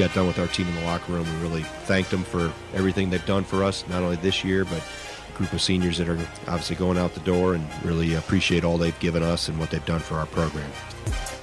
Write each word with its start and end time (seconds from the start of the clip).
got 0.00 0.14
done 0.14 0.26
with 0.26 0.38
our 0.38 0.46
team 0.46 0.66
in 0.66 0.74
the 0.76 0.84
locker 0.84 1.12
room 1.12 1.26
and 1.26 1.42
really 1.42 1.62
thanked 1.62 2.10
them 2.10 2.24
for 2.24 2.50
everything 2.72 3.10
they've 3.10 3.24
done 3.26 3.44
for 3.44 3.62
us, 3.62 3.86
not 3.88 4.02
only 4.02 4.16
this 4.16 4.42
year, 4.42 4.64
but 4.64 4.82
a 5.28 5.36
group 5.36 5.52
of 5.52 5.60
seniors 5.60 5.98
that 5.98 6.08
are 6.08 6.18
obviously 6.48 6.74
going 6.74 6.96
out 6.96 7.12
the 7.12 7.20
door 7.20 7.54
and 7.54 7.66
really 7.84 8.14
appreciate 8.14 8.64
all 8.64 8.78
they've 8.78 8.98
given 8.98 9.22
us 9.22 9.48
and 9.48 9.58
what 9.58 9.70
they've 9.70 9.84
done 9.84 10.00
for 10.00 10.14
our 10.16 10.26
program. 10.26 10.70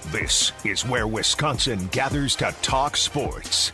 This 0.07 0.53
is 0.65 0.83
where 0.85 1.07
Wisconsin 1.07 1.87
gathers 1.91 2.35
to 2.37 2.55
talk 2.63 2.97
sports. 2.97 3.73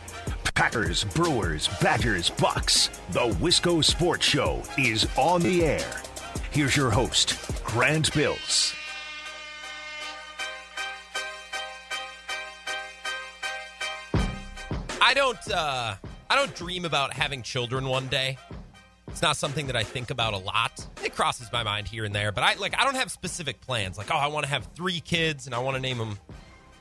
Packers, 0.54 1.04
Brewers, 1.04 1.68
Badgers, 1.82 2.30
Bucks. 2.30 2.90
The 3.12 3.30
Wisco 3.40 3.84
Sports 3.84 4.26
Show 4.26 4.62
is 4.78 5.08
on 5.18 5.42
the 5.42 5.64
air. 5.66 6.02
Here's 6.52 6.76
your 6.76 6.92
host, 6.92 7.64
Grant 7.64 8.14
Bills. 8.14 8.76
I 15.14 15.16
don't 15.16 15.52
uh 15.52 15.96
I 16.28 16.36
don't 16.36 16.56
dream 16.56 16.86
about 16.86 17.14
having 17.14 17.44
children 17.44 17.88
one 17.88 18.08
day. 18.08 18.36
It's 19.10 19.22
not 19.22 19.38
something 19.38 19.68
that 19.68 19.76
I 19.76 19.84
think 19.84 20.10
about 20.10 20.34
a 20.34 20.40
lot. 20.40 20.88
It 21.06 21.14
crosses 21.14 21.52
my 21.52 21.62
mind 21.62 21.88
here 21.88 22.04
and 22.04 22.16
there, 22.16 22.32
but 22.32 22.44
I 22.44 22.56
like 22.56 22.76
I 22.76 22.84
don't 22.84 22.96
have 22.96 23.12
specific 23.12 23.62
plans. 23.62 23.96
Like, 23.96 24.10
oh, 24.12 24.18
I 24.18 24.26
want 24.26 24.46
to 24.46 24.50
have 24.50 24.68
3 24.74 25.00
kids 25.02 25.46
and 25.46 25.54
I 25.54 25.60
want 25.60 25.76
to 25.76 25.82
name 25.82 26.00
them 26.00 26.18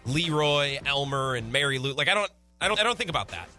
Leroy, 0.06 0.78
Elmer, 0.86 1.34
and 1.34 1.52
Mary 1.52 1.78
Lou. 1.78 1.92
Like 1.92 2.08
I 2.08 2.14
don't 2.14 2.30
I 2.58 2.68
don't 2.68 2.80
I 2.80 2.84
don't 2.84 2.96
think 2.96 3.10
about 3.10 3.28
that. 3.28 3.50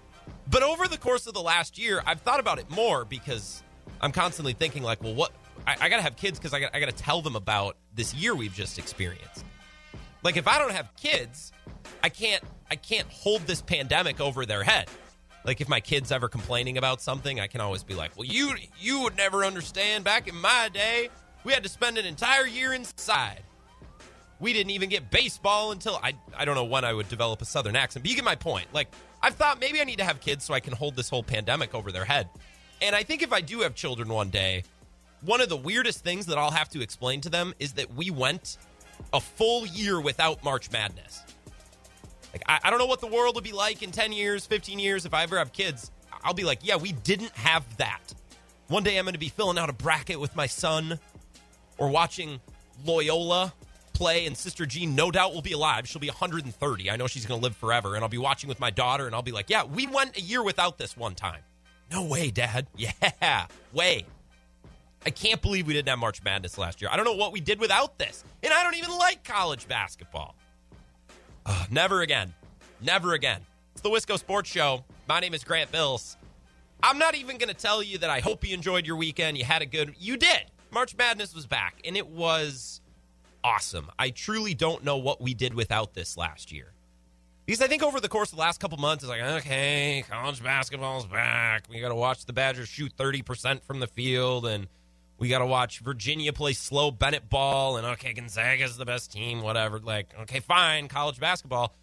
But 0.50 0.64
over 0.64 0.88
the 0.88 0.98
course 0.98 1.28
of 1.28 1.36
the 1.36 1.44
last 1.44 1.78
year, 1.78 2.02
I've 2.08 2.22
thought 2.22 2.40
about 2.40 2.58
it 2.58 2.68
more 2.72 3.06
because 3.06 3.62
I'm 4.02 4.12
constantly 4.12 4.54
thinking 4.54 4.82
like, 4.82 5.04
well, 5.04 5.14
what 5.14 5.34
I, 5.68 5.76
I 5.82 5.90
got 5.90 5.98
to 5.98 6.02
have 6.02 6.16
kids 6.16 6.40
because 6.40 6.56
I 6.56 6.62
got 6.62 6.74
I 6.74 6.80
got 6.80 6.90
to 6.90 6.96
tell 6.96 7.22
them 7.22 7.36
about 7.36 7.78
this 7.94 8.16
year 8.16 8.34
we've 8.34 8.56
just 8.56 8.80
experienced. 8.80 9.46
Like 10.24 10.36
if 10.36 10.48
I 10.48 10.58
don't 10.58 10.72
have 10.72 10.96
kids, 10.96 11.52
I 12.02 12.10
can't 12.10 12.44
I 12.70 12.76
can't 12.76 13.08
hold 13.10 13.42
this 13.42 13.62
pandemic 13.62 14.20
over 14.20 14.46
their 14.46 14.64
head. 14.64 14.88
Like 15.46 15.60
if 15.62 15.68
my 15.68 15.80
kids 15.80 16.12
ever 16.12 16.30
complaining 16.30 16.78
about 16.78 17.02
something, 17.02 17.40
I 17.40 17.48
can 17.48 17.62
always 17.62 17.84
be 17.84 17.94
like, 17.94 18.18
"Well, 18.18 18.26
you 18.26 18.56
you 18.80 19.02
would 19.02 19.18
never 19.18 19.44
understand. 19.44 20.04
Back 20.04 20.28
in 20.28 20.36
my 20.36 20.70
day, 20.74 21.10
we 21.44 21.54
had 21.54 21.64
to 21.64 21.70
spend 21.70 21.98
an 21.98 22.06
entire 22.06 22.48
year 22.48 22.74
inside. 22.74 23.42
We 24.40 24.54
didn't 24.54 24.72
even 24.72 24.90
get 24.90 25.12
baseball 25.12 25.72
until 25.72 26.00
I 26.02 26.14
I 26.36 26.46
don't 26.46 26.56
know 26.56 26.64
when 26.64 26.86
I 26.86 26.94
would 26.94 27.10
develop 27.10 27.42
a 27.42 27.46
southern 27.46 27.76
accent, 27.76 28.04
but 28.04 28.10
you 28.10 28.16
get 28.16 28.26
my 28.26 28.36
point. 28.36 28.68
Like 28.74 28.88
I've 29.22 29.36
thought 29.36 29.60
maybe 29.60 29.82
I 29.82 29.84
need 29.84 30.00
to 30.00 30.06
have 30.06 30.22
kids 30.22 30.46
so 30.46 30.54
I 30.54 30.60
can 30.60 30.74
hold 30.74 30.96
this 30.96 31.10
whole 31.10 31.24
pandemic 31.24 31.76
over 31.76 31.92
their 31.92 32.06
head. 32.06 32.30
And 32.82 32.96
I 32.96 33.04
think 33.04 33.22
if 33.22 33.32
I 33.32 33.42
do 33.42 33.62
have 33.62 33.76
children 33.76 34.10
one 34.10 34.30
day, 34.30 34.64
one 35.22 35.40
of 35.40 35.50
the 35.50 35.58
weirdest 35.58 36.04
things 36.04 36.26
that 36.26 36.38
I'll 36.38 36.52
have 36.52 36.70
to 36.70 36.82
explain 36.82 37.22
to 37.22 37.30
them 37.30 37.54
is 37.60 37.74
that 37.74 37.94
we 37.94 38.12
went 38.12 38.58
a 39.14 39.22
full 39.22 39.66
year 39.66 40.00
without 40.00 40.44
March 40.44 40.72
Madness. 40.72 41.22
Like, 42.34 42.44
I, 42.48 42.60
I 42.64 42.70
don't 42.70 42.80
know 42.80 42.86
what 42.86 43.00
the 43.00 43.08
world 43.08 43.36
will 43.36 43.42
be 43.42 43.52
like 43.54 43.84
in 43.84 43.92
10 43.92 44.12
years, 44.12 44.46
15 44.46 44.80
years. 44.80 45.06
If 45.06 45.14
I 45.14 45.24
ever 45.24 45.38
have 45.38 45.54
kids, 45.54 45.92
I'll 46.24 46.34
be 46.34 46.44
like, 46.44 46.60
yeah, 46.64 46.76
we 46.76 46.92
didn't 46.92 47.32
have 47.32 47.78
that. 47.78 48.14
One 48.68 48.84
day 48.84 48.98
I'm 48.98 49.06
going 49.06 49.14
to 49.14 49.20
be 49.20 49.30
filling 49.30 49.58
out 49.58 49.70
a 49.70 49.74
bracket 49.74 50.20
with 50.20 50.36
my 50.36 50.48
son 50.48 51.00
or 51.78 51.90
watching 51.90 52.40
Loyola 52.86 53.54
play, 53.94 54.26
and 54.26 54.36
Sister 54.36 54.66
Jean 54.66 54.96
no 54.96 55.12
doubt 55.12 55.34
will 55.34 55.42
be 55.42 55.52
alive. 55.52 55.88
She'll 55.88 56.02
be 56.02 56.08
130. 56.08 56.90
I 56.90 56.96
know 56.96 57.08
she's 57.08 57.26
going 57.26 57.40
to 57.40 57.44
live 57.44 57.56
forever. 57.56 57.96
And 57.96 58.04
I'll 58.04 58.10
be 58.10 58.18
watching 58.18 58.48
with 58.48 58.60
my 58.60 58.72
daughter, 58.72 59.06
and 59.06 59.14
I'll 59.14 59.22
be 59.22 59.32
like, 59.32 59.50
yeah, 59.50 59.64
we 59.64 59.86
went 59.88 60.18
a 60.18 60.22
year 60.22 60.44
without 60.44 60.78
this 60.78 60.98
one 60.98 61.14
time. 61.16 61.42
No 61.92 62.04
way, 62.04 62.32
Dad. 62.32 62.68
Yeah, 62.78 63.46
way. 63.72 64.06
I 65.06 65.10
can't 65.10 65.42
believe 65.42 65.68
we 65.68 65.74
didn't 65.74 65.90
have 65.90 66.00
March 66.00 66.24
Madness 66.24 66.58
last 66.58 66.82
year. 66.82 66.90
I 66.92 66.96
don't 66.96 67.06
know 67.06 67.14
what 67.16 67.32
we 67.34 67.42
did 67.42 67.60
without 67.60 68.00
this. 68.00 68.24
And 68.42 68.54
I 68.54 68.64
don't 68.64 68.76
even 68.76 68.98
like 68.98 69.24
college 69.24 69.68
basketball. 69.68 70.36
Never 71.70 72.02
again. 72.02 72.34
Never 72.82 73.14
again. 73.14 73.42
It's 73.74 73.82
the 73.82 73.90
Wisco 73.90 74.18
Sports 74.18 74.50
Show. 74.50 74.84
My 75.08 75.20
name 75.20 75.34
is 75.34 75.44
Grant 75.44 75.72
Bills. 75.72 76.18
I'm 76.82 76.98
not 76.98 77.16
even 77.16 77.38
going 77.38 77.50
to 77.50 77.56
tell 77.56 77.82
you 77.82 77.98
that 78.00 78.10
I 78.10 78.20
hope 78.20 78.46
you 78.48 78.54
enjoyed 78.54 78.86
your 78.86 78.98
weekend. 78.98 79.38
You 79.38 79.46
had 79.46 79.62
a 79.62 79.66
good. 79.66 79.96
You 79.98 80.18
did. 80.18 80.44
March 80.72 80.96
Madness 80.98 81.34
was 81.34 81.46
back, 81.48 81.80
and 81.86 81.96
it 81.96 82.08
was 82.08 82.82
awesome. 83.44 83.90
I 83.98 84.10
truly 84.10 84.54
don't 84.54 84.84
know 84.84 84.98
what 84.98 85.22
we 85.22 85.34
did 85.34 85.54
without 85.54 85.94
this 85.94 86.18
last 86.18 86.52
year. 86.52 86.74
Because 87.46 87.62
I 87.62 87.68
think 87.68 87.84
over 87.84 88.00
the 88.00 88.08
course 88.08 88.32
of 88.32 88.38
the 88.38 88.42
last 88.42 88.60
couple 88.60 88.78
months, 88.78 89.04
it's 89.04 89.10
like, 89.10 89.22
okay, 89.22 90.04
college 90.10 90.42
basketball's 90.42 91.06
back. 91.06 91.66
We 91.70 91.80
got 91.82 91.90
to 91.90 91.96
watch 91.96 92.26
the 92.26 92.34
Badgers 92.34 92.70
shoot 92.70 92.96
30% 92.98 93.62
from 93.64 93.80
the 93.80 93.88
field, 93.88 94.46
and 94.46 94.68
we 95.24 95.30
got 95.30 95.40
to 95.40 95.46
watch 95.46 95.80
Virginia 95.80 96.34
play 96.34 96.52
slow 96.52 96.92
Bennett 96.92 97.30
ball, 97.30 97.78
and 97.78 97.88
okay, 97.88 98.12
Gonzaga's 98.12 98.76
the 98.76 98.84
best 98.84 99.10
team, 99.10 99.42
whatever. 99.42 99.80
Like, 99.80 100.10
okay, 100.24 100.42
fine, 100.42 100.90
college 100.90 101.18
basketball. 101.18 101.74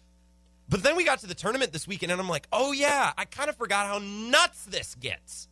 But 0.69 0.83
then 0.83 0.95
we 0.95 1.03
got 1.03 1.21
to 1.21 1.27
the 1.27 1.33
tournament 1.33 1.73
this 1.73 1.87
weekend, 1.87 2.11
and 2.11 2.21
I'm 2.21 2.29
like, 2.29 2.47
oh, 2.53 2.71
yeah, 2.71 3.13
I 3.17 3.25
kind 3.25 3.49
of 3.49 3.55
forgot 3.55 3.87
how 3.87 3.97
nuts 3.97 4.65
this 4.65 4.93
gets. 4.93 5.47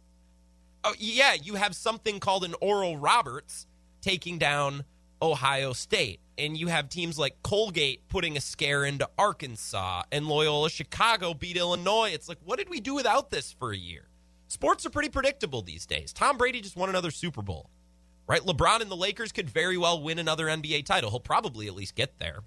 Oh, 0.83 0.93
yeah, 0.99 1.33
you 1.33 1.55
have 1.55 1.75
something 1.75 2.19
called 2.19 2.43
an 2.43 2.53
Oral 2.61 2.95
Roberts 2.95 3.65
taking 4.01 4.37
down 4.37 4.83
Ohio 5.19 5.73
State. 5.73 6.19
And 6.37 6.55
you 6.55 6.67
have 6.67 6.89
teams 6.89 7.17
like 7.17 7.41
Colgate 7.41 8.07
putting 8.07 8.37
a 8.37 8.41
scare 8.41 8.85
into 8.85 9.09
Arkansas 9.17 10.03
and 10.11 10.27
Loyola 10.27 10.69
Chicago 10.69 11.33
beat 11.33 11.57
Illinois. 11.57 12.11
It's 12.13 12.29
like, 12.29 12.37
what 12.45 12.59
did 12.59 12.69
we 12.69 12.81
do 12.81 12.93
without 12.93 13.31
this 13.31 13.51
for 13.51 13.71
a 13.71 13.77
year? 13.77 14.09
Sports 14.47 14.85
are 14.85 14.89
pretty 14.89 15.09
predictable 15.09 15.61
these 15.61 15.85
days. 15.85 16.11
Tom 16.11 16.37
Brady 16.37 16.61
just 16.61 16.75
won 16.75 16.89
another 16.89 17.11
Super 17.11 17.41
Bowl, 17.41 17.69
right? 18.29 18.41
LeBron 18.41 18.79
and 18.79 18.89
the 18.89 18.95
Lakers 18.95 19.33
could 19.33 19.49
very 19.49 19.75
well 19.75 20.01
win 20.01 20.19
another 20.19 20.45
NBA 20.45 20.85
title. 20.85 21.09
He'll 21.09 21.19
probably 21.19 21.67
at 21.67 21.75
least 21.75 21.95
get 21.95 22.19
there. 22.19 22.41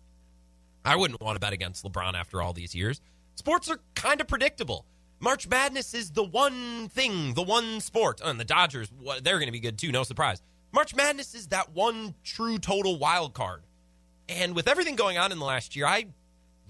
I 0.85 0.97
wouldn't 0.97 1.21
want 1.21 1.37
to 1.37 1.41
bet 1.41 1.53
against 1.53 1.85
LeBron 1.85 2.15
after 2.15 2.41
all 2.41 2.53
these 2.53 2.75
years. 2.75 3.01
Sports 3.35 3.69
are 3.69 3.81
kind 3.95 4.21
of 4.21 4.29
predictable. 4.29 4.87
March 5.21 5.49
Madness 5.49 5.93
is 5.93 6.13
the 6.13 6.23
one 6.23 6.89
thing, 6.89 7.35
the 7.35 7.43
one 7.43 7.81
sport. 7.81 8.21
Oh, 8.25 8.31
and 8.31 8.41
the 8.41 8.45
Dodgers, 8.45 8.91
they're 9.23 9.39
going 9.39 9.47
to 9.47 9.53
be 9.53 9.61
good 9.61 9.79
too, 9.79 9.93
no 9.93 10.05
surprise. 10.05 10.41
March 10.73 10.95
Madness 10.95 11.35
is 11.35 11.49
that 11.49 11.73
one 11.75 12.15
true 12.25 12.59
total 12.59 12.99
wild 12.99 13.35
card. 13.35 13.63
And 14.29 14.55
with 14.55 14.69
everything 14.69 14.97
going 14.97 15.19
on 15.19 15.33
in 15.33 15.39
the 15.39 15.45
last 15.45 15.77
year, 15.77 15.87
I 15.87 16.07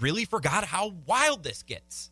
really 0.01 0.25
forgot 0.25 0.65
how 0.65 0.95
wild 1.07 1.45
this 1.45 1.63
gets 1.63 2.11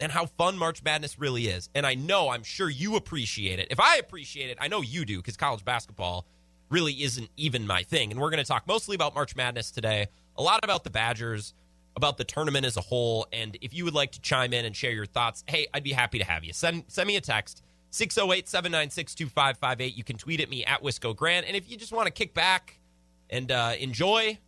and 0.00 0.10
how 0.10 0.26
fun 0.26 0.58
March 0.58 0.82
Madness 0.82 1.18
really 1.18 1.46
is. 1.46 1.68
And 1.74 1.86
I 1.86 1.94
know, 1.94 2.28
I'm 2.28 2.42
sure 2.42 2.68
you 2.68 2.96
appreciate 2.96 3.58
it. 3.58 3.68
If 3.70 3.80
I 3.80 3.96
appreciate 3.96 4.50
it, 4.50 4.58
I 4.60 4.68
know 4.68 4.82
you 4.82 5.04
do 5.04 5.18
because 5.18 5.36
college 5.36 5.64
basketball 5.64 6.26
really 6.70 7.02
isn't 7.02 7.28
even 7.36 7.66
my 7.66 7.82
thing. 7.82 8.10
And 8.10 8.20
we're 8.20 8.30
going 8.30 8.42
to 8.42 8.48
talk 8.48 8.66
mostly 8.66 8.94
about 8.94 9.14
March 9.14 9.36
Madness 9.36 9.70
today, 9.70 10.06
a 10.36 10.42
lot 10.42 10.60
about 10.62 10.84
the 10.84 10.90
Badgers, 10.90 11.52
about 11.96 12.16
the 12.16 12.24
tournament 12.24 12.64
as 12.64 12.76
a 12.76 12.80
whole. 12.80 13.26
And 13.32 13.58
if 13.60 13.74
you 13.74 13.84
would 13.84 13.94
like 13.94 14.12
to 14.12 14.20
chime 14.20 14.52
in 14.52 14.64
and 14.64 14.74
share 14.74 14.92
your 14.92 15.06
thoughts, 15.06 15.44
hey, 15.46 15.66
I'd 15.74 15.82
be 15.82 15.92
happy 15.92 16.18
to 16.18 16.24
have 16.24 16.44
you. 16.44 16.52
Send, 16.52 16.84
send 16.88 17.06
me 17.06 17.16
a 17.16 17.20
text. 17.20 17.62
608 17.90 18.48
796 18.48 19.14
2558. 19.16 19.96
You 19.96 20.04
can 20.04 20.16
tweet 20.16 20.40
at 20.40 20.48
me 20.48 20.64
at 20.64 20.82
Wisco 20.82 21.14
Grant. 21.14 21.46
And 21.46 21.56
if 21.56 21.68
you 21.68 21.76
just 21.76 21.92
want 21.92 22.06
to 22.06 22.12
kick 22.12 22.34
back 22.34 22.78
and 23.28 23.50
uh, 23.50 23.74
enjoy 23.78 24.38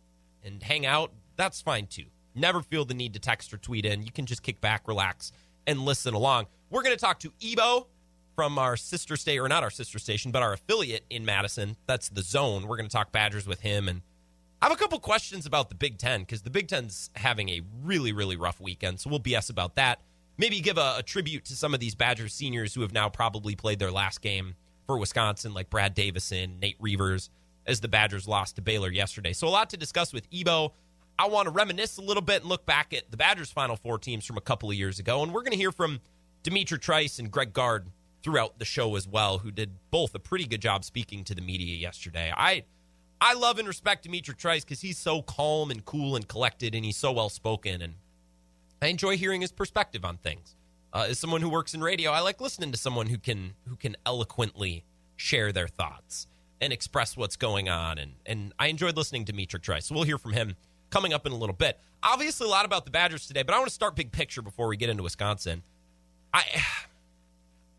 and 0.43 0.63
hang 0.63 0.85
out, 0.85 1.11
that's 1.35 1.61
fine 1.61 1.87
too. 1.87 2.05
Never 2.35 2.61
feel 2.61 2.85
the 2.85 2.93
need 2.93 3.13
to 3.13 3.19
text 3.19 3.53
or 3.53 3.57
tweet 3.57 3.85
in. 3.85 4.01
You 4.01 4.11
can 4.11 4.25
just 4.25 4.41
kick 4.43 4.61
back, 4.61 4.87
relax, 4.87 5.33
and 5.67 5.81
listen 5.81 6.13
along. 6.13 6.47
We're 6.69 6.83
going 6.83 6.95
to 6.95 6.99
talk 6.99 7.19
to 7.19 7.33
Ebo 7.43 7.87
from 8.35 8.57
our 8.57 8.75
sister 8.75 9.15
state, 9.17 9.39
or 9.39 9.47
not 9.47 9.63
our 9.63 9.69
sister 9.69 9.99
station, 9.99 10.31
but 10.31 10.41
our 10.41 10.53
affiliate 10.53 11.05
in 11.09 11.25
Madison. 11.25 11.77
That's 11.87 12.09
the 12.09 12.21
zone. 12.21 12.67
We're 12.67 12.77
going 12.77 12.89
to 12.89 12.95
talk 12.95 13.11
Badgers 13.11 13.47
with 13.47 13.61
him. 13.61 13.87
And 13.87 14.01
I 14.61 14.65
have 14.65 14.73
a 14.73 14.77
couple 14.79 14.99
questions 14.99 15.45
about 15.45 15.69
the 15.69 15.75
Big 15.75 15.97
Ten 15.97 16.21
because 16.21 16.41
the 16.41 16.49
Big 16.49 16.67
Ten's 16.67 17.09
having 17.15 17.49
a 17.49 17.61
really, 17.83 18.11
really 18.11 18.35
rough 18.35 18.59
weekend. 18.59 18.99
So 18.99 19.09
we'll 19.09 19.19
BS 19.19 19.49
about 19.49 19.75
that 19.75 19.99
maybe 20.37 20.59
give 20.59 20.77
a, 20.77 20.95
a, 20.99 21.03
tribute 21.03 21.45
to 21.45 21.55
some 21.55 21.73
of 21.73 21.79
these 21.79 21.95
Badgers 21.95 22.33
seniors 22.33 22.73
who 22.73 22.81
have 22.81 22.93
now 22.93 23.09
probably 23.09 23.55
played 23.55 23.79
their 23.79 23.91
last 23.91 24.21
game 24.21 24.55
for 24.85 24.97
Wisconsin, 24.97 25.53
like 25.53 25.69
Brad 25.69 25.93
Davison, 25.93 26.59
Nate 26.59 26.77
Reuvers, 26.79 27.29
as 27.65 27.79
the 27.79 27.87
Badgers 27.87 28.27
lost 28.27 28.55
to 28.57 28.61
Baylor 28.61 28.91
yesterday. 28.91 29.33
So 29.33 29.47
a 29.47 29.49
lot 29.49 29.69
to 29.71 29.77
discuss 29.77 30.11
with 30.11 30.27
Ebo. 30.33 30.73
I 31.17 31.27
want 31.27 31.45
to 31.45 31.51
reminisce 31.51 31.97
a 31.97 32.01
little 32.01 32.23
bit 32.23 32.41
and 32.41 32.49
look 32.49 32.65
back 32.65 32.93
at 32.93 33.11
the 33.11 33.17
Badgers' 33.17 33.51
Final 33.51 33.75
Four 33.75 33.99
teams 33.99 34.25
from 34.25 34.37
a 34.37 34.41
couple 34.41 34.69
of 34.69 34.75
years 34.75 34.99
ago, 34.99 35.23
and 35.23 35.31
we're 35.31 35.41
going 35.41 35.51
to 35.51 35.57
hear 35.57 35.71
from 35.71 36.01
D'Mitrik 36.41 36.81
Trice 36.81 37.19
and 37.19 37.31
Greg 37.31 37.53
Gard 37.53 37.87
throughout 38.23 38.59
the 38.59 38.65
show 38.65 38.95
as 38.95 39.07
well, 39.07 39.39
who 39.39 39.51
did 39.51 39.71
both 39.91 40.15
a 40.15 40.19
pretty 40.19 40.45
good 40.45 40.61
job 40.61 40.83
speaking 40.83 41.23
to 41.25 41.35
the 41.35 41.41
media 41.41 41.75
yesterday. 41.75 42.31
I 42.35 42.63
I 43.21 43.33
love 43.35 43.59
and 43.59 43.67
respect 43.67 44.03
D'Mitrik 44.03 44.37
Trice 44.37 44.63
because 44.63 44.81
he's 44.81 44.97
so 44.97 45.21
calm 45.21 45.71
and 45.71 45.85
cool 45.85 46.15
and 46.15 46.27
collected, 46.27 46.75
and 46.75 46.83
he's 46.83 46.97
so 46.97 47.11
well 47.11 47.29
spoken 47.29 47.81
and 47.81 47.95
I 48.83 48.87
enjoy 48.87 49.15
hearing 49.15 49.39
his 49.39 49.53
perspective 49.53 50.03
on 50.03 50.17
things. 50.17 50.57
Uh, 50.91 51.07
as 51.09 51.17
someone 51.17 51.41
who 51.41 51.47
works 51.47 51.73
in 51.73 51.81
radio, 51.81 52.11
I 52.11 52.19
like 52.19 52.41
listening 52.41 52.73
to 52.73 52.77
someone 52.77 53.07
who 53.07 53.17
can 53.17 53.53
who 53.67 53.77
can 53.77 53.95
eloquently 54.05 54.83
share 55.15 55.53
their 55.53 55.69
thoughts 55.69 56.27
and 56.59 56.73
express 56.73 57.15
what's 57.15 57.37
going 57.37 57.69
on. 57.69 57.97
And 57.97 58.11
and 58.25 58.53
I 58.59 58.67
enjoyed 58.67 58.97
listening 58.97 59.23
to 59.25 59.31
D'Mitrik 59.31 59.61
Trice. 59.61 59.85
So 59.85 59.95
we'll 59.95 60.03
hear 60.03 60.17
from 60.17 60.33
him 60.33 60.57
coming 60.89 61.13
up 61.13 61.25
in 61.25 61.31
a 61.31 61.35
little 61.37 61.55
bit. 61.55 61.79
Obviously, 62.03 62.45
a 62.45 62.49
lot 62.49 62.65
about 62.65 62.83
the 62.83 62.91
Badgers 62.91 63.25
today, 63.25 63.43
but 63.43 63.55
I 63.55 63.57
want 63.57 63.69
to 63.69 63.73
start 63.73 63.95
big 63.95 64.11
picture 64.11 64.41
before 64.41 64.67
we 64.67 64.75
get 64.75 64.89
into 64.89 65.03
Wisconsin. 65.03 65.63
I 66.33 66.43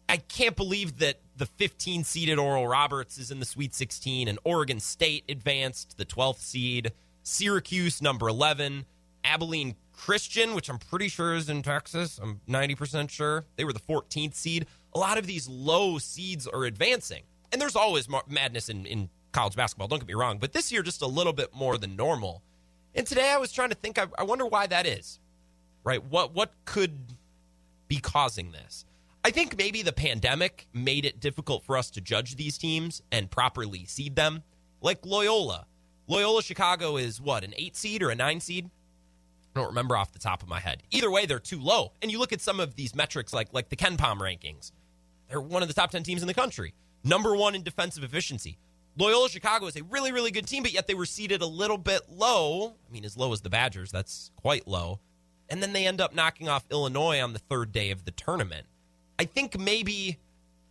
I 0.08 0.18
can't 0.18 0.56
believe 0.56 0.98
that 0.98 1.20
the 1.36 1.46
15 1.46 2.04
seeded 2.04 2.38
Oral 2.38 2.68
Roberts 2.68 3.18
is 3.18 3.30
in 3.30 3.40
the 3.40 3.46
Sweet 3.46 3.74
16 3.74 4.28
and 4.28 4.38
Oregon 4.44 4.80
State 4.80 5.24
advanced 5.28 5.96
the 5.96 6.04
12th 6.04 6.38
seed. 6.38 6.92
Syracuse, 7.22 8.02
number 8.02 8.28
11, 8.28 8.84
Abilene 9.24 9.76
Christian, 9.92 10.54
which 10.54 10.68
I'm 10.68 10.78
pretty 10.78 11.08
sure 11.08 11.34
is 11.34 11.48
in 11.48 11.62
Texas. 11.62 12.20
I'm 12.22 12.40
90% 12.48 13.08
sure. 13.08 13.46
They 13.56 13.64
were 13.64 13.72
the 13.72 13.80
14th 13.80 14.34
seed. 14.34 14.66
A 14.94 14.98
lot 14.98 15.16
of 15.18 15.26
these 15.26 15.48
low 15.48 15.98
seeds 15.98 16.46
are 16.46 16.64
advancing. 16.64 17.22
And 17.50 17.60
there's 17.60 17.76
always 17.76 18.08
madness 18.28 18.68
in, 18.68 18.84
in 18.84 19.08
college 19.34 19.56
basketball, 19.56 19.88
don't 19.88 19.98
get 19.98 20.08
me 20.08 20.14
wrong, 20.14 20.38
but 20.38 20.52
this 20.52 20.72
year 20.72 20.82
just 20.82 21.02
a 21.02 21.06
little 21.06 21.32
bit 21.32 21.54
more 21.54 21.76
than 21.76 21.96
normal. 21.96 22.42
And 22.94 23.06
today 23.06 23.30
I 23.30 23.36
was 23.36 23.52
trying 23.52 23.70
to 23.70 23.74
think, 23.74 23.98
I, 23.98 24.06
I 24.16 24.22
wonder 24.22 24.46
why 24.46 24.66
that 24.68 24.86
is, 24.86 25.18
right? 25.82 26.02
What, 26.02 26.34
what 26.34 26.52
could 26.64 26.98
be 27.88 27.96
causing 27.96 28.52
this? 28.52 28.86
I 29.26 29.30
think 29.30 29.56
maybe 29.56 29.80
the 29.80 29.92
pandemic 29.92 30.68
made 30.74 31.06
it 31.06 31.18
difficult 31.18 31.64
for 31.64 31.78
us 31.78 31.90
to 31.92 32.02
judge 32.02 32.36
these 32.36 32.58
teams 32.58 33.00
and 33.10 33.30
properly 33.30 33.86
seed 33.86 34.16
them. 34.16 34.42
Like 34.82 35.06
Loyola. 35.06 35.66
Loyola 36.06 36.42
Chicago 36.42 36.98
is 36.98 37.22
what, 37.22 37.42
an 37.42 37.54
eight 37.56 37.74
seed 37.74 38.02
or 38.02 38.10
a 38.10 38.14
nine 38.14 38.38
seed? 38.40 38.66
I 39.56 39.60
don't 39.60 39.68
remember 39.68 39.96
off 39.96 40.12
the 40.12 40.18
top 40.18 40.42
of 40.42 40.48
my 40.48 40.60
head. 40.60 40.82
Either 40.90 41.10
way, 41.10 41.24
they're 41.24 41.38
too 41.38 41.58
low. 41.58 41.92
And 42.02 42.10
you 42.10 42.18
look 42.18 42.34
at 42.34 42.42
some 42.42 42.60
of 42.60 42.76
these 42.76 42.94
metrics 42.94 43.32
like 43.32 43.48
like 43.54 43.70
the 43.70 43.76
KenPom 43.76 44.18
rankings. 44.18 44.72
They're 45.30 45.40
one 45.40 45.62
of 45.62 45.68
the 45.68 45.74
top 45.74 45.90
10 45.90 46.02
teams 46.02 46.20
in 46.20 46.28
the 46.28 46.34
country. 46.34 46.74
Number 47.02 47.34
1 47.34 47.54
in 47.54 47.62
defensive 47.62 48.04
efficiency. 48.04 48.58
Loyola 48.98 49.30
Chicago 49.30 49.66
is 49.66 49.76
a 49.76 49.84
really 49.84 50.12
really 50.12 50.32
good 50.32 50.46
team, 50.46 50.62
but 50.62 50.74
yet 50.74 50.86
they 50.86 50.94
were 50.94 51.06
seeded 51.06 51.40
a 51.40 51.46
little 51.46 51.78
bit 51.78 52.02
low. 52.10 52.74
I 52.86 52.92
mean, 52.92 53.06
as 53.06 53.16
low 53.16 53.32
as 53.32 53.40
the 53.40 53.48
Badgers, 53.48 53.90
that's 53.90 54.30
quite 54.36 54.68
low. 54.68 55.00
And 55.48 55.62
then 55.62 55.72
they 55.72 55.86
end 55.86 56.02
up 56.02 56.14
knocking 56.14 56.48
off 56.48 56.66
Illinois 56.70 57.22
on 57.22 57.32
the 57.32 57.38
third 57.38 57.72
day 57.72 57.90
of 57.90 58.04
the 58.04 58.10
tournament. 58.10 58.66
I 59.18 59.24
think 59.24 59.58
maybe 59.58 60.18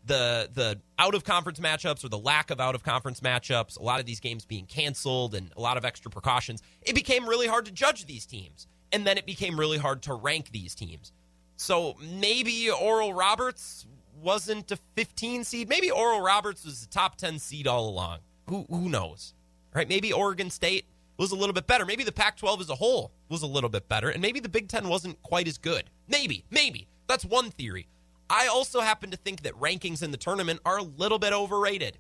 the 0.05 0.49
the 0.53 0.79
out 0.99 1.15
of 1.15 1.23
conference 1.23 1.59
matchups 1.59 2.03
or 2.03 2.09
the 2.09 2.17
lack 2.17 2.51
of 2.51 2.59
out 2.59 2.75
of 2.75 2.83
conference 2.83 3.21
matchups, 3.21 3.79
a 3.79 3.83
lot 3.83 3.99
of 3.99 4.05
these 4.05 4.19
games 4.19 4.45
being 4.45 4.65
canceled 4.65 5.33
and 5.35 5.51
a 5.55 5.61
lot 5.61 5.77
of 5.77 5.85
extra 5.85 6.11
precautions, 6.11 6.61
it 6.81 6.95
became 6.95 7.27
really 7.27 7.47
hard 7.47 7.65
to 7.65 7.71
judge 7.71 8.05
these 8.05 8.25
teams 8.25 8.67
and 8.91 9.05
then 9.05 9.17
it 9.17 9.25
became 9.25 9.59
really 9.59 9.77
hard 9.77 10.01
to 10.03 10.13
rank 10.13 10.49
these 10.51 10.75
teams. 10.75 11.11
So 11.57 11.95
maybe 12.01 12.69
Oral 12.69 13.13
Roberts 13.13 13.85
wasn't 14.21 14.71
a 14.71 14.77
15 14.95 15.43
seed. 15.43 15.69
Maybe 15.69 15.89
Oral 15.89 16.21
Roberts 16.21 16.65
was 16.65 16.83
a 16.83 16.89
top 16.89 17.15
10 17.17 17.39
seed 17.39 17.67
all 17.67 17.87
along. 17.87 18.19
Who 18.47 18.65
who 18.69 18.89
knows? 18.89 19.33
Right? 19.73 19.87
Maybe 19.87 20.11
Oregon 20.11 20.49
State 20.49 20.85
was 21.17 21.31
a 21.31 21.35
little 21.35 21.53
bit 21.53 21.67
better. 21.67 21.85
Maybe 21.85 22.03
the 22.03 22.11
Pac 22.11 22.37
12 22.37 22.61
as 22.61 22.69
a 22.69 22.75
whole 22.75 23.11
was 23.29 23.41
a 23.41 23.47
little 23.47 23.69
bit 23.69 23.87
better. 23.87 24.09
And 24.09 24.21
maybe 24.21 24.39
the 24.39 24.49
Big 24.49 24.67
Ten 24.67 24.87
wasn't 24.87 25.21
quite 25.23 25.47
as 25.47 25.57
good. 25.57 25.89
Maybe, 26.07 26.43
maybe. 26.51 26.87
That's 27.07 27.25
one 27.25 27.49
theory. 27.51 27.87
I 28.33 28.47
also 28.47 28.81
happen 28.81 29.11
to 29.11 29.17
think 29.17 29.43
that 29.43 29.53
rankings 29.59 30.01
in 30.01 30.09
the 30.09 30.17
tournament 30.17 30.59
are 30.65 30.79
a 30.79 30.83
little 30.83 31.19
bit 31.19 31.33
overrated. 31.33 31.99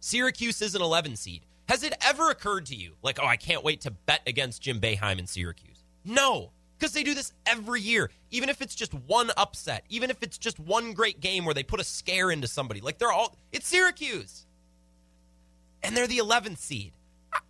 Syracuse 0.00 0.60
is 0.60 0.74
an 0.74 0.82
11 0.82 1.14
seed. 1.14 1.42
Has 1.68 1.84
it 1.84 1.94
ever 2.04 2.30
occurred 2.30 2.66
to 2.66 2.74
you, 2.74 2.94
like, 3.04 3.20
oh, 3.22 3.26
I 3.26 3.36
can't 3.36 3.62
wait 3.62 3.82
to 3.82 3.92
bet 3.92 4.22
against 4.26 4.62
Jim 4.62 4.80
Boeheim 4.80 5.20
in 5.20 5.28
Syracuse? 5.28 5.84
No, 6.04 6.50
because 6.76 6.92
they 6.92 7.04
do 7.04 7.14
this 7.14 7.32
every 7.46 7.80
year. 7.80 8.10
Even 8.32 8.48
if 8.48 8.60
it's 8.60 8.74
just 8.74 8.92
one 8.92 9.30
upset, 9.36 9.84
even 9.88 10.10
if 10.10 10.24
it's 10.24 10.38
just 10.38 10.58
one 10.58 10.92
great 10.92 11.20
game 11.20 11.44
where 11.44 11.54
they 11.54 11.62
put 11.62 11.78
a 11.78 11.84
scare 11.84 12.32
into 12.32 12.48
somebody, 12.48 12.80
like 12.80 12.98
they're 12.98 13.12
all, 13.12 13.36
it's 13.52 13.68
Syracuse. 13.68 14.44
And 15.84 15.96
they're 15.96 16.08
the 16.08 16.18
11th 16.18 16.58
seed. 16.58 16.94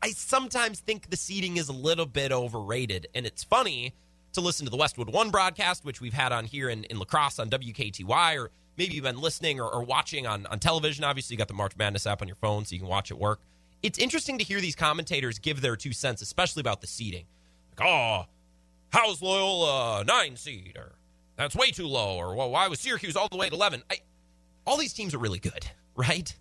I 0.03 0.11
sometimes 0.11 0.81
think 0.81 1.09
the 1.09 1.17
seeding 1.17 1.57
is 1.57 1.71
a 1.71 1.73
little 1.73 2.05
bit 2.05 2.33
overrated. 2.33 3.07
And 3.15 3.25
it's 3.25 3.45
funny 3.45 3.95
to 4.33 4.41
listen 4.41 4.67
to 4.67 4.71
the 4.71 4.77
Westwood 4.77 5.13
One 5.13 5.31
broadcast, 5.31 5.85
which 5.85 6.01
we've 6.01 6.13
had 6.13 6.33
on 6.33 6.45
here 6.45 6.69
in, 6.69 6.85
in 6.85 6.99
La 6.99 7.05
Crosse 7.05 7.39
on 7.39 7.51
WKTY, 7.51 8.39
or 8.39 8.51
maybe 8.77 8.95
you've 8.95 9.05
been 9.05 9.21
listening 9.21 9.61
or, 9.61 9.69
or 9.69 9.83
watching 9.83 10.27
on, 10.27 10.47
on 10.47 10.59
television. 10.59 11.05
Obviously, 11.05 11.35
you 11.35 11.39
got 11.39 11.49
the 11.49 11.55
March 11.55 11.77
Madness 11.77 12.07
app 12.07 12.23
on 12.23 12.29
your 12.29 12.37
phone, 12.37 12.65
so 12.65 12.75
you 12.75 12.81
can 12.81 12.89
watch 12.89 13.11
at 13.11 13.19
work. 13.19 13.41
It's 13.83 13.99
interesting 13.99 14.39
to 14.39 14.45
hear 14.45 14.61
these 14.61 14.75
commentators 14.75 15.39
give 15.39 15.61
their 15.61 15.77
two 15.77 15.93
cents, 15.93 16.21
especially 16.23 16.61
about 16.61 16.81
the 16.81 16.87
seeding. 16.87 17.27
Like, 17.79 17.89
oh, 17.89 18.25
how's 18.91 19.23
Loyola 19.23 20.05
nine 20.05 20.37
seed? 20.37 20.77
Or 20.77 20.97
that's 21.37 21.55
way 21.55 21.71
too 21.71 21.87
low. 21.87 22.17
Or 22.17 22.35
well, 22.35 22.51
why 22.51 22.67
was 22.69 22.81
Syracuse 22.81 23.17
all 23.17 23.29
the 23.29 23.37
way 23.37 23.47
at 23.47 23.53
11? 23.53 23.83
I, 23.91 24.01
all 24.67 24.77
these 24.77 24.93
teams 24.93 25.15
are 25.15 25.19
really 25.19 25.39
good, 25.39 25.71
right? 25.97 26.35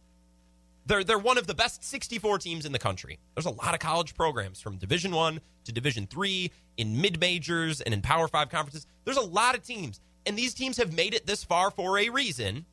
They're, 0.88 1.04
they're 1.04 1.20
one 1.20 1.38
of 1.38 1.48
the 1.48 1.54
best 1.54 1.84
64 1.84 2.40
teams 2.40 2.66
in 2.66 2.72
the 2.72 2.80
country. 2.80 3.20
There's 3.36 3.46
a 3.46 3.52
lot 3.52 3.74
of 3.74 3.82
college 3.82 4.16
programs 4.16 4.62
from 4.62 4.78
Division 4.78 5.12
One 5.12 5.42
to 5.66 5.74
Division 5.74 6.08
Three 6.08 6.52
in 6.78 7.02
mid 7.02 7.20
majors 7.20 7.82
and 7.82 7.94
in 7.94 8.02
Power 8.02 8.30
Five 8.30 8.50
conferences. 8.50 8.88
There's 9.04 9.18
a 9.18 9.22
lot 9.22 9.54
of 9.56 9.64
teams, 9.64 10.00
and 10.26 10.38
these 10.38 10.54
teams 10.54 10.78
have 10.78 10.94
made 10.94 11.14
it 11.14 11.28
this 11.28 11.44
far 11.44 11.72
for 11.72 12.00
a 12.00 12.10
reason. 12.10 12.66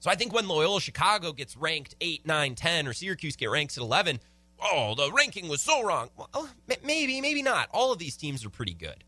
So 0.00 0.10
I 0.10 0.16
think 0.16 0.34
when 0.34 0.48
Loyola 0.48 0.80
Chicago 0.80 1.32
gets 1.32 1.56
ranked 1.56 1.94
8, 2.00 2.26
9, 2.26 2.54
10, 2.54 2.88
or 2.88 2.92
Syracuse 2.92 3.36
get 3.36 3.50
ranked 3.50 3.76
at 3.76 3.82
11, 3.82 4.20
oh, 4.60 4.94
the 4.96 5.10
ranking 5.12 5.48
was 5.48 5.62
so 5.62 5.84
wrong. 5.84 6.10
Well, 6.16 6.48
maybe, 6.82 7.20
maybe 7.20 7.42
not. 7.42 7.68
All 7.72 7.92
of 7.92 7.98
these 7.98 8.16
teams 8.16 8.44
are 8.44 8.50
pretty 8.50 8.74
good. 8.74 9.04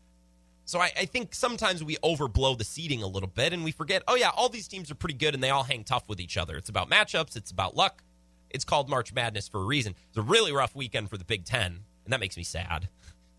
So 0.69 0.79
I, 0.79 0.91
I, 0.95 1.05
think 1.05 1.33
sometimes 1.33 1.83
we 1.83 1.95
overblow 2.03 2.55
the 2.55 2.63
seeding 2.63 3.01
a 3.01 3.07
little 3.07 3.27
bit 3.27 3.53
and 3.53 3.63
we 3.63 3.71
forget, 3.71 4.03
oh, 4.07 4.13
yeah, 4.13 4.29
all 4.29 4.49
these 4.49 4.67
teams 4.67 4.91
are 4.91 4.95
pretty 4.95 5.15
good 5.15 5.33
and 5.33 5.41
they 5.41 5.49
all 5.49 5.63
hang 5.63 5.83
tough 5.83 6.07
with 6.07 6.19
each 6.19 6.37
other. 6.37 6.55
It's 6.57 6.69
about 6.69 6.91
matchups, 6.91 7.35
it's 7.35 7.49
about 7.49 7.75
luck. 7.75 8.03
It's 8.51 8.63
called 8.63 8.87
March 8.87 9.11
Madness 9.11 9.47
for 9.47 9.61
a 9.61 9.63
reason. 9.63 9.95
It's 10.09 10.17
a 10.19 10.21
really 10.21 10.51
rough 10.51 10.75
weekend 10.75 11.09
for 11.09 11.17
the 11.17 11.25
Big 11.25 11.43
Ten, 11.43 11.79
and 12.03 12.13
that 12.13 12.19
makes 12.19 12.37
me 12.37 12.43
sad 12.43 12.87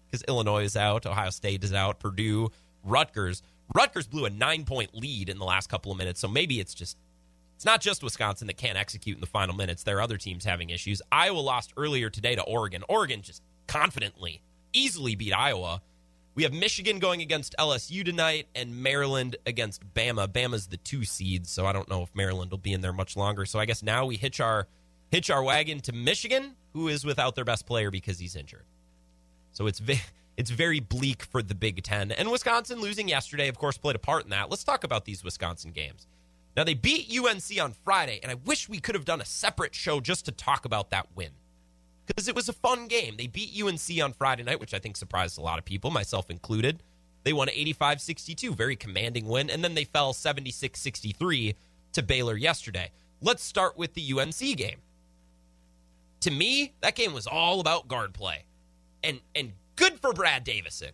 because 0.07 0.25
Illinois 0.27 0.65
is 0.65 0.77
out, 0.77 1.07
Ohio 1.07 1.31
State 1.31 1.63
is 1.63 1.73
out, 1.73 2.01
Purdue, 2.01 2.51
Rutgers. 2.83 3.43
Rutgers 3.77 4.09
blew 4.09 4.25
a 4.25 4.31
nine 4.31 4.65
point 4.65 4.93
lead 4.93 5.29
in 5.29 5.39
the 5.39 5.45
last 5.45 5.69
couple 5.69 5.93
of 5.93 5.99
minutes, 5.99 6.19
so 6.19 6.27
maybe 6.27 6.59
it's 6.59 6.75
just 6.75 6.97
it's 7.55 7.65
not 7.65 7.81
just 7.81 8.03
Wisconsin 8.03 8.49
that 8.49 8.57
can't 8.57 8.77
execute 8.77 9.17
in 9.17 9.21
the 9.21 9.29
final 9.29 9.55
minutes. 9.55 9.85
There 9.85 9.99
are 9.99 10.03
other 10.03 10.17
teams 10.17 10.45
having 10.45 10.71
issues. 10.71 11.01
Iowa 11.13 11.39
lost 11.39 11.73
earlier 11.77 12.11
today 12.11 12.35
to 12.35 12.43
Oregon. 12.43 12.83
Oregon 12.89 13.23
just 13.23 13.41
confidently, 13.69 14.43
easily 14.73 15.15
beat 15.15 15.33
Iowa. 15.33 15.81
We 16.35 16.45
have 16.45 16.53
Michigan 16.53 17.01
going 17.01 17.21
against 17.23 17.55
LSU 17.59 18.05
tonight 18.05 18.47
and 18.55 18.83
Maryland 18.83 19.37
against 19.47 19.83
Bama. 19.95 20.29
Bama's 20.29 20.69
the 20.69 20.77
two 20.77 21.05
seeds, 21.05 21.51
so 21.51 21.67
I 21.67 21.73
don't 21.73 21.89
know 21.91 22.03
if 22.03 22.15
Maryland 22.15 22.53
will 22.53 22.59
be 22.59 22.73
in 22.73 22.81
there 22.81 22.93
much 22.93 23.17
longer. 23.17 23.45
So 23.45 23.59
I 23.59 23.65
guess 23.65 23.83
now 23.83 24.07
we 24.07 24.17
hitch 24.17 24.41
our 24.41 24.69
hitch 25.11 25.29
our 25.29 25.43
wagon 25.43 25.81
to 25.81 25.93
Michigan, 25.93 26.55
who 26.73 26.87
is 26.87 27.05
without 27.05 27.35
their 27.35 27.45
best 27.45 27.67
player 27.67 27.91
because 27.91 28.21
he's 28.21 28.37
injured. 28.37 28.65
So 29.53 29.67
it's 29.67 29.81
ve- 29.81 30.03
it's 30.37 30.51
very 30.51 30.79
bleak 30.79 31.25
for 31.25 31.43
the 31.43 31.55
Big 31.55 31.83
Ten. 31.83 32.13
And 32.13 32.31
Wisconsin 32.31 32.81
losing 32.81 33.09
yesterday, 33.09 33.49
of 33.49 33.59
course, 33.59 33.77
played 33.77 33.97
a 33.97 34.01
part 34.01 34.25
in 34.25 34.31
that. 34.31 34.51
Let's 34.51 34.65
talk 34.65 34.85
about 34.85 35.05
these 35.05 35.25
Wisconsin 35.25 35.73
games. 35.73 36.07
Now, 36.57 36.65
they 36.65 36.75
beat 36.75 37.09
UNC 37.17 37.63
on 37.63 37.75
Friday, 37.85 38.19
and 38.23 38.31
I 38.31 38.35
wish 38.35 38.69
we 38.69 38.81
could 38.81 38.97
have 38.97 39.05
done 39.05 39.21
a 39.21 39.25
separate 39.25 39.75
show 39.75 40.01
just 40.01 40.25
to 40.25 40.33
talk 40.33 40.65
about 40.65 40.91
that 40.91 41.07
win 41.15 41.31
because 42.11 42.27
it 42.27 42.35
was 42.35 42.49
a 42.49 42.53
fun 42.53 42.89
game. 42.89 43.15
They 43.17 43.29
beat 43.29 43.63
UNC 43.63 44.03
on 44.03 44.13
Friday 44.13 44.43
night, 44.43 44.59
which 44.59 44.75
I 44.75 44.81
think 44.81 44.97
surprised 44.97 45.39
a 45.39 45.43
lot 45.43 45.61
of 45.61 45.65
people, 45.65 45.93
myself 45.93 46.29
included. 46.29 46.83
They 47.23 47.33
won 47.33 47.49
85 47.49 48.01
62, 48.01 48.53
very 48.53 48.75
commanding 48.75 49.27
win, 49.27 49.49
and 49.49 49.63
then 49.63 49.75
they 49.75 49.85
fell 49.85 50.13
76 50.13 50.81
63 50.81 51.55
to 51.93 52.03
Baylor 52.03 52.37
yesterday. 52.37 52.91
Let's 53.21 53.45
start 53.45 53.79
with 53.79 53.95
the 53.95 54.13
UNC 54.13 54.57
game. 54.57 54.79
To 56.21 56.31
me, 56.33 56.75
that 56.81 56.97
game 56.97 57.13
was 57.13 57.29
all 57.29 57.61
about 57.61 57.87
guard 57.87 58.13
play. 58.13 58.45
And 59.05 59.21
and 59.35 59.53
good 59.77 60.01
for 60.01 60.13
Brad 60.13 60.43
Davison. 60.43 60.91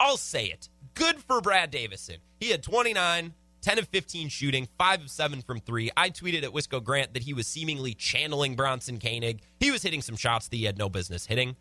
I'll 0.00 0.16
say 0.16 0.46
it. 0.46 0.70
Good 0.94 1.22
for 1.22 1.42
Brad 1.42 1.70
Davison. 1.70 2.16
He 2.40 2.50
had 2.50 2.62
29, 2.62 3.34
10 3.66 3.80
of 3.80 3.88
15 3.88 4.28
shooting, 4.28 4.68
5 4.78 5.00
of 5.02 5.10
7 5.10 5.42
from 5.42 5.58
3. 5.58 5.90
I 5.96 6.10
tweeted 6.10 6.44
at 6.44 6.52
Wisco 6.52 6.80
Grant 6.82 7.14
that 7.14 7.24
he 7.24 7.34
was 7.34 7.48
seemingly 7.48 7.94
channeling 7.94 8.54
Bronson 8.54 9.00
Koenig. 9.00 9.40
He 9.58 9.72
was 9.72 9.82
hitting 9.82 10.02
some 10.02 10.14
shots 10.14 10.46
that 10.46 10.54
he 10.54 10.62
had 10.62 10.78
no 10.78 10.88
business 10.88 11.26
hitting. 11.26 11.56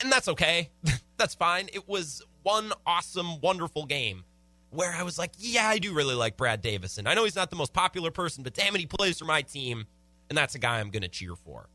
And 0.00 0.12
that's 0.12 0.28
okay. 0.28 0.68
that's 1.16 1.34
fine. 1.34 1.70
It 1.72 1.88
was 1.88 2.20
one 2.42 2.74
awesome, 2.86 3.40
wonderful 3.40 3.86
game 3.86 4.24
where 4.68 4.92
I 4.92 5.02
was 5.02 5.18
like, 5.18 5.30
yeah, 5.38 5.66
I 5.66 5.78
do 5.78 5.94
really 5.94 6.14
like 6.14 6.36
Brad 6.36 6.60
Davison. 6.60 7.06
I 7.06 7.14
know 7.14 7.24
he's 7.24 7.36
not 7.36 7.48
the 7.48 7.56
most 7.56 7.72
popular 7.72 8.10
person, 8.10 8.44
but 8.44 8.52
damn 8.52 8.74
it, 8.74 8.80
he 8.80 8.86
plays 8.86 9.18
for 9.18 9.24
my 9.24 9.40
team. 9.40 9.86
And 10.28 10.36
that's 10.36 10.54
a 10.54 10.58
guy 10.58 10.78
I'm 10.78 10.90
going 10.90 11.04
to 11.04 11.08
cheer 11.08 11.36
for. 11.36 11.70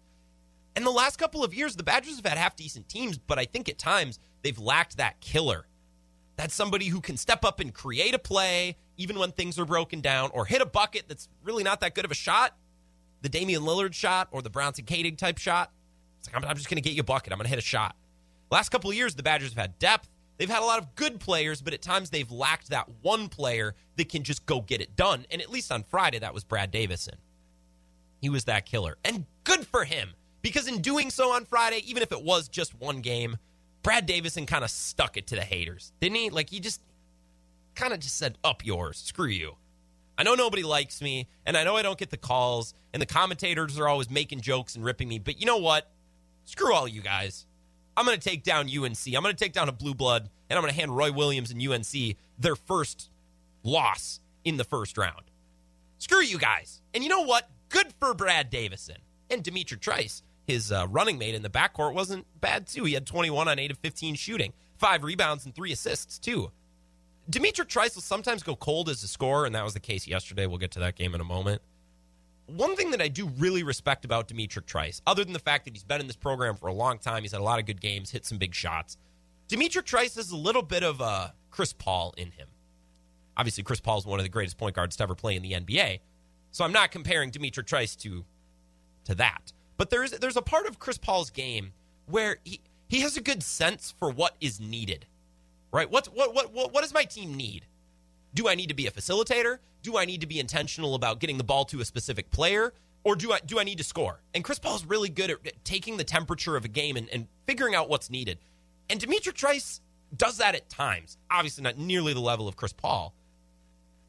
And 0.75 0.85
the 0.85 0.91
last 0.91 1.17
couple 1.17 1.43
of 1.43 1.55
years, 1.55 1.75
the 1.75 1.81
Badgers 1.81 2.17
have 2.17 2.25
had 2.27 2.37
half 2.37 2.55
decent 2.55 2.87
teams, 2.87 3.17
but 3.17 3.39
I 3.39 3.45
think 3.45 3.67
at 3.67 3.79
times 3.79 4.19
they've 4.43 4.59
lacked 4.59 4.97
that 4.97 5.21
killer. 5.21 5.65
That's 6.35 6.53
somebody 6.53 6.85
who 6.85 7.01
can 7.01 7.17
step 7.17 7.43
up 7.43 7.59
and 7.59 7.73
create 7.73 8.13
a 8.13 8.19
play 8.19 8.77
even 8.99 9.17
when 9.17 9.31
things 9.31 9.57
are 9.57 9.65
broken 9.65 10.01
down, 10.01 10.29
or 10.33 10.45
hit 10.45 10.61
a 10.61 10.65
bucket 10.65 11.05
that's 11.07 11.29
really 11.43 11.63
not 11.63 11.79
that 11.79 11.95
good 11.95 12.05
of 12.05 12.11
a 12.11 12.15
shot, 12.15 12.55
the 13.21 13.29
Damian 13.29 13.63
Lillard 13.63 13.93
shot 13.93 14.27
or 14.31 14.41
the 14.41 14.49
Bronson 14.49 14.85
Koenig 14.85 15.17
type 15.17 15.37
shot. 15.37 15.71
It's 16.19 16.27
like, 16.27 16.35
I'm, 16.35 16.47
I'm 16.47 16.57
just 16.57 16.69
going 16.69 16.75
to 16.75 16.81
get 16.81 16.93
you 16.93 17.01
a 17.01 17.03
bucket. 17.03 17.31
I'm 17.31 17.37
going 17.37 17.45
to 17.45 17.49
hit 17.49 17.59
a 17.59 17.61
shot. 17.61 17.95
Last 18.51 18.69
couple 18.69 18.89
of 18.89 18.95
years, 18.95 19.15
the 19.15 19.23
Badgers 19.23 19.53
have 19.53 19.57
had 19.57 19.79
depth. 19.79 20.09
They've 20.37 20.49
had 20.49 20.61
a 20.61 20.65
lot 20.65 20.79
of 20.79 20.95
good 20.95 21.19
players, 21.19 21.61
but 21.61 21.73
at 21.73 21.81
times 21.81 22.09
they've 22.09 22.29
lacked 22.29 22.69
that 22.69 22.87
one 23.01 23.29
player 23.29 23.75
that 23.95 24.09
can 24.09 24.23
just 24.23 24.45
go 24.45 24.61
get 24.61 24.81
it 24.81 24.95
done. 24.95 25.25
And 25.31 25.41
at 25.41 25.49
least 25.49 25.71
on 25.71 25.83
Friday, 25.83 26.19
that 26.19 26.33
was 26.33 26.43
Brad 26.43 26.71
Davison. 26.71 27.15
He 28.21 28.29
was 28.29 28.45
that 28.45 28.65
killer. 28.65 28.97
And 29.05 29.25
good 29.43 29.65
for 29.65 29.85
him, 29.85 30.11
because 30.41 30.67
in 30.67 30.81
doing 30.81 31.09
so 31.09 31.31
on 31.33 31.45
Friday, 31.45 31.81
even 31.85 32.03
if 32.03 32.11
it 32.11 32.21
was 32.21 32.47
just 32.47 32.73
one 32.79 33.01
game, 33.01 33.37
Brad 33.81 34.05
Davison 34.05 34.45
kind 34.45 34.63
of 34.63 34.69
stuck 34.69 35.15
it 35.15 35.27
to 35.27 35.35
the 35.35 35.41
haters, 35.41 35.93
didn't 36.01 36.17
he? 36.17 36.29
Like 36.29 36.49
he 36.49 36.59
just 36.59 36.81
kind 37.79 37.93
of 37.93 37.99
just 37.99 38.17
said, 38.17 38.37
up 38.43 38.65
yours, 38.65 38.97
screw 38.97 39.27
you. 39.27 39.55
I 40.17 40.23
know 40.23 40.35
nobody 40.35 40.63
likes 40.63 41.01
me, 41.01 41.29
and 41.45 41.55
I 41.55 41.63
know 41.63 41.77
I 41.77 41.81
don't 41.81 41.97
get 41.97 42.09
the 42.09 42.17
calls, 42.17 42.73
and 42.93 43.01
the 43.01 43.05
commentators 43.05 43.79
are 43.79 43.87
always 43.87 44.09
making 44.09 44.41
jokes 44.41 44.75
and 44.75 44.83
ripping 44.83 45.07
me, 45.07 45.17
but 45.17 45.39
you 45.39 45.45
know 45.45 45.57
what? 45.57 45.89
Screw 46.43 46.73
all 46.73 46.87
you 46.87 47.01
guys. 47.01 47.45
I'm 47.95 48.05
going 48.05 48.19
to 48.19 48.29
take 48.29 48.43
down 48.43 48.65
UNC. 48.65 49.07
I'm 49.07 49.23
going 49.23 49.35
to 49.35 49.43
take 49.43 49.53
down 49.53 49.69
a 49.69 49.71
blue 49.71 49.93
blood, 49.93 50.29
and 50.49 50.57
I'm 50.57 50.63
going 50.63 50.73
to 50.73 50.79
hand 50.79 50.95
Roy 50.95 51.13
Williams 51.13 51.51
and 51.51 51.65
UNC 51.65 52.17
their 52.37 52.57
first 52.57 53.09
loss 53.63 54.19
in 54.43 54.57
the 54.57 54.63
first 54.65 54.97
round. 54.97 55.31
Screw 55.99 56.21
you 56.21 56.37
guys. 56.37 56.81
And 56.93 57.03
you 57.03 57.09
know 57.09 57.23
what? 57.23 57.49
Good 57.69 57.93
for 57.99 58.13
Brad 58.13 58.49
Davison 58.49 58.97
and 59.29 59.43
D'Mitrik 59.43 59.79
Trice. 59.79 60.23
His 60.47 60.71
uh, 60.71 60.87
running 60.89 61.17
mate 61.17 61.35
in 61.35 61.43
the 61.43 61.49
backcourt 61.49 61.93
wasn't 61.93 62.25
bad 62.41 62.67
too. 62.67 62.83
He 62.85 62.93
had 62.93 63.05
21 63.05 63.47
on 63.47 63.59
8 63.59 63.71
of 63.71 63.77
15 63.77 64.15
shooting, 64.15 64.53
five 64.77 65.03
rebounds 65.03 65.45
and 65.45 65.53
three 65.53 65.71
assists 65.71 66.17
too. 66.17 66.51
D'Mitrik 67.29 67.67
Trice 67.67 67.93
will 67.93 68.01
sometimes 68.01 68.41
go 68.41 68.55
cold 68.55 68.89
as 68.89 69.03
a 69.03 69.07
scorer, 69.07 69.45
and 69.45 69.53
that 69.53 69.63
was 69.63 69.73
the 69.73 69.79
case 69.79 70.07
yesterday. 70.07 70.47
We'll 70.47 70.57
get 70.57 70.71
to 70.71 70.79
that 70.79 70.95
game 70.95 71.13
in 71.13 71.21
a 71.21 71.25
moment. 71.25 71.61
One 72.47 72.75
thing 72.75 72.89
that 72.91 73.01
I 73.01 73.07
do 73.07 73.27
really 73.37 73.61
respect 73.61 74.03
about 74.03 74.27
D'Mitrik 74.27 74.65
Trice, 74.65 75.01
other 75.05 75.23
than 75.23 75.33
the 75.33 75.39
fact 75.39 75.65
that 75.65 75.75
he's 75.75 75.83
been 75.83 76.01
in 76.01 76.07
this 76.07 76.15
program 76.15 76.55
for 76.55 76.67
a 76.67 76.73
long 76.73 76.97
time, 76.97 77.21
he's 77.21 77.31
had 77.31 77.41
a 77.41 77.43
lot 77.43 77.59
of 77.59 77.67
good 77.67 77.79
games, 77.79 78.09
hit 78.09 78.25
some 78.25 78.39
big 78.39 78.55
shots. 78.55 78.97
D'Mitrik 79.47 79.85
Trice 79.85 80.15
has 80.15 80.31
a 80.31 80.35
little 80.35 80.63
bit 80.63 80.81
of 80.81 81.01
a 81.01 81.35
Chris 81.51 81.71
Paul 81.71 82.15
in 82.17 82.31
him. 82.31 82.47
Obviously, 83.37 83.63
Chris 83.63 83.79
Paul 83.79 83.99
is 83.99 84.05
one 84.05 84.19
of 84.19 84.23
the 84.23 84.29
greatest 84.29 84.57
point 84.57 84.75
guards 84.75 84.95
to 84.95 85.03
ever 85.03 85.13
play 85.15 85.35
in 85.35 85.43
the 85.43 85.53
NBA. 85.53 85.99
So 86.51 86.65
I'm 86.65 86.71
not 86.71 86.89
comparing 86.89 87.29
D'Mitrik 87.29 87.67
Trice 87.67 87.95
to 87.97 88.25
to 89.05 89.15
that. 89.15 89.53
But 89.77 89.91
there's 89.91 90.11
there's 90.11 90.35
a 90.35 90.41
part 90.41 90.65
of 90.65 90.79
Chris 90.79 90.97
Paul's 90.97 91.29
game 91.29 91.73
where 92.07 92.37
he, 92.43 92.59
he 92.87 93.01
has 93.01 93.17
a 93.17 93.21
good 93.21 93.43
sense 93.43 93.93
for 93.97 94.09
what 94.09 94.35
is 94.41 94.59
needed. 94.59 95.05
Right? 95.71 95.89
What 95.89 96.07
what 96.07 96.33
what 96.33 96.53
what, 96.53 96.73
what 96.73 96.81
does 96.81 96.93
my 96.93 97.03
team 97.03 97.35
need? 97.35 97.65
Do 98.33 98.47
I 98.47 98.55
need 98.55 98.69
to 98.69 98.75
be 98.75 98.87
a 98.87 98.91
facilitator? 98.91 99.59
Do 99.81 99.97
I 99.97 100.05
need 100.05 100.21
to 100.21 100.27
be 100.27 100.39
intentional 100.39 100.95
about 100.95 101.19
getting 101.19 101.37
the 101.37 101.43
ball 101.43 101.65
to 101.65 101.79
a 101.79 101.85
specific 101.85 102.31
player? 102.31 102.73
Or 103.03 103.15
do 103.15 103.31
I 103.31 103.39
do 103.39 103.59
I 103.59 103.63
need 103.63 103.77
to 103.77 103.83
score? 103.83 104.21
And 104.33 104.43
Chris 104.43 104.59
Paul's 104.59 104.85
really 104.85 105.09
good 105.09 105.31
at 105.31 105.63
taking 105.63 105.97
the 105.97 106.03
temperature 106.03 106.55
of 106.55 106.65
a 106.65 106.67
game 106.67 106.97
and, 106.97 107.09
and 107.09 107.27
figuring 107.47 107.75
out 107.75 107.89
what's 107.89 108.09
needed. 108.09 108.39
And 108.89 108.99
D'Mitrik 108.99 109.35
Trice 109.35 109.81
does 110.15 110.37
that 110.37 110.55
at 110.55 110.69
times. 110.69 111.17
Obviously 111.31 111.63
not 111.63 111.77
nearly 111.77 112.13
the 112.13 112.19
level 112.19 112.47
of 112.47 112.55
Chris 112.55 112.73
Paul. 112.73 113.13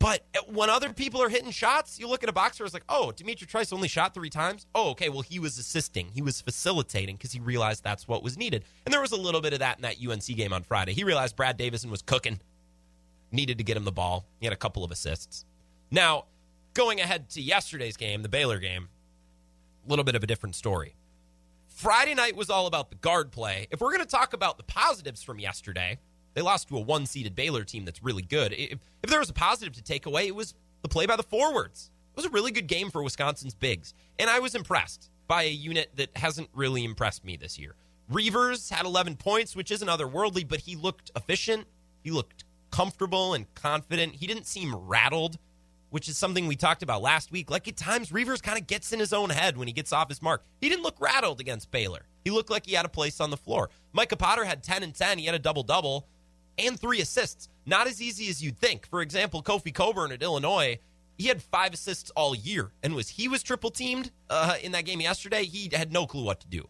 But 0.00 0.24
when 0.48 0.70
other 0.70 0.94
people 0.94 1.22
are 1.22 1.28
hitting 1.28 1.50
shots, 1.50 2.00
you 2.00 2.08
look 2.08 2.22
at 2.22 2.30
a 2.30 2.32
boxer 2.32 2.64
it's 2.64 2.72
like, 2.72 2.84
oh, 2.88 3.12
D'Mitrik 3.12 3.48
Trice 3.48 3.70
only 3.70 3.86
shot 3.86 4.14
three 4.14 4.30
times. 4.30 4.66
Oh, 4.74 4.90
okay. 4.92 5.10
Well, 5.10 5.20
he 5.20 5.38
was 5.38 5.58
assisting, 5.58 6.08
he 6.14 6.22
was 6.22 6.40
facilitating 6.40 7.16
because 7.16 7.32
he 7.32 7.38
realized 7.38 7.84
that's 7.84 8.08
what 8.08 8.22
was 8.22 8.38
needed. 8.38 8.64
And 8.86 8.94
there 8.94 9.02
was 9.02 9.12
a 9.12 9.20
little 9.20 9.42
bit 9.42 9.52
of 9.52 9.58
that 9.58 9.76
in 9.76 9.82
that 9.82 9.96
UNC 10.02 10.24
game 10.24 10.54
on 10.54 10.62
Friday. 10.62 10.94
He 10.94 11.04
realized 11.04 11.36
Brad 11.36 11.58
Davison 11.58 11.90
was 11.90 12.00
cooking, 12.00 12.40
needed 13.30 13.58
to 13.58 13.64
get 13.64 13.76
him 13.76 13.84
the 13.84 13.92
ball. 13.92 14.24
He 14.40 14.46
had 14.46 14.54
a 14.54 14.56
couple 14.56 14.84
of 14.84 14.90
assists. 14.90 15.44
Now, 15.90 16.24
going 16.72 16.98
ahead 16.98 17.28
to 17.30 17.42
yesterday's 17.42 17.98
game, 17.98 18.22
the 18.22 18.30
Baylor 18.30 18.58
game, 18.58 18.88
a 19.86 19.90
little 19.90 20.04
bit 20.04 20.14
of 20.14 20.24
a 20.24 20.26
different 20.26 20.54
story. 20.54 20.94
Friday 21.68 22.14
night 22.14 22.36
was 22.36 22.48
all 22.48 22.66
about 22.66 22.88
the 22.88 22.96
guard 22.96 23.32
play. 23.32 23.66
If 23.70 23.82
we're 23.82 23.92
going 23.92 24.04
to 24.04 24.10
talk 24.10 24.32
about 24.32 24.56
the 24.56 24.64
positives 24.64 25.22
from 25.22 25.38
yesterday, 25.38 25.98
they 26.34 26.42
lost 26.42 26.68
to 26.68 26.76
a 26.76 26.80
one 26.80 27.06
seeded 27.06 27.34
Baylor 27.34 27.64
team 27.64 27.84
that's 27.84 28.02
really 28.02 28.22
good. 28.22 28.52
If, 28.52 28.78
if 29.02 29.10
there 29.10 29.20
was 29.20 29.30
a 29.30 29.34
positive 29.34 29.74
to 29.74 29.82
take 29.82 30.06
away, 30.06 30.26
it 30.26 30.34
was 30.34 30.54
the 30.82 30.88
play 30.88 31.06
by 31.06 31.16
the 31.16 31.22
forwards. 31.22 31.90
It 32.12 32.16
was 32.16 32.26
a 32.26 32.30
really 32.30 32.52
good 32.52 32.66
game 32.66 32.90
for 32.90 33.02
Wisconsin's 33.02 33.54
bigs. 33.54 33.94
And 34.18 34.28
I 34.28 34.40
was 34.40 34.54
impressed 34.54 35.10
by 35.26 35.44
a 35.44 35.50
unit 35.50 35.90
that 35.96 36.16
hasn't 36.16 36.48
really 36.54 36.84
impressed 36.84 37.24
me 37.24 37.36
this 37.36 37.58
year. 37.58 37.74
Reuvers 38.08 38.68
had 38.68 38.84
11 38.84 39.16
points, 39.16 39.54
which 39.54 39.70
isn't 39.70 39.86
otherworldly, 39.86 40.46
but 40.46 40.60
he 40.60 40.74
looked 40.74 41.12
efficient. 41.14 41.66
He 42.02 42.10
looked 42.10 42.44
comfortable 42.70 43.34
and 43.34 43.52
confident. 43.54 44.16
He 44.16 44.26
didn't 44.26 44.46
seem 44.46 44.74
rattled, 44.74 45.38
which 45.90 46.08
is 46.08 46.16
something 46.16 46.46
we 46.46 46.56
talked 46.56 46.82
about 46.82 47.02
last 47.02 47.30
week. 47.30 47.50
Like 47.50 47.68
at 47.68 47.76
times, 47.76 48.10
Reuvers 48.10 48.40
kind 48.40 48.58
of 48.58 48.66
gets 48.66 48.92
in 48.92 48.98
his 48.98 49.12
own 49.12 49.30
head 49.30 49.56
when 49.56 49.68
he 49.68 49.72
gets 49.72 49.92
off 49.92 50.08
his 50.08 50.20
mark. 50.20 50.44
He 50.60 50.68
didn't 50.68 50.82
look 50.82 51.00
rattled 51.00 51.40
against 51.40 51.70
Baylor. 51.70 52.06
He 52.24 52.30
looked 52.30 52.50
like 52.50 52.66
he 52.66 52.74
had 52.74 52.84
a 52.84 52.90
place 52.90 53.20
on 53.20 53.30
the 53.30 53.36
floor. 53.36 53.70
Micah 53.92 54.16
Potter 54.16 54.44
had 54.44 54.62
10 54.62 54.82
and 54.82 54.94
10. 54.94 55.18
He 55.18 55.26
had 55.26 55.34
a 55.34 55.38
double 55.38 55.62
double 55.62 56.08
and 56.66 56.78
three 56.78 57.00
assists. 57.00 57.48
Not 57.66 57.86
as 57.86 58.00
easy 58.00 58.28
as 58.28 58.42
you'd 58.42 58.58
think. 58.58 58.86
For 58.86 59.02
example, 59.02 59.42
Kofi 59.42 59.72
Cockburn 59.72 60.12
at 60.12 60.22
Illinois, 60.22 60.78
he 61.16 61.28
had 61.28 61.42
five 61.42 61.74
assists 61.74 62.10
all 62.16 62.34
year, 62.34 62.72
and 62.82 62.94
was 62.94 63.10
he 63.10 63.28
was 63.28 63.42
triple 63.42 63.70
teamed 63.70 64.10
uh, 64.28 64.56
in 64.62 64.72
that 64.72 64.84
game 64.84 65.00
yesterday. 65.00 65.44
He 65.44 65.68
had 65.72 65.92
no 65.92 66.06
clue 66.06 66.24
what 66.24 66.40
to 66.40 66.46
do. 66.48 66.68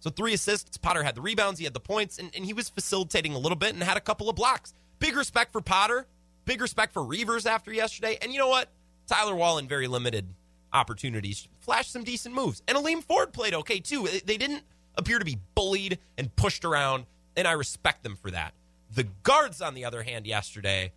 So 0.00 0.10
three 0.10 0.34
assists. 0.34 0.76
Potter 0.78 1.02
had 1.02 1.14
the 1.14 1.20
rebounds, 1.20 1.58
he 1.58 1.64
had 1.64 1.74
the 1.74 1.80
points, 1.80 2.18
and, 2.18 2.30
and 2.34 2.44
he 2.44 2.52
was 2.52 2.68
facilitating 2.68 3.34
a 3.34 3.38
little 3.38 3.56
bit 3.56 3.74
and 3.74 3.82
had 3.82 3.96
a 3.96 4.00
couple 4.00 4.28
of 4.28 4.34
blocks. 4.34 4.74
Big 4.98 5.16
respect 5.16 5.52
for 5.52 5.60
Potter. 5.60 6.06
Big 6.44 6.60
respect 6.60 6.92
for 6.92 7.04
Reuvers 7.04 7.46
after 7.46 7.72
yesterday. 7.72 8.18
And 8.20 8.32
you 8.32 8.38
know 8.38 8.48
what? 8.48 8.68
Tyler 9.06 9.34
Wahl 9.34 9.60
very 9.62 9.86
limited 9.86 10.26
opportunities 10.72 11.46
flashed 11.60 11.92
some 11.92 12.02
decent 12.02 12.34
moves. 12.34 12.62
And 12.66 12.76
Aleem 12.76 13.02
Ford 13.02 13.32
played 13.32 13.54
okay 13.54 13.78
too. 13.78 14.08
They 14.24 14.38
didn't 14.38 14.62
appear 14.96 15.18
to 15.18 15.24
be 15.24 15.38
bullied 15.54 15.98
and 16.18 16.34
pushed 16.34 16.64
around, 16.64 17.06
and 17.36 17.46
I 17.46 17.52
respect 17.52 18.02
them 18.02 18.16
for 18.16 18.30
that. 18.30 18.54
The 18.94 19.04
guards, 19.22 19.62
on 19.62 19.74
the 19.74 19.84
other 19.84 20.02
hand, 20.02 20.26
yesterday, 20.26 20.92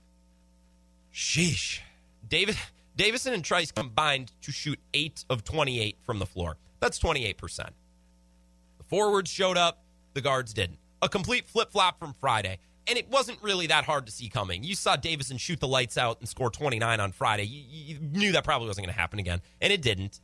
sheesh. 1.14 1.80
David, 2.28 2.58
Davison 2.96 3.34
and 3.34 3.44
Trice 3.44 3.72
combined 3.72 4.32
to 4.42 4.52
shoot 4.52 4.80
8 4.94 5.26
of 5.30 5.44
28 5.44 5.98
from 6.04 6.20
the 6.20 6.26
floor. 6.26 6.58
That's 6.80 7.00
28%. 7.00 7.70
The 8.78 8.84
forwards 8.84 9.30
showed 9.30 9.58
up, 9.58 9.84
the 10.14 10.22
guards 10.22 10.54
didn't. 10.54 10.80
A 11.02 11.10
complete 11.10 11.48
flip 11.48 11.72
flop 11.72 12.00
from 12.00 12.14
Friday. 12.20 12.60
And 12.88 12.98
it 12.98 13.10
wasn't 13.10 13.42
really 13.42 13.68
that 13.68 13.86
hard 13.86 14.06
to 14.06 14.12
see 14.12 14.30
coming. 14.30 14.64
You 14.64 14.76
saw 14.76 14.96
Davison 14.96 15.38
shoot 15.38 15.60
the 15.60 15.68
lights 15.68 15.98
out 15.98 16.20
and 16.20 16.30
score 16.30 16.52
29 16.52 17.00
on 17.00 17.12
Friday. 17.12 17.44
You, 17.44 17.64
you 17.68 18.00
knew 18.00 18.32
that 18.34 18.44
probably 18.44 18.68
wasn't 18.68 18.86
going 18.86 18.94
to 18.94 19.00
happen 19.00 19.20
again, 19.20 19.42
and 19.60 19.74
it 19.74 19.82
didn't. 19.82 20.20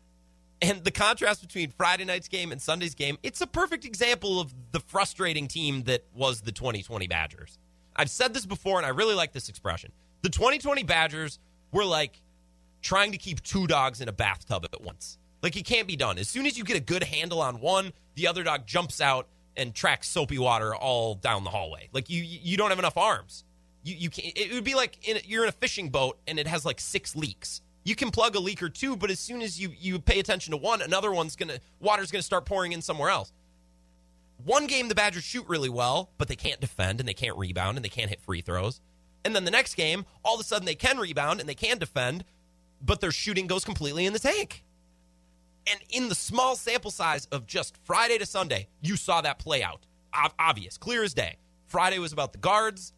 And 0.61 0.83
the 0.83 0.91
contrast 0.91 1.41
between 1.41 1.71
Friday 1.71 2.05
night's 2.05 2.27
game 2.27 2.51
and 2.51 2.61
Sunday's 2.61 2.93
game, 2.93 3.17
it's 3.23 3.41
a 3.41 3.47
perfect 3.47 3.83
example 3.83 4.39
of 4.39 4.53
the 4.71 4.79
frustrating 4.79 5.47
team 5.47 5.83
that 5.83 6.05
was 6.13 6.41
the 6.41 6.51
2020 6.51 7.07
Badgers. 7.07 7.57
I've 7.95 8.09
said 8.09 8.33
this 8.33 8.45
before, 8.45 8.77
and 8.77 8.85
I 8.85 8.89
really 8.89 9.15
like 9.15 9.33
this 9.33 9.49
expression. 9.49 9.91
The 10.21 10.29
2020 10.29 10.83
Badgers 10.83 11.39
were 11.71 11.85
like 11.85 12.21
trying 12.81 13.11
to 13.11 13.17
keep 13.17 13.41
two 13.41 13.65
dogs 13.65 14.01
in 14.01 14.07
a 14.07 14.11
bathtub 14.11 14.65
at 14.71 14.81
once. 14.81 15.17
Like 15.41 15.55
it 15.55 15.65
can't 15.65 15.87
be 15.87 15.95
done. 15.95 16.19
As 16.19 16.27
soon 16.27 16.45
as 16.45 16.57
you 16.57 16.63
get 16.63 16.77
a 16.77 16.81
good 16.81 17.03
handle 17.03 17.41
on 17.41 17.59
one, 17.59 17.91
the 18.15 18.27
other 18.27 18.43
dog 18.43 18.67
jumps 18.67 19.01
out 19.01 19.27
and 19.57 19.73
tracks 19.73 20.07
soapy 20.07 20.37
water 20.37 20.75
all 20.75 21.15
down 21.15 21.43
the 21.43 21.49
hallway. 21.49 21.89
Like 21.91 22.09
you, 22.09 22.23
you 22.23 22.57
don't 22.57 22.69
have 22.69 22.79
enough 22.79 22.97
arms. 22.97 23.43
You, 23.83 23.95
you 23.95 24.09
can't. 24.11 24.37
It 24.37 24.53
would 24.53 24.63
be 24.63 24.75
like 24.75 25.07
in, 25.07 25.17
you're 25.25 25.43
in 25.43 25.49
a 25.49 25.53
fishing 25.53 25.89
boat 25.89 26.19
and 26.27 26.37
it 26.37 26.45
has 26.45 26.65
like 26.65 26.79
six 26.79 27.15
leaks 27.15 27.61
you 27.83 27.95
can 27.95 28.11
plug 28.11 28.35
a 28.35 28.39
leak 28.39 28.61
or 28.61 28.69
two, 28.69 28.95
but 28.95 29.09
as 29.09 29.19
soon 29.19 29.41
as 29.41 29.59
you 29.59 29.71
you 29.77 29.99
pay 29.99 30.19
attention 30.19 30.51
to 30.51 30.57
one, 30.57 30.81
another 30.81 31.11
one's 31.11 31.35
gonna 31.35 31.59
water's 31.79 32.11
gonna 32.11 32.21
start 32.21 32.45
pouring 32.45 32.71
in 32.71 32.81
somewhere 32.81 33.09
else. 33.09 33.31
One 34.43 34.67
game 34.67 34.87
the 34.87 34.95
Badgers 34.95 35.23
shoot 35.23 35.47
really 35.47 35.69
well, 35.69 36.11
but 36.17 36.27
they 36.27 36.35
can't 36.35 36.59
defend 36.59 36.99
and 36.99 37.07
they 37.07 37.13
can't 37.13 37.37
rebound 37.37 37.77
and 37.77 37.85
they 37.85 37.89
can't 37.89 38.09
hit 38.09 38.21
free 38.21 38.41
throws. 38.41 38.81
And 39.23 39.35
then 39.35 39.45
the 39.45 39.51
next 39.51 39.75
game, 39.75 40.05
all 40.23 40.35
of 40.35 40.41
a 40.41 40.43
sudden 40.43 40.65
they 40.65 40.75
can 40.75 40.97
rebound 40.97 41.39
and 41.39 41.47
they 41.47 41.55
can 41.55 41.77
defend, 41.77 42.23
but 42.81 43.01
their 43.01 43.11
shooting 43.11 43.45
goes 43.45 43.63
completely 43.63 44.05
in 44.05 44.13
the 44.13 44.19
tank. 44.19 44.63
And 45.71 45.79
in 45.89 46.09
the 46.09 46.15
small 46.15 46.55
sample 46.55 46.89
size 46.89 47.27
of 47.27 47.45
just 47.45 47.77
Friday 47.83 48.17
to 48.17 48.25
Sunday, 48.25 48.67
you 48.81 48.95
saw 48.95 49.21
that 49.21 49.37
play 49.37 49.61
out. 49.61 49.85
Obvious, 50.39 50.77
clear 50.77 51.03
as 51.03 51.13
day. 51.13 51.37
Friday 51.67 51.99
was 51.99 52.11
about 52.11 52.33
the 52.33 52.39
guards 52.39 52.93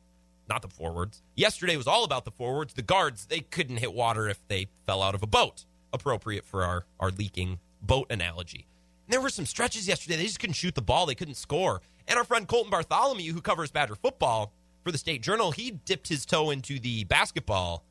not 0.49 0.61
the 0.61 0.67
forwards. 0.67 1.21
Yesterday 1.35 1.77
was 1.77 1.87
all 1.87 2.03
about 2.03 2.25
the 2.25 2.31
forwards. 2.31 2.73
The 2.73 2.81
guards, 2.81 3.25
they 3.25 3.39
couldn't 3.39 3.77
hit 3.77 3.93
water 3.93 4.27
if 4.27 4.45
they 4.47 4.67
fell 4.85 5.01
out 5.01 5.15
of 5.15 5.23
a 5.23 5.27
boat. 5.27 5.65
Appropriate 5.91 6.45
for 6.45 6.63
our, 6.63 6.85
our 6.99 7.11
leaking 7.11 7.59
boat 7.81 8.07
analogy. 8.09 8.67
And 9.05 9.13
there 9.13 9.21
were 9.21 9.29
some 9.29 9.45
stretches 9.45 9.87
yesterday. 9.87 10.15
They 10.15 10.25
just 10.25 10.39
couldn't 10.39 10.55
shoot 10.55 10.75
the 10.75 10.81
ball. 10.81 11.05
They 11.05 11.15
couldn't 11.15 11.35
score. 11.35 11.81
And 12.07 12.17
our 12.17 12.25
friend 12.25 12.47
Colten 12.47 12.69
Bartholomew, 12.69 13.33
who 13.33 13.41
covers 13.41 13.71
Badger 13.71 13.95
football 13.95 14.51
for 14.83 14.91
the 14.91 14.97
State 14.97 15.21
Journal, 15.21 15.51
he 15.51 15.71
dipped 15.71 16.09
his 16.09 16.25
toe 16.25 16.49
into 16.49 16.79
the 16.79 17.03
basketball 17.05 17.83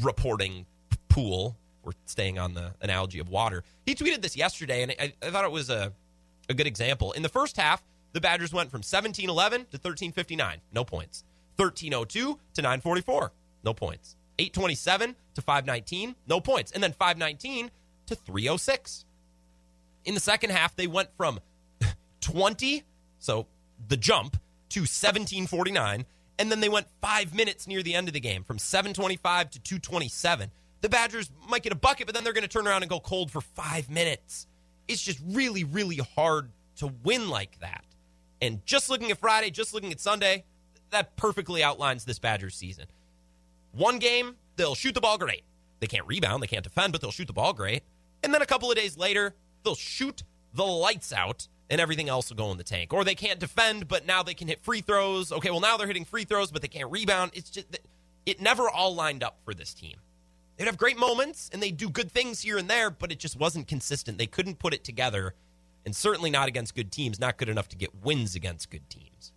reporting 0.00 0.66
pool. 1.08 1.56
We're 1.84 1.92
staying 2.06 2.38
on 2.38 2.54
the 2.54 2.72
analogy 2.80 3.18
of 3.18 3.28
water. 3.28 3.64
He 3.84 3.94
tweeted 3.94 4.22
this 4.22 4.36
yesterday, 4.36 4.82
and 4.82 4.94
I, 4.98 5.12
I 5.22 5.30
thought 5.30 5.44
it 5.44 5.52
was 5.52 5.68
a, 5.68 5.92
a 6.48 6.54
good 6.54 6.66
example. 6.66 7.12
In 7.12 7.22
the 7.22 7.28
first 7.28 7.56
half, 7.56 7.82
the 8.12 8.20
Badgers 8.20 8.52
went 8.52 8.70
from 8.70 8.82
17 8.82 9.28
11 9.28 9.66
to 9.70 9.78
13 9.78 10.12
59. 10.12 10.60
No 10.72 10.84
points. 10.84 11.24
1302 11.56 12.38
to 12.54 12.62
944. 12.62 13.32
No 13.64 13.74
points. 13.74 14.16
827 14.38 15.16
to 15.34 15.42
519. 15.42 16.14
No 16.26 16.40
points. 16.40 16.72
And 16.72 16.82
then 16.82 16.92
519 16.92 17.70
to 18.06 18.14
306. 18.14 19.04
In 20.04 20.14
the 20.14 20.20
second 20.20 20.50
half, 20.50 20.74
they 20.74 20.86
went 20.86 21.10
from 21.16 21.40
20, 22.20 22.82
so 23.18 23.46
the 23.88 23.96
jump, 23.96 24.36
to 24.70 24.80
1749. 24.80 26.06
And 26.38 26.50
then 26.50 26.60
they 26.60 26.68
went 26.68 26.86
five 27.00 27.34
minutes 27.34 27.66
near 27.66 27.82
the 27.82 27.94
end 27.94 28.08
of 28.08 28.14
the 28.14 28.20
game 28.20 28.42
from 28.42 28.58
725 28.58 29.50
to 29.50 29.60
227. 29.60 30.50
The 30.80 30.88
Badgers 30.88 31.30
might 31.48 31.62
get 31.62 31.72
a 31.72 31.76
bucket, 31.76 32.06
but 32.06 32.14
then 32.14 32.24
they're 32.24 32.32
going 32.32 32.42
to 32.42 32.48
turn 32.48 32.66
around 32.66 32.82
and 32.82 32.90
go 32.90 32.98
cold 32.98 33.30
for 33.30 33.40
five 33.40 33.88
minutes. 33.88 34.46
It's 34.88 35.02
just 35.02 35.20
really, 35.28 35.62
really 35.62 36.00
hard 36.16 36.50
to 36.76 36.92
win 37.04 37.28
like 37.28 37.60
that. 37.60 37.84
And 38.40 38.64
just 38.66 38.90
looking 38.90 39.12
at 39.12 39.18
Friday, 39.18 39.50
just 39.50 39.72
looking 39.72 39.92
at 39.92 40.00
Sunday, 40.00 40.44
that 40.92 41.16
perfectly 41.16 41.62
outlines 41.62 42.04
this 42.04 42.18
Badgers 42.18 42.54
season. 42.54 42.86
One 43.72 43.98
game, 43.98 44.36
they'll 44.56 44.74
shoot 44.74 44.94
the 44.94 45.00
ball 45.00 45.18
great. 45.18 45.42
They 45.80 45.86
can't 45.86 46.06
rebound, 46.06 46.42
they 46.42 46.46
can't 46.46 46.62
defend, 46.62 46.92
but 46.92 47.00
they'll 47.00 47.10
shoot 47.10 47.26
the 47.26 47.32
ball 47.32 47.52
great. 47.52 47.82
And 48.22 48.32
then 48.32 48.42
a 48.42 48.46
couple 48.46 48.70
of 48.70 48.76
days 48.76 48.96
later, 48.96 49.34
they'll 49.64 49.74
shoot 49.74 50.22
the 50.54 50.64
lights 50.64 51.12
out 51.12 51.48
and 51.70 51.80
everything 51.80 52.08
else 52.08 52.28
will 52.28 52.36
go 52.36 52.52
in 52.52 52.58
the 52.58 52.64
tank. 52.64 52.92
Or 52.92 53.02
they 53.02 53.14
can't 53.14 53.40
defend, 53.40 53.88
but 53.88 54.06
now 54.06 54.22
they 54.22 54.34
can 54.34 54.46
hit 54.46 54.62
free 54.62 54.82
throws. 54.82 55.32
Okay, 55.32 55.50
well, 55.50 55.60
now 55.60 55.76
they're 55.76 55.86
hitting 55.86 56.04
free 56.04 56.24
throws, 56.24 56.50
but 56.50 56.62
they 56.62 56.68
can't 56.68 56.90
rebound. 56.90 57.32
It's 57.34 57.50
just, 57.50 57.66
it 58.26 58.40
never 58.40 58.68
all 58.68 58.94
lined 58.94 59.22
up 59.22 59.38
for 59.44 59.54
this 59.54 59.72
team. 59.74 59.96
They'd 60.56 60.66
have 60.66 60.76
great 60.76 60.98
moments 60.98 61.50
and 61.52 61.62
they 61.62 61.70
do 61.70 61.88
good 61.88 62.12
things 62.12 62.42
here 62.42 62.58
and 62.58 62.68
there, 62.68 62.90
but 62.90 63.10
it 63.10 63.18
just 63.18 63.38
wasn't 63.38 63.66
consistent. 63.66 64.18
They 64.18 64.26
couldn't 64.26 64.58
put 64.58 64.74
it 64.74 64.84
together, 64.84 65.34
and 65.84 65.96
certainly 65.96 66.30
not 66.30 66.46
against 66.46 66.74
good 66.74 66.92
teams, 66.92 67.18
not 67.18 67.38
good 67.38 67.48
enough 67.48 67.68
to 67.70 67.76
get 67.76 68.04
wins 68.04 68.36
against 68.36 68.70
good 68.70 68.88
teams. 68.90 69.32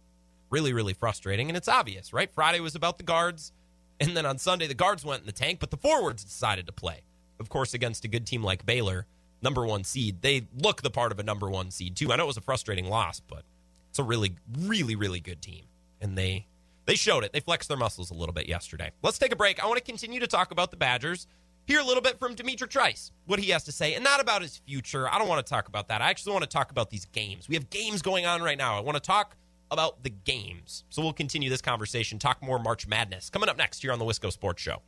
Really, 0.56 0.72
really 0.72 0.94
frustrating, 0.94 1.50
and 1.50 1.58
it's 1.58 1.68
obvious, 1.68 2.14
right? 2.14 2.32
Friday 2.34 2.62
was 2.62 2.76
about 2.76 2.98
the 2.98 3.04
guards, 3.04 3.52
and 4.00 4.16
then 4.16 4.26
on 4.26 4.38
Sunday, 4.38 4.68
the 4.68 4.74
guards 4.74 5.04
went 5.04 5.20
in 5.20 5.26
the 5.26 5.34
tank, 5.34 5.60
but 5.60 5.70
the 5.70 5.76
forwards 5.76 6.24
decided 6.24 6.66
to 6.68 6.72
play. 6.72 7.02
Of 7.42 7.50
course, 7.50 7.74
against 7.74 8.06
a 8.06 8.08
good 8.08 8.26
team 8.26 8.42
like 8.42 8.66
Baylor 8.66 9.06
number 9.42 9.66
one 9.66 9.84
seed. 9.84 10.22
They 10.22 10.48
look 10.58 10.82
the 10.82 10.90
part 10.90 11.12
of 11.12 11.20
a 11.20 11.24
number 11.24 11.50
one 11.50 11.72
seed 11.72 11.98
too. 11.98 12.14
I 12.14 12.16
know 12.16 12.24
it 12.24 12.28
was 12.28 12.38
a 12.38 12.42
frustrating 12.42 12.86
loss, 12.86 13.20
but 13.20 13.44
it's 13.90 14.00
a 14.00 14.04
really, 14.04 14.38
really, 14.60 14.96
really 14.96 15.20
good 15.20 15.42
team, 15.42 15.66
and 16.00 16.18
they 16.18 16.48
they 16.86 16.96
showed 16.96 17.26
it. 17.26 17.34
They 17.34 17.42
flexed 17.42 17.68
their 17.68 17.76
muscles 17.76 18.10
a 18.10 18.14
little 18.14 18.32
bit 18.32 18.48
yesterday. 18.48 18.92
Let's 19.04 19.18
take 19.18 19.34
a 19.34 19.36
break. 19.36 19.62
I 19.62 19.68
want 19.68 19.80
to 19.80 19.84
continue 19.84 20.22
to 20.22 20.28
talk 20.28 20.52
about 20.52 20.72
the 20.72 20.78
Badgers. 20.78 21.28
Hear 21.68 21.82
a 21.82 21.86
little 21.86 22.02
bit 22.02 22.18
from 22.18 22.34
D'Mitrik 22.34 22.70
Trice, 22.70 23.12
what 23.26 23.40
he 23.40 23.52
has 23.52 23.66
to 23.66 23.74
say, 23.74 23.94
and 23.94 24.06
not 24.06 24.22
about 24.22 24.42
his 24.42 24.56
future. 24.56 25.10
I 25.14 25.18
don't 25.18 25.28
want 25.28 25.46
to 25.46 25.50
talk 25.50 25.68
about 25.68 25.90
that. 25.90 26.02
I 26.02 26.12
actually 26.12 26.32
want 26.32 26.44
to 26.44 26.50
talk 26.50 26.72
about 26.72 26.92
these 26.92 27.04
games. 27.08 27.50
We 27.50 27.56
have 27.56 27.70
games 27.70 28.02
going 28.02 28.26
on 28.26 28.42
right 28.42 28.58
now. 28.58 28.78
I 28.78 28.80
want 28.80 28.96
to 28.96 29.02
talk 29.02 29.36
about 29.72 30.04
the 30.04 30.10
games. 30.10 30.84
So 30.90 31.02
we'll 31.02 31.14
continue 31.14 31.50
this 31.50 31.62
conversation, 31.62 32.20
talk 32.20 32.42
more 32.42 32.60
March 32.60 32.88
Madness 32.88 33.30
coming 33.30 33.50
up 33.50 33.58
next 33.58 33.82
here 33.82 33.92
on 33.92 34.00
the 34.00 34.06
Wisco 34.06 34.32
Sports 34.32 34.62
Show. 34.62 34.82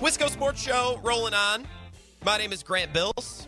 Wisco 0.00 0.30
Sports 0.30 0.62
Show 0.62 1.00
rolling 1.02 1.34
on. 1.34 1.66
My 2.24 2.38
name 2.38 2.52
is 2.52 2.62
Grant 2.62 2.92
Bills 2.92 3.46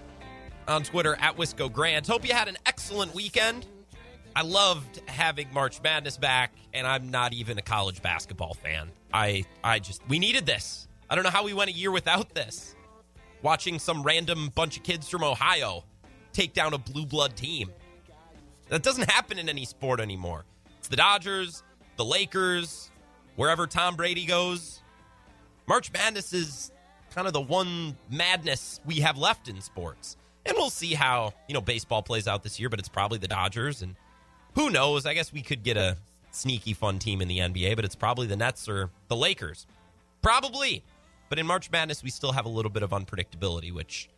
on 0.68 0.82
Twitter 0.82 1.16
at 1.20 1.36
Wisco 1.36 1.72
Grant. 1.72 2.06
Hope 2.06 2.26
you 2.26 2.34
had 2.34 2.48
an 2.48 2.56
excellent 2.66 3.14
weekend. 3.14 3.66
I 4.34 4.42
loved 4.42 5.00
having 5.06 5.48
March 5.52 5.82
Madness 5.82 6.16
back, 6.16 6.52
and 6.72 6.86
I'm 6.86 7.10
not 7.10 7.32
even 7.32 7.58
a 7.58 7.62
college 7.62 8.00
basketball 8.02 8.54
fan. 8.54 8.90
I 9.12 9.44
I 9.62 9.78
just 9.78 10.02
we 10.08 10.18
needed 10.18 10.46
this. 10.46 10.88
I 11.08 11.14
don't 11.14 11.24
know 11.24 11.30
how 11.30 11.44
we 11.44 11.52
went 11.52 11.70
a 11.70 11.74
year 11.74 11.90
without 11.90 12.34
this. 12.34 12.74
Watching 13.42 13.78
some 13.78 14.02
random 14.02 14.50
bunch 14.54 14.76
of 14.76 14.82
kids 14.82 15.08
from 15.08 15.24
Ohio 15.24 15.84
take 16.32 16.52
down 16.52 16.74
a 16.74 16.78
blue 16.78 17.06
blood 17.06 17.36
team. 17.36 17.70
That 18.68 18.82
doesn't 18.82 19.10
happen 19.10 19.38
in 19.38 19.48
any 19.48 19.64
sport 19.64 19.98
anymore. 19.98 20.44
It's 20.78 20.88
the 20.88 20.96
Dodgers, 20.96 21.64
the 21.96 22.04
Lakers, 22.04 22.90
wherever 23.34 23.66
Tom 23.66 23.96
Brady 23.96 24.26
goes. 24.26 24.80
March 25.66 25.92
Madness 25.92 26.32
is 26.32 26.70
kind 27.14 27.26
of 27.26 27.32
the 27.32 27.40
one 27.40 27.96
madness 28.08 28.80
we 28.84 28.96
have 29.00 29.18
left 29.18 29.48
in 29.48 29.60
sports. 29.60 30.16
And 30.46 30.56
we'll 30.56 30.70
see 30.70 30.94
how, 30.94 31.32
you 31.48 31.54
know, 31.54 31.60
baseball 31.60 32.02
plays 32.02 32.26
out 32.28 32.42
this 32.42 32.58
year, 32.60 32.68
but 32.68 32.78
it's 32.78 32.88
probably 32.88 33.18
the 33.18 33.28
Dodgers. 33.28 33.82
And 33.82 33.96
who 34.54 34.70
knows? 34.70 35.06
I 35.06 35.14
guess 35.14 35.32
we 35.32 35.42
could 35.42 35.62
get 35.62 35.76
a 35.76 35.96
sneaky 36.30 36.74
fun 36.74 36.98
team 36.98 37.20
in 37.20 37.28
the 37.28 37.38
NBA, 37.38 37.76
but 37.76 37.84
it's 37.84 37.94
probably 37.94 38.26
the 38.26 38.36
Nets 38.36 38.68
or 38.68 38.90
the 39.08 39.16
Lakers. 39.16 39.66
Probably. 40.22 40.82
But 41.28 41.38
in 41.38 41.46
March 41.46 41.70
Madness, 41.70 42.02
we 42.02 42.10
still 42.10 42.32
have 42.32 42.44
a 42.44 42.48
little 42.48 42.70
bit 42.70 42.82
of 42.82 42.90
unpredictability, 42.90 43.72
which 43.72 44.08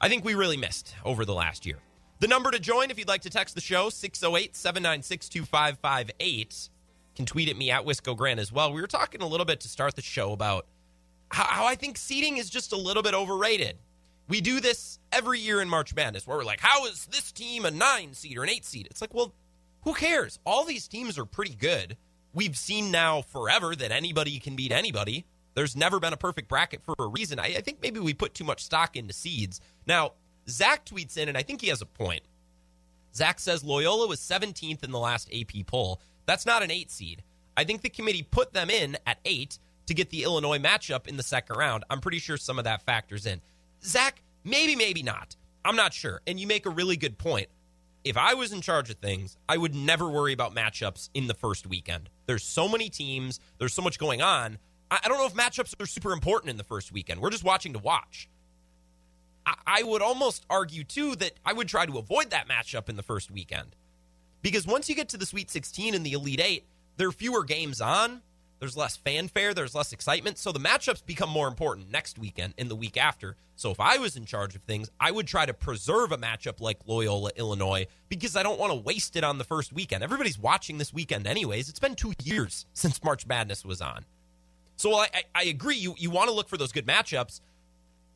I 0.00 0.08
think 0.08 0.24
we 0.24 0.34
really 0.34 0.56
missed 0.56 0.94
over 1.04 1.24
the 1.24 1.34
last 1.34 1.66
year. 1.66 1.78
The 2.20 2.28
number 2.28 2.50
to 2.50 2.58
join, 2.58 2.90
if 2.90 2.98
you'd 2.98 3.08
like 3.08 3.22
to 3.22 3.30
text 3.30 3.54
the 3.54 3.60
show, 3.60 3.90
608 3.90 4.56
796 4.56 5.28
2558. 5.28 6.68
Can 7.16 7.26
tweet 7.26 7.48
at 7.48 7.56
me 7.56 7.70
at 7.70 7.84
Wisco 7.84 8.16
Grant 8.16 8.40
as 8.40 8.50
well. 8.50 8.72
We 8.72 8.80
were 8.80 8.86
talking 8.86 9.20
a 9.20 9.26
little 9.26 9.46
bit 9.46 9.60
to 9.60 9.68
start 9.68 9.94
the 9.94 10.02
show 10.02 10.32
about 10.32 10.66
how, 11.30 11.44
how 11.44 11.66
I 11.66 11.74
think 11.74 11.96
seeding 11.96 12.38
is 12.38 12.50
just 12.50 12.72
a 12.72 12.76
little 12.76 13.02
bit 13.02 13.14
overrated. 13.14 13.76
We 14.28 14.40
do 14.40 14.58
this 14.58 14.98
every 15.12 15.38
year 15.38 15.60
in 15.60 15.68
March 15.68 15.94
Madness 15.94 16.26
where 16.26 16.38
we're 16.38 16.44
like, 16.44 16.60
how 16.60 16.86
is 16.86 17.06
this 17.06 17.30
team 17.30 17.66
a 17.66 17.70
nine 17.70 18.14
seed 18.14 18.38
or 18.38 18.42
an 18.42 18.48
eight 18.48 18.64
seed? 18.64 18.88
It's 18.90 19.00
like, 19.00 19.12
well, 19.12 19.34
who 19.84 19.94
cares? 19.94 20.38
All 20.44 20.64
these 20.64 20.88
teams 20.88 21.18
are 21.18 21.24
pretty 21.24 21.54
good. 21.54 21.96
We've 22.32 22.56
seen 22.56 22.90
now 22.90 23.22
forever 23.22 23.76
that 23.76 23.92
anybody 23.92 24.38
can 24.40 24.56
beat 24.56 24.72
anybody. 24.72 25.24
There's 25.54 25.76
never 25.76 26.00
been 26.00 26.12
a 26.12 26.16
perfect 26.16 26.48
bracket 26.48 26.82
for 26.82 26.94
a 26.98 27.06
reason. 27.06 27.38
I, 27.38 27.54
I 27.56 27.60
think 27.60 27.80
maybe 27.80 28.00
we 28.00 28.12
put 28.12 28.34
too 28.34 28.44
much 28.44 28.64
stock 28.64 28.96
into 28.96 29.14
seeds. 29.14 29.60
Now, 29.86 30.12
Zach 30.48 30.84
tweets 30.84 31.16
in, 31.16 31.28
and 31.28 31.38
I 31.38 31.42
think 31.42 31.60
he 31.60 31.68
has 31.68 31.80
a 31.80 31.86
point. 31.86 32.22
Zach 33.14 33.38
says 33.38 33.62
Loyola 33.62 34.08
was 34.08 34.20
17th 34.20 34.82
in 34.82 34.90
the 34.90 34.98
last 34.98 35.30
AP 35.32 35.66
poll. 35.66 36.00
That's 36.26 36.46
not 36.46 36.62
an 36.62 36.70
eight 36.70 36.90
seed. 36.90 37.22
I 37.56 37.62
think 37.64 37.82
the 37.82 37.88
committee 37.88 38.22
put 38.22 38.52
them 38.52 38.70
in 38.70 38.96
at 39.06 39.18
eight 39.24 39.58
to 39.86 39.94
get 39.94 40.10
the 40.10 40.24
Illinois 40.24 40.58
matchup 40.58 41.06
in 41.06 41.16
the 41.16 41.22
second 41.22 41.56
round. 41.56 41.84
I'm 41.88 42.00
pretty 42.00 42.18
sure 42.18 42.36
some 42.36 42.58
of 42.58 42.64
that 42.64 42.82
factors 42.82 43.26
in. 43.26 43.40
Zach, 43.84 44.22
maybe, 44.42 44.74
maybe 44.74 45.02
not. 45.02 45.36
I'm 45.64 45.76
not 45.76 45.94
sure. 45.94 46.20
And 46.26 46.40
you 46.40 46.46
make 46.46 46.66
a 46.66 46.70
really 46.70 46.96
good 46.96 47.16
point. 47.16 47.48
If 48.04 48.18
I 48.18 48.34
was 48.34 48.52
in 48.52 48.60
charge 48.60 48.90
of 48.90 48.96
things, 48.96 49.38
I 49.48 49.56
would 49.56 49.74
never 49.74 50.08
worry 50.08 50.34
about 50.34 50.54
matchups 50.54 51.08
in 51.14 51.26
the 51.26 51.32
first 51.32 51.66
weekend. 51.66 52.10
There's 52.26 52.44
so 52.44 52.68
many 52.68 52.90
teams, 52.90 53.40
there's 53.58 53.72
so 53.72 53.80
much 53.80 53.98
going 53.98 54.20
on. 54.20 54.58
I 54.90 55.08
don't 55.08 55.16
know 55.16 55.26
if 55.26 55.32
matchups 55.32 55.80
are 55.80 55.86
super 55.86 56.12
important 56.12 56.50
in 56.50 56.58
the 56.58 56.64
first 56.64 56.92
weekend. 56.92 57.20
We're 57.20 57.30
just 57.30 57.44
watching 57.44 57.72
to 57.72 57.78
watch. 57.78 58.28
I 59.66 59.82
would 59.82 60.02
almost 60.02 60.44
argue, 60.48 60.84
too, 60.84 61.16
that 61.16 61.32
I 61.44 61.54
would 61.54 61.68
try 61.68 61.86
to 61.86 61.98
avoid 61.98 62.30
that 62.30 62.48
matchup 62.48 62.88
in 62.88 62.96
the 62.96 63.02
first 63.02 63.30
weekend. 63.30 63.74
Because 64.42 64.66
once 64.66 64.88
you 64.88 64.94
get 64.94 65.08
to 65.10 65.16
the 65.16 65.26
Sweet 65.26 65.50
16 65.50 65.94
and 65.94 66.04
the 66.04 66.12
Elite 66.12 66.40
Eight, 66.40 66.66
there 66.96 67.08
are 67.08 67.12
fewer 67.12 67.42
games 67.44 67.80
on. 67.80 68.20
There's 68.60 68.76
less 68.76 68.96
fanfare, 68.96 69.52
there's 69.52 69.74
less 69.74 69.92
excitement. 69.92 70.38
So 70.38 70.52
the 70.52 70.60
matchups 70.60 71.04
become 71.04 71.28
more 71.28 71.48
important 71.48 71.90
next 71.90 72.18
weekend 72.18 72.54
and 72.56 72.70
the 72.70 72.76
week 72.76 72.96
after. 72.96 73.36
So 73.56 73.70
if 73.70 73.78
I 73.78 73.98
was 73.98 74.16
in 74.16 74.24
charge 74.24 74.54
of 74.54 74.62
things, 74.62 74.90
I 74.98 75.10
would 75.10 75.26
try 75.26 75.46
to 75.46 75.54
preserve 75.54 76.12
a 76.12 76.16
matchup 76.16 76.60
like 76.60 76.78
Loyola, 76.86 77.30
Illinois, 77.36 77.86
because 78.08 78.36
I 78.36 78.42
don't 78.42 78.58
want 78.58 78.72
to 78.72 78.78
waste 78.78 79.16
it 79.16 79.24
on 79.24 79.38
the 79.38 79.44
first 79.44 79.72
weekend. 79.72 80.02
Everybody's 80.02 80.38
watching 80.38 80.78
this 80.78 80.92
weekend, 80.92 81.26
anyways. 81.26 81.68
It's 81.68 81.78
been 81.78 81.94
two 81.94 82.14
years 82.22 82.66
since 82.72 83.02
March 83.04 83.26
Madness 83.26 83.64
was 83.64 83.80
on. 83.80 84.04
So 84.76 84.94
I, 84.94 85.08
I, 85.14 85.22
I 85.34 85.42
agree, 85.44 85.76
you, 85.76 85.94
you 85.98 86.10
want 86.10 86.28
to 86.28 86.34
look 86.34 86.48
for 86.48 86.56
those 86.56 86.72
good 86.72 86.86
matchups. 86.86 87.40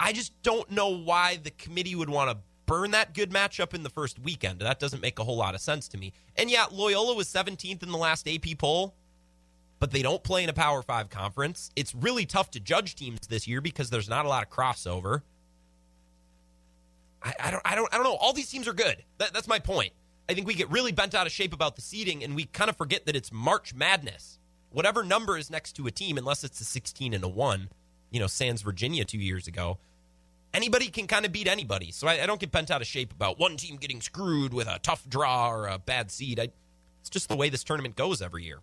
I 0.01 0.12
just 0.12 0.40
don't 0.42 0.70
know 0.70 0.88
why 0.88 1.38
the 1.42 1.51
committee 1.51 1.94
would 1.94 2.11
want 2.11 2.31
to 2.31 2.38
burn 2.66 2.90
that 2.90 3.14
good 3.14 3.31
matchup 3.31 3.74
in 3.74 3.83
the 3.83 3.90
first 3.90 4.18
weekend. 4.18 4.61
That 4.61 4.79
doesn't 4.79 5.01
make 5.01 5.18
a 5.18 5.24
whole 5.24 5.37
lot 5.37 5.55
of 5.55 5.61
sense 5.61 5.88
to 5.88 5.98
me. 5.98 6.12
And 6.37 6.51
yeah, 6.51 6.66
Loyola 6.70 7.14
was 7.14 7.27
17th 7.29 7.83
in 7.83 7.90
the 7.90 7.96
last 7.96 8.29
AP 8.29 8.59
poll 8.59 8.94
but 9.80 9.90
they 9.90 10.02
don't 10.02 10.22
play 10.22 10.42
in 10.42 10.48
a 10.48 10.52
Power 10.52 10.82
Five 10.82 11.10
conference. 11.10 11.70
It's 11.76 11.94
really 11.94 12.26
tough 12.26 12.50
to 12.52 12.60
judge 12.60 12.94
teams 12.94 13.20
this 13.28 13.46
year 13.46 13.60
because 13.60 13.90
there's 13.90 14.08
not 14.08 14.24
a 14.24 14.28
lot 14.28 14.42
of 14.42 14.50
crossover. 14.50 15.22
I, 17.22 17.34
I 17.40 17.50
don't, 17.50 17.62
I 17.64 17.74
don't, 17.74 17.88
I 17.92 17.96
don't 17.96 18.04
know. 18.04 18.16
All 18.16 18.32
these 18.32 18.50
teams 18.50 18.68
are 18.68 18.72
good. 18.72 19.02
That, 19.18 19.32
that's 19.32 19.48
my 19.48 19.58
point. 19.58 19.92
I 20.28 20.34
think 20.34 20.46
we 20.46 20.54
get 20.54 20.70
really 20.70 20.92
bent 20.92 21.14
out 21.14 21.26
of 21.26 21.32
shape 21.32 21.52
about 21.52 21.76
the 21.76 21.82
seeding, 21.82 22.22
and 22.22 22.36
we 22.36 22.44
kind 22.44 22.68
of 22.68 22.76
forget 22.76 23.06
that 23.06 23.16
it's 23.16 23.32
March 23.32 23.74
Madness. 23.74 24.38
Whatever 24.70 25.02
number 25.02 25.38
is 25.38 25.50
next 25.50 25.72
to 25.74 25.86
a 25.86 25.90
team, 25.90 26.18
unless 26.18 26.44
it's 26.44 26.60
a 26.60 26.64
16 26.64 27.14
and 27.14 27.24
a 27.24 27.28
one, 27.28 27.70
you 28.10 28.20
know, 28.20 28.26
Sands 28.26 28.60
Virginia 28.60 29.04
two 29.04 29.18
years 29.18 29.46
ago, 29.46 29.78
anybody 30.52 30.88
can 30.88 31.06
kind 31.06 31.24
of 31.24 31.32
beat 31.32 31.48
anybody. 31.48 31.90
So 31.90 32.06
I, 32.06 32.22
I, 32.22 32.26
don't 32.26 32.40
get 32.40 32.50
bent 32.50 32.70
out 32.70 32.82
of 32.82 32.86
shape 32.86 33.12
about 33.12 33.38
one 33.38 33.56
team 33.56 33.76
getting 33.76 34.02
screwed 34.02 34.52
with 34.52 34.68
a 34.68 34.78
tough 34.82 35.08
draw 35.08 35.50
or 35.50 35.66
a 35.66 35.78
bad 35.78 36.10
seed. 36.10 36.38
I, 36.38 36.48
it's 37.00 37.10
just 37.10 37.30
the 37.30 37.36
way 37.36 37.48
this 37.48 37.64
tournament 37.64 37.96
goes 37.96 38.20
every 38.20 38.44
year. 38.44 38.58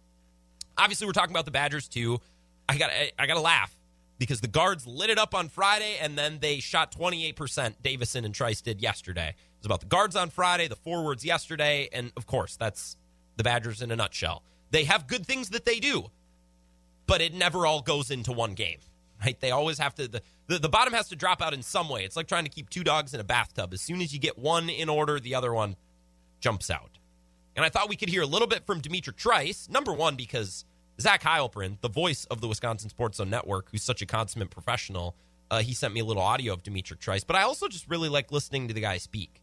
Obviously, 0.78 1.08
we're 1.08 1.14
talking 1.14 1.34
about 1.34 1.46
the 1.46 1.52
Badgers 1.52 1.88
too. 1.88 2.20
I 2.68 2.78
got 2.78 2.90
I, 2.90 3.12
I 3.18 3.28
got 3.28 3.36
to 3.36 3.42
laugh 3.42 3.76
because 4.18 4.42
the 4.42 4.48
guards 4.48 4.88
lit 4.88 5.10
it 5.10 5.18
up 5.18 5.36
on 5.36 5.50
Friday 5.50 5.98
and 6.02 6.18
then 6.18 6.40
they 6.40 6.60
shot 6.60 6.92
28%. 6.92 7.76
Davison 7.82 8.26
and 8.26 8.34
Trice 8.34 8.62
did 8.62 8.82
yesterday. 8.82 9.30
It 9.30 9.60
was 9.60 9.66
about 9.66 9.82
the 9.82 9.88
guards 9.88 10.16
on 10.16 10.30
Friday, 10.30 10.68
the 10.68 10.76
forwards 10.76 11.26
yesterday, 11.26 11.90
and 11.92 12.12
of 12.16 12.26
course, 12.26 12.56
that's 12.56 12.98
the 13.36 13.44
Badgers 13.44 13.82
in 13.82 13.92
a 13.92 13.96
nutshell. 13.96 14.44
They 14.72 14.86
have 14.86 15.08
good 15.08 15.26
things 15.26 15.50
that 15.50 15.66
they 15.66 15.80
do, 15.80 16.06
but 17.08 17.22
it 17.22 17.34
never 17.34 17.66
all 17.66 17.82
goes 17.82 18.12
into 18.12 18.32
one 18.32 18.54
game. 18.54 18.80
Right? 19.24 19.40
They 19.40 19.52
always 19.52 19.78
have 19.80 19.96
to 19.96 20.08
the, 20.08 20.22
the, 20.48 20.60
the 20.60 20.70
bottom 20.70 20.94
has 20.94 21.08
to 21.10 21.16
drop 21.16 21.42
out 21.42 21.54
in 21.54 21.64
some 21.64 21.88
way. 21.90 22.04
It's 22.04 22.16
like 22.18 22.28
trying 22.28 22.44
to 22.44 22.50
keep 22.50 22.70
two 22.70 22.84
dogs 22.84 23.14
in 23.14 23.20
a 23.20 23.24
bathtub. 23.24 23.74
As 23.74 23.82
soon 23.82 24.02
as 24.02 24.14
you 24.14 24.20
get 24.20 24.38
one 24.38 24.70
in 24.70 24.90
order, 24.90 25.20
the 25.20 25.36
other 25.36 25.54
one 25.54 25.78
jumps 26.42 26.70
out. 26.70 27.00
And 27.56 27.64
I 27.64 27.70
thought 27.70 27.90
we 27.90 27.96
could 27.96 28.10
hear 28.10 28.22
a 28.22 28.28
little 28.28 28.48
bit 28.48 28.66
from 28.66 28.82
D'Mitrik 28.82 29.16
Trice. 29.16 29.70
Number 29.70 29.94
one, 29.94 30.16
because 30.16 30.66
Zach 31.00 31.24
Heilprin, 31.24 31.80
the 31.82 31.90
voice 31.90 32.26
of 32.26 32.42
the 32.42 32.48
Wisconsin 32.48 32.90
Sports 32.90 33.18
Zone 33.18 33.30
Network, 33.30 33.70
who's 33.72 33.84
such 33.84 34.02
a 34.02 34.06
consummate 34.06 34.50
professional, 34.50 35.16
uh, 35.52 35.62
he 35.62 35.74
sent 35.74 35.94
me 35.94 36.00
a 36.00 36.06
little 36.06 36.24
audio 36.24 36.54
of 36.54 36.64
D'Mitrik 36.64 37.00
Trice. 37.00 37.24
But 37.24 37.36
I 37.36 37.44
also 37.44 37.68
just 37.68 37.88
really 37.90 38.10
like 38.10 38.32
listening 38.32 38.68
to 38.68 38.74
the 38.74 38.82
guy 38.82 38.98
speak. 38.98 39.42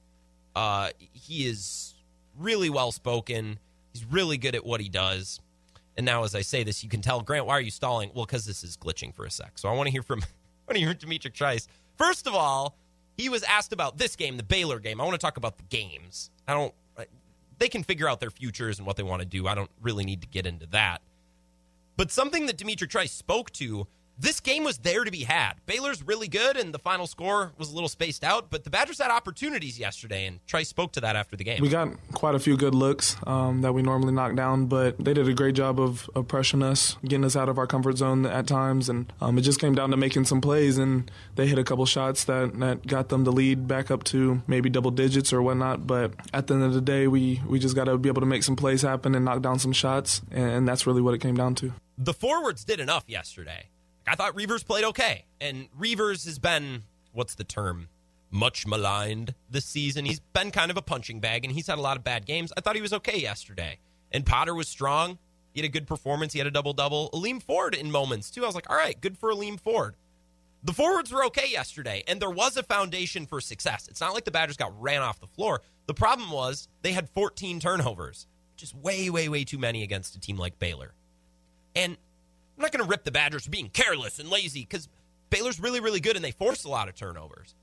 Uh, 0.55 0.90
he 1.12 1.46
is 1.46 1.94
really 2.38 2.70
well 2.70 2.92
spoken. 2.92 3.59
He's 3.92 4.05
really 4.05 4.37
good 4.37 4.55
at 4.55 4.64
what 4.64 4.81
he 4.81 4.88
does. 4.88 5.40
And 5.96 6.07
now, 6.07 6.25
as 6.25 6.35
I 6.35 6.40
say 6.42 6.64
this, 6.64 6.83
you 6.83 6.88
can 6.88 7.03
tell 7.03 7.20
Grant, 7.20 7.46
why 7.46 7.55
are 7.55 7.61
you 7.61 7.70
stalling? 7.70 8.11
Well, 8.14 8.25
because 8.25 8.46
this 8.46 8.64
is 8.64 8.77
glitching 8.77 9.14
for 9.14 9.27
a 9.27 9.31
sec. 9.31 9.59
So 9.59 9.68
I 9.68 9.72
want 9.75 9.88
to 9.88 9.92
hear 9.92 10.03
from 10.03 10.20
I 10.22 10.72
want 10.72 10.77
to 10.77 10.81
hear 10.81 10.94
D'Mitrik 10.94 11.35
Trice. 11.35 11.68
First 11.96 12.27
of 12.27 12.35
all, 12.35 12.77
he 13.16 13.29
was 13.29 13.42
asked 13.42 13.72
about 13.72 13.98
this 13.98 14.16
game, 14.16 14.37
the 14.37 14.42
Baylor 14.42 14.79
game. 14.79 15.01
I 15.01 15.05
want 15.05 15.14
to 15.14 15.25
talk 15.25 15.37
about 15.37 15.59
the 15.59 15.64
games. 15.64 16.31
I 16.48 16.55
don't 16.55 16.75
they 17.62 17.68
can 17.68 17.85
figure 17.85 18.09
out 18.09 18.18
their 18.18 18.31
futures 18.31 18.79
and 18.79 18.87
what 18.87 18.96
they 18.96 19.05
want 19.05 19.22
to 19.22 19.27
do. 19.27 19.46
I 19.46 19.55
don't 19.55 19.70
really 19.81 20.05
need 20.05 20.20
to 20.22 20.27
get 20.27 20.46
into 20.46 20.66
that. 20.66 21.01
But 21.96 22.11
something 22.11 22.46
that 22.46 22.59
D'Mitrik 22.59 22.90
Trice 22.90 23.12
spoke 23.12 23.53
to 23.53 23.87
this 24.22 24.38
game 24.38 24.62
was 24.62 24.78
there 24.78 25.02
to 25.02 25.11
be 25.11 25.24
had. 25.24 25.54
Baylor's 25.66 26.02
really 26.06 26.28
good, 26.28 26.56
and 26.56 26.72
the 26.72 26.78
final 26.78 27.08
score 27.08 27.52
was 27.58 27.72
a 27.72 27.74
little 27.74 27.88
spaced 27.88 28.22
out, 28.22 28.50
but 28.50 28.62
the 28.62 28.70
Badgers 28.70 28.98
had 28.98 29.11
opportunities 29.11 29.78
yesterday, 29.78 30.26
and 30.26 30.44
Trice 30.46 30.68
spoke 30.68 30.92
to 30.92 31.00
that 31.00 31.16
after 31.16 31.37
the 31.37 31.42
game. 31.42 31.61
We 31.61 31.68
got 31.68 31.88
quite 32.12 32.37
a 32.37 32.38
few 32.38 32.56
good 32.56 32.74
looks 32.74 33.16
um, 33.26 33.62
that 33.62 33.72
we 33.72 33.82
normally 33.82 34.12
knock 34.12 34.37
down, 34.37 34.66
but 34.66 34.96
they 35.04 35.12
did 35.12 35.28
a 35.28 35.35
great 35.35 35.56
job 35.56 35.80
of, 35.80 36.08
of 36.14 36.28
pressuring 36.28 36.62
us, 36.62 36.96
getting 37.02 37.24
us 37.24 37.35
out 37.35 37.48
of 37.48 37.58
our 37.58 37.66
comfort 37.66 37.98
zone 37.98 38.24
at 38.24 38.46
times, 38.46 38.88
and 38.88 39.12
um, 39.20 39.37
it 39.38 39.42
just 39.42 39.61
came 39.61 39.74
down 39.74 39.90
to 39.90 39.96
making 39.96 40.24
some 40.24 40.40
plays, 40.40 40.78
and 40.78 41.11
they 41.35 41.48
hit 41.48 41.58
a 41.58 41.64
couple 41.64 41.85
shots 41.85 42.24
that, 42.24 42.56
that 42.61 42.87
got 42.87 43.08
them 43.08 43.24
the 43.24 43.32
lead 43.32 43.66
back 43.66 43.90
up 43.90 44.04
to 44.04 44.40
maybe 44.46 44.70
double 44.70 44.92
digits 44.92 45.32
or 45.32 45.42
whatnot. 45.42 45.87
But 45.88 46.12
at 46.32 46.46
the 46.46 46.54
end 46.54 46.62
of 46.62 46.74
the 46.74 46.80
day, 46.80 47.08
we, 47.08 47.42
we 47.48 47.58
just 47.58 47.74
got 47.74 47.85
to 47.85 47.98
be 47.98 48.08
able 48.08 48.20
to 48.20 48.26
make 48.26 48.44
some 48.44 48.54
plays 48.54 48.82
happen 48.82 49.16
and 49.16 49.24
knock 49.24 49.42
down 49.42 49.58
some 49.58 49.72
shots, 49.72 50.22
and 50.30 50.68
that's 50.68 50.87
really 50.87 51.02
what 51.02 51.12
it 51.12 51.20
came 51.20 51.35
down 51.35 51.56
to. 51.56 51.72
The 51.98 52.14
forwards 52.14 52.64
did 52.64 52.78
enough 52.78 53.04
yesterday. 53.08 53.68
I 54.06 54.14
thought 54.14 54.34
Reuvers 54.34 54.62
played 54.62 54.84
okay. 54.84 55.24
And 55.40 55.68
Reuvers 55.76 56.24
has 56.24 56.38
been, 56.38 56.82
what's 57.12 57.34
the 57.34 57.44
term? 57.44 57.88
Much 58.30 58.66
maligned 58.66 59.34
this 59.50 59.64
season. 59.64 60.04
He's 60.04 60.20
been 60.20 60.50
kind 60.50 60.70
of 60.70 60.76
a 60.76 60.82
punching 60.82 61.20
bag 61.20 61.44
and 61.44 61.52
he's 61.52 61.66
had 61.66 61.78
a 61.78 61.82
lot 61.82 61.96
of 61.96 62.04
bad 62.04 62.26
games. 62.26 62.52
I 62.56 62.60
thought 62.60 62.76
he 62.76 62.82
was 62.82 62.92
okay 62.94 63.18
yesterday. 63.18 63.78
And 64.10 64.24
Potter 64.24 64.54
was 64.54 64.68
strong. 64.68 65.18
He 65.52 65.60
had 65.60 65.68
a 65.68 65.72
good 65.72 65.86
performance. 65.86 66.32
He 66.32 66.38
had 66.38 66.46
a 66.46 66.50
double 66.50 66.72
double. 66.72 67.10
Aleem 67.12 67.42
Ford 67.42 67.74
in 67.74 67.90
moments, 67.90 68.30
too. 68.30 68.42
I 68.42 68.46
was 68.46 68.54
like, 68.54 68.70
all 68.70 68.76
right, 68.76 68.98
good 69.00 69.18
for 69.18 69.30
Aleem 69.32 69.60
Ford. 69.60 69.96
The 70.64 70.72
forwards 70.72 71.10
were 71.10 71.24
okay 71.26 71.48
yesterday, 71.50 72.04
and 72.06 72.22
there 72.22 72.30
was 72.30 72.56
a 72.56 72.62
foundation 72.62 73.26
for 73.26 73.40
success. 73.40 73.88
It's 73.88 74.00
not 74.00 74.14
like 74.14 74.24
the 74.24 74.30
Badgers 74.30 74.56
got 74.56 74.80
ran 74.80 75.02
off 75.02 75.18
the 75.18 75.26
floor. 75.26 75.60
The 75.86 75.94
problem 75.94 76.30
was 76.30 76.68
they 76.82 76.92
had 76.92 77.08
14 77.10 77.58
turnovers, 77.58 78.28
which 78.54 78.62
is 78.62 78.74
way, 78.74 79.10
way, 79.10 79.28
way 79.28 79.42
too 79.42 79.58
many 79.58 79.82
against 79.82 80.14
a 80.14 80.20
team 80.20 80.36
like 80.36 80.60
Baylor. 80.60 80.94
And 81.74 81.96
I'm 82.62 82.66
not 82.66 82.70
going 82.70 82.85
to 82.85 82.88
rip 82.88 83.03
the 83.03 83.11
Badgers 83.11 83.42
for 83.42 83.51
being 83.51 83.70
careless 83.70 84.20
and 84.20 84.31
lazy 84.31 84.61
because 84.61 84.88
Baylor's 85.31 85.59
really, 85.59 85.81
really 85.81 85.98
good 85.98 86.14
and 86.14 86.25
they 86.25 86.31
force 86.31 86.62
a 86.62 86.68
lot 86.68 86.88
of 86.88 86.94
turnovers. 86.94 87.57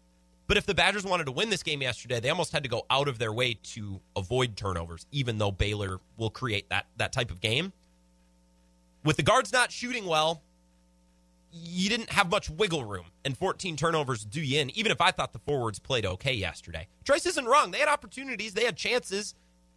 But 0.45 0.57
if 0.57 0.65
the 0.65 0.73
Badgers 0.73 1.05
wanted 1.05 1.23
to 1.27 1.31
win 1.31 1.49
this 1.49 1.63
game 1.63 1.81
yesterday, 1.81 2.19
they 2.19 2.29
almost 2.29 2.51
had 2.51 2.63
to 2.63 2.69
go 2.69 2.85
out 2.89 3.07
of 3.07 3.17
their 3.17 3.31
way 3.31 3.53
to 3.53 4.01
avoid 4.17 4.57
turnovers, 4.57 5.05
even 5.13 5.37
though 5.37 5.51
Baylor 5.51 6.01
will 6.17 6.29
create 6.29 6.67
that 6.67 6.87
that 6.97 7.13
type 7.13 7.31
of 7.31 7.39
game. 7.39 7.71
With 9.05 9.15
the 9.15 9.23
guards 9.23 9.53
not 9.53 9.71
shooting 9.71 10.05
well, 10.05 10.41
you 11.53 11.87
didn't 11.87 12.09
have 12.09 12.29
much 12.29 12.49
wiggle 12.49 12.83
room, 12.83 13.05
and 13.23 13.37
14 13.37 13.77
turnovers 13.77 14.25
do 14.25 14.41
you 14.41 14.59
in. 14.59 14.69
Even 14.71 14.91
if 14.91 14.99
I 14.99 15.11
thought 15.11 15.31
the 15.31 15.39
forwards 15.39 15.79
played 15.79 16.05
okay 16.05 16.33
yesterday, 16.33 16.89
Trice 17.05 17.25
isn't 17.25 17.45
wrong. 17.45 17.71
They 17.71 17.79
had 17.79 17.87
opportunities, 17.87 18.53
they 18.53 18.65
had 18.65 18.75
chances. 18.75 19.33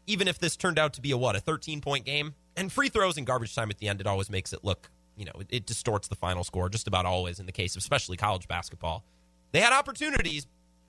Even 0.08 0.26
if 0.26 0.40
this 0.40 0.56
turned 0.56 0.80
out 0.80 0.94
to 0.94 1.00
be 1.00 1.12
a 1.12 1.16
what 1.16 1.36
a 1.36 1.40
13 1.40 1.80
point 1.80 2.04
game, 2.04 2.34
and 2.56 2.72
free 2.72 2.88
throws 2.88 3.16
and 3.18 3.24
garbage 3.24 3.54
time 3.54 3.70
at 3.70 3.78
the 3.78 3.86
end, 3.86 4.00
it 4.00 4.06
always 4.08 4.28
makes 4.28 4.52
it 4.52 4.64
look 4.64 4.90
you 5.16 5.24
know, 5.24 5.32
it, 5.40 5.46
it 5.50 5.66
distorts 5.66 6.08
the 6.08 6.14
final 6.14 6.44
score 6.44 6.68
just 6.68 6.86
about 6.86 7.06
always 7.06 7.40
in 7.40 7.46
the 7.46 7.52
case 7.52 7.76
of 7.76 7.80
especially 7.80 8.16
college 8.16 8.48
basketball. 8.48 9.04
They 9.52 9.60
had 9.60 9.72
opportunities, 9.72 10.46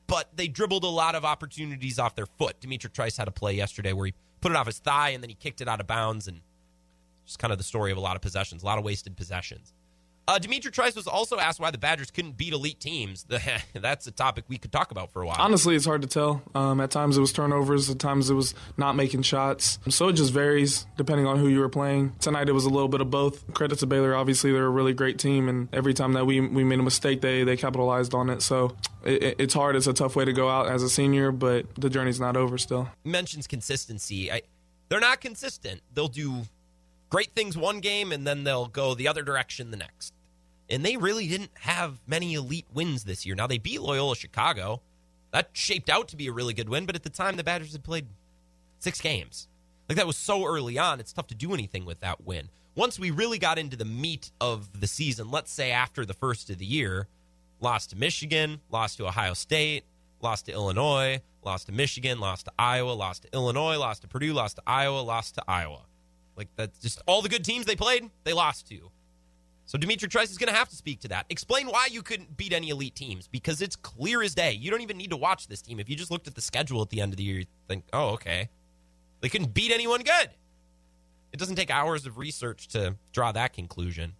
but 0.08 0.30
they 0.36 0.48
dribbled 0.48 0.84
a 0.84 0.88
lot 0.90 1.16
of 1.16 1.26
opportunities 1.26 2.00
off 2.00 2.16
their 2.16 2.26
foot. 2.26 2.60
D'Mitrik 2.62 2.94
Trice 2.94 3.18
had 3.18 3.28
a 3.28 3.32
play 3.32 3.54
yesterday 3.54 3.94
where 3.94 4.08
he 4.08 4.14
put 4.42 4.52
it 4.52 4.56
off 4.56 4.68
his 4.68 4.80
thigh 4.80 5.10
and 5.10 5.24
then 5.24 5.30
he 5.30 5.36
kicked 5.36 5.62
it 5.62 5.68
out 5.68 5.80
of 5.80 5.88
bounds, 5.88 6.28
and 6.28 6.42
just 7.26 7.40
kind 7.40 7.52
of 7.52 7.58
the 7.58 7.64
story 7.64 7.92
of 7.92 7.98
a 7.98 8.02
lot 8.02 8.16
of 8.16 8.22
possessions, 8.22 8.64
a 8.64 8.66
lot 8.66 8.78
of 8.78 8.84
wasted 8.84 9.16
possessions. 9.16 9.74
Uh, 10.26 10.40
D'Mitrik 10.40 10.74
Trice 10.74 10.96
was 10.96 11.06
also 11.06 11.38
asked 11.38 11.60
why 11.60 11.70
the 11.72 11.78
Badgers 11.78 12.10
couldn't 12.10 12.38
beat 12.38 12.54
elite 12.54 12.80
teams. 12.80 13.26
That's 13.74 14.08
a 14.08 14.12
topic 14.12 14.46
we 14.48 14.58
could 14.58 14.72
talk 14.72 14.92
about 14.92 15.12
for 15.12 15.22
a 15.22 15.28
while. 15.28 15.36
Honestly, 15.38 15.76
it's 15.76 15.86
hard 15.86 16.02
to 16.02 16.08
tell. 16.08 16.42
Um, 16.56 16.80
at 16.80 16.92
times 16.92 17.18
it 17.18 17.22
was 17.22 17.34
turnovers, 17.34 17.90
at 17.90 18.00
times 18.00 18.30
it 18.30 18.34
was 18.34 18.56
not 18.78 18.96
making 18.96 19.24
shots. 19.24 19.80
So 19.90 20.08
it 20.08 20.14
just 20.14 20.32
varies 20.32 20.86
depending 20.96 21.28
on 21.28 21.40
who 21.40 21.48
you 21.48 21.60
were 21.60 21.70
playing. 21.70 22.14
Tonight 22.20 22.48
it 22.48 22.54
was 22.54 22.66
a 22.66 22.70
little 22.70 22.88
bit 22.88 23.02
of 23.02 23.10
both. 23.10 23.54
Credit 23.54 23.78
to 23.80 23.86
Baylor, 23.86 24.16
obviously 24.16 24.54
they're 24.54 24.66
a 24.66 24.70
really 24.70 24.94
great 24.94 25.20
team, 25.20 25.50
and 25.50 25.68
every 25.74 25.94
time 25.94 26.14
that 26.14 26.26
we 26.26 26.40
we 26.40 26.64
made 26.64 26.80
a 26.80 26.84
mistake, 26.84 27.20
they 27.20 27.44
they 27.44 27.58
capitalized 27.58 28.14
on 28.14 28.30
it. 28.30 28.42
So 28.42 28.78
it, 29.04 29.36
it's 29.40 29.54
hard. 29.54 29.76
It's 29.76 29.88
a 29.88 29.94
tough 29.94 30.16
way 30.16 30.24
to 30.24 30.34
go 30.34 30.50
out 30.50 30.68
as 30.68 30.84
a 30.84 30.90
senior, 30.90 31.32
but 31.32 31.66
the 31.76 31.90
journey's 31.90 32.20
not 32.20 32.38
over 32.38 32.58
still. 32.58 32.90
Mentions 33.04 33.46
consistency. 33.46 34.32
I, 34.32 34.42
they're 34.88 35.00
not 35.00 35.22
consistent. 35.22 35.82
They'll 35.94 36.08
do 36.08 36.44
great 37.14 37.36
things 37.36 37.56
one 37.56 37.80
game 37.80 38.12
and 38.12 38.26
then 38.26 38.44
they'll 38.44 38.66
go 38.66 38.96
the 38.96 39.08
other 39.08 39.22
direction 39.22 39.70
the 39.70 39.78
next. 39.78 40.16
And 40.68 40.84
they 40.84 40.98
really 40.98 41.28
didn't 41.28 41.52
have 41.60 42.00
many 42.08 42.34
elite 42.34 42.66
wins 42.74 43.04
this 43.04 43.24
year. 43.24 43.36
Now 43.36 43.46
they 43.46 43.60
beat 43.60 43.84
Loyola 43.84 44.16
Chicago. 44.16 44.82
That 45.30 45.50
shaped 45.54 45.92
out 45.92 46.08
to 46.08 46.16
be 46.16 46.26
a 46.26 46.32
really 46.32 46.56
good 46.56 46.70
win, 46.70 46.88
but 46.88 46.96
at 46.96 47.04
the 47.04 47.12
time 47.12 47.38
the 47.38 47.44
Badgers 47.44 47.74
had 47.74 47.84
played 47.84 48.08
six 48.80 49.00
games. 49.00 49.48
Like 49.88 49.98
that 49.98 50.08
was 50.08 50.18
so 50.18 50.44
early 50.44 50.80
on, 50.80 51.00
it's 51.00 51.14
tough 51.14 51.28
to 51.28 51.36
do 51.36 51.54
anything 51.54 51.86
with 51.86 52.00
that 52.00 52.26
win. 52.26 52.50
Once 52.74 52.98
we 52.98 53.12
really 53.12 53.38
got 53.38 53.60
into 53.60 53.78
the 53.78 53.86
meat 53.86 54.32
of 54.42 54.82
the 54.82 54.88
season, 54.88 55.30
let's 55.30 55.52
say 55.52 55.70
after 55.70 56.08
the 56.08 56.16
first 56.16 56.50
of 56.50 56.58
the 56.58 56.66
year, 56.66 57.08
lost 57.60 57.92
to 57.92 57.96
Michigan, 57.96 58.60
lost 58.72 58.98
to 58.98 59.06
Ohio 59.06 59.36
State, 59.36 59.84
lost 60.20 60.48
to 60.48 60.52
Illinois, 60.52 61.22
lost 61.44 61.68
to 61.68 61.74
Michigan, 61.74 62.20
lost 62.20 62.46
to 62.46 62.52
Iowa, 62.58 62.94
lost 62.94 63.22
to 63.22 63.28
Illinois, 63.34 63.78
lost 63.78 64.02
to 64.02 64.08
Purdue, 64.08 64.34
lost 64.34 64.56
to 64.56 64.64
Iowa, 64.66 65.02
lost 65.02 65.36
to 65.36 65.44
Iowa. 65.48 65.82
Like 66.36 66.50
that's 66.56 66.80
just 66.80 67.02
all 67.06 67.22
the 67.22 67.30
good 67.30 67.46
teams 67.46 67.66
they 67.66 67.76
played, 67.76 68.10
they 68.24 68.34
lost 68.34 68.68
to. 68.70 68.92
So 69.66 69.78
D'Mitrik 69.78 70.12
Trice 70.12 70.30
is 70.30 70.38
going 70.38 70.52
to 70.52 70.58
have 70.58 70.70
to 70.70 70.76
speak 70.76 71.00
to 71.02 71.08
that. 71.10 71.26
Explain 71.30 71.68
why 71.68 71.88
you 71.90 72.02
couldn't 72.02 72.36
beat 72.36 72.52
any 72.52 72.70
elite 72.70 72.96
teams 72.96 73.28
because 73.28 73.62
it's 73.62 73.76
clear 73.78 74.22
as 74.22 74.36
day. 74.36 74.52
You 74.52 74.70
don't 74.70 74.82
even 74.82 74.98
need 74.98 75.12
to 75.12 75.18
watch 75.18 75.48
this 75.48 75.62
team. 75.62 75.80
If 75.80 75.90
you 75.90 75.96
just 75.96 76.12
looked 76.12 76.28
at 76.28 76.36
the 76.36 76.42
schedule 76.42 76.82
at 76.82 76.90
the 76.90 77.00
end 77.00 77.14
of 77.14 77.18
the 77.18 77.24
year, 77.24 77.40
you 77.40 77.46
think, 77.68 77.86
oh, 77.94 78.10
okay. 78.10 78.50
They 79.22 79.30
couldn't 79.30 79.54
beat 79.54 79.72
anyone 79.72 80.02
good. 80.02 80.30
It 81.32 81.40
doesn't 81.40 81.56
take 81.56 81.72
hours 81.72 82.06
of 82.06 82.18
research 82.18 82.68
to 82.70 82.96
draw 83.14 83.32
that 83.32 83.54
conclusion. 83.54 84.14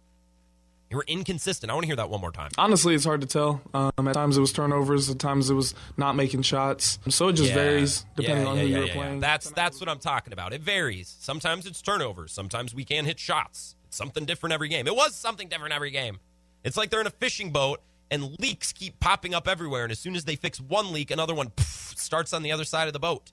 You 0.94 0.98
were 0.98 1.04
inconsistent. 1.08 1.72
I 1.72 1.74
want 1.74 1.82
to 1.82 1.86
hear 1.88 1.96
that 1.96 2.08
one 2.08 2.20
more 2.20 2.30
time. 2.30 2.52
Honestly, 2.56 2.94
it's 2.94 3.04
hard 3.04 3.20
to 3.22 3.26
tell. 3.26 3.60
Um, 3.74 4.06
at 4.06 4.14
times 4.14 4.36
it 4.36 4.40
was 4.40 4.52
turnovers. 4.52 5.10
At 5.10 5.18
times 5.18 5.50
it 5.50 5.54
was 5.54 5.74
not 5.96 6.14
making 6.14 6.42
shots. 6.42 7.00
So 7.08 7.26
it 7.26 7.32
just 7.32 7.48
yeah. 7.48 7.56
varies 7.56 8.06
depending 8.14 8.44
yeah, 8.44 8.50
on 8.52 8.58
who 8.58 8.64
you 8.64 8.78
were 8.78 8.86
playing. 8.86 9.18
That's 9.18 9.50
that's 9.50 9.80
what 9.80 9.88
I'm 9.88 9.98
talking 9.98 10.32
about. 10.32 10.52
It 10.52 10.60
varies. 10.60 11.16
Sometimes 11.18 11.66
it's 11.66 11.82
turnovers. 11.82 12.30
Sometimes 12.30 12.76
we 12.76 12.84
can't 12.84 13.08
hit 13.08 13.18
shots. 13.18 13.74
It's 13.88 13.96
something 13.96 14.24
different 14.24 14.52
every 14.52 14.68
game. 14.68 14.86
It 14.86 14.94
was 14.94 15.16
something 15.16 15.48
different 15.48 15.74
every 15.74 15.90
game. 15.90 16.20
It's 16.62 16.76
like 16.76 16.90
they're 16.90 17.00
in 17.00 17.08
a 17.08 17.10
fishing 17.18 17.50
boat 17.50 17.80
and 18.08 18.38
leaks 18.38 18.72
keep 18.72 19.00
popping 19.00 19.34
up 19.34 19.48
everywhere. 19.48 19.82
And 19.82 19.90
as 19.90 19.98
soon 19.98 20.14
as 20.14 20.26
they 20.26 20.36
fix 20.36 20.60
one 20.60 20.92
leak, 20.92 21.10
another 21.10 21.34
one 21.34 21.50
poof, 21.50 21.94
starts 21.96 22.32
on 22.32 22.44
the 22.44 22.52
other 22.52 22.64
side 22.64 22.86
of 22.86 22.92
the 22.92 23.00
boat. 23.00 23.32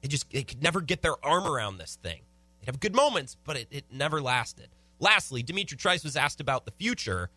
They 0.00 0.08
just 0.08 0.30
they 0.30 0.42
could 0.42 0.62
never 0.62 0.80
get 0.80 1.02
their 1.02 1.22
arm 1.22 1.46
around 1.46 1.76
this 1.76 1.98
thing. 2.02 2.22
They'd 2.60 2.68
have 2.68 2.80
good 2.80 2.94
moments, 2.94 3.36
but 3.44 3.58
it, 3.58 3.68
it 3.70 3.84
never 3.92 4.22
lasted. 4.22 4.70
Lastly, 4.98 5.42
D'Mitrik 5.42 5.78
Trice 5.78 6.04
was 6.04 6.16
asked 6.16 6.40
about 6.40 6.64
the 6.64 6.70
future. 6.72 7.30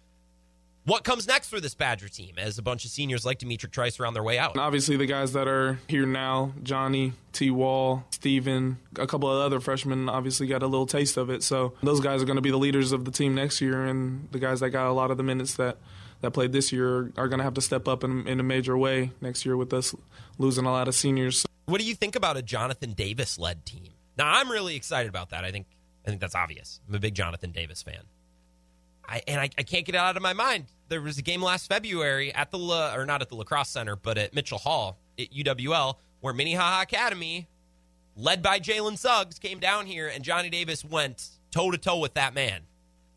What 0.86 1.04
comes 1.04 1.28
next 1.28 1.50
for 1.50 1.60
this 1.60 1.74
Badger 1.74 2.08
team 2.10 2.36
as 2.38 2.60
a 2.60 2.62
bunch 2.62 2.86
of 2.86 2.92
seniors 2.92 3.26
like 3.26 3.40
D'Mitrik 3.40 3.72
Trice 3.72 4.00
are 4.00 4.06
on 4.06 4.14
their 4.14 4.22
way 4.22 4.38
out? 4.38 4.56
Obviously, 4.56 4.98
the 4.98 5.08
guys 5.08 5.34
that 5.34 5.48
are 5.48 5.80
here 5.88 6.06
now 6.06 6.54
Johnny, 6.62 7.14
T 7.34 7.50
Wahl, 7.50 8.06
Steven, 8.12 8.78
a 9.00 9.08
couple 9.08 9.32
of 9.32 9.42
other 9.42 9.60
freshmen 9.60 10.08
obviously 10.08 10.46
got 10.46 10.62
a 10.62 10.68
little 10.68 10.86
taste 10.86 11.18
of 11.18 11.32
it. 11.32 11.42
So 11.42 11.74
those 11.82 12.02
guys 12.02 12.22
are 12.22 12.26
going 12.26 12.36
to 12.36 12.42
be 12.42 12.52
the 12.52 12.58
leaders 12.58 12.92
of 12.92 13.04
the 13.04 13.10
team 13.10 13.34
next 13.34 13.62
year, 13.62 13.84
and 13.86 14.28
the 14.32 14.38
guys 14.38 14.60
that 14.60 14.70
got 14.70 14.88
a 14.88 14.94
lot 14.94 15.10
of 15.10 15.18
the 15.18 15.24
minutes 15.24 15.56
that, 15.56 15.78
that 16.22 16.32
played 16.32 16.52
this 16.52 16.72
year 16.72 17.12
are 17.18 17.28
going 17.28 17.40
to 17.40 17.44
have 17.44 17.56
to 17.56 17.62
step 17.62 17.88
up 17.88 18.04
in, 18.04 18.28
in 18.28 18.40
a 18.40 18.44
major 18.44 18.78
way 18.78 19.12
next 19.22 19.44
year 19.44 19.58
with 19.58 19.74
us 19.74 19.96
losing 20.38 20.66
a 20.66 20.72
lot 20.72 20.88
of 20.88 20.94
seniors. 20.94 21.48
What 21.66 21.82
do 21.82 21.88
you 21.88 21.96
think 21.96 22.16
about 22.16 22.38
a 22.38 22.44
Jonathan 22.44 22.94
Davis 22.94 23.40
led 23.40 23.66
team? 23.66 23.90
Now, 24.20 24.32
I'm 24.36 24.52
really 24.52 24.76
excited 24.76 25.10
about 25.10 25.32
that. 25.32 25.44
I 25.44 25.52
think 25.52 25.66
I 26.06 26.10
think 26.10 26.22
that's 26.22 26.36
obvious. 26.36 26.80
I'm 26.88 26.96
a 26.96 27.00
big 27.00 27.16
Jonathan 27.16 27.52
Davis 27.52 27.82
fan. 27.82 28.04
I, 29.08 29.22
and 29.28 29.40
I, 29.40 29.50
I, 29.58 29.64
can't 29.64 29.86
get 29.86 29.96
it 29.96 29.98
out 30.00 30.18
of 30.18 30.24
my 30.24 30.34
mind. 30.34 30.66
There 30.90 31.02
was 31.02 31.18
a 31.18 31.22
game 31.22 31.42
last 31.42 31.68
February 31.68 32.34
at 32.34 32.52
the 32.52 32.58
La, 32.58 32.96
or 32.96 33.06
not 33.06 33.22
at 33.22 33.30
the 33.30 33.36
La 33.36 33.44
Crosse 33.44 33.70
Center, 33.70 33.96
but 33.96 34.18
at 34.18 34.34
Mitchell 34.34 34.58
Hall 34.58 35.00
at 35.20 35.32
UWL, 35.32 35.96
where 36.22 36.34
Minnehaha 36.34 36.82
Academy, 36.82 37.48
led 38.16 38.42
by 38.42 38.60
Jalen 38.60 38.98
Suggs, 38.98 39.38
came 39.40 39.60
down 39.60 39.86
here, 39.86 40.08
and 40.08 40.24
Johnny 40.24 40.50
Davis 40.50 40.84
went 40.84 41.30
toe 41.52 41.72
to 41.72 41.78
toe 41.78 42.00
with 42.00 42.16
that 42.16 42.34
man. 42.34 42.62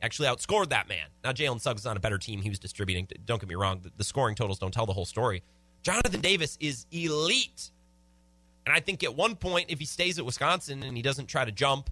Actually, 0.00 0.28
outscored 0.28 0.68
that 0.68 0.88
man. 0.88 1.06
Now 1.24 1.32
Jalen 1.32 1.60
Suggs 1.60 1.82
is 1.82 1.86
on 1.86 1.96
a 1.96 2.00
better 2.00 2.18
team. 2.18 2.40
He 2.40 2.50
was 2.50 2.58
distributing. 2.58 3.08
Don't 3.24 3.40
get 3.40 3.48
me 3.48 3.54
wrong. 3.54 3.80
The, 3.82 3.90
the 3.96 4.04
scoring 4.04 4.34
totals 4.34 4.58
don't 4.58 4.72
tell 4.72 4.86
the 4.86 4.92
whole 4.92 5.06
story. 5.06 5.42
Jonathan 5.82 6.20
Davis 6.20 6.56
is 6.60 6.86
elite, 6.92 7.70
and 8.66 8.74
I 8.74 8.80
think 8.80 9.02
at 9.02 9.14
one 9.14 9.36
point, 9.36 9.66
if 9.70 9.78
he 9.78 9.86
stays 9.86 10.18
at 10.18 10.24
Wisconsin 10.24 10.82
and 10.82 10.96
he 10.96 11.02
doesn't 11.02 11.26
try 11.26 11.44
to 11.44 11.52
jump 11.52 11.90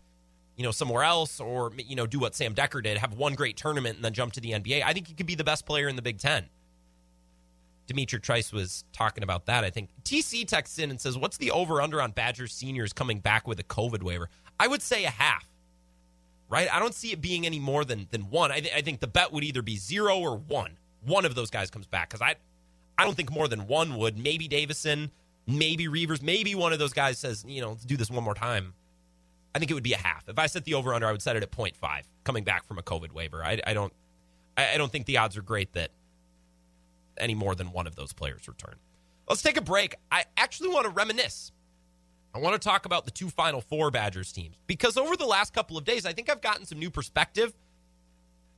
you 0.57 0.63
know, 0.63 0.71
somewhere 0.71 1.05
else 1.05 1.39
or, 1.39 1.73
you 1.77 1.97
know, 1.97 2.07
do 2.07 2.19
what 2.19 2.35
Sam 2.35 2.55
Dekker 2.55 2.83
did, 2.83 2.99
have 2.99 3.13
one 3.13 3.35
great 3.35 3.57
tournament 3.57 3.97
and 3.97 4.05
then 4.05 4.13
jump 4.13 4.33
to 4.35 4.41
the 4.41 4.53
NBA. 4.53 4.83
I 4.83 4.93
think 4.93 5.07
he 5.07 5.15
could 5.15 5.27
be 5.27 5.35
the 5.35 5.45
best 5.45 5.67
player 5.67 5.89
in 5.89 5.97
the 5.97 6.03
Big 6.03 6.19
Ten. 6.19 6.47
D'Mitrik 7.87 8.23
Trice 8.23 8.53
was 8.53 8.85
talking 8.93 9.23
about 9.23 9.47
that. 9.47 9.65
I 9.65 9.71
think 9.71 9.91
TC 10.03 10.47
texts 10.47 10.79
in 10.79 10.91
and 10.91 11.01
says, 11.01 11.17
What's 11.17 11.37
the 11.37 11.51
over 11.53 11.81
under 11.81 12.03
on 12.03 12.11
Badgers 12.11 12.53
seniors 12.53 12.93
coming 12.93 13.21
back 13.21 13.47
with 13.47 13.61
a 13.61 13.65
COVID 13.65 14.03
waiver? 14.03 14.29
I 14.59 14.67
would 14.67 14.83
say 14.83 15.05
a 15.05 15.11
half, 15.11 15.47
right? 16.49 16.73
I 16.73 16.79
don't 16.79 16.95
see 16.95 17.13
it 17.13 17.21
being 17.21 17.47
any 17.47 17.61
more 17.61 17.85
than, 17.85 18.09
than 18.11 18.23
one. 18.31 18.51
I, 18.51 18.61
th- 18.61 18.75
I 18.75 18.81
think 18.81 19.01
the 19.01 19.07
bet 19.07 19.33
would 19.33 19.45
either 19.45 19.63
be 19.63 19.77
zero 19.77 20.19
or 20.19 20.37
one. 20.37 20.79
One 21.05 21.25
of 21.25 21.35
those 21.35 21.51
guys 21.51 21.71
comes 21.71 21.87
back 21.87 22.09
because 22.09 22.23
I, 22.23 22.35
I 22.99 23.05
don't 23.05 23.15
think 23.15 23.31
more 23.31 23.47
than 23.47 23.69
one 23.69 23.97
would. 23.99 24.19
Maybe 24.19 24.49
Davison, 24.49 25.13
maybe 25.47 25.87
Reuvers, 25.87 26.23
maybe 26.23 26.55
one 26.55 26.73
of 26.73 26.79
those 26.79 26.93
guys 26.93 27.19
says, 27.19 27.45
you 27.47 27.61
know, 27.61 27.71
let's 27.71 27.85
do 27.85 27.97
this 27.97 28.11
one 28.11 28.25
more 28.25 28.35
time. 28.35 28.75
I 29.57 29.59
think 29.59 29.71
it 29.71 29.75
would 29.75 29.83
be 29.83 29.95
a 29.95 29.99
half. 29.99 30.29
If 30.29 30.39
I 30.39 30.49
set 30.49 30.65
the 30.67 30.75
over 30.75 30.93
under, 30.93 31.07
I 31.07 31.13
would 31.13 31.23
set 31.23 31.35
it 31.35 31.43
at 31.43 31.51
0.5 31.51 32.03
coming 32.25 32.45
back 32.45 32.67
from 32.67 32.77
a 32.77 32.83
COVID 32.83 33.13
waiver. 33.13 33.43
I, 33.43 33.59
I 33.67 33.73
don't 33.73 33.91
I, 34.55 34.77
don't 34.77 34.93
think 34.93 35.07
the 35.07 35.17
odds 35.17 35.35
are 35.39 35.43
great 35.43 35.73
that 35.73 35.93
any 37.17 37.35
more 37.35 37.55
than 37.55 37.73
one 37.73 37.87
of 37.87 37.97
those 37.97 38.13
players 38.13 38.49
return. 38.49 38.75
Let's 39.27 39.41
take 39.41 39.57
a 39.57 39.63
break. 39.63 39.95
I 40.13 40.25
actually 40.37 40.69
want 40.69 40.85
to 40.85 40.91
reminisce. 40.91 41.53
I 42.35 42.39
want 42.39 42.61
to 42.61 42.69
talk 42.69 42.85
about 42.85 43.07
the 43.07 43.11
two 43.11 43.31
Final 43.31 43.63
Four 43.63 43.91
Badgers 43.91 44.31
teams 44.31 44.57
because 44.67 44.99
over 44.99 45.17
the 45.17 45.25
last 45.25 45.55
couple 45.55 45.79
of 45.79 45.87
days, 45.87 46.05
I 46.05 46.13
think 46.13 46.29
I've 46.29 46.43
gotten 46.43 46.67
some 46.67 46.79
new 46.79 46.91
perspective 46.91 47.55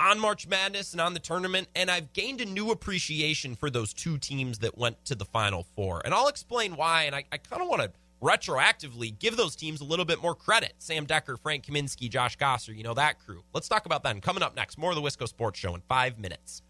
on 0.01 0.19
March 0.19 0.49
Madness 0.49 0.91
and 0.91 1.01
on 1.01 1.15
the 1.15 1.21
tournament, 1.21 1.69
and 1.77 1.93
I've 1.93 2.13
gained 2.13 2.41
a 2.41 2.45
new 2.45 2.73
appreciation 2.73 3.55
for 3.55 3.71
those 3.71 3.93
two 3.93 4.19
teams 4.19 4.59
that 4.59 4.77
went 4.77 5.05
to 5.05 5.15
the 5.15 5.25
Final 5.25 5.63
Four. 5.77 6.03
And 6.05 6.13
I'll 6.13 6.27
explain 6.27 6.75
why, 6.75 7.05
and 7.05 7.15
I, 7.15 7.23
I 7.31 7.37
kind 7.37 7.63
of 7.63 7.69
want 7.69 7.83
to 7.83 7.93
retroactively 8.21 9.19
give 9.19 9.37
those 9.37 9.55
teams 9.57 9.81
a 9.81 9.85
little 9.85 10.05
bit 10.05 10.21
more 10.21 10.35
credit. 10.35 10.75
Sam 10.79 11.07
Dekker, 11.07 11.39
Frank 11.39 11.65
Kaminsky, 11.65 12.11
Josh 12.11 12.37
Gasser, 12.37 12.73
you 12.73 12.83
know, 12.83 12.95
that 12.95 13.19
crew. 13.19 13.43
Let's 13.53 13.69
talk 13.69 13.87
about 13.87 14.03
that. 14.03 14.21
coming 14.23 14.43
up 14.43 14.57
next, 14.57 14.79
more 14.79 14.91
of 14.91 14.97
the 14.97 15.03
Wisco 15.03 15.29
Sports 15.29 15.59
Show 15.59 15.75
in 15.75 15.83
five 15.89 16.19
minutes. 16.19 16.63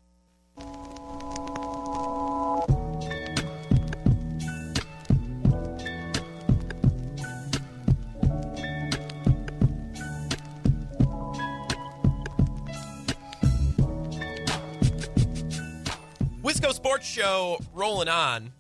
Wisco 16.43 16.73
Sports 16.73 17.07
Show 17.07 17.59
rolling 17.75 18.09
on. 18.09 18.53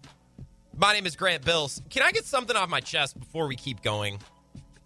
My 0.80 0.92
name 0.92 1.06
is 1.06 1.16
Grant 1.16 1.44
Bills. 1.44 1.82
Can 1.90 2.02
I 2.02 2.12
get 2.12 2.24
something 2.24 2.54
off 2.54 2.68
my 2.68 2.78
chest 2.78 3.18
before 3.18 3.48
we 3.48 3.56
keep 3.56 3.82
going? 3.82 4.20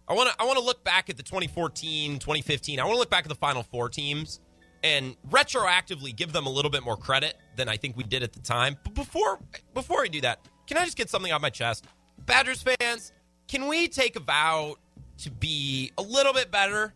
I 0.09 0.15
want 0.15 0.31
to 0.31 0.37
I 0.41 0.47
want 0.47 0.59
to 0.59 0.65
look 0.65 0.83
back 0.83 1.11
at 1.11 1.19
the 1.19 1.23
2014, 1.23 2.19
2015. 2.19 2.81
I 2.81 2.85
want 2.85 2.95
to 2.95 2.99
look 2.99 3.11
back 3.11 3.25
at 3.25 3.29
the 3.29 3.35
Final 3.35 3.63
Four 3.63 3.91
teams 3.91 4.41
and 4.83 5.15
retroactively 5.31 6.17
give 6.17 6.33
them 6.33 6.47
a 6.47 6.49
little 6.49 6.71
bit 6.71 6.83
more 6.83 6.97
credit 6.97 7.37
than 7.57 7.69
I 7.69 7.77
think 7.77 7.99
we 7.99 8.05
did 8.05 8.23
at 8.23 8.33
the 8.33 8.41
time. 8.41 8.79
But 8.85 8.95
before 8.95 9.39
before 9.75 10.03
I 10.03 10.09
do 10.09 10.23
that, 10.23 10.49
can 10.67 10.79
I 10.79 10.87
just 10.87 10.97
get 10.97 11.11
something 11.11 11.31
off 11.31 11.43
my 11.43 11.51
chest? 11.51 11.85
Badgers 12.25 12.63
fans, 12.63 13.13
can 13.47 13.69
we 13.69 13.87
take 13.87 14.17
a 14.17 14.21
vow 14.21 14.77
to 15.19 15.31
be 15.31 15.93
a 15.99 16.03
little 16.03 16.33
bit 16.33 16.51
better? 16.51 16.95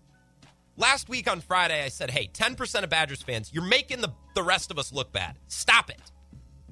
Last 0.79 1.11
week 1.11 1.31
on 1.31 1.43
Friday, 1.43 1.85
I 1.85 1.89
said, 1.89 2.11
hey, 2.11 2.29
10% 2.33 2.83
of 2.83 2.91
Badgers 2.91 3.23
fans, 3.23 3.51
you're 3.53 3.65
making 3.65 4.03
the, 4.03 4.13
the 4.35 4.43
rest 4.43 4.71
of 4.71 4.79
us 4.79 4.93
look 4.93 5.11
bad. 5.11 5.39
Stop 5.49 5.89
it. 5.89 6.01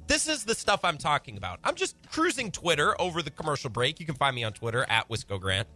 This 0.07 0.29
is 0.29 0.45
the 0.45 0.55
stuff 0.55 0.81
I'm 0.85 0.99
talking 0.99 1.37
about. 1.37 1.61
I'm 1.65 1.75
just 1.75 1.97
cruising 2.11 2.51
Twitter 2.51 3.01
over 3.01 3.23
the 3.23 3.31
commercial 3.31 3.71
break. 3.71 4.01
You 4.01 4.07
can 4.07 4.15
find 4.15 4.35
me 4.35 4.45
on 4.45 4.53
Twitter 4.53 4.85
at 4.89 5.09
Wisco 5.09 5.41
Grant. 5.41 5.67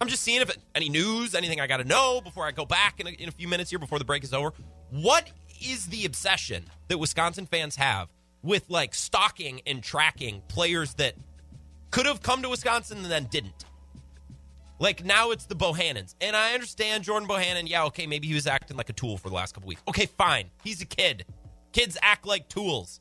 I'm 0.00 0.08
just 0.08 0.22
seeing 0.22 0.42
if 0.42 0.50
any 0.74 0.90
news, 0.90 1.34
anything 1.34 1.60
I 1.60 1.66
got 1.66 1.78
to 1.78 1.84
know 1.84 2.20
before 2.20 2.44
I 2.44 2.52
go 2.52 2.66
back 2.66 3.00
in 3.00 3.06
a, 3.06 3.10
in 3.10 3.28
a 3.28 3.32
few 3.32 3.48
minutes 3.48 3.70
here 3.70 3.78
before 3.78 3.98
the 3.98 4.04
break 4.04 4.24
is 4.24 4.34
over. 4.34 4.52
What 4.90 5.30
is 5.62 5.86
the 5.86 6.04
obsession 6.04 6.64
that 6.88 6.98
Wisconsin 6.98 7.46
fans 7.46 7.76
have 7.76 8.08
with 8.42 8.68
like 8.68 8.94
stalking 8.94 9.62
and 9.66 9.82
tracking 9.82 10.42
players 10.48 10.94
that 10.94 11.14
could 11.90 12.04
have 12.04 12.22
come 12.22 12.42
to 12.42 12.50
Wisconsin 12.50 12.98
and 12.98 13.06
then 13.06 13.24
didn't? 13.30 13.64
Like 14.78 15.02
now 15.02 15.30
it's 15.30 15.46
the 15.46 15.54
Bohannons. 15.54 16.14
And 16.20 16.36
I 16.36 16.52
understand 16.52 17.04
Jordan 17.04 17.26
Bohannon, 17.26 17.66
yeah, 17.66 17.84
okay, 17.84 18.06
maybe 18.06 18.28
he 18.28 18.34
was 18.34 18.46
acting 18.46 18.76
like 18.76 18.90
a 18.90 18.92
tool 18.92 19.16
for 19.16 19.30
the 19.30 19.34
last 19.34 19.54
couple 19.54 19.68
weeks. 19.68 19.82
Okay, 19.88 20.04
fine. 20.04 20.50
He's 20.62 20.82
a 20.82 20.86
kid. 20.86 21.24
Kids 21.72 21.96
act 22.02 22.26
like 22.26 22.48
tools. 22.48 23.00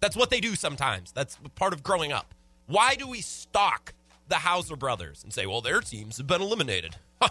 That's 0.00 0.16
what 0.16 0.30
they 0.30 0.40
do 0.40 0.54
sometimes. 0.54 1.12
That's 1.12 1.38
part 1.54 1.72
of 1.72 1.82
growing 1.82 2.12
up. 2.12 2.34
Why 2.66 2.94
do 2.94 3.06
we 3.06 3.20
stalk 3.20 3.94
the 4.28 4.36
Hauser 4.36 4.76
brothers 4.76 5.22
and 5.22 5.32
say, 5.32 5.46
well, 5.46 5.60
their 5.60 5.80
teams 5.80 6.16
have 6.18 6.26
been 6.26 6.40
eliminated? 6.40 6.96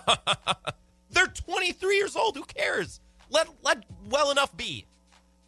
They're 1.12 1.28
23 1.28 1.96
years 1.96 2.16
old. 2.16 2.36
Who 2.36 2.44
cares? 2.44 3.00
Let 3.30 3.48
let 3.64 3.84
well 4.10 4.32
enough 4.32 4.56
be. 4.56 4.86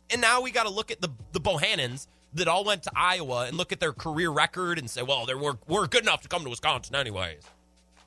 And 0.09 0.21
now 0.21 0.41
we 0.41 0.51
got 0.51 0.63
to 0.63 0.69
look 0.69 0.91
at 0.91 1.01
the 1.01 1.09
the 1.31 1.39
Bohannons 1.39 2.07
that 2.33 2.47
all 2.47 2.63
went 2.63 2.83
to 2.83 2.91
Iowa 2.95 3.45
and 3.47 3.57
look 3.57 3.71
at 3.71 3.79
their 3.79 3.93
career 3.93 4.29
record 4.29 4.79
and 4.79 4.89
say, 4.89 5.01
well, 5.03 5.25
they 5.25 5.33
were 5.35 5.57
we're 5.67 5.87
good 5.87 6.03
enough 6.03 6.21
to 6.21 6.27
come 6.27 6.43
to 6.43 6.49
Wisconsin 6.49 6.95
anyways. 6.95 7.43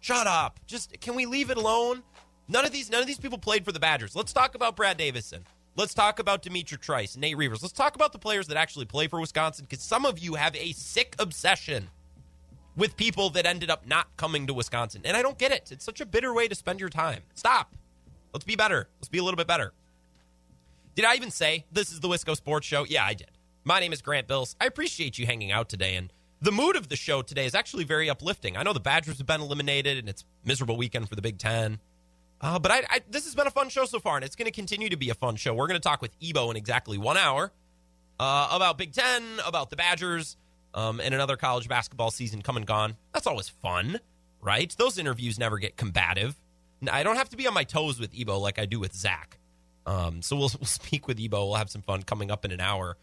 Shut 0.01 0.27
up. 0.27 0.61
Just 0.67 1.01
can 1.01 1.15
we 1.15 1.27
leave 1.27 1.51
it 1.51 1.57
alone? 1.57 2.03
None 2.49 2.65
of 2.65 2.73
these 2.73 2.91
none 2.91 3.01
of 3.01 3.07
these 3.07 3.19
people 3.19 3.39
played 3.39 3.65
for 3.65 3.73
the 3.73 3.81
Badgers. 3.81 4.15
Let's 4.17 4.33
talk 4.33 4.55
about 4.55 4.77
Brad 4.77 4.97
Davison. 4.97 5.45
Let's 5.77 5.93
talk 5.93 6.21
about 6.21 6.43
D'Mitrik 6.43 6.81
Trice, 6.81 7.17
Nate 7.17 7.37
Reuvers. 7.37 7.61
Let's 7.61 7.73
talk 7.73 7.97
about 7.97 8.13
the 8.13 8.19
players 8.19 8.47
that 8.47 8.57
actually 8.57 8.85
play 8.85 9.09
for 9.09 9.21
Wisconsin 9.21 9.67
because 9.69 9.83
some 9.83 10.07
of 10.07 10.21
you 10.21 10.35
have 10.35 10.55
a 10.55 10.71
sick 10.73 11.17
obsession 11.19 11.89
with 12.77 12.97
people 12.97 13.31
that 13.31 13.45
ended 13.45 13.71
up 13.71 13.85
not 13.85 14.07
coming 14.17 14.47
to 14.47 14.55
Wisconsin. 14.55 15.03
And 15.05 15.17
I 15.17 15.23
don't 15.23 15.37
get 15.37 15.51
it. 15.51 15.73
It's 15.73 15.85
such 15.85 16.01
a 16.01 16.07
bitter 16.07 16.33
way 16.33 16.47
to 16.47 16.55
spend 16.55 16.79
your 16.79 16.91
time. 16.91 17.23
Stop. 17.35 17.75
Let's 18.33 18.45
be 18.45 18.55
better. 18.55 18.89
Let's 19.01 19.09
be 19.09 19.19
a 19.19 19.25
little 19.25 19.37
bit 19.37 19.49
better. 19.49 19.73
Did 20.95 21.07
I 21.07 21.17
even 21.17 21.33
say 21.33 21.67
this 21.73 21.91
is 21.91 21.99
the 21.99 22.09
Wisco 22.09 22.37
Sports 22.37 22.67
Show? 22.69 22.85
Yeah, 22.85 23.05
I 23.05 23.15
did. 23.15 23.33
My 23.65 23.81
name 23.81 23.93
is 23.93 24.01
Grant 24.01 24.29
Bills. 24.29 24.55
I 24.61 24.67
appreciate 24.67 25.19
you 25.19 25.27
hanging 25.27 25.51
out 25.51 25.69
today. 25.69 25.97
And 25.97 26.13
the 26.41 26.53
mood 26.53 26.77
of 26.77 26.89
the 26.89 26.97
show 26.97 27.21
today 27.23 27.47
is 27.47 27.55
actually 27.55 27.85
very 27.85 28.09
uplifting. 28.09 28.57
I 28.57 28.63
know 28.63 28.73
the 28.73 28.81
Badgers 28.81 29.19
have 29.19 29.27
been 29.27 29.41
eliminated 29.41 29.99
and 29.99 30.09
it's 30.09 30.25
miserable 30.45 30.77
weekend 30.77 31.09
for 31.09 31.17
the 31.17 31.23
Big 31.23 31.39
Ten. 31.39 31.81
Uh, 32.41 32.59
but 32.59 32.71
I, 32.71 32.83
I, 32.91 33.01
this 33.09 33.25
has 33.25 33.35
been 33.35 33.47
a 33.47 33.51
fun 33.51 33.69
show 33.69 33.85
so 33.85 34.01
far, 34.01 34.17
and 34.17 34.25
it's 34.25 34.37
going 34.37 34.47
to 34.47 34.53
continue 34.53 34.89
to 34.91 34.97
be 34.97 35.11
a 35.11 35.15
fun 35.15 35.37
show. 35.37 35.55
We're 35.55 35.67
going 35.67 35.81
to 35.81 35.89
talk 35.89 36.03
with 36.03 36.15
Ebo 36.23 36.51
in 36.51 36.57
exactly 36.57 36.99
one 36.99 37.17
hour 37.17 37.53
uh, 38.19 38.49
about 38.53 38.79
Big 38.79 38.93
Ten, 38.93 39.23
about 39.47 39.71
the 39.71 39.77
Badgers, 39.77 40.37
um, 40.75 41.01
and 41.01 41.15
another 41.15 41.37
college 41.37 41.69
basketball 41.69 42.11
season 42.11 42.43
come 42.43 42.57
and 42.57 42.67
gone. 42.67 42.97
That's 43.13 43.27
always 43.27 43.49
fun, 43.49 44.01
right? 44.41 44.75
Those 44.77 44.99
interviews 44.99 45.39
never 45.39 45.59
get 45.59 45.77
combative. 45.77 46.37
I 46.91 47.03
don't 47.03 47.17
have 47.17 47.31
to 47.31 47.37
be 47.37 47.47
on 47.47 47.55
my 47.55 47.65
toes 47.65 47.99
with 47.99 48.11
Ebo 48.15 48.39
like 48.39 48.59
I 48.59 48.67
do 48.67 48.79
with 48.79 48.95
Zach. 48.95 49.39
Um, 49.87 50.23
so 50.23 50.37
we'll, 50.37 50.51
we'll 50.61 50.67
speak 50.67 51.07
with 51.07 51.19
Ebo. 51.19 51.47
We'll 51.47 51.55
have 51.55 51.71
some 51.71 51.83
fun 51.83 52.03
coming 52.03 52.31
up 52.31 52.45
in 52.45 52.51
an 52.51 52.61
hour. 52.61 52.97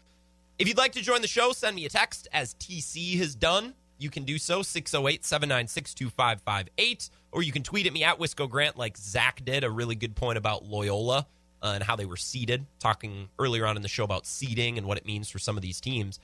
If 0.58 0.68
you'd 0.68 0.78
like 0.78 0.92
to 0.92 1.02
join 1.02 1.22
the 1.22 1.28
show, 1.28 1.52
send 1.52 1.76
me 1.76 1.86
a 1.86 1.88
text 1.88 2.28
as 2.32 2.54
TC 2.54 3.18
has 3.18 3.34
done. 3.34 3.74
You 4.02 4.10
can 4.10 4.24
do 4.24 4.36
so 4.36 4.62
608 4.62 5.24
796 5.24 5.94
2558 5.94 7.10
or 7.30 7.42
you 7.42 7.52
can 7.52 7.62
tweet 7.62 7.86
at 7.86 7.92
me 7.92 8.02
at 8.02 8.18
Wisco 8.18 8.50
Grant, 8.50 8.76
like 8.76 8.96
Zach 8.96 9.44
did. 9.44 9.62
A 9.62 9.70
really 9.70 9.94
good 9.94 10.16
point 10.16 10.38
about 10.38 10.64
Loyola 10.64 11.26
uh, 11.62 11.72
and 11.74 11.84
how 11.84 11.94
they 11.94 12.04
were 12.04 12.16
seeded, 12.16 12.66
talking 12.80 13.28
earlier 13.38 13.64
on 13.64 13.76
in 13.76 13.82
the 13.82 13.88
show 13.88 14.02
about 14.02 14.26
seeding 14.26 14.76
and 14.76 14.86
what 14.86 14.98
it 14.98 15.06
means 15.06 15.30
for 15.30 15.38
some 15.38 15.56
of 15.56 15.62
these 15.62 15.80
teams. 15.80 16.18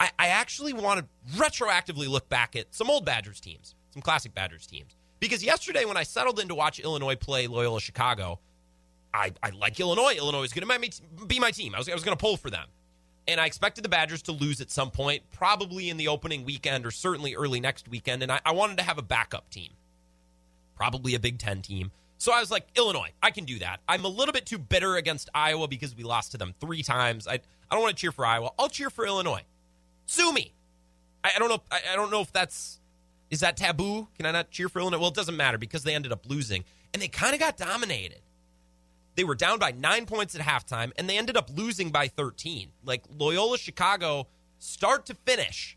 I, 0.00 0.10
I 0.18 0.28
actually 0.28 0.72
want 0.72 1.00
to 1.00 1.38
retroactively 1.38 2.08
look 2.08 2.28
back 2.30 2.56
at 2.56 2.74
some 2.74 2.88
old 2.88 3.04
Badgers 3.04 3.38
teams, 3.38 3.74
some 3.90 4.00
classic 4.00 4.34
Badgers 4.34 4.66
teams. 4.66 4.96
Because 5.20 5.44
yesterday, 5.44 5.84
when 5.84 5.98
I 5.98 6.04
settled 6.04 6.40
in 6.40 6.48
to 6.48 6.54
watch 6.54 6.80
Illinois 6.80 7.16
play 7.16 7.46
Loyola 7.46 7.82
Chicago, 7.82 8.40
I, 9.12 9.32
I 9.42 9.50
like 9.50 9.78
Illinois. 9.78 10.14
Illinois 10.16 10.44
is 10.44 10.54
going 10.54 10.66
to 10.66 11.26
be 11.26 11.38
my 11.38 11.50
team. 11.50 11.74
I 11.74 11.78
was, 11.78 11.88
I 11.90 11.94
was 11.94 12.02
going 12.02 12.16
to 12.16 12.20
pull 12.20 12.38
for 12.38 12.48
them. 12.48 12.66
And 13.28 13.40
I 13.40 13.46
expected 13.46 13.84
the 13.84 13.88
Badgers 13.88 14.22
to 14.22 14.32
lose 14.32 14.60
at 14.60 14.70
some 14.70 14.90
point, 14.90 15.22
probably 15.32 15.88
in 15.88 15.96
the 15.96 16.08
opening 16.08 16.44
weekend 16.44 16.84
or 16.84 16.90
certainly 16.90 17.34
early 17.34 17.60
next 17.60 17.88
weekend. 17.88 18.22
And 18.22 18.32
I, 18.32 18.40
I 18.44 18.52
wanted 18.52 18.78
to 18.78 18.82
have 18.82 18.98
a 18.98 19.02
backup 19.02 19.50
team 19.50 19.70
probably 20.80 21.14
a 21.14 21.20
Big 21.20 21.38
Ten 21.38 21.60
team. 21.60 21.90
So 22.16 22.32
I 22.32 22.40
was 22.40 22.50
like, 22.50 22.66
Illinois, 22.74 23.10
I 23.22 23.32
can 23.32 23.44
do 23.44 23.58
that. 23.58 23.80
I'm 23.86 24.02
a 24.06 24.08
little 24.08 24.32
bit 24.32 24.46
too 24.46 24.56
bitter 24.56 24.96
against 24.96 25.28
Iowa 25.34 25.68
because 25.68 25.94
we 25.94 26.04
lost 26.04 26.30
to 26.30 26.38
them 26.38 26.54
three 26.58 26.82
times. 26.82 27.28
I, 27.28 27.34
I 27.34 27.40
don't 27.72 27.82
want 27.82 27.94
to 27.94 28.00
cheer 28.00 28.12
for 28.12 28.24
Iowa. 28.24 28.50
I'll 28.58 28.70
cheer 28.70 28.88
for 28.88 29.04
Illinois. 29.04 29.42
Sue 30.06 30.32
me. 30.32 30.54
I, 31.22 31.32
I 31.36 31.38
don't 31.38 31.50
know. 31.50 31.62
I, 31.70 31.80
I 31.92 31.96
don't 31.96 32.10
know 32.10 32.22
if 32.22 32.32
that's 32.32 32.80
is 33.28 33.40
that 33.40 33.58
taboo. 33.58 34.08
Can 34.16 34.24
I 34.24 34.30
not 34.30 34.50
cheer 34.50 34.70
for 34.70 34.78
Illinois? 34.80 34.98
Well, 35.00 35.10
it 35.10 35.14
doesn't 35.14 35.36
matter 35.36 35.58
because 35.58 35.82
they 35.82 35.94
ended 35.94 36.12
up 36.12 36.24
losing 36.26 36.64
and 36.94 37.02
they 37.02 37.08
kind 37.08 37.34
of 37.34 37.40
got 37.40 37.58
dominated. 37.58 38.22
They 39.20 39.24
were 39.24 39.34
down 39.34 39.58
by 39.58 39.72
nine 39.72 40.06
points 40.06 40.34
at 40.34 40.40
halftime 40.40 40.92
and 40.96 41.06
they 41.06 41.18
ended 41.18 41.36
up 41.36 41.50
losing 41.54 41.90
by 41.90 42.08
13. 42.08 42.70
Like 42.86 43.04
Loyola 43.14 43.58
Chicago, 43.58 44.28
start 44.58 45.04
to 45.04 45.14
finish, 45.14 45.76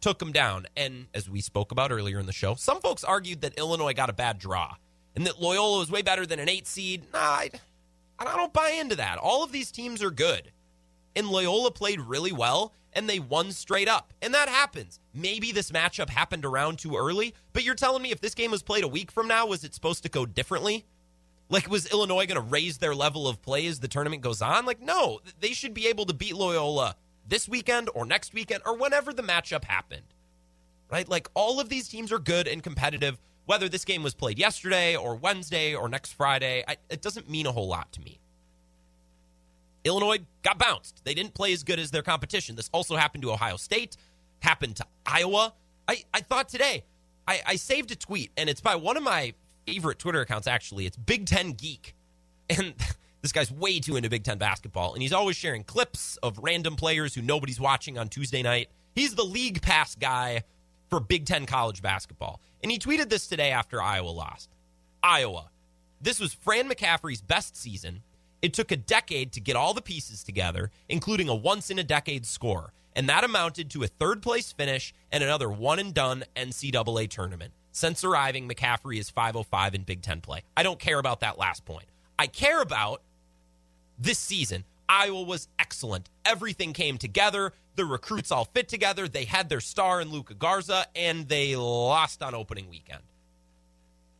took 0.00 0.20
them 0.20 0.30
down. 0.30 0.66
And 0.76 1.08
as 1.12 1.28
we 1.28 1.40
spoke 1.40 1.72
about 1.72 1.90
earlier 1.90 2.20
in 2.20 2.26
the 2.26 2.32
show, 2.32 2.54
some 2.54 2.80
folks 2.80 3.02
argued 3.02 3.40
that 3.40 3.58
Illinois 3.58 3.92
got 3.92 4.08
a 4.08 4.12
bad 4.12 4.38
draw 4.38 4.76
and 5.16 5.26
that 5.26 5.42
Loyola 5.42 5.80
was 5.80 5.90
way 5.90 6.00
better 6.00 6.26
than 6.26 6.38
an 6.38 6.48
eight 6.48 6.68
seed. 6.68 7.02
Nah, 7.12 7.18
I, 7.18 7.50
I 8.20 8.36
don't 8.36 8.52
buy 8.52 8.70
into 8.70 8.94
that. 8.94 9.18
All 9.18 9.42
of 9.42 9.50
these 9.50 9.72
teams 9.72 10.00
are 10.00 10.12
good. 10.12 10.52
And 11.16 11.28
Loyola 11.28 11.72
played 11.72 12.00
really 12.00 12.30
well 12.30 12.72
and 12.92 13.10
they 13.10 13.18
won 13.18 13.50
straight 13.50 13.88
up. 13.88 14.12
And 14.22 14.32
that 14.32 14.48
happens. 14.48 15.00
Maybe 15.12 15.50
this 15.50 15.72
matchup 15.72 16.08
happened 16.08 16.44
around 16.44 16.78
too 16.78 16.96
early, 16.96 17.34
but 17.52 17.64
you're 17.64 17.74
telling 17.74 18.02
me 18.02 18.12
if 18.12 18.20
this 18.20 18.36
game 18.36 18.52
was 18.52 18.62
played 18.62 18.84
a 18.84 18.88
week 18.88 19.10
from 19.10 19.26
now, 19.26 19.44
was 19.48 19.64
it 19.64 19.74
supposed 19.74 20.04
to 20.04 20.08
go 20.08 20.24
differently? 20.24 20.84
Like, 21.48 21.70
was 21.70 21.90
Illinois 21.92 22.26
going 22.26 22.40
to 22.40 22.40
raise 22.40 22.78
their 22.78 22.94
level 22.94 23.28
of 23.28 23.40
play 23.40 23.66
as 23.66 23.80
the 23.80 23.88
tournament 23.88 24.22
goes 24.22 24.42
on? 24.42 24.66
Like, 24.66 24.80
no, 24.80 25.20
they 25.40 25.52
should 25.52 25.74
be 25.74 25.86
able 25.86 26.04
to 26.06 26.14
beat 26.14 26.34
Loyola 26.34 26.96
this 27.28 27.48
weekend 27.48 27.90
or 27.94 28.04
next 28.04 28.34
weekend 28.34 28.62
or 28.66 28.76
whenever 28.76 29.12
the 29.12 29.22
matchup 29.22 29.64
happened. 29.64 30.02
Right? 30.90 31.08
Like 31.08 31.28
all 31.34 31.58
of 31.58 31.68
these 31.68 31.88
teams 31.88 32.12
are 32.12 32.18
good 32.18 32.46
and 32.46 32.62
competitive. 32.62 33.18
Whether 33.46 33.68
this 33.68 33.84
game 33.84 34.02
was 34.02 34.14
played 34.14 34.38
yesterday 34.38 34.96
or 34.96 35.14
Wednesday 35.14 35.74
or 35.74 35.88
next 35.88 36.12
Friday, 36.12 36.64
I, 36.66 36.76
it 36.90 37.00
doesn't 37.00 37.30
mean 37.30 37.46
a 37.46 37.52
whole 37.52 37.68
lot 37.68 37.92
to 37.92 38.00
me. 38.00 38.20
Illinois 39.84 40.18
got 40.42 40.58
bounced. 40.58 41.02
They 41.04 41.14
didn't 41.14 41.34
play 41.34 41.52
as 41.52 41.62
good 41.62 41.78
as 41.78 41.92
their 41.92 42.02
competition. 42.02 42.56
This 42.56 42.68
also 42.72 42.96
happened 42.96 43.22
to 43.22 43.30
Ohio 43.30 43.56
State. 43.56 43.96
happened 44.40 44.76
to 44.76 44.86
Iowa. 45.04 45.54
I, 45.86 46.02
I 46.12 46.20
thought 46.20 46.48
today, 46.48 46.84
I, 47.28 47.40
I 47.46 47.56
saved 47.56 47.92
a 47.92 47.96
tweet, 47.96 48.32
and 48.36 48.48
it's 48.50 48.60
by 48.60 48.74
one 48.74 48.96
of 48.96 49.04
my 49.04 49.34
favorite 49.66 49.98
Twitter 49.98 50.20
accounts, 50.20 50.46
actually. 50.46 50.86
It's 50.86 50.96
Big 50.96 51.26
Ten 51.26 51.52
Geek. 51.52 51.94
And 52.48 52.74
this 53.22 53.32
guy's 53.32 53.50
way 53.50 53.80
too 53.80 53.96
into 53.96 54.08
Big 54.08 54.24
Ten 54.24 54.38
basketball, 54.38 54.94
and 54.94 55.02
he's 55.02 55.12
always 55.12 55.36
sharing 55.36 55.64
clips 55.64 56.16
of 56.22 56.38
random 56.38 56.76
players 56.76 57.14
who 57.14 57.22
nobody's 57.22 57.60
watching 57.60 57.98
on 57.98 58.08
Tuesday 58.08 58.42
night. 58.42 58.68
He's 58.94 59.14
the 59.14 59.24
league 59.24 59.60
pass 59.60 59.94
guy 59.94 60.44
for 60.88 61.00
Big 61.00 61.26
Ten 61.26 61.46
college 61.46 61.82
basketball. 61.82 62.40
And 62.62 62.70
he 62.72 62.78
tweeted 62.78 63.10
this 63.10 63.26
today 63.26 63.50
after 63.50 63.82
Iowa 63.82 64.08
lost. 64.08 64.50
Iowa. 65.02 65.50
This 66.00 66.20
was 66.20 66.32
Fran 66.32 66.68
McCaffery's 66.68 67.20
best 67.20 67.56
season. 67.56 68.02
It 68.42 68.54
took 68.54 68.70
a 68.70 68.76
decade 68.76 69.32
to 69.32 69.40
get 69.40 69.56
all 69.56 69.74
the 69.74 69.82
pieces 69.82 70.22
together, 70.22 70.70
including 70.88 71.28
a 71.28 71.34
once 71.34 71.70
in 71.70 71.78
a 71.78 71.84
decade 71.84 72.26
score, 72.26 72.72
and 72.94 73.08
that 73.08 73.24
amounted 73.24 73.70
to 73.70 73.82
a 73.82 73.88
third 73.88 74.22
place 74.22 74.52
finish 74.52 74.94
and 75.10 75.24
another 75.24 75.50
one 75.50 75.78
and 75.78 75.92
done 75.92 76.24
NCAA 76.36 77.08
tournament. 77.10 77.52
Since 77.76 78.04
arriving, 78.04 78.48
McCaffery 78.48 78.98
is 78.98 79.10
505 79.10 79.74
in 79.74 79.82
Big 79.82 80.00
Ten 80.00 80.22
play. 80.22 80.44
I 80.56 80.62
don't 80.62 80.78
care 80.78 80.98
about 80.98 81.20
that 81.20 81.36
last 81.36 81.66
point. 81.66 81.84
I 82.18 82.26
care 82.26 82.62
about 82.62 83.02
this 83.98 84.18
season. 84.18 84.64
Iowa 84.88 85.20
was 85.24 85.48
excellent. 85.58 86.08
Everything 86.24 86.72
came 86.72 86.96
together. 86.96 87.52
The 87.74 87.84
recruits 87.84 88.32
all 88.32 88.46
fit 88.46 88.70
together. 88.70 89.08
They 89.08 89.26
had 89.26 89.50
their 89.50 89.60
star 89.60 90.00
in 90.00 90.10
Luka 90.10 90.32
Garza, 90.32 90.86
and 90.96 91.28
they 91.28 91.54
lost 91.54 92.22
on 92.22 92.34
opening 92.34 92.70
weekend. 92.70 93.02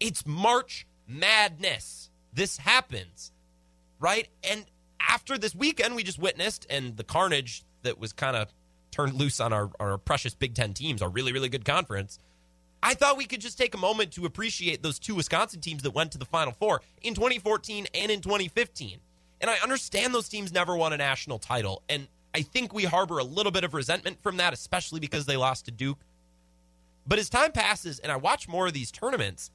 It's 0.00 0.26
March 0.26 0.86
Madness. 1.08 2.10
This 2.34 2.58
happens, 2.58 3.32
right? 3.98 4.28
And 4.44 4.66
after 5.00 5.38
this 5.38 5.54
weekend, 5.54 5.96
we 5.96 6.02
just 6.02 6.18
witnessed, 6.18 6.66
and 6.68 6.94
the 6.98 7.04
carnage 7.04 7.64
that 7.84 7.98
was 7.98 8.12
kind 8.12 8.36
of 8.36 8.52
turned 8.90 9.14
loose 9.14 9.40
on 9.40 9.54
our, 9.54 9.70
our 9.80 9.96
precious 9.96 10.34
Big 10.34 10.54
Ten 10.54 10.74
teams, 10.74 11.00
our 11.00 11.08
really, 11.08 11.32
really 11.32 11.48
good 11.48 11.64
conference. 11.64 12.18
I 12.86 12.94
thought 12.94 13.16
we 13.16 13.24
could 13.24 13.40
just 13.40 13.58
take 13.58 13.74
a 13.74 13.78
moment 13.78 14.12
to 14.12 14.26
appreciate 14.26 14.80
those 14.80 15.00
two 15.00 15.16
Wisconsin 15.16 15.60
teams 15.60 15.82
that 15.82 15.90
went 15.90 16.12
to 16.12 16.18
the 16.18 16.24
Final 16.24 16.52
Four 16.52 16.82
in 17.02 17.14
2014 17.14 17.88
and 17.92 18.12
in 18.12 18.20
2015. 18.20 19.00
And 19.40 19.50
I 19.50 19.56
understand 19.56 20.14
those 20.14 20.28
teams 20.28 20.52
never 20.52 20.76
won 20.76 20.92
a 20.92 20.96
national 20.96 21.40
title. 21.40 21.82
And 21.88 22.06
I 22.32 22.42
think 22.42 22.72
we 22.72 22.84
harbor 22.84 23.18
a 23.18 23.24
little 23.24 23.50
bit 23.50 23.64
of 23.64 23.74
resentment 23.74 24.22
from 24.22 24.36
that, 24.36 24.52
especially 24.52 25.00
because 25.00 25.26
they 25.26 25.36
lost 25.36 25.64
to 25.64 25.72
Duke. 25.72 25.98
But 27.08 27.18
as 27.18 27.28
time 27.28 27.50
passes 27.50 27.98
and 27.98 28.12
I 28.12 28.16
watch 28.18 28.46
more 28.46 28.68
of 28.68 28.72
these 28.72 28.92
tournaments, 28.92 29.50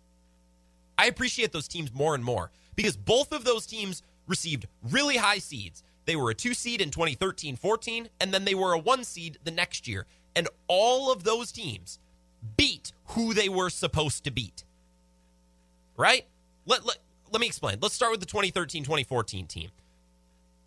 I 0.98 1.06
appreciate 1.06 1.54
those 1.54 1.70
teams 1.70 1.94
more 1.94 2.15
and 2.15 2.26
more 2.26 2.52
because 2.76 2.98
both 2.98 3.32
of 3.32 3.46
those 3.46 3.65
teams 3.65 4.04
received 4.28 4.67
really 4.89 5.15
high 5.15 5.39
seeds. 5.39 5.84
They 6.04 6.17
were 6.17 6.32
a 6.32 6.36
two 6.36 6.54
seed 6.54 6.82
in 6.82 6.91
2013 6.91 7.56
14, 7.56 8.10
and 8.20 8.34
then 8.34 8.44
they 8.44 8.56
were 8.56 8.74
a 8.74 8.78
one 8.78 9.06
seed 9.06 9.38
the 9.46 9.52
next 9.52 9.88
year. 9.88 10.06
And 10.36 10.50
all 10.67 11.13
of 11.13 11.24
those 11.24 11.54
teams 11.54 11.98
beat 12.58 12.91
who 13.08 13.34
they 13.34 13.49
were 13.49 13.69
supposed 13.69 14.23
to 14.25 14.32
beat. 14.32 14.63
Right? 15.97 16.25
Let, 16.65 16.86
let, 16.86 16.97
let 17.32 17.41
me 17.41 17.47
explain. 17.47 17.77
Let's 17.82 17.95
start 17.95 18.12
with 18.12 18.19
the 18.19 18.25
2013 18.25 18.84
2014 18.84 19.47
team. 19.47 19.69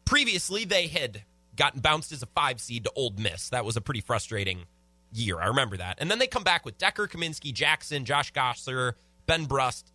Previously, 0.05 0.65
they 0.65 0.87
had 0.87 1.23
gotten 1.57 1.81
bounced 1.81 2.13
as 2.13 2.23
a 2.23 2.27
five 2.27 2.61
seed 2.61 2.85
to 2.85 2.93
Ole 2.95 3.15
Miss. 3.19 3.49
That 3.49 3.65
was 3.65 3.77
a 3.77 3.81
pretty 3.81 4.01
frustrating 4.01 4.65
year. 5.13 5.41
I 5.41 5.47
remember 5.47 5.77
that. 5.77 5.99
And 5.99 6.11
then 6.11 6.19
they 6.19 6.27
come 6.27 6.45
back 6.45 6.65
with 6.65 6.79
Dekker, 6.79 7.09
Kaminsky, 7.09 7.53
Jackson, 7.53 8.05
Josh 8.05 8.33
Gasser, 8.33 8.97
Ben 9.27 9.45
Brust, 9.45 9.93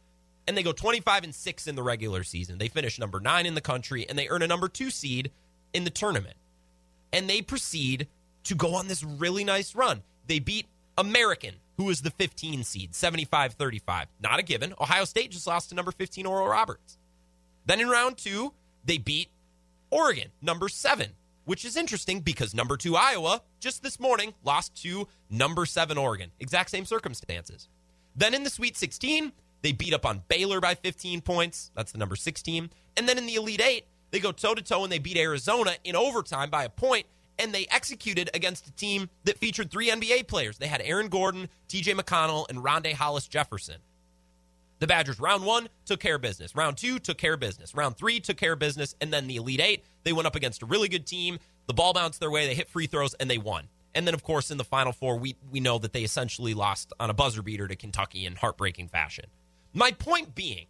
and 0.47 0.57
they 0.57 0.63
go 0.63 0.71
25 0.71 1.25
and 1.25 1.35
6 1.35 1.67
in 1.67 1.75
the 1.75 1.83
regular 1.83 2.23
season. 2.23 2.57
They 2.57 2.69
finish 2.69 2.97
number 2.97 3.19
9 3.19 3.45
in 3.45 3.53
the 3.53 3.61
country 3.61 4.07
and 4.07 4.17
they 4.17 4.27
earn 4.29 4.41
a 4.41 4.47
number 4.47 4.67
2 4.67 4.89
seed 4.89 5.31
in 5.73 5.83
the 5.83 5.89
tournament. 5.89 6.37
And 7.13 7.29
they 7.29 7.41
proceed 7.41 8.07
to 8.45 8.55
go 8.55 8.75
on 8.75 8.87
this 8.87 9.03
really 9.03 9.43
nice 9.43 9.75
run. 9.75 10.01
They 10.27 10.39
beat 10.39 10.65
American, 10.97 11.55
who 11.79 11.85
was 11.85 12.01
the 12.01 12.11
15 12.11 12.65
seed, 12.65 12.93
75 12.93 13.53
35. 13.53 14.07
Not 14.19 14.37
a 14.37 14.43
given. 14.43 14.73
Ohio 14.81 15.05
State 15.05 15.31
just 15.31 15.47
lost 15.47 15.69
to 15.69 15.75
number 15.75 15.93
15 15.93 16.25
Oral 16.25 16.45
Roberts. 16.45 16.97
Then 17.65 17.79
in 17.79 17.87
round 17.87 18.17
two, 18.17 18.51
they 18.83 18.97
beat 18.97 19.29
Oregon, 19.89 20.27
number 20.41 20.67
seven, 20.67 21.11
which 21.45 21.63
is 21.63 21.77
interesting 21.77 22.19
because 22.19 22.53
number 22.53 22.75
two 22.75 22.97
Iowa 22.97 23.43
just 23.61 23.81
this 23.81 23.97
morning 23.97 24.33
lost 24.43 24.75
to 24.83 25.07
number 25.29 25.65
seven 25.65 25.97
Oregon. 25.97 26.31
Exact 26.41 26.69
same 26.69 26.83
circumstances. 26.83 27.69
Then 28.13 28.33
in 28.33 28.43
the 28.43 28.49
Sweet 28.49 28.75
16, 28.75 29.31
they 29.61 29.71
beat 29.71 29.93
up 29.93 30.05
on 30.05 30.23
Baylor 30.27 30.59
by 30.59 30.75
15 30.75 31.21
points. 31.21 31.71
That's 31.75 31.93
the 31.93 31.97
number 31.97 32.17
six 32.17 32.41
team. 32.41 32.71
And 32.97 33.07
then 33.07 33.17
in 33.17 33.25
the 33.25 33.35
Elite 33.35 33.61
Eight, 33.61 33.85
they 34.11 34.19
go 34.19 34.33
toe 34.33 34.53
to 34.53 34.61
toe 34.61 34.83
and 34.83 34.91
they 34.91 34.99
beat 34.99 35.15
Arizona 35.15 35.75
in 35.85 35.95
overtime 35.95 36.49
by 36.49 36.65
a 36.65 36.69
point 36.69 37.05
and 37.39 37.53
they 37.53 37.65
executed 37.71 38.29
against 38.33 38.67
a 38.67 38.71
team 38.73 39.09
that 39.23 39.37
featured 39.37 39.71
three 39.71 39.89
NBA 39.89 40.27
players. 40.27 40.57
They 40.57 40.67
had 40.67 40.81
Aaron 40.83 41.07
Gordon, 41.07 41.49
TJ 41.69 41.97
McConnell, 41.99 42.47
and 42.49 42.59
Rondae 42.59 42.93
Hollis 42.93 43.27
Jefferson. 43.27 43.77
The 44.79 44.87
Badgers, 44.87 45.19
round 45.19 45.45
one, 45.45 45.67
took 45.85 45.99
care 45.99 46.15
of 46.15 46.21
business. 46.21 46.55
Round 46.55 46.77
two, 46.77 46.99
took 46.99 47.17
care 47.17 47.33
of 47.33 47.39
business. 47.39 47.75
Round 47.75 47.97
three, 47.97 48.19
took 48.19 48.37
care 48.37 48.53
of 48.53 48.59
business. 48.59 48.95
And 49.01 49.11
then 49.11 49.27
the 49.27 49.37
Elite 49.37 49.59
Eight, 49.59 49.83
they 50.03 50.13
went 50.13 50.27
up 50.27 50.35
against 50.35 50.61
a 50.61 50.65
really 50.65 50.87
good 50.87 51.05
team. 51.05 51.39
The 51.67 51.73
ball 51.73 51.93
bounced 51.93 52.19
their 52.19 52.31
way, 52.31 52.47
they 52.47 52.55
hit 52.55 52.69
free 52.69 52.87
throws, 52.87 53.13
and 53.15 53.29
they 53.29 53.37
won. 53.37 53.67
And 53.93 54.07
then, 54.07 54.13
of 54.13 54.23
course, 54.23 54.51
in 54.51 54.57
the 54.57 54.63
Final 54.63 54.93
Four, 54.93 55.17
we, 55.17 55.35
we 55.51 55.59
know 55.59 55.79
that 55.79 55.93
they 55.93 56.03
essentially 56.03 56.53
lost 56.53 56.93
on 56.99 57.09
a 57.09 57.13
buzzer 57.13 57.41
beater 57.41 57.67
to 57.67 57.75
Kentucky 57.75 58.25
in 58.25 58.35
heartbreaking 58.35 58.87
fashion. 58.87 59.25
My 59.73 59.91
point 59.91 60.35
being, 60.35 60.67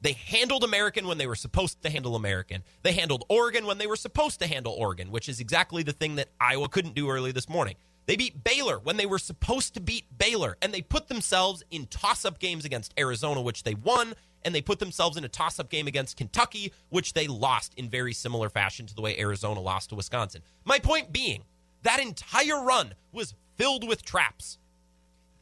they 0.00 0.12
handled 0.12 0.64
American 0.64 1.06
when 1.06 1.18
they 1.18 1.26
were 1.26 1.34
supposed 1.34 1.82
to 1.82 1.90
handle 1.90 2.16
American. 2.16 2.62
They 2.82 2.92
handled 2.92 3.24
Oregon 3.28 3.66
when 3.66 3.78
they 3.78 3.86
were 3.86 3.96
supposed 3.96 4.40
to 4.40 4.46
handle 4.46 4.72
Oregon, 4.72 5.10
which 5.10 5.28
is 5.28 5.40
exactly 5.40 5.82
the 5.82 5.92
thing 5.92 6.16
that 6.16 6.28
Iowa 6.40 6.68
couldn't 6.68 6.94
do 6.94 7.10
early 7.10 7.32
this 7.32 7.48
morning. 7.48 7.76
They 8.06 8.16
beat 8.16 8.42
Baylor 8.42 8.78
when 8.78 8.96
they 8.96 9.06
were 9.06 9.18
supposed 9.18 9.74
to 9.74 9.80
beat 9.80 10.04
Baylor, 10.16 10.56
and 10.62 10.72
they 10.72 10.80
put 10.80 11.08
themselves 11.08 11.62
in 11.70 11.86
toss 11.86 12.24
up 12.24 12.38
games 12.38 12.64
against 12.64 12.94
Arizona, 12.98 13.42
which 13.42 13.62
they 13.62 13.74
won, 13.74 14.14
and 14.42 14.54
they 14.54 14.62
put 14.62 14.78
themselves 14.78 15.16
in 15.16 15.24
a 15.24 15.28
toss 15.28 15.60
up 15.60 15.68
game 15.68 15.86
against 15.86 16.16
Kentucky, 16.16 16.72
which 16.88 17.12
they 17.12 17.26
lost 17.26 17.74
in 17.76 17.90
very 17.90 18.14
similar 18.14 18.48
fashion 18.48 18.86
to 18.86 18.94
the 18.94 19.02
way 19.02 19.18
Arizona 19.18 19.60
lost 19.60 19.90
to 19.90 19.94
Wisconsin. 19.94 20.42
My 20.64 20.78
point 20.78 21.12
being, 21.12 21.44
that 21.82 22.00
entire 22.00 22.64
run 22.64 22.94
was 23.12 23.34
filled 23.56 23.86
with 23.86 24.02
traps. 24.02 24.58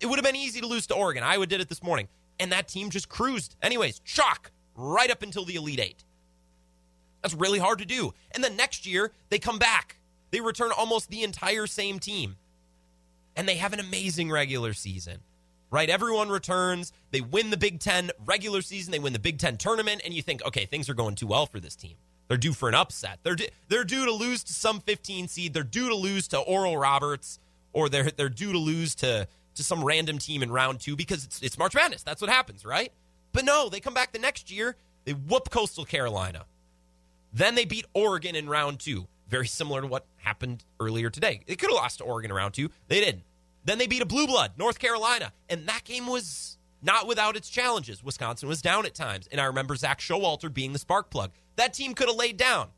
It 0.01 0.07
would 0.07 0.19
have 0.19 0.25
been 0.25 0.37
easy 0.37 0.61
to 0.61 0.67
lose 0.67 0.87
to 0.89 0.95
Oregon. 0.95 1.23
Iowa 1.23 1.47
did 1.47 1.61
it 1.61 1.69
this 1.69 1.83
morning 1.83 2.09
and 2.41 2.53
that 2.53 2.69
team 2.69 2.91
just 2.91 3.09
cruised. 3.09 3.57
Anyways, 3.63 4.01
chalk 4.01 4.51
right 4.75 5.11
up 5.11 5.23
until 5.23 5.45
the 5.45 5.57
Elite 5.57 5.81
Eight. 5.81 6.05
That's 7.23 7.35
really 7.35 7.59
hard 7.59 7.81
to 7.81 7.85
do. 7.85 8.15
And 8.33 8.43
then 8.43 8.57
next 8.57 8.87
year, 8.87 9.13
they 9.29 9.39
come 9.39 9.59
back. 9.59 9.99
They 10.31 10.41
return 10.41 10.71
almost 10.77 11.11
the 11.11 11.25
entire 11.25 11.67
same 11.67 11.99
team. 11.99 12.37
And 13.35 13.49
they 13.49 13.57
have 13.57 13.73
an 13.73 13.81
amazing 13.81 14.31
regular 14.31 14.73
season, 14.73 15.19
right? 15.71 15.89
Everyone 15.89 16.29
returns. 16.29 16.93
They 17.11 17.21
win 17.21 17.51
the 17.51 17.57
Big 17.57 17.81
Ten 17.81 18.11
regular 18.25 18.63
season. 18.63 18.93
They 18.93 18.99
win 18.99 19.13
the 19.13 19.19
Big 19.19 19.39
Ten 19.39 19.57
tournament. 19.57 20.03
And 20.05 20.15
you 20.15 20.23
think, 20.23 20.45
okay, 20.45 20.67
things 20.67 20.89
are 20.89 20.95
going 20.95 21.15
too 21.15 21.27
well 21.27 21.47
for 21.47 21.61
this 21.61 21.77
team. 21.77 21.95
They're 22.29 22.37
due 22.37 22.53
for 22.53 22.69
an 22.69 22.75
upset. 22.75 23.21
They're, 23.23 23.37
they're 23.69 23.85
due 23.85 24.05
to 24.05 24.13
lose 24.13 24.45
to 24.45 24.53
some 24.53 24.81
15 24.81 25.29
seed. 25.29 25.55
They're 25.55 25.63
due 25.63 25.89
to 25.89 25.95
lose 25.95 26.29
to 26.29 26.39
Oral 26.39 26.77
Roberts, 26.77 27.39
or 27.73 27.89
they're, 27.89 28.11
they're 28.11 28.29
due 28.29 28.53
to 28.53 28.59
lose 28.59 28.95
to 28.97 29.27
to 29.59 29.63
some 29.63 29.85
random 29.85 30.19
team 30.19 30.43
in 30.43 30.51
round 30.51 30.81
two 30.81 30.97
because 30.97 31.25
it's, 31.25 31.43
it's 31.43 31.59
March 31.59 31.75
Madness. 31.75 32.03
That's 32.03 32.21
what 32.21 32.31
happens, 32.31 32.65
right? 32.65 32.93
But 33.33 33.45
no, 33.45 33.69
they 33.69 33.81
come 33.81 33.95
back 33.95 34.13
the 34.13 34.19
next 34.19 34.51
year. 34.51 34.77
They 35.05 35.13
whoop 35.13 35.51
Coastal 35.51 35.85
Carolina. 35.85 36.47
Then 37.33 37.55
they 37.55 37.65
beat 37.65 37.85
Oregon 37.95 38.35
in 38.35 38.49
round 38.49 38.81
two. 38.81 39.07
Very 39.29 39.47
similar 39.47 39.83
to 39.83 39.87
what 39.87 40.07
happened 40.17 40.65
earlier 40.81 41.11
today. 41.11 41.43
They 41.47 41.57
could 41.57 41.71
have 41.71 41.77
lost 41.77 41.99
to 41.99 42.05
Oregon 42.05 42.31
in 42.31 42.37
round 42.37 42.55
two. 42.55 42.71
They 42.89 43.01
didn't. 43.01 43.25
Then 43.65 43.79
they 43.79 43.87
beat 43.87 44.01
a 44.01 44.07
blue 44.07 44.27
blood, 44.27 44.53
North 44.57 44.79
Carolina. 44.79 45.33
And 45.51 45.67
that 45.69 45.85
game 45.85 46.07
was 46.07 46.57
not 46.81 47.07
without 47.07 47.37
its 47.37 47.51
challenges. 47.51 48.03
Wisconsin 48.03 48.49
was 48.49 48.63
down 48.63 48.87
at 48.87 48.95
times. 48.95 49.29
And 49.31 49.41
I 49.41 49.45
remember 49.45 49.77
Zak 49.77 50.01
Showalter 50.01 50.53
being 50.53 50.73
the 50.73 50.79
spark 50.79 51.11
plug. 51.11 51.33
That 51.57 51.75
team 51.75 51.95
could 51.95 52.09
have 52.09 52.17
laid 52.17 52.39
down. 52.39 52.69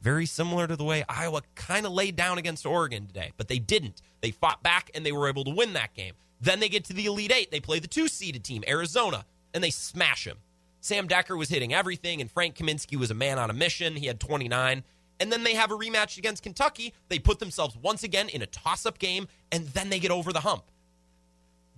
Very 0.00 0.26
similar 0.26 0.66
to 0.66 0.76
the 0.76 0.84
way 0.84 1.04
Iowa 1.08 1.42
kind 1.54 1.86
of 1.86 1.92
laid 1.92 2.16
down 2.16 2.38
against 2.38 2.66
Oregon 2.66 3.06
today, 3.06 3.32
but 3.36 3.48
they 3.48 3.58
didn't. 3.58 4.02
They 4.20 4.30
fought 4.30 4.62
back 4.62 4.90
and 4.94 5.04
they 5.04 5.12
were 5.12 5.28
able 5.28 5.44
to 5.44 5.50
win 5.50 5.72
that 5.72 5.94
game. 5.94 6.14
Then 6.40 6.60
they 6.60 6.68
get 6.68 6.84
to 6.84 6.92
the 6.92 7.06
Elite 7.06 7.32
Eight. 7.32 7.50
They 7.50 7.60
play 7.60 7.78
the 7.78 7.88
two 7.88 8.08
seeded 8.08 8.44
team, 8.44 8.62
Arizona, 8.68 9.24
and 9.54 9.64
they 9.64 9.70
smash 9.70 10.24
them. 10.24 10.38
Sam 10.80 11.08
Dekker 11.08 11.36
was 11.36 11.48
hitting 11.48 11.74
everything, 11.74 12.20
and 12.20 12.30
Frank 12.30 12.56
Kaminsky 12.56 12.96
was 12.96 13.10
a 13.10 13.14
man 13.14 13.38
on 13.38 13.50
a 13.50 13.54
mission. 13.54 13.96
He 13.96 14.06
had 14.06 14.20
29. 14.20 14.84
And 15.18 15.32
then 15.32 15.44
they 15.44 15.54
have 15.54 15.72
a 15.72 15.76
rematch 15.76 16.18
against 16.18 16.42
Kentucky. 16.42 16.92
They 17.08 17.18
put 17.18 17.38
themselves 17.38 17.76
once 17.76 18.04
again 18.04 18.28
in 18.28 18.42
a 18.42 18.46
toss 18.46 18.86
up 18.86 18.98
game, 18.98 19.28
and 19.50 19.66
then 19.68 19.88
they 19.88 19.98
get 19.98 20.10
over 20.10 20.32
the 20.32 20.40
hump. 20.40 20.64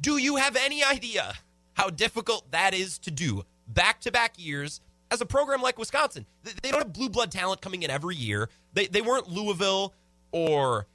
Do 0.01 0.16
you 0.19 0.37
have 0.37 0.57
any 0.57 0.85
idea 0.85 1.35
how 1.75 1.91
difficult 1.91 2.51
that 2.51 2.75
is 2.75 2.99
to 2.99 3.11
do 3.11 3.45
back 3.66 4.01
to 4.01 4.12
back 4.12 4.35
years 4.39 4.81
as 5.11 5.21
a 5.21 5.27
program 5.27 5.63
like 5.63 5.79
Wisconsin. 5.79 6.27
They 6.63 6.71
don't 6.71 6.83
have 6.83 6.93
blue 6.93 7.09
blood 7.09 7.31
talent 7.31 7.61
coming 7.61 7.83
in 7.83 7.91
every 7.91 8.17
year. 8.17 8.49
They, 8.73 8.87
they 8.87 9.01
weren't 9.01 9.29
Louisville 9.29 9.95
or 10.33 10.87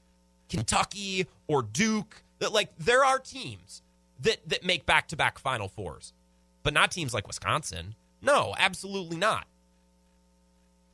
Kentucky 0.49 1.27
or 1.47 1.63
Duke. 1.63 2.23
That 2.39 2.51
like 2.51 2.75
there 2.77 3.03
are 3.05 3.19
teams 3.19 3.81
that 4.19 4.37
that 4.49 4.63
make 4.63 4.85
back 4.85 5.07
to 5.09 5.15
back 5.15 5.39
Final 5.39 5.67
Fours, 5.67 6.13
but 6.61 6.73
not 6.73 6.91
teams 6.91 7.13
like 7.13 7.27
Wisconsin. 7.27 7.95
No, 8.21 8.53
absolutely 8.57 9.17
not. 9.17 9.47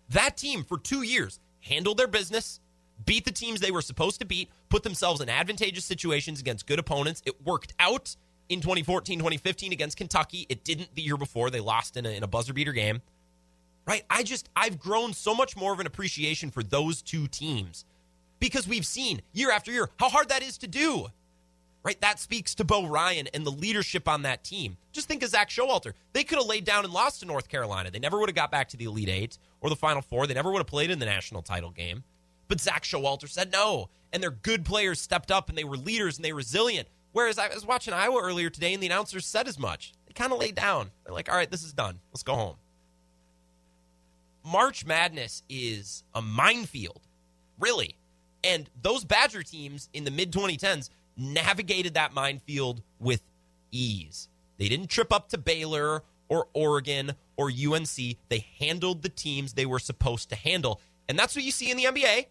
That 0.10 0.38
team 0.38 0.64
for 0.64 0.78
two 0.78 1.04
years 1.04 1.40
handled 1.62 1.98
their 1.98 2.08
business, 2.08 2.60
beat 3.06 3.26
the 3.26 3.32
teams 3.32 3.60
they 3.60 3.72
were 3.72 3.82
supposed 3.82 4.20
to 4.20 4.26
beat, 4.26 4.50
put 4.70 4.84
themselves 4.84 5.22
in 5.22 5.30
advantageous 5.30 5.86
situations 5.86 6.40
against 6.40 6.66
good 6.66 6.80
opponents. 6.80 7.22
It 7.26 7.46
worked 7.46 7.74
out 7.80 8.16
in 8.50 8.62
2014, 8.62 9.20
2015 9.20 9.72
against 9.72 9.98
Kentucky. 9.98 10.46
It 10.50 10.64
didn't 10.64 10.96
the 10.96 11.02
year 11.02 11.18
before. 11.18 11.50
They 11.50 11.60
lost 11.60 11.96
in 11.96 12.06
a, 12.06 12.10
in 12.10 12.24
a 12.24 12.28
buzzer 12.28 12.54
beater 12.54 12.74
game. 12.74 13.02
Right? 13.86 14.04
I 14.10 14.24
just, 14.24 14.50
I've 14.56 14.80
grown 14.80 15.14
so 15.14 15.34
much 15.34 15.56
more 15.56 15.74
of 15.74 15.80
an 15.80 15.88
appreciation 15.88 16.52
for 16.52 16.62
those 16.62 17.02
two 17.02 17.28
teams 17.28 17.86
because 18.40 18.68
we've 18.68 18.86
seen 18.86 19.22
year 19.34 19.52
after 19.52 19.72
year 19.72 19.90
how 19.98 20.10
hard 20.10 20.30
that 20.30 20.44
is 20.44 20.58
to 20.60 20.68
do. 20.68 21.08
Right? 21.82 22.00
That 22.02 22.20
speaks 22.20 22.54
to 22.56 22.66
Bo 22.66 22.88
Ryan 22.88 23.28
and 23.34 23.46
the 23.46 23.52
leadership 23.52 24.08
on 24.08 24.24
that 24.24 24.44
team. 24.44 24.78
Just 24.92 25.08
think 25.08 25.24
of 25.24 25.30
Zak 25.30 25.50
Showalter. 25.50 25.94
They 26.12 26.26
could 26.26 26.38
have 26.38 26.48
laid 26.48 26.66
down 26.66 26.84
and 26.84 26.94
lost 26.94 27.22
to 27.22 27.26
North 27.26 27.48
Carolina. 27.48 27.90
They 27.90 28.00
never 28.00 28.20
would 28.20 28.28
have 28.28 28.36
got 28.36 28.52
back 28.52 28.68
to 28.70 28.78
the 28.78 28.84
Elite 28.84 29.10
Eight 29.10 29.38
or 29.62 29.70
the 29.70 29.78
Final 29.78 30.02
Four. 30.02 30.28
They 30.28 30.34
never 30.34 30.52
would 30.52 30.60
have 30.60 30.68
played 30.68 30.92
in 30.92 31.00
the 31.00 31.06
national 31.06 31.42
title 31.42 31.72
game. 31.72 32.04
But 32.50 32.60
Zak 32.60 32.84
Showalter 32.84 33.30
said 33.30 33.52
no. 33.52 33.90
And 34.12 34.22
their 34.22 34.32
good 34.32 34.66
players 34.66 35.00
stepped 35.00 35.32
up 35.32 35.48
and 35.48 35.58
they 35.58 35.64
were 35.64 35.78
leaders 35.78 36.18
and 36.18 36.26
they 36.26 36.34
were 36.34 36.38
resilient. 36.38 36.90
Whereas 37.12 37.40
I 37.40 37.54
was 37.54 37.66
watching 37.66 37.94
Iowa 37.94 38.22
earlier 38.22 38.50
today 38.50 38.74
and 38.74 38.84
the 38.84 38.88
announcers 38.88 39.26
said 39.26 39.48
as 39.48 39.58
much. 39.58 39.94
They 40.06 40.14
kind 40.14 40.32
of 40.32 40.40
laid 40.40 40.56
down. 40.56 40.92
They're 41.04 41.14
like, 41.14 41.30
all 41.30 41.36
right, 41.36 41.50
this 41.50 41.64
is 41.64 41.74
done. 41.74 42.00
Let's 42.12 42.24
go 42.24 42.36
home. 42.36 42.56
March 44.44 44.86
Madness 44.86 45.44
is 45.50 46.04
a 46.14 46.22
minefield, 46.22 47.02
really. 47.60 47.96
And 48.44 48.70
those 48.82 49.04
Badger 49.04 49.44
teams 49.44 49.90
in 49.94 50.06
the 50.06 50.12
mid 50.12 50.32
2010s 50.32 50.90
navigated 51.18 51.96
that 51.96 52.14
minefield 52.14 52.82
with 53.00 53.22
ease. 53.72 54.30
They 54.58 54.70
didn't 54.70 54.88
trip 54.88 55.12
up 55.12 55.30
to 55.30 55.38
Baylor 55.38 56.04
or 56.30 56.48
Oregon 56.54 57.14
or 57.36 57.50
UNC. 57.50 58.18
They 58.30 58.46
handled 58.60 59.02
the 59.02 59.10
teams 59.10 59.54
they 59.54 59.66
were 59.66 59.80
supposed 59.80 60.30
to 60.30 60.36
handle. 60.36 60.80
And 61.08 61.18
that's 61.18 61.36
what 61.36 61.44
you 61.44 61.52
see 61.52 61.72
in 61.72 61.78
the 61.78 61.86
NBA. 61.86 62.28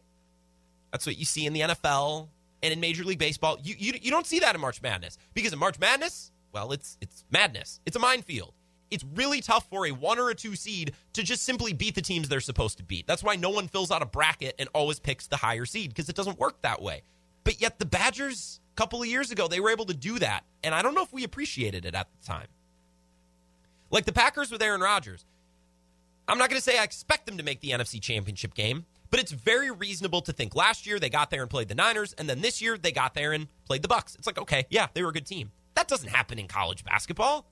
That's 0.93 1.07
what 1.07 1.19
you 1.19 1.25
see 1.25 1.47
in 1.47 1.53
the 1.53 1.61
NFL 1.61 2.29
and 2.63 2.73
in 2.73 2.81
Major 2.81 3.05
League 3.05 3.19
Baseball. 3.19 3.59
You, 3.63 3.75
you, 3.79 3.93
you 4.01 4.11
don't 4.11 4.27
see 4.27 4.41
that 4.41 4.55
in 4.55 4.61
March 4.61 4.83
Madness 4.83 5.19
because 5.35 5.53
in 5.53 5.59
March 5.59 5.79
Madness, 5.79 6.33
well, 6.53 6.73
it's 6.73 6.97
it's 7.01 7.25
madness. 7.31 7.81
It's 7.87 7.97
a 7.97 8.01
minefield. 8.01 8.55
It's 8.91 9.05
really 9.15 9.41
tough 9.41 9.69
for 9.69 9.87
a 9.87 9.91
one 9.91 10.19
or 10.19 10.31
a 10.31 10.35
two 10.35 10.57
seed 10.57 10.93
to 11.13 11.23
just 11.23 11.43
simply 11.43 11.73
beat 11.73 11.95
the 11.95 12.03
teams 12.03 12.29
they're 12.29 12.41
supposed 12.41 12.79
to 12.79 12.85
beat. 12.85 13.07
That's 13.07 13.23
why 13.23 13.37
no 13.37 13.51
one 13.51 13.69
fills 13.69 13.91
out 13.91 14.03
a 14.03 14.07
bracket 14.07 14.55
and 14.59 14.69
always 14.73 14.99
picks 14.99 15.27
the 15.27 15.37
higher 15.37 15.67
seed 15.67 15.91
because 15.91 16.09
it 16.09 16.17
doesn't 16.17 16.39
work 16.39 16.63
that 16.63 16.81
way. 16.81 17.03
But 17.45 17.61
yet 17.61 17.79
the 17.79 17.87
Badgers 17.87 18.61
a 18.73 18.77
couple 18.77 19.03
of 19.03 19.09
years 19.09 19.31
ago 19.31 19.47
they 19.47 19.61
were 19.61 19.71
able 19.71 19.87
to 19.87 19.95
do 19.95 20.19
that, 20.21 20.45
and 20.65 20.75
I 20.75 20.83
don't 20.83 20.95
know 20.95 21.03
if 21.03 21.13
we 21.13 21.25
appreciated 21.25 21.85
it 21.85 21.95
at 21.95 22.09
the 22.11 22.27
time. 22.27 22.47
Like 23.91 24.05
the 24.05 24.13
Packers 24.13 24.51
with 24.51 24.63
Aaron 24.63 24.81
Rodgers. 24.81 25.25
I'm 26.27 26.37
not 26.37 26.51
going 26.51 26.61
to 26.61 26.65
say 26.65 26.79
I 26.79 26.83
expect 26.85 27.25
them 27.25 27.39
to 27.39 27.43
make 27.43 27.61
the 27.61 27.71
NFC 27.71 28.03
Championship 28.03 28.53
game, 28.53 28.85
but 29.11 29.21
it's 29.21 29.33
very 29.33 29.71
reasonable 29.71 30.21
to 30.23 30.33
think 30.33 30.55
last 30.55 30.87
year 30.87 30.99
they 30.99 31.11
got 31.11 31.31
there 31.31 31.43
and 31.43 31.51
played 31.51 31.69
the 31.69 31.75
Niners, 31.75 32.13
and 32.15 32.29
then 32.29 32.41
this 32.41 32.61
year 32.61 32.77
they 32.77 32.93
got 32.93 33.15
there 33.15 33.33
and 33.33 33.49
played 33.67 33.83
the 33.83 33.89
Bucks. 33.89 34.15
It's 34.15 34.27
like, 34.27 34.39
okay, 34.39 34.67
yeah, 34.71 34.89
they 34.95 35.03
were 35.03 35.11
a 35.11 35.13
good 35.13 35.27
team. 35.27 35.51
That 35.75 35.89
doesn't 35.89 36.09
happen 36.09 36.39
in 36.39 36.49
college 36.49 36.85
basketball. 36.85 37.47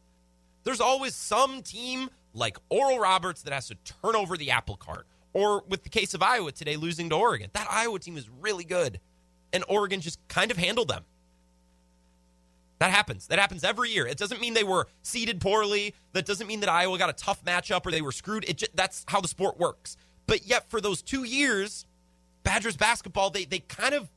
There's 0.65 0.81
always 0.81 1.15
some 1.15 1.63
team 1.63 2.11
like 2.35 2.59
Oral 2.69 2.99
Roberts 2.99 3.43
that 3.43 3.53
has 3.53 3.69
to 3.69 3.77
turn 3.77 4.17
over 4.17 4.37
the 4.37 4.51
apple 4.51 4.77
cart. 4.77 5.07
Or 5.33 5.63
with 5.69 5.83
the 5.83 5.91
case 5.91 6.15
of 6.15 6.23
Iowa 6.23 6.51
today 6.51 6.77
losing 6.77 7.11
to 7.11 7.15
Oregon. 7.15 7.51
That 7.53 7.69
Iowa 7.71 7.99
team 7.99 8.17
is 8.17 8.29
really 8.41 8.65
good. 8.65 9.01
And 9.53 9.65
Oregon 9.69 10.01
just 10.01 10.19
kind 10.29 10.51
of 10.51 10.57
handled 10.57 10.89
them. 10.89 11.05
That 12.79 12.91
happens. 12.91 13.27
That 13.29 13.39
happens 13.39 13.65
every 13.65 13.91
year. 13.91 14.07
It 14.07 14.19
doesn't 14.19 14.41
mean 14.41 14.55
they 14.55 14.65
were 14.65 14.87
seeded 15.03 15.41
poorly. 15.41 15.95
That 16.13 16.27
doesn't 16.27 16.47
mean 16.47 16.61
that 16.61 16.69
Iowa 16.69 16.99
got 16.99 17.11
a 17.11 17.15
tough 17.15 17.45
matchup 17.45 17.87
or 17.87 17.91
they 17.91 18.03
were 18.03 18.13
screwed. 18.13 18.45
It 18.49 18.59
just, 18.59 18.77
that's 18.77 19.05
how 19.09 19.21
the 19.21 19.29
sport 19.29 19.59
works. 19.59 19.97
But 20.27 20.47
yet, 20.47 20.71
for 20.71 20.81
those 20.81 21.03
two 21.03 21.25
years, 21.25 21.87
Badgers 22.43 22.77
basketball, 22.77 23.31
they 23.31 23.45
they 23.45 23.61
kind 23.61 23.95
of 23.95 24.09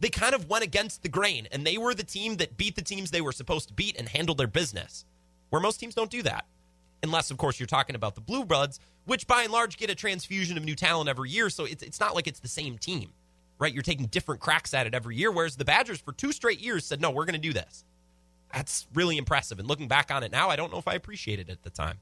they 0.00 0.08
kind 0.10 0.34
of 0.34 0.48
went 0.48 0.64
against 0.64 1.02
the 1.02 1.08
grain, 1.08 1.48
and 1.52 1.66
they 1.66 1.78
were 1.78 1.94
the 1.94 2.04
team 2.04 2.36
that 2.36 2.56
beat 2.56 2.76
the 2.76 2.82
teams 2.82 3.10
they 3.10 3.20
were 3.20 3.32
supposed 3.32 3.68
to 3.68 3.74
beat 3.74 3.98
and 3.98 4.08
handled 4.08 4.38
their 4.38 4.46
business. 4.46 5.04
Where 5.50 5.62
most 5.62 5.78
teams 5.78 5.94
don't 5.94 6.10
do 6.10 6.22
that, 6.22 6.46
unless 7.02 7.30
of 7.30 7.36
course 7.36 7.60
you're 7.60 7.66
talking 7.66 7.94
about 7.94 8.14
the 8.14 8.20
Blue 8.20 8.44
Bloods, 8.44 8.80
which 9.04 9.26
by 9.26 9.42
and 9.42 9.52
large 9.52 9.76
get 9.76 9.90
a 9.90 9.94
transfusion 9.94 10.56
of 10.56 10.64
new 10.64 10.74
talent 10.74 11.08
every 11.08 11.30
year. 11.30 11.48
So 11.50 11.64
it's 11.64 11.82
it's 11.82 12.00
not 12.00 12.14
like 12.14 12.26
it's 12.26 12.40
the 12.40 12.48
same 12.48 12.78
team, 12.78 13.12
right? 13.58 13.72
You're 13.72 13.82
taking 13.82 14.06
different 14.06 14.40
cracks 14.40 14.74
at 14.74 14.86
it 14.86 14.94
every 14.94 15.16
year. 15.16 15.30
Whereas 15.30 15.56
the 15.56 15.64
Badgers, 15.64 16.00
for 16.00 16.12
two 16.12 16.32
straight 16.32 16.60
years, 16.60 16.84
said 16.84 17.00
no, 17.00 17.10
we're 17.10 17.24
going 17.24 17.34
to 17.34 17.38
do 17.38 17.52
this. 17.52 17.84
That's 18.52 18.86
really 18.94 19.16
impressive. 19.16 19.58
And 19.58 19.68
looking 19.68 19.88
back 19.88 20.10
on 20.10 20.22
it 20.22 20.30
now, 20.30 20.48
I 20.48 20.56
don't 20.56 20.72
know 20.72 20.78
if 20.78 20.88
I 20.88 20.94
appreciated 20.94 21.48
it 21.48 21.52
at 21.52 21.62
the 21.62 21.70
time. 21.70 21.98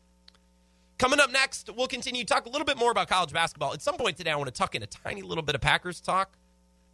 Coming 1.02 1.18
up 1.18 1.32
next, 1.32 1.68
we'll 1.76 1.88
continue 1.88 2.22
to 2.22 2.26
talk 2.32 2.46
a 2.46 2.48
little 2.48 2.64
bit 2.64 2.78
more 2.78 2.92
about 2.92 3.08
college 3.08 3.32
basketball. 3.32 3.72
At 3.72 3.82
some 3.82 3.96
point 3.96 4.16
today, 4.16 4.30
I 4.30 4.36
want 4.36 4.46
to 4.46 4.52
tuck 4.56 4.76
in 4.76 4.84
a 4.84 4.86
tiny 4.86 5.22
little 5.22 5.42
bit 5.42 5.56
of 5.56 5.60
Packers 5.60 6.00
talk. 6.00 6.38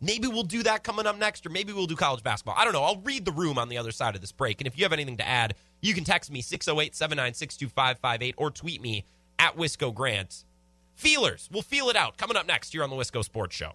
Maybe 0.01 0.27
we'll 0.27 0.45
do 0.45 0.63
that 0.63 0.83
coming 0.83 1.07
up 1.07 1.19
next, 1.19 1.45
or 1.45 1.51
maybe 1.51 1.75
we'll 1.75 1.87
do 1.87 1.95
college 1.95 2.23
basketball. 2.23 2.55
I 2.57 2.65
don't 2.65 2.73
know. 2.73 2.85
I'll 2.85 3.03
read 3.03 3.27
the 3.27 3.33
room 3.33 3.59
on 3.59 3.69
the 3.69 3.77
other 3.77 3.93
side 3.93 4.15
of 4.15 4.23
this 4.23 4.33
break. 4.33 4.63
And 4.63 4.67
if 4.67 4.79
you 4.79 4.85
have 4.87 4.95
anything 4.95 5.19
to 5.19 5.29
add, 5.29 5.57
you 5.83 5.93
can 5.93 6.05
text 6.05 6.31
me 6.31 6.41
608 6.41 6.97
796 6.97 7.59
2558 7.59 8.35
or 8.39 8.51
tweet 8.51 8.81
me 8.81 9.05
at 9.39 9.59
Wisco 9.59 9.95
Grant. 9.95 10.47
Feelers, 10.95 11.51
we'll 11.53 11.61
feel 11.61 11.91
it 11.91 11.97
out. 11.97 12.17
Coming 12.17 12.39
up 12.39 12.47
next 12.47 12.73
here 12.73 12.83
on 12.83 12.89
the 12.89 12.97
Wisco 12.97 13.23
Sports 13.23 13.55
Show 13.55 13.73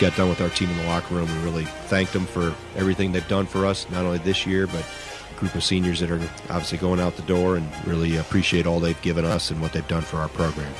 got 0.00 0.16
done 0.16 0.30
with 0.30 0.40
our 0.40 0.48
team 0.48 0.70
in 0.70 0.76
the 0.78 0.84
locker 0.84 1.14
room 1.14 1.28
and 1.28 1.44
really 1.44 1.64
thanked 1.64 2.14
them 2.14 2.24
for 2.24 2.54
everything 2.74 3.12
they've 3.12 3.28
done 3.28 3.44
for 3.44 3.66
us, 3.66 3.88
not 3.90 4.06
only 4.06 4.16
this 4.16 4.46
year, 4.46 4.66
but 4.66 4.82
group 5.40 5.54
of 5.54 5.64
seniors 5.64 5.98
that 6.00 6.10
are 6.10 6.20
obviously 6.50 6.78
going 6.78 7.00
out 7.00 7.16
the 7.16 7.22
door 7.22 7.56
and 7.56 7.68
really 7.86 8.18
appreciate 8.18 8.66
all 8.66 8.78
they've 8.78 9.00
given 9.02 9.24
us 9.24 9.50
and 9.50 9.60
what 9.60 9.72
they've 9.72 9.88
done 9.88 10.02
for 10.02 10.18
our 10.18 10.28
program. 10.28 10.72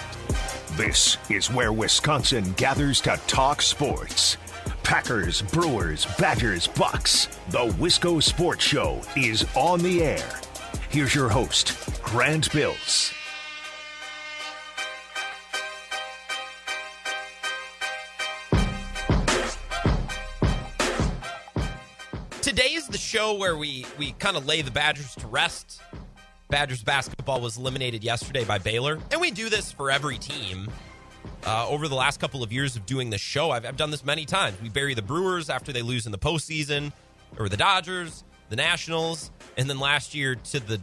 This 0.76 1.16
is 1.28 1.50
where 1.50 1.72
Wisconsin 1.72 2.52
gathers 2.52 3.00
to 3.02 3.18
talk 3.26 3.62
sports. 3.62 4.36
Packers, 4.82 5.42
Brewers, 5.42 6.06
Badgers, 6.18 6.66
Bucks. 6.66 7.26
The 7.48 7.66
Wisco 7.78 8.22
Sports 8.22 8.64
Show 8.64 9.00
is 9.16 9.44
on 9.56 9.80
the 9.80 10.02
air. 10.02 10.40
Here's 10.90 11.14
your 11.14 11.28
host, 11.28 12.02
Grant 12.02 12.52
Bills. 12.52 13.12
Show 23.20 23.34
where 23.34 23.56
we 23.56 23.84
we 23.98 24.12
kind 24.12 24.36
of 24.36 24.46
lay 24.46 24.62
the 24.62 24.70
Badgers 24.70 25.14
to 25.16 25.26
rest. 25.26 25.82
Badgers 26.48 26.82
basketball 26.82 27.40
was 27.40 27.58
eliminated 27.58 28.02
yesterday 28.02 28.44
by 28.44 28.56
Baylor, 28.58 28.98
and 29.10 29.20
we 29.20 29.30
do 29.30 29.50
this 29.50 29.70
for 29.70 29.90
every 29.90 30.16
team. 30.16 30.70
Uh, 31.44 31.68
over 31.68 31.86
the 31.86 31.94
last 31.94 32.18
couple 32.18 32.42
of 32.42 32.50
years 32.50 32.76
of 32.76 32.86
doing 32.86 33.10
this 33.10 33.20
show, 33.20 33.50
I've, 33.50 33.66
I've 33.66 33.76
done 33.76 33.90
this 33.90 34.04
many 34.04 34.24
times. 34.24 34.56
We 34.62 34.70
bury 34.70 34.94
the 34.94 35.02
Brewers 35.02 35.50
after 35.50 35.70
they 35.70 35.82
lose 35.82 36.06
in 36.06 36.12
the 36.12 36.18
postseason, 36.18 36.92
or 37.38 37.50
the 37.50 37.58
Dodgers, 37.58 38.24
the 38.48 38.56
Nationals, 38.56 39.30
and 39.58 39.68
then 39.68 39.78
last 39.78 40.14
year 40.14 40.34
to 40.34 40.60
the 40.60 40.80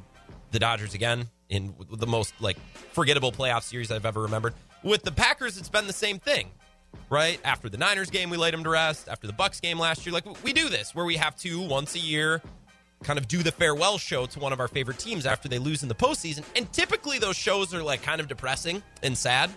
the 0.51 0.59
Dodgers 0.59 0.93
again 0.93 1.25
in 1.49 1.73
the 1.91 2.07
most 2.07 2.35
like 2.39 2.57
forgettable 2.91 3.31
playoff 3.31 3.63
series 3.63 3.89
I've 3.91 4.05
ever 4.05 4.21
remembered. 4.21 4.53
With 4.83 5.01
the 5.01 5.11
Packers, 5.11 5.57
it's 5.57 5.69
been 5.69 5.88
the 5.88 5.93
same 5.93 6.19
thing 6.19 6.51
right? 7.09 7.39
After 7.43 7.69
the 7.69 7.77
Niners 7.77 8.09
game, 8.09 8.29
we 8.29 8.38
laid 8.38 8.53
them 8.53 8.63
to 8.63 8.69
rest. 8.69 9.07
After 9.07 9.27
the 9.27 9.33
Bucks 9.33 9.59
game 9.59 9.79
last 9.79 10.05
year, 10.05 10.13
like 10.13 10.43
we 10.43 10.53
do 10.53 10.69
this 10.69 10.93
where 10.93 11.05
we 11.05 11.17
have 11.17 11.35
to 11.38 11.61
once 11.61 11.95
a 11.95 11.99
year 11.99 12.41
kind 13.03 13.19
of 13.19 13.27
do 13.27 13.43
the 13.43 13.51
farewell 13.51 13.97
show 13.97 14.25
to 14.25 14.39
one 14.39 14.51
of 14.51 14.59
our 14.59 14.67
favorite 14.67 14.97
teams 14.97 15.25
after 15.25 15.47
they 15.47 15.59
lose 15.59 15.83
in 15.83 15.89
the 15.89 15.95
postseason. 15.95 16.43
And 16.55 16.71
typically 16.71 17.19
those 17.19 17.35
shows 17.35 17.73
are 17.73 17.83
like 17.83 18.01
kind 18.01 18.19
of 18.19 18.27
depressing 18.27 18.81
and 19.03 19.17
sad. 19.17 19.51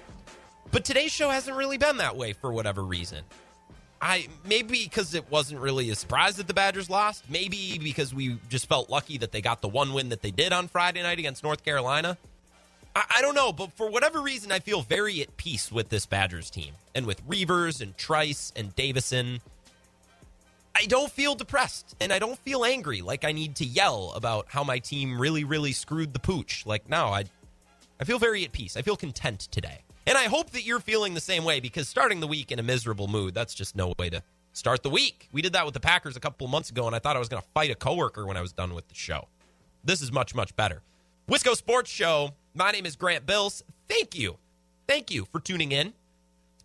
But 0.71 0.85
today's 0.85 1.11
show 1.11 1.31
hasn't 1.31 1.57
really 1.57 1.79
been 1.79 1.97
that 1.97 2.17
way 2.17 2.33
for 2.33 2.53
whatever 2.53 2.83
reason. 2.85 3.25
I 4.03 4.29
maybe 4.47 4.85
because 4.85 5.15
it 5.15 5.31
wasn't 5.31 5.61
really 5.61 5.91
a 5.91 5.95
surprise 5.95 6.37
that 6.37 6.47
the 6.47 6.55
Badgers 6.55 6.89
lost. 6.89 7.25
Maybe 7.29 7.79
because 7.79 8.15
we 8.15 8.39
just 8.49 8.67
felt 8.67 8.89
lucky 8.89 9.19
that 9.19 9.33
they 9.33 9.43
got 9.43 9.61
the 9.61 9.69
one 9.69 9.93
win 9.93 10.11
that 10.11 10.23
they 10.23 10.31
did 10.31 10.53
on 10.53 10.69
Friday 10.69 11.03
night 11.03 11.19
against 11.19 11.43
North 11.43 11.65
Carolina. 11.65 12.17
I, 12.95 13.05
I, 13.19 13.23
don't 13.23 13.35
know, 13.35 13.53
but 13.53 13.73
for 13.73 13.89
whatever 13.89 14.21
reason, 14.21 14.51
I 14.53 14.59
feel 14.59 14.83
very 14.83 15.21
at 15.23 15.37
peace 15.37 15.71
with 15.71 15.89
this 15.89 16.07
Badgers 16.07 16.51
team 16.51 16.75
and 16.95 17.07
with 17.07 17.23
Reuvers 17.27 17.81
and 17.81 17.97
Trice 17.97 18.53
and 18.57 18.75
Davison. 18.75 19.41
I 20.75 20.87
don't 20.87 21.11
feel 21.11 21.35
depressed 21.35 21.97
and 22.01 22.13
I 22.13 22.19
don't 22.19 22.39
feel 22.39 22.65
angry 22.65 23.03
like 23.03 23.25
I 23.25 23.33
need 23.33 23.57
to 23.57 23.65
yell 23.65 24.13
about 24.15 24.47
how 24.49 24.65
my 24.65 24.79
team 24.79 25.21
really, 25.21 25.45
really 25.45 25.73
screwed 25.73 26.13
the 26.13 26.19
pooch. 26.19 26.65
Like, 26.65 26.89
no, 26.89 27.07
I, 27.07 27.25
I 28.01 28.05
feel 28.05 28.19
very 28.19 28.45
at 28.45 28.53
peace. 28.53 28.77
I 28.77 28.83
feel 28.83 28.97
content 28.97 29.41
today. 29.51 29.83
And 30.07 30.17
I 30.17 30.25
hope 30.25 30.51
that 30.51 30.65
you're 30.65 30.81
feeling 30.81 31.15
the 31.15 31.21
same 31.21 31.45
way 31.45 31.61
because 31.61 31.89
starting 31.89 32.21
the 32.21 32.27
week 32.27 32.51
in 32.51 32.59
a 32.59 32.63
miserable 32.63 33.09
mood, 33.09 33.35
that's 33.35 33.55
just 33.55 33.77
no 33.77 33.95
way 33.99 34.11
to 34.11 34.23
start 34.53 34.83
the 34.83 34.91
week. 34.91 35.29
We 35.33 35.43
did 35.43 35.53
that 35.53 35.65
with 35.65 35.75
the 35.75 35.81
Packers 35.81 36.17
a 36.17 36.21
couple 36.21 36.49
months 36.49 36.71
ago, 36.71 36.87
and 36.87 36.97
I 36.97 36.99
thought 36.99 37.17
I 37.17 37.19
was 37.19 37.29
going 37.29 37.43
to 37.43 37.49
fight 37.55 37.71
a 37.71 37.75
coworker 37.75 38.27
when 38.27 38.37
I 38.37 38.41
was 38.41 38.53
done 38.53 38.75
with 38.75 38.89
the 38.89 38.95
show. 38.95 39.29
This 39.85 40.01
is 40.01 40.11
much, 40.11 40.35
much 40.35 40.57
better. 40.57 40.83
Wisco 41.29 41.55
Sports 41.55 41.91
Show 41.91 42.31
my 42.55 42.71
name 42.71 42.87
is 42.87 42.97
Grant 42.97 43.27
Bills. 43.27 43.63
Thank 43.89 44.17
you. 44.17 44.39
Thank 44.87 45.11
you 45.11 45.27
for 45.31 45.41
tuning 45.41 45.73
in 45.73 45.93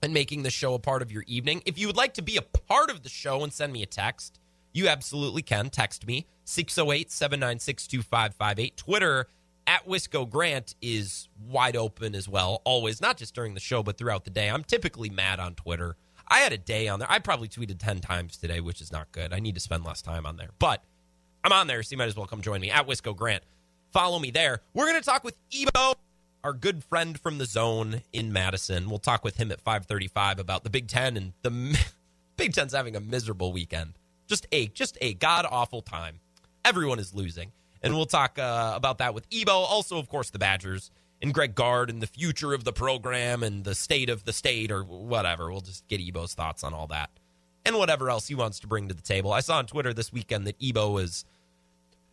and 0.02 0.14
making 0.14 0.44
the 0.44 0.50
show 0.50 0.74
a 0.74 0.80
part 0.80 1.02
of 1.02 1.12
your 1.12 1.24
evening. 1.28 1.62
If 1.66 1.78
you 1.78 1.88
would 1.88 1.98
like 1.98 2.14
to 2.16 2.22
be 2.22 2.38
a 2.38 2.42
part 2.42 2.90
of 2.90 3.04
the 3.04 3.10
show 3.10 3.44
and 3.44 3.54
send 3.54 3.72
me 3.74 3.84
a 3.84 3.88
text, 3.88 4.40
you 4.74 4.88
absolutely 4.88 5.42
can. 5.42 5.70
Text 5.70 6.06
me 6.08 6.28
608 6.46 7.12
796 7.12 7.88
2558. 7.88 8.78
Twitter 8.78 9.28
at 9.68 9.88
Wisco 9.88 10.30
Grant 10.30 10.76
is 10.82 11.28
wide 11.48 11.76
open 11.76 12.14
as 12.14 12.30
well, 12.30 12.62
always, 12.66 13.02
not 13.02 13.18
just 13.18 13.34
during 13.34 13.54
the 13.54 13.60
show, 13.60 13.82
but 13.82 13.98
throughout 13.98 14.26
the 14.26 14.32
day. 14.32 14.50
I'm 14.50 14.64
typically 14.64 15.10
mad 15.10 15.40
on 15.40 15.56
Twitter. 15.56 15.96
I 16.28 16.40
had 16.40 16.54
a 16.54 16.58
day 16.58 16.88
on 16.88 17.00
there. 17.00 17.12
I 17.12 17.20
probably 17.20 17.48
tweeted 17.48 17.78
10 17.80 18.00
times 18.00 18.38
today, 18.38 18.60
which 18.60 18.82
is 18.82 18.92
not 18.92 19.12
good. 19.12 19.34
I 19.34 19.40
need 19.40 19.56
to 19.56 19.62
spend 19.62 19.84
less 19.86 20.02
time 20.02 20.26
on 20.26 20.38
there. 20.38 20.50
But 20.60 20.84
I'm 21.44 21.52
on 21.52 21.68
there, 21.68 21.82
so 21.84 21.94
you 21.94 21.98
might 21.98 22.08
as 22.08 22.16
well 22.16 22.26
come 22.26 22.42
join 22.42 22.62
me 22.62 22.72
at 22.72 22.88
Wisco 22.88 23.16
Grant. 23.16 23.44
Follow 23.96 24.20
me 24.20 24.30
there. 24.30 24.60
We're 24.74 24.88
going 24.88 25.00
to 25.02 25.06
talk 25.06 25.24
with 25.24 25.38
Ebo, 25.58 25.94
our 26.44 26.52
good 26.52 26.84
friend 26.84 27.18
from 27.18 27.38
the 27.38 27.46
zone 27.46 28.02
in 28.12 28.34
Madison. 28.34 28.90
We'll 28.90 29.00
talk 29.00 29.24
with 29.24 29.38
him 29.38 29.54
at 29.54 29.62
535 29.62 30.38
about 30.38 30.66
the 30.66 30.70
Big 30.70 30.90
Ten 30.90 31.16
and 31.16 31.32
the 31.44 31.80
Big 32.36 32.54
Ten's 32.54 32.74
having 32.74 32.98
a 32.98 33.00
miserable 33.00 33.54
weekend. 33.54 33.94
Just 34.28 34.48
a 34.52 34.68
just 34.68 34.98
a 35.00 35.14
god 35.14 35.46
awful 35.50 35.82
time. 35.82 36.20
Everyone 36.66 37.00
is 37.00 37.14
losing. 37.14 37.54
And 37.82 37.96
we'll 37.96 38.06
talk 38.06 38.38
uh, 38.38 38.74
about 38.76 38.98
that 38.98 39.14
with 39.14 39.26
Ebo. 39.32 39.54
Also, 39.54 39.98
of 39.98 40.10
course, 40.10 40.30
the 40.30 40.40
Badgers 40.40 40.92
and 41.22 41.34
Greg 41.34 41.56
Gard 41.56 41.90
and 41.90 42.02
the 42.02 42.08
future 42.08 42.54
of 42.54 42.66
the 42.66 42.74
program 42.74 43.44
and 43.44 43.64
the 43.64 43.76
state 43.76 44.10
of 44.10 44.26
the 44.26 44.34
state 44.34 44.72
or 44.72 44.84
whatever. 44.84 45.50
We'll 45.50 45.62
just 45.62 45.88
get 45.88 46.02
Ebo's 46.06 46.34
thoughts 46.34 46.66
on 46.66 46.74
all 46.74 46.88
that 46.88 47.12
and 47.64 47.78
whatever 47.78 48.10
else 48.10 48.28
he 48.28 48.36
wants 48.36 48.60
to 48.60 48.68
bring 48.68 48.90
to 48.90 48.94
the 48.94 49.02
table. 49.02 49.32
I 49.32 49.40
saw 49.40 49.58
on 49.58 49.68
Twitter 49.68 49.94
this 49.94 50.12
weekend 50.12 50.48
that 50.48 50.62
Ebo 50.62 50.92
was 50.92 51.24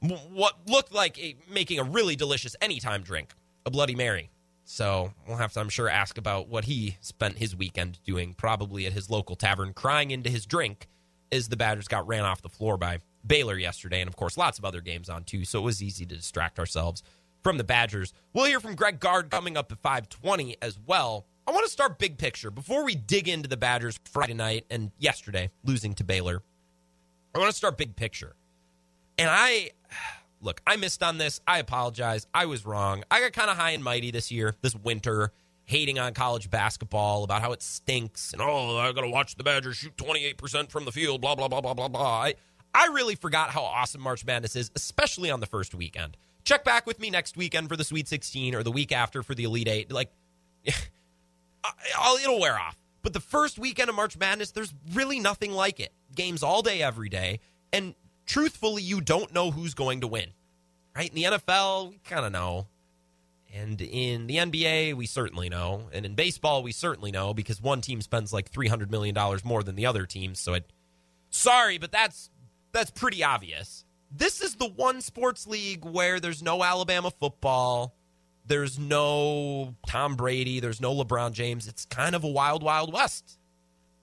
what 0.03 0.55
looked 0.67 0.93
like 0.93 1.19
a, 1.19 1.37
making 1.49 1.79
a 1.79 1.85
really 1.85 2.17
delicious 2.17 2.57
anytime 2.61 3.03
drink, 3.03 3.33
a 3.65 3.71
Bloody 3.71 3.95
Mary. 3.95 4.31
So 4.65 5.13
we'll 5.27 5.37
have 5.37 5.53
to, 5.55 5.61
I'm 5.61 5.69
sure, 5.69 5.89
ask 5.89 6.19
about 6.19 6.49
what 6.49 6.65
he 6.65 6.97
spent 7.01 7.39
his 7.39 7.55
weekend 7.55 7.99
doing, 8.05 8.35
probably 8.35 8.87
at 8.87 8.93
his 8.93 9.11
local 9.11 9.37
tavern, 9.37 9.73
crying 9.75 10.11
into 10.11 10.31
his 10.31 10.47
drink 10.47 10.89
as 11.31 11.49
the 11.49 11.57
Badgers 11.57 11.89
got 11.89 12.07
ran 12.07 12.25
off 12.25 12.43
the 12.43 12.49
floor 12.49 12.77
by 12.77 12.99
Baylor 13.27 13.57
yesterday, 13.57 14.01
and 14.01 14.09
of 14.09 14.17
course, 14.17 14.37
lots 14.37 14.59
of 14.59 14.65
other 14.65 14.81
games 14.81 15.09
on 15.09 15.25
too. 15.25 15.45
So 15.45 15.61
it 15.61 15.63
was 15.63 15.83
easy 15.83 16.05
to 16.07 16.17
distract 16.17 16.59
ourselves 16.59 17.03
from 17.43 17.59
the 17.59 17.65
Badgers. 17.65 18.13
We'll 18.33 18.47
hear 18.47 18.61
from 18.61 18.75
Greg 18.75 19.01
Gard 19.01 19.31
coming 19.31 19.57
up 19.57 19.71
at 19.73 19.79
520 19.79 20.57
as 20.63 20.79
well. 20.87 21.27
I 21.47 21.51
want 21.51 21.65
to 21.65 21.73
start 21.73 21.99
big 21.99 22.19
picture 22.19 22.51
before 22.51 22.85
we 22.85 22.95
dig 22.95 23.29
into 23.29 23.49
the 23.49 23.57
Badgers 23.57 23.99
Friday 24.11 24.35
night 24.35 24.65
and 24.71 24.93
yesterday 24.99 25.51
losing 25.65 25.95
to 25.95 26.05
Baylor. 26.05 26.43
I 27.35 27.39
want 27.39 27.51
to 27.51 27.57
start 27.57 27.79
big 27.79 27.97
picture. 27.97 28.35
And 29.19 29.29
I 29.31 29.71
look, 30.41 30.61
I 30.67 30.77
missed 30.77 31.03
on 31.03 31.19
this. 31.19 31.41
I 31.47 31.59
apologize. 31.59 32.27
I 32.35 32.47
was 32.47 32.65
wrong. 32.65 33.05
I 33.11 33.21
got 33.21 33.33
kind 33.33 33.51
of 33.51 33.57
high 33.57 33.71
and 33.71 33.85
mighty 33.85 34.11
this 34.11 34.31
year, 34.31 34.55
this 34.63 34.75
winter, 34.75 35.33
hating 35.65 35.99
on 35.99 36.15
college 36.15 36.51
basketball 36.51 37.25
about 37.25 37.41
how 37.41 37.53
it 37.53 37.63
stinks 37.63 38.33
and 38.33 38.43
oh, 38.43 38.79
I 38.79 38.93
got 38.93 39.03
to 39.03 39.09
watch 39.09 39.37
the 39.37 39.45
Badgers 39.45 39.77
shoot 39.77 39.97
28% 39.97 40.71
from 40.71 40.85
the 40.85 40.93
field, 40.93 41.21
blah 41.21 41.35
blah 41.35 41.49
blah 41.49 41.61
blah 41.61 41.75
blah 41.75 41.89
blah. 41.89 42.23
I, 42.23 42.35
I 42.75 42.87
really 42.87 43.15
forgot 43.15 43.51
how 43.51 43.63
awesome 43.63 44.01
March 44.01 44.25
Madness 44.25 44.57
is, 44.57 44.71
especially 44.75 45.31
on 45.31 45.41
the 45.41 45.47
first 45.47 45.75
weekend. 45.75 46.17
Check 46.45 46.65
back 46.65 46.87
with 46.87 46.99
me 46.99 47.11
next 47.11 47.37
weekend 47.37 47.69
for 47.69 47.77
the 47.77 47.85
Sweet 47.85 48.09
16 48.09 48.55
or 48.55 48.63
the 48.63 48.73
week 48.73 48.91
after 48.91 49.23
for 49.23 49.35
the 49.35 49.45
Elite 49.45 49.69
8. 49.69 49.93
Like 49.93 50.11
I'll, 51.97 52.17
it'll 52.17 52.41
wear 52.41 52.59
off. 52.59 52.77
But 53.03 53.13
the 53.13 53.21
first 53.21 53.59
weekend 53.59 53.91
of 53.91 53.97
March 53.97 54.17
Madness, 54.17 54.53
there's 54.53 54.73
really 54.93 55.19
nothing 55.19 55.53
like 55.53 55.81
it. 55.81 55.93
Games 56.15 56.43
all 56.43 56.63
day, 56.63 56.83
every 56.83 57.09
day. 57.09 57.41
And 57.73 57.95
truthfully, 58.27 58.83
you 58.83 59.01
don't 59.01 59.33
know 59.33 59.51
who's 59.51 59.75
going 59.75 60.01
to 60.01 60.07
win. 60.07 60.31
Right? 60.95 61.09
In 61.09 61.15
the 61.15 61.25
NFL, 61.39 61.91
we 61.91 62.01
kind 62.05 62.27
of 62.27 62.33
know. 62.33 62.67
And 63.55 63.81
in 63.81 64.27
the 64.27 64.37
NBA, 64.37 64.95
we 64.95 65.07
certainly 65.07 65.49
know. 65.49 65.89
And 65.93 66.07
in 66.07 66.15
baseball, 66.15 66.63
we 66.63 66.73
certainly 66.73 67.11
know 67.11 67.35
because 67.35 67.61
one 67.61 67.81
team 67.83 68.01
spends 68.01 68.33
like 68.33 68.51
$300 68.51 68.91
million 68.91 69.15
more 69.45 69.63
than 69.63 69.75
the 69.75 69.87
other 69.87 70.07
team. 70.07 70.35
So 70.35 70.55
it, 70.55 70.73
sorry, 71.31 71.79
but 71.79 71.93
that's 71.93 72.31
that's 72.73 72.91
pretty 72.91 73.23
obvious. 73.23 73.85
This 74.11 74.41
is 74.41 74.57
the 74.57 74.69
one 74.69 75.01
sports 75.01 75.47
league 75.47 75.85
where 75.85 76.19
there's 76.21 76.43
no 76.43 76.63
Alabama 76.65 77.11
football. 77.11 77.95
There's 78.47 78.79
no 78.79 79.75
Tom 79.87 80.17
Brady. 80.17 80.61
There's 80.61 80.81
no 80.81 80.95
LeBron 80.95 81.33
James. 81.33 81.69
It's 81.69 81.85
kind 81.85 82.15
of 82.15 82.25
a 82.25 82.29
wild, 82.29 82.63
wild 82.63 82.93
west. 82.93 83.39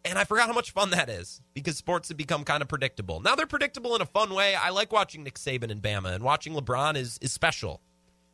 And 0.06 0.18
I 0.18 0.24
forgot 0.24 0.47
how 0.47 0.54
much 0.54 0.72
fun 0.72 0.91
that 0.91 1.10
is 1.10 1.41
because 1.54 1.76
sports 1.78 2.08
have 2.08 2.18
become 2.18 2.43
kind 2.43 2.62
of 2.62 2.70
predictable. 2.70 3.20
Now 3.20 3.36
they're 3.36 3.45
predictable 3.45 3.95
in 3.95 4.02
a 4.02 4.06
fun 4.06 4.34
way. 4.34 4.56
I 4.56 4.70
like 4.70 4.93
watching 4.93 5.24
Nick 5.24 5.36
Saban 5.36 5.72
and 5.72 5.82
Bama, 5.82 6.14
and 6.14 6.24
watching 6.24 6.54
LeBron 6.54 6.95
is, 6.95 7.20
is 7.22 7.34
special, 7.34 7.82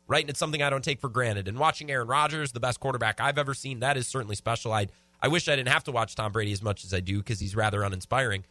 right? 0.06 0.22
And 0.22 0.30
it's 0.30 0.38
something 0.38 0.62
I 0.62 0.70
don't 0.70 0.84
take 0.84 1.00
for 1.00 1.08
granted. 1.08 1.48
And 1.48 1.58
watching 1.58 1.90
Aaron 1.90 2.06
Rodgers, 2.06 2.52
the 2.52 2.60
best 2.60 2.78
quarterback 2.78 3.20
I've 3.20 3.38
ever 3.38 3.52
seen, 3.52 3.80
that 3.80 3.96
is 3.96 4.06
certainly 4.06 4.36
special. 4.36 4.72
I, 4.72 4.86
I 5.20 5.28
wish 5.28 5.48
I 5.48 5.56
didn't 5.56 5.70
have 5.70 5.84
to 5.84 5.92
watch 5.92 6.14
Tom 6.14 6.30
Brady 6.30 6.52
as 6.52 6.62
much 6.62 6.84
as 6.84 6.94
I 6.94 7.00
do 7.00 7.18
because 7.18 7.40
he's 7.40 7.56
rather 7.56 7.82
uninspiring. 7.82 8.44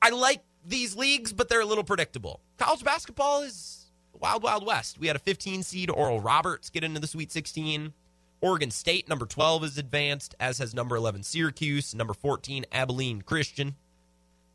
I 0.00 0.10
like 0.10 0.42
these 0.64 0.94
leagues, 0.96 1.32
but 1.32 1.48
they're 1.48 1.60
a 1.60 1.66
little 1.66 1.84
predictable. 1.84 2.40
College 2.58 2.84
basketball 2.84 3.42
is 3.42 3.86
wild, 4.12 4.42
wild 4.42 4.64
west. 4.64 4.98
We 4.98 5.08
had 5.08 5.16
a 5.16 5.20
15 5.20 5.62
seed 5.64 5.90
Oral 5.90 6.20
Roberts 6.20 6.70
get 6.70 6.84
into 6.84 7.00
the 7.00 7.06
Sweet 7.06 7.32
16. 7.32 7.92
Oregon 8.40 8.70
State, 8.70 9.08
number 9.08 9.26
12, 9.26 9.64
is 9.64 9.78
advanced, 9.78 10.34
as 10.38 10.58
has 10.58 10.74
number 10.74 10.96
11 10.96 11.24
Syracuse, 11.24 11.94
number 11.94 12.14
14 12.14 12.66
Abilene 12.70 13.22
Christian. 13.22 13.74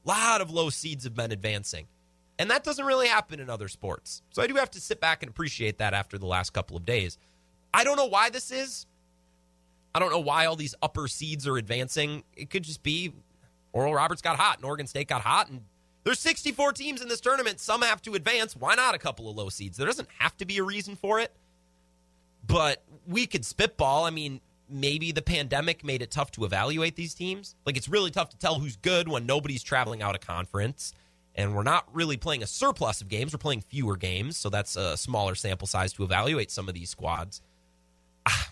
A 0.06 0.10
lot 0.10 0.42
of 0.42 0.52
low 0.52 0.70
seeds 0.70 1.04
have 1.04 1.16
been 1.16 1.32
advancing. 1.32 1.88
And 2.40 2.50
that 2.50 2.64
doesn't 2.64 2.86
really 2.86 3.08
happen 3.08 3.40
in 3.40 3.50
other 3.50 3.68
sports. 3.68 4.22
So 4.32 4.42
I 4.42 4.48
do 4.48 4.56
have 4.56 4.72
to 4.72 4.82
sit 4.82 5.00
back 5.00 5.22
and 5.22 5.30
appreciate 5.30 5.78
that 5.78 5.94
after 5.94 6.18
the 6.18 6.26
last 6.26 6.52
couple 6.52 6.78
of 6.78 6.86
days. 6.86 7.18
I 7.74 7.84
don't 7.84 7.98
know 7.98 8.06
why 8.06 8.30
this 8.30 8.52
is. 8.52 8.86
I 9.94 10.00
don't 10.00 10.12
know 10.12 10.20
why 10.20 10.46
all 10.46 10.56
these 10.56 10.76
upper 10.82 11.08
seeds 11.08 11.48
are 11.48 11.58
advancing. 11.58 12.24
It 12.36 12.50
could 12.50 12.64
just 12.64 12.84
be 12.84 13.14
Oral 13.74 13.94
Roberts 13.94 14.22
got 14.22 14.38
hot 14.38 14.58
and 14.58 14.66
Oregon 14.66 14.88
State 14.88 15.08
got 15.08 15.22
hot. 15.22 15.50
And 15.50 15.62
there's 16.04 16.20
64 16.20 16.74
teams 16.74 17.02
in 17.02 17.08
this 17.08 17.22
tournament. 17.22 17.60
Some 17.60 17.82
have 17.82 18.02
to 18.04 18.16
advance. 18.16 18.56
Why 18.56 18.76
not 18.76 18.96
a 18.96 19.00
couple 19.00 19.30
of 19.30 19.36
low 19.36 19.50
seeds? 19.50 19.78
There 19.78 19.88
doesn't 19.88 20.10
have 20.20 20.36
to 20.38 20.46
be 20.46 20.58
a 20.58 20.64
reason 20.64 20.96
for 20.96 21.20
it. 21.20 21.32
But 22.46 22.84
we 23.08 23.26
could 23.26 23.46
spitball. 23.46 24.06
I 24.06 24.10
mean, 24.10 24.42
maybe 24.70 25.12
the 25.12 25.22
pandemic 25.22 25.84
made 25.84 26.02
it 26.02 26.12
tough 26.12 26.32
to 26.32 26.46
evaluate 26.46 26.96
these 26.96 27.14
teams. 27.14 27.56
Like 27.66 27.78
it's 27.78 27.88
really 27.88 28.12
tough 28.12 28.30
to 28.30 28.38
tell 28.38 28.56
who's 28.56 28.76
good 28.78 29.08
when 29.08 29.26
nobody's 29.26 29.64
traveling 29.64 30.02
out 30.02 30.16
of 30.16 30.22
conference. 30.22 30.94
And 31.36 31.56
we're 31.56 31.64
not 31.64 31.88
really 31.94 32.18
playing 32.18 32.44
a 32.44 32.48
surplus 32.48 33.02
of 33.02 33.10
games. 33.10 33.34
We're 33.34 33.40
playing 33.40 33.62
fewer 33.62 33.98
games. 33.98 34.38
So 34.38 34.50
that's 34.50 34.76
a 34.76 34.96
smaller 34.98 35.36
sample 35.36 35.68
size 35.68 35.94
to 35.94 36.04
evaluate 36.04 36.52
some 36.52 36.68
of 36.68 36.76
these 36.76 36.90
squads. 36.90 37.42
Ah, 38.26 38.52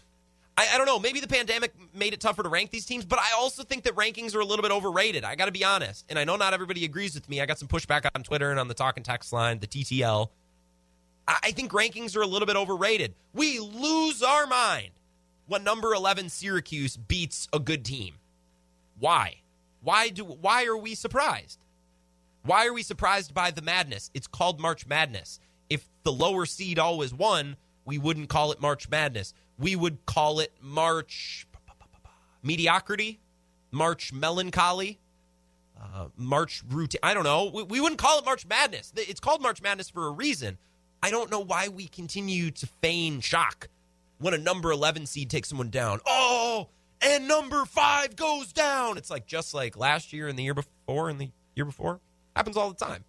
I, 0.58 0.68
I 0.74 0.78
don't 0.78 0.88
know. 0.88 1.00
Maybe 1.00 1.20
the 1.20 1.28
pandemic 1.28 1.74
made 1.94 2.14
it 2.14 2.20
tougher 2.20 2.42
to 2.42 2.50
rank 2.50 2.72
these 2.72 2.86
teams, 2.86 3.06
but 3.06 3.20
I 3.20 3.34
also 3.38 3.64
think 3.64 3.84
that 3.84 3.96
rankings 3.96 4.36
are 4.36 4.40
a 4.40 4.46
little 4.46 4.64
bit 4.64 4.72
overrated. 4.72 5.24
I 5.24 5.36
got 5.36 5.46
to 5.46 5.52
be 5.52 5.64
honest. 5.64 6.06
And 6.10 6.18
I 6.18 6.24
know 6.24 6.38
not 6.38 6.54
everybody 6.54 6.84
agrees 6.84 7.14
with 7.14 7.30
me. 7.30 7.40
I 7.40 7.46
got 7.46 7.60
some 7.60 7.68
pushback 7.68 8.10
on 8.16 8.24
Twitter 8.24 8.50
and 8.50 8.60
on 8.60 8.68
the 8.68 8.74
talk 8.74 8.98
and 8.98 9.06
text 9.06 9.32
line, 9.32 9.60
the 9.60 9.68
TTL. 9.68 10.30
I 11.28 11.52
think 11.52 11.72
rankings 11.72 12.16
are 12.16 12.22
a 12.22 12.28
little 12.28 12.46
bit 12.46 12.56
overrated. 12.56 13.16
We 13.34 13.60
lose 13.60 14.22
our 14.22 14.48
mind 14.48 14.92
when 15.48 15.64
number 15.64 15.94
11 15.94 16.30
Syracuse 16.30 16.98
beats 16.98 17.48
a 17.54 17.60
good 17.60 17.86
team. 17.86 18.16
Why? 19.00 19.36
Why 19.82 20.10
do 20.10 20.24
why 20.24 20.66
are 20.66 20.78
we 20.78 20.96
surprised? 20.96 21.60
Why 22.44 22.68
are 22.68 22.74
we 22.74 22.84
surprised 22.84 23.34
by 23.34 23.52
the 23.52 23.62
madness? 23.62 24.10
It's 24.14 24.28
called 24.28 24.60
March 24.60 24.88
Madness. 24.88 25.40
If 25.70 25.88
the 26.04 26.12
lower 26.12 26.46
seed 26.46 26.80
always 26.80 27.14
won, 27.14 27.56
we 27.86 27.98
wouldn't 27.98 28.30
call 28.30 28.52
it 28.52 28.62
March 28.62 28.90
Madness. 28.90 29.34
We 29.58 29.76
would 29.76 30.06
call 30.06 30.40
it 30.40 30.52
March 30.62 31.48
mediocrity, 32.44 33.20
March 33.72 34.12
melancholy, 34.12 35.00
uh, 35.80 36.08
March 36.16 36.64
routine. 36.70 37.00
I 37.04 37.14
don't 37.14 37.24
know. 37.24 37.52
We, 37.54 37.64
we 37.64 37.80
wouldn't 37.80 38.00
call 38.00 38.20
it 38.20 38.26
March 38.26 38.46
Madness. 38.48 38.92
It's 38.96 39.20
called 39.20 39.42
March 39.42 39.62
Madness 39.62 39.90
for 39.90 40.08
a 40.08 40.12
reason. 40.12 40.58
I 41.04 41.10
don't 41.10 41.32
know 41.32 41.40
why 41.40 41.68
we 41.68 41.88
continue 41.88 42.52
to 42.52 42.68
feign 42.82 43.22
shock 43.22 43.70
when 44.20 44.34
a 44.34 44.38
number 44.38 44.72
11 44.72 45.08
seed 45.08 45.30
takes 45.30 45.50
someone 45.50 45.70
down. 45.70 46.00
Oh, 46.06 46.70
and 47.02 47.28
number 47.28 47.66
five 47.66 48.16
goes 48.16 48.54
down. 48.54 48.98
It's 48.98 49.10
like 49.10 49.26
just 49.26 49.54
like 49.54 49.76
last 49.76 50.14
year 50.14 50.28
and 50.28 50.38
the 50.38 50.44
year 50.44 50.54
before 50.54 51.10
and 51.10 51.20
the 51.20 51.32
year 51.56 51.66
before. 51.66 52.00
Happens 52.36 52.56
all 52.56 52.70
the 52.70 52.86
time. 52.86 53.04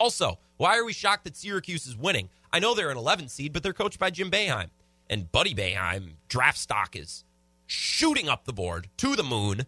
Also, 0.00 0.38
why 0.56 0.78
are 0.78 0.84
we 0.84 0.92
shocked 0.92 1.24
that 1.24 1.36
Syracuse 1.36 1.86
is 1.86 1.96
winning? 1.96 2.30
I 2.52 2.60
know 2.60 2.74
they're 2.74 2.90
an 2.90 2.96
11 2.96 3.28
seed, 3.28 3.52
but 3.52 3.62
they're 3.62 3.72
coached 3.72 3.98
by 3.98 4.10
Jim 4.10 4.30
Boeheim. 4.30 4.70
And 5.10 5.30
Buddy 5.30 5.54
Boeheim, 5.54 6.12
draft 6.28 6.58
stock 6.58 6.96
is 6.96 7.24
shooting 7.66 8.28
up 8.28 8.44
the 8.44 8.52
board 8.52 8.88
to 8.98 9.14
the 9.16 9.22
moon. 9.22 9.66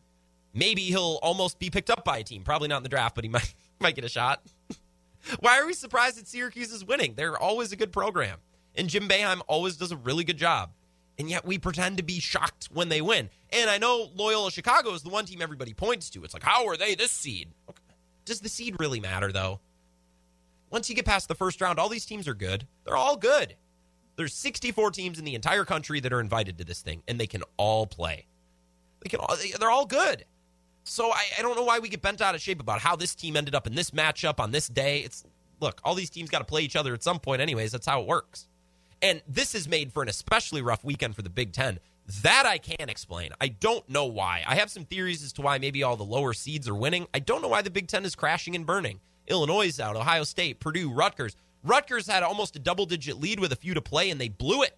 Maybe 0.55 0.83
he'll 0.83 1.19
almost 1.23 1.59
be 1.59 1.71
picked 1.71 1.91
up 1.91 2.05
by 2.05 2.19
a 2.19 2.25
team. 2.25 2.43
Probably 2.43 2.69
not 2.69 2.79
in 2.79 2.83
the 2.83 2.89
draft, 2.89 3.15
but 3.15 3.25
he 3.25 3.31
might 3.31 3.55
might 3.81 3.95
get 3.95 4.05
a 4.05 4.09
shot. 4.09 4.43
Why 5.41 5.59
are 5.59 5.67
we 5.67 5.73
surprised 5.73 6.19
that 6.19 6.29
Syracuse 6.29 6.73
is 6.73 6.85
winning? 6.85 7.15
They're 7.15 7.39
always 7.39 7.73
a 7.73 7.77
good 7.77 7.93
program. 7.93 8.39
And 8.75 8.89
Jim 8.89 9.09
Boeheim 9.09 9.41
always 9.47 9.77
does 9.77 9.93
a 9.93 9.97
really 9.97 10.25
good 10.25 10.37
job. 10.37 10.71
And 11.19 11.29
yet 11.29 11.45
we 11.45 11.59
pretend 11.59 11.99
to 11.99 12.03
be 12.03 12.21
shocked 12.21 12.69
when 12.73 12.89
they 12.89 13.03
win. 13.03 13.29
And 13.51 13.69
I 13.69 13.79
know 13.79 14.11
Loyola 14.15 14.51
Chicago 14.51 14.95
is 14.95 15.03
the 15.03 15.11
one 15.11 15.27
team 15.27 15.43
everybody 15.43 15.75
points 15.75 16.09
to. 16.11 16.25
It's 16.25 16.33
like, 16.33 16.43
how 16.43 16.67
are 16.67 16.77
they 16.77 16.95
this 16.95 17.11
seed? 17.11 17.49
Does 18.25 18.41
the 18.41 18.49
seed 18.49 18.77
really 18.79 19.01
matter, 19.01 19.31
though? 19.33 19.61
Once 20.71 20.89
you 20.89 20.95
get 20.95 21.05
past 21.05 21.29
the 21.29 21.35
first 21.35 21.61
round, 21.61 21.79
all 21.79 21.89
these 21.89 22.07
teams 22.07 22.29
are 22.29 22.35
good. 22.35 22.67
They're 22.85 22.97
all 22.97 23.17
good. 23.17 23.57
There's 24.17 24.35
64 24.35 24.93
teams 24.93 25.19
in 25.19 25.25
the 25.25 25.35
entire 25.35 25.65
country 25.65 26.01
that 26.01 26.13
are 26.13 26.21
invited 26.21 26.59
to 26.59 26.65
this 26.65 26.81
thing, 26.81 27.03
and 27.09 27.19
they 27.19 27.27
can 27.27 27.43
all 27.57 27.87
play. 27.87 28.27
They 29.01 29.09
can 29.09 29.21
all, 29.21 29.37
they're 29.59 29.71
all 29.71 29.87
good. 29.87 30.25
So 30.91 31.13
I, 31.13 31.23
I 31.39 31.43
don't 31.43 31.55
know 31.55 31.63
why 31.63 31.79
we 31.79 31.89
get 31.89 32.03
bent 32.03 32.21
out 32.21 32.35
of 32.35 32.41
shape 32.41 32.61
about 32.61 32.81
how 32.81 32.97
this 32.97 33.15
team 33.15 33.37
ended 33.37 33.55
up 33.55 33.69
in 33.69 33.77
this 33.77 33.93
matchup 33.93 34.41
on 34.41 34.51
this 34.51 34.67
day. 34.67 35.03
It's 35.03 35.25
look, 35.61 35.81
all 35.85 35.95
these 35.95 36.11
teams 36.11 36.31
got 36.31 36.41
to 36.41 36.45
play 36.45 36.63
each 36.63 36.75
other 36.75 36.93
at 36.95 37.05
some 37.05 37.21
point, 37.21 37.41
anyways. 37.41 37.71
That's 37.71 37.87
how 37.87 38.01
it 38.01 38.09
works. 38.09 38.49
And 39.01 39.23
this 39.29 39.55
is 39.55 39.69
made 39.69 39.93
for 39.93 40.03
an 40.03 40.09
especially 40.09 40.63
rough 40.63 40.83
weekend 40.83 41.15
for 41.15 41.23
the 41.23 41.31
Big 41.31 41.53
Ten. 41.53 41.79
That 42.23 42.45
I 42.45 42.59
can't 42.59 42.91
explain. 42.91 43.31
I 43.41 43.47
don't 43.47 43.89
know 43.89 44.07
why. 44.07 44.43
I 44.45 44.57
have 44.57 44.69
some 44.69 44.85
theories 44.85 45.23
as 45.23 45.33
to 45.35 45.43
why 45.43 45.59
maybe 45.59 45.85
all 45.85 45.97
the 45.97 46.03
lower 46.03 46.33
seeds 46.33 46.69
are 46.69 46.75
winning. 46.75 47.07
I 47.15 47.21
don't 47.21 47.41
know 47.41 47.47
why 47.47 47.63
the 47.63 47.71
Big 47.71 47.87
Ten 47.87 48.05
is 48.05 48.17
crashing 48.17 48.57
and 48.57 48.67
burning. 48.67 48.99
Illinois 49.29 49.69
is 49.69 49.79
out, 49.79 49.95
Ohio 49.95 50.25
State, 50.25 50.59
Purdue, 50.59 50.91
Rutgers. 50.91 51.37
Rutgers 51.63 52.09
had 52.09 52.25
almost 52.25 52.57
a 52.57 52.59
double 52.59 52.87
digit 52.87 53.21
lead 53.21 53.39
with 53.39 53.53
a 53.53 53.57
few 53.57 53.75
to 53.75 53.81
play, 53.81 54.11
and 54.11 54.21
they 54.21 54.29
blew 54.29 54.65
it. 54.65 54.77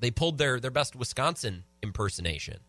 They 0.00 0.10
pulled 0.10 0.38
their, 0.38 0.58
their 0.58 0.70
best 0.70 0.96
Wisconsin 0.96 1.64
impersonation. 1.82 2.60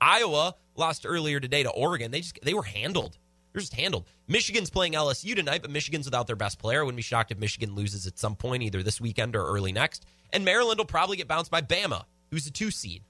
Iowa 0.00 0.56
lost 0.76 1.04
earlier 1.06 1.40
today 1.40 1.62
to 1.62 1.70
Oregon. 1.70 2.10
They 2.10 2.20
just 2.20 2.38
they 2.42 2.54
were 2.54 2.62
handled. 2.62 3.18
They're 3.52 3.60
just 3.60 3.74
handled. 3.74 4.08
Michigan's 4.26 4.70
playing 4.70 4.94
LSU 4.94 5.36
tonight, 5.36 5.62
but 5.62 5.70
Michigan's 5.70 6.06
without 6.06 6.26
their 6.26 6.34
best 6.34 6.58
player. 6.58 6.80
I 6.80 6.82
wouldn't 6.82 6.96
be 6.96 7.02
shocked 7.02 7.30
if 7.30 7.38
Michigan 7.38 7.74
loses 7.74 8.06
at 8.06 8.18
some 8.18 8.34
point, 8.34 8.64
either 8.64 8.82
this 8.82 9.00
weekend 9.00 9.36
or 9.36 9.46
early 9.46 9.70
next. 9.70 10.06
And 10.32 10.44
Maryland 10.44 10.78
will 10.78 10.86
probably 10.86 11.16
get 11.16 11.28
bounced 11.28 11.52
by 11.52 11.60
Bama, 11.60 12.04
who's 12.30 12.46
a 12.46 12.50
two 12.50 12.72
seed. 12.72 13.02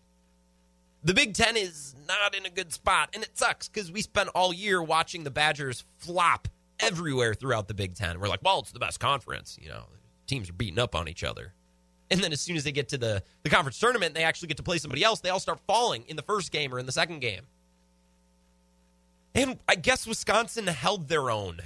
The 1.02 1.14
Big 1.14 1.34
Ten 1.34 1.56
is 1.56 1.94
not 2.06 2.34
in 2.34 2.46
a 2.46 2.50
good 2.50 2.72
spot, 2.72 3.10
and 3.14 3.22
it 3.22 3.36
sucks 3.36 3.68
because 3.68 3.90
we 3.90 4.02
spent 4.02 4.30
all 4.34 4.52
year 4.52 4.82
watching 4.82 5.24
the 5.24 5.30
Badgers 5.30 5.84
flop 5.98 6.48
everywhere 6.80 7.34
throughout 7.34 7.68
the 7.68 7.74
Big 7.74 7.94
Ten. 7.94 8.20
We're 8.20 8.28
like, 8.28 8.42
well, 8.42 8.60
it's 8.60 8.72
the 8.72 8.78
best 8.78 9.00
conference. 9.00 9.58
You 9.60 9.70
know, 9.70 9.84
teams 10.26 10.50
are 10.50 10.54
beating 10.54 10.78
up 10.78 10.94
on 10.94 11.08
each 11.08 11.24
other. 11.24 11.52
And 12.10 12.20
then 12.20 12.32
as 12.32 12.40
soon 12.40 12.56
as 12.56 12.64
they 12.64 12.72
get 12.72 12.90
to 12.90 12.98
the, 12.98 13.22
the 13.42 13.50
conference 13.50 13.78
tournament 13.78 14.14
they 14.14 14.24
actually 14.24 14.48
get 14.48 14.58
to 14.58 14.62
play 14.62 14.78
somebody 14.78 15.02
else, 15.02 15.20
they 15.20 15.30
all 15.30 15.40
start 15.40 15.60
falling 15.66 16.04
in 16.06 16.16
the 16.16 16.22
first 16.22 16.52
game 16.52 16.74
or 16.74 16.78
in 16.78 16.86
the 16.86 16.92
second 16.92 17.20
game. 17.20 17.42
And 19.34 19.58
I 19.68 19.74
guess 19.74 20.06
Wisconsin 20.06 20.66
held 20.66 21.08
their 21.08 21.30
own 21.30 21.60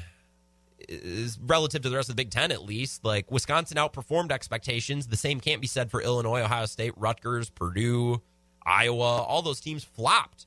is 0.89 1.39
relative 1.39 1.83
to 1.83 1.91
the 1.91 1.97
rest 1.97 2.09
of 2.09 2.17
the 2.17 2.23
Big 2.23 2.31
Ten, 2.31 2.51
at 2.51 2.63
least. 2.63 3.05
Like 3.05 3.31
Wisconsin 3.31 3.77
outperformed 3.77 4.33
expectations. 4.33 5.09
The 5.09 5.17
same 5.17 5.41
can't 5.41 5.61
be 5.61 5.67
said 5.67 5.91
for 5.91 6.01
Illinois, 6.01 6.41
Ohio 6.43 6.67
State, 6.67 6.95
Rutgers, 6.97 7.51
Purdue, 7.51 8.23
Iowa. 8.65 9.23
All 9.23 9.43
those 9.43 9.61
teams 9.61 9.85
flopped. 9.85 10.47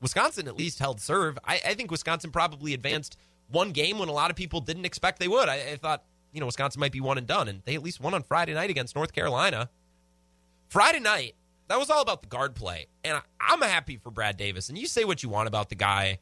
Wisconsin 0.00 0.46
at 0.46 0.56
least 0.56 0.78
held 0.78 1.00
serve. 1.00 1.38
I, 1.44 1.60
I 1.66 1.74
think 1.74 1.90
Wisconsin 1.90 2.30
probably 2.30 2.74
advanced 2.74 3.16
one 3.48 3.72
game 3.72 3.98
when 3.98 4.08
a 4.08 4.12
lot 4.12 4.30
of 4.30 4.36
people 4.36 4.60
didn't 4.60 4.84
expect 4.84 5.18
they 5.18 5.28
would. 5.28 5.48
I, 5.48 5.72
I 5.72 5.76
thought, 5.76 6.04
you 6.32 6.40
know, 6.40 6.46
Wisconsin 6.46 6.80
might 6.80 6.92
be 6.92 7.00
one 7.00 7.18
and 7.18 7.26
done, 7.26 7.48
and 7.48 7.62
they 7.64 7.74
at 7.74 7.82
least 7.82 8.00
won 8.00 8.14
on 8.14 8.22
Friday 8.22 8.54
night 8.54 8.70
against 8.70 8.94
North 8.94 9.12
Carolina. 9.12 9.70
Friday 10.68 11.00
night, 11.00 11.34
that 11.68 11.78
was 11.78 11.90
all 11.90 12.02
about 12.02 12.20
the 12.22 12.28
guard 12.28 12.54
play, 12.54 12.86
and 13.02 13.16
I, 13.16 13.22
I'm 13.40 13.62
happy 13.62 13.96
for 13.96 14.10
Brad 14.10 14.36
Davis. 14.36 14.68
And 14.68 14.78
you 14.78 14.86
say 14.86 15.04
what 15.04 15.22
you 15.22 15.28
want 15.30 15.48
about 15.48 15.68
the 15.70 15.74
guy. 15.74 16.18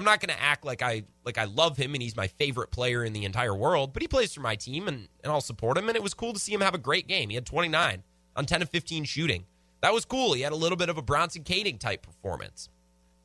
I'm 0.00 0.04
not 0.06 0.20
going 0.20 0.34
to 0.34 0.42
act 0.42 0.64
like 0.64 0.80
I 0.80 1.02
like 1.26 1.36
I 1.36 1.44
love 1.44 1.76
him 1.76 1.92
and 1.92 2.02
he's 2.02 2.16
my 2.16 2.26
favorite 2.26 2.70
player 2.70 3.04
in 3.04 3.12
the 3.12 3.26
entire 3.26 3.54
world, 3.54 3.92
but 3.92 4.00
he 4.00 4.08
plays 4.08 4.32
for 4.32 4.40
my 4.40 4.56
team 4.56 4.88
and, 4.88 5.08
and 5.22 5.30
I'll 5.30 5.42
support 5.42 5.76
him. 5.76 5.88
And 5.88 5.96
it 5.96 6.02
was 6.02 6.14
cool 6.14 6.32
to 6.32 6.38
see 6.38 6.54
him 6.54 6.62
have 6.62 6.74
a 6.74 6.78
great 6.78 7.06
game. 7.06 7.28
He 7.28 7.34
had 7.34 7.44
29 7.44 8.02
on 8.34 8.46
10 8.46 8.62
of 8.62 8.70
15 8.70 9.04
shooting. 9.04 9.44
That 9.82 9.92
was 9.92 10.06
cool. 10.06 10.32
He 10.32 10.40
had 10.40 10.52
a 10.52 10.56
little 10.56 10.78
bit 10.78 10.88
of 10.88 10.96
a 10.96 11.02
Bronson 11.02 11.44
Koenig 11.44 11.80
type 11.80 12.00
performance. 12.00 12.70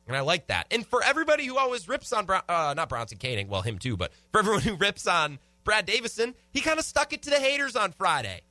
And 0.06 0.14
I 0.14 0.20
like 0.20 0.48
that. 0.48 0.66
And 0.70 0.86
for 0.86 1.02
everybody 1.02 1.46
who 1.46 1.56
always 1.56 1.88
rips 1.88 2.12
on, 2.12 2.28
uh, 2.30 2.74
not 2.76 2.90
Bronson 2.90 3.16
Koenig, 3.16 3.48
well, 3.48 3.62
him 3.62 3.78
too, 3.78 3.96
but 3.96 4.12
for 4.30 4.40
everyone 4.40 4.60
who 4.60 4.76
rips 4.76 5.06
on 5.06 5.38
Brad 5.64 5.86
Davison, 5.86 6.34
he 6.52 6.60
kind 6.60 6.78
of 6.78 6.84
stuck 6.84 7.14
it 7.14 7.22
to 7.22 7.30
the 7.30 7.40
haters 7.40 7.74
on 7.74 7.92
Friday. 7.92 8.42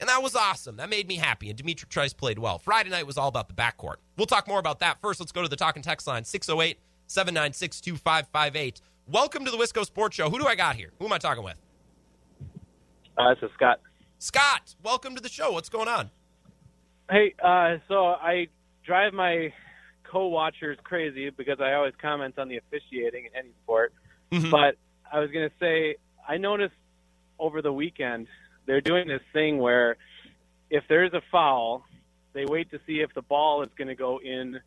And 0.00 0.08
that 0.08 0.22
was 0.22 0.34
awesome. 0.34 0.78
That 0.78 0.88
made 0.88 1.08
me 1.08 1.16
happy. 1.16 1.50
And 1.50 1.58
D'Mitrik 1.58 1.90
Trice 1.90 2.14
played 2.14 2.38
well. 2.38 2.58
Friday 2.58 2.88
night 2.88 3.06
was 3.06 3.18
all 3.18 3.28
about 3.28 3.48
the 3.48 3.54
backcourt. 3.54 3.96
We'll 4.16 4.26
talk 4.26 4.48
more 4.48 4.58
about 4.58 4.78
that. 4.78 5.02
First, 5.02 5.20
let's 5.20 5.32
go 5.32 5.42
to 5.42 5.48
the 5.48 5.56
talking 5.56 5.82
text 5.82 6.06
line 6.06 6.24
608 6.24 6.78
796 7.06 7.80
2558. 7.80 8.80
Welcome 9.08 9.44
to 9.44 9.50
the 9.50 9.56
Wisco 9.56 9.84
Sports 9.84 10.16
Show. 10.16 10.30
Who 10.30 10.38
do 10.38 10.46
I 10.46 10.54
got 10.54 10.76
here? 10.76 10.90
Who 10.98 11.06
am 11.06 11.12
I 11.12 11.18
talking 11.18 11.44
with? 11.44 11.56
Uh, 13.16 13.34
this 13.34 13.44
is 13.44 13.50
Scott. 13.54 13.80
Scott, 14.18 14.74
welcome 14.82 15.14
to 15.14 15.22
the 15.22 15.28
show. 15.28 15.52
What's 15.52 15.68
going 15.68 15.88
on? 15.88 16.10
Hey, 17.10 17.34
uh, 17.42 17.76
so 17.88 18.06
I 18.06 18.48
drive 18.84 19.12
my 19.12 19.52
co-watchers 20.04 20.78
crazy 20.82 21.30
because 21.30 21.60
I 21.60 21.74
always 21.74 21.94
comment 22.00 22.38
on 22.38 22.48
the 22.48 22.56
officiating 22.56 23.26
in 23.26 23.30
any 23.36 23.50
sport. 23.62 23.92
Mm-hmm. 24.32 24.50
But 24.50 24.76
I 25.10 25.20
was 25.20 25.30
going 25.30 25.48
to 25.48 25.54
say, 25.60 25.96
I 26.26 26.36
noticed 26.38 26.74
over 27.38 27.62
the 27.62 27.72
weekend 27.72 28.26
they're 28.66 28.80
doing 28.80 29.06
this 29.06 29.22
thing 29.32 29.58
where 29.58 29.96
if 30.70 30.84
there's 30.88 31.12
a 31.12 31.22
foul, 31.30 31.84
they 32.32 32.44
wait 32.44 32.70
to 32.72 32.80
see 32.86 33.00
if 33.00 33.14
the 33.14 33.22
ball 33.22 33.62
is 33.62 33.70
going 33.78 33.88
to 33.88 33.94
go 33.94 34.18
in 34.18 34.58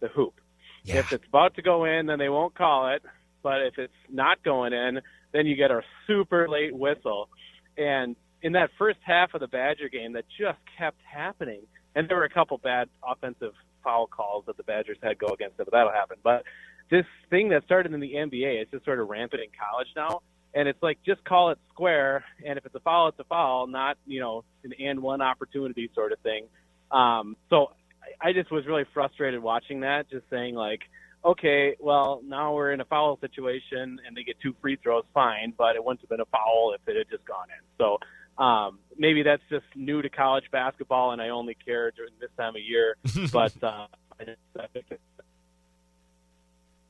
the 0.00 0.08
hoop. 0.08 0.40
Yeah. 0.84 0.96
If 0.96 1.12
it's 1.12 1.26
about 1.26 1.54
to 1.56 1.62
go 1.62 1.84
in, 1.84 2.06
then 2.06 2.18
they 2.18 2.28
won't 2.28 2.54
call 2.54 2.94
it. 2.94 3.02
But 3.42 3.62
if 3.62 3.78
it's 3.78 3.92
not 4.08 4.42
going 4.42 4.72
in, 4.72 5.00
then 5.32 5.46
you 5.46 5.56
get 5.56 5.70
a 5.70 5.82
super 6.06 6.48
late 6.48 6.74
whistle. 6.74 7.28
And 7.76 8.16
in 8.42 8.52
that 8.52 8.70
first 8.78 8.98
half 9.02 9.34
of 9.34 9.40
the 9.40 9.48
Badger 9.48 9.88
game, 9.88 10.12
that 10.12 10.24
just 10.38 10.58
kept 10.78 10.98
happening. 11.02 11.62
And 11.94 12.08
there 12.08 12.16
were 12.16 12.24
a 12.24 12.30
couple 12.30 12.58
bad 12.58 12.88
offensive 13.06 13.52
foul 13.82 14.06
calls 14.06 14.44
that 14.46 14.56
the 14.56 14.62
Badgers 14.62 14.98
had 15.02 15.18
go 15.18 15.28
against 15.28 15.56
them, 15.56 15.66
but 15.70 15.76
that'll 15.76 15.92
happen. 15.92 16.16
But 16.22 16.44
this 16.90 17.06
thing 17.30 17.50
that 17.50 17.64
started 17.64 17.92
in 17.92 18.00
the 18.00 18.12
NBA, 18.14 18.62
it's 18.62 18.70
just 18.70 18.84
sort 18.84 19.00
of 19.00 19.08
rampant 19.08 19.42
in 19.42 19.48
college 19.58 19.88
now. 19.96 20.20
And 20.54 20.68
it's 20.68 20.82
like 20.82 20.98
just 21.04 21.24
call 21.24 21.50
it 21.50 21.58
square, 21.72 22.24
and 22.46 22.58
if 22.58 22.66
it's 22.66 22.74
a 22.74 22.80
foul, 22.80 23.08
it's 23.08 23.18
a 23.18 23.24
foul, 23.24 23.66
not 23.66 23.96
you 24.06 24.20
know 24.20 24.44
an 24.64 24.74
and 24.78 25.00
one 25.00 25.22
opportunity 25.22 25.90
sort 25.94 26.12
of 26.12 26.18
thing. 26.18 26.44
Um, 26.90 27.38
so 27.48 27.72
I 28.20 28.32
just 28.32 28.50
was 28.50 28.66
really 28.66 28.84
frustrated 28.92 29.42
watching 29.42 29.80
that, 29.80 30.10
just 30.10 30.24
saying 30.30 30.54
like, 30.54 30.80
okay, 31.24 31.76
well 31.78 32.20
now 32.24 32.54
we're 32.54 32.72
in 32.72 32.80
a 32.80 32.84
foul 32.84 33.18
situation 33.20 34.00
and 34.06 34.16
they 34.16 34.24
get 34.24 34.36
two 34.40 34.54
free 34.60 34.76
throws, 34.82 35.04
fine, 35.14 35.54
but 35.56 35.76
it 35.76 35.84
wouldn't 35.84 36.00
have 36.00 36.10
been 36.10 36.20
a 36.20 36.26
foul 36.26 36.74
if 36.74 36.80
it 36.88 36.96
had 36.96 37.08
just 37.10 37.24
gone 37.24 37.46
in. 37.48 37.64
So 37.78 37.98
um, 38.42 38.78
maybe 38.96 39.22
that's 39.22 39.42
just 39.50 39.64
new 39.74 40.02
to 40.02 40.08
college 40.08 40.44
basketball, 40.50 41.12
and 41.12 41.20
I 41.20 41.28
only 41.28 41.54
care 41.54 41.90
during 41.90 42.12
this 42.20 42.30
time 42.38 42.56
of 42.56 42.62
year. 42.62 42.96
but 43.32 43.52
uh, 43.62 43.86
I 44.18 44.24
just, 44.24 44.38
I 44.58 44.66
think 44.68 44.86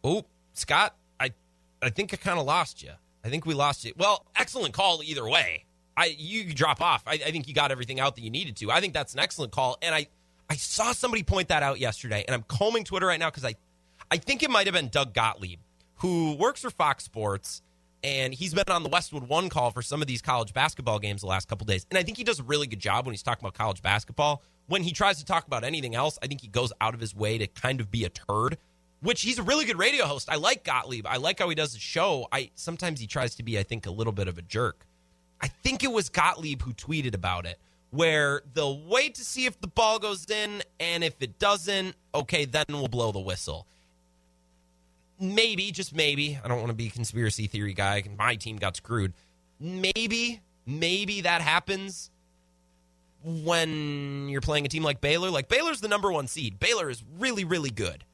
oh, 0.04 0.24
Scott, 0.54 0.96
I 1.18 1.32
I 1.82 1.90
think 1.90 2.14
I 2.14 2.16
kind 2.16 2.38
of 2.38 2.46
lost 2.46 2.82
you. 2.82 2.92
I 3.24 3.28
think 3.28 3.46
we 3.46 3.54
lost 3.54 3.84
you. 3.84 3.92
Well, 3.96 4.26
excellent 4.36 4.74
call 4.74 5.02
either 5.02 5.28
way. 5.28 5.66
I 5.96 6.14
you 6.16 6.52
drop 6.54 6.80
off. 6.80 7.02
I, 7.06 7.14
I 7.14 7.30
think 7.30 7.48
you 7.48 7.54
got 7.54 7.70
everything 7.70 8.00
out 8.00 8.14
that 8.16 8.22
you 8.22 8.30
needed 8.30 8.56
to. 8.58 8.70
I 8.70 8.80
think 8.80 8.94
that's 8.94 9.14
an 9.14 9.20
excellent 9.20 9.52
call, 9.52 9.78
and 9.82 9.94
I 9.94 10.06
I 10.52 10.56
saw 10.56 10.92
somebody 10.92 11.22
point 11.22 11.48
that 11.48 11.62
out 11.62 11.80
yesterday, 11.80 12.26
and 12.28 12.34
I'm 12.34 12.42
combing 12.42 12.84
Twitter 12.84 13.06
right 13.06 13.18
now 13.18 13.30
because 13.30 13.46
I, 13.46 13.54
I 14.10 14.18
think 14.18 14.42
it 14.42 14.50
might 14.50 14.66
have 14.66 14.74
been 14.74 14.88
Doug 14.88 15.14
Gottlieb, 15.14 15.60
who 15.94 16.36
works 16.36 16.60
for 16.60 16.68
Fox 16.68 17.04
Sports, 17.04 17.62
and 18.04 18.34
he's 18.34 18.52
been 18.52 18.64
on 18.68 18.82
the 18.82 18.90
Westwood 18.90 19.26
One 19.26 19.48
call 19.48 19.70
for 19.70 19.80
some 19.80 20.02
of 20.02 20.08
these 20.08 20.20
college 20.20 20.52
basketball 20.52 20.98
games 20.98 21.22
the 21.22 21.26
last 21.26 21.48
couple 21.48 21.64
days. 21.64 21.86
And 21.90 21.96
I 21.96 22.02
think 22.02 22.18
he 22.18 22.22
does 22.22 22.38
a 22.38 22.42
really 22.42 22.66
good 22.66 22.80
job 22.80 23.06
when 23.06 23.14
he's 23.14 23.22
talking 23.22 23.42
about 23.42 23.54
college 23.54 23.80
basketball. 23.80 24.42
When 24.66 24.82
he 24.82 24.92
tries 24.92 25.16
to 25.20 25.24
talk 25.24 25.46
about 25.46 25.64
anything 25.64 25.94
else, 25.94 26.18
I 26.22 26.26
think 26.26 26.42
he 26.42 26.48
goes 26.48 26.70
out 26.82 26.92
of 26.92 27.00
his 27.00 27.16
way 27.16 27.38
to 27.38 27.46
kind 27.46 27.80
of 27.80 27.90
be 27.90 28.04
a 28.04 28.10
turd. 28.10 28.58
Which 29.00 29.22
he's 29.22 29.38
a 29.38 29.42
really 29.42 29.64
good 29.64 29.78
radio 29.78 30.04
host. 30.04 30.28
I 30.30 30.36
like 30.36 30.64
Gottlieb. 30.64 31.06
I 31.06 31.16
like 31.16 31.38
how 31.38 31.48
he 31.48 31.54
does 31.54 31.72
the 31.72 31.80
show. 31.80 32.28
I 32.30 32.50
sometimes 32.56 33.00
he 33.00 33.06
tries 33.06 33.36
to 33.36 33.42
be, 33.42 33.58
I 33.58 33.62
think, 33.62 33.86
a 33.86 33.90
little 33.90 34.12
bit 34.12 34.28
of 34.28 34.36
a 34.36 34.42
jerk. 34.42 34.84
I 35.40 35.48
think 35.48 35.82
it 35.82 35.90
was 35.90 36.10
Gottlieb 36.10 36.60
who 36.60 36.74
tweeted 36.74 37.14
about 37.14 37.46
it 37.46 37.58
where 37.92 38.40
they'll 38.54 38.80
wait 38.86 39.14
to 39.16 39.24
see 39.24 39.44
if 39.44 39.60
the 39.60 39.68
ball 39.68 39.98
goes 39.98 40.28
in, 40.30 40.62
and 40.80 41.04
if 41.04 41.14
it 41.20 41.38
doesn't, 41.38 41.94
okay, 42.14 42.46
then 42.46 42.64
we'll 42.70 42.88
blow 42.88 43.12
the 43.12 43.20
whistle. 43.20 43.66
Maybe, 45.20 45.70
just 45.70 45.94
maybe, 45.94 46.38
I 46.42 46.48
don't 46.48 46.58
want 46.58 46.70
to 46.70 46.74
be 46.74 46.86
a 46.86 46.90
conspiracy 46.90 47.46
theory 47.46 47.74
guy. 47.74 48.02
My 48.18 48.34
team 48.36 48.56
got 48.56 48.76
screwed. 48.76 49.12
Maybe, 49.60 50.40
maybe 50.66 51.20
that 51.20 51.42
happens 51.42 52.10
when 53.22 54.28
you're 54.30 54.40
playing 54.40 54.64
a 54.64 54.68
team 54.68 54.82
like 54.82 55.02
Baylor. 55.02 55.30
Like 55.30 55.48
Baylor's 55.48 55.82
the 55.82 55.88
number 55.88 56.10
one 56.10 56.26
seed. 56.26 56.58
Baylor 56.58 56.88
is 56.88 57.04
really, 57.18 57.44
really 57.44 57.70
good. 57.70 58.04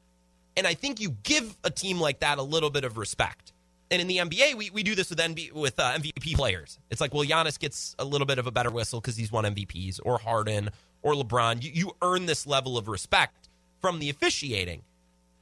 And 0.57 0.67
I 0.67 0.73
think 0.73 0.99
you 0.99 1.15
give 1.23 1.57
a 1.63 1.71
team 1.71 2.01
like 2.01 2.19
that 2.19 2.37
a 2.37 2.43
little 2.43 2.69
bit 2.69 2.83
of 2.83 2.97
respect 2.97 3.53
and 3.91 4.01
in 4.01 4.07
the 4.07 4.17
NBA, 4.17 4.55
we, 4.55 4.69
we 4.69 4.83
do 4.83 4.93
this 4.93 5.09
with 5.09 5.19
NB, 5.19 5.51
with 5.51 5.79
uh, 5.79 5.93
MVP 5.93 6.35
players. 6.35 6.77
It's 6.91 7.01
like, 7.01 7.13
well, 7.13 7.25
Giannis 7.25 7.57
gets 7.57 7.95
a 7.97 8.05
little 8.05 8.27
bit 8.27 8.37
of 8.37 8.45
a 8.45 8.51
better 8.51 8.69
whistle 8.69 9.01
because 9.01 9.17
he's 9.17 9.31
won 9.31 9.45
MVPs, 9.45 9.99
or 10.03 10.19
Harden, 10.19 10.69
or 11.01 11.13
LeBron. 11.13 11.63
You, 11.63 11.71
you 11.73 11.91
earn 12.01 12.27
this 12.27 12.45
level 12.45 12.77
of 12.77 12.87
respect 12.87 13.49
from 13.81 13.99
the 13.99 14.09
officiating. 14.09 14.83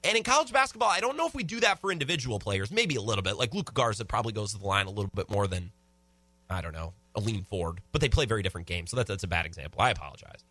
And 0.04 0.16
in 0.16 0.24
college 0.24 0.54
basketball, 0.54 0.90
I 0.90 1.02
don't 1.02 1.18
know 1.18 1.28
if 1.28 1.36
we 1.36 1.44
do 1.44 1.60
that 1.60 1.80
for 1.82 1.92
individual 1.92 2.40
players. 2.40 2.72
Maybe 2.72 2.96
a 2.96 3.02
little 3.02 3.24
bit. 3.24 3.38
Like 3.38 3.54
Luka 3.54 3.74
Garza 3.74 4.06
probably 4.06 4.32
goes 4.32 4.54
to 4.54 4.60
the 4.60 4.66
line 4.66 4.86
a 4.86 4.92
little 4.92 5.12
bit 5.14 5.30
more 5.30 5.48
than, 5.48 5.72
I 6.50 6.62
don't 6.62 6.74
know, 6.74 6.94
Aleem 7.18 7.46
Ford. 7.48 7.82
But 7.92 8.00
they 8.00 8.08
play 8.08 8.26
very 8.26 8.44
different 8.44 8.68
games, 8.68 8.92
so 8.92 8.98
that, 8.98 9.08
that's 9.08 9.24
a 9.24 9.28
bad 9.28 9.46
example. 9.46 9.82
I 9.82 9.90
apologize. 9.90 10.46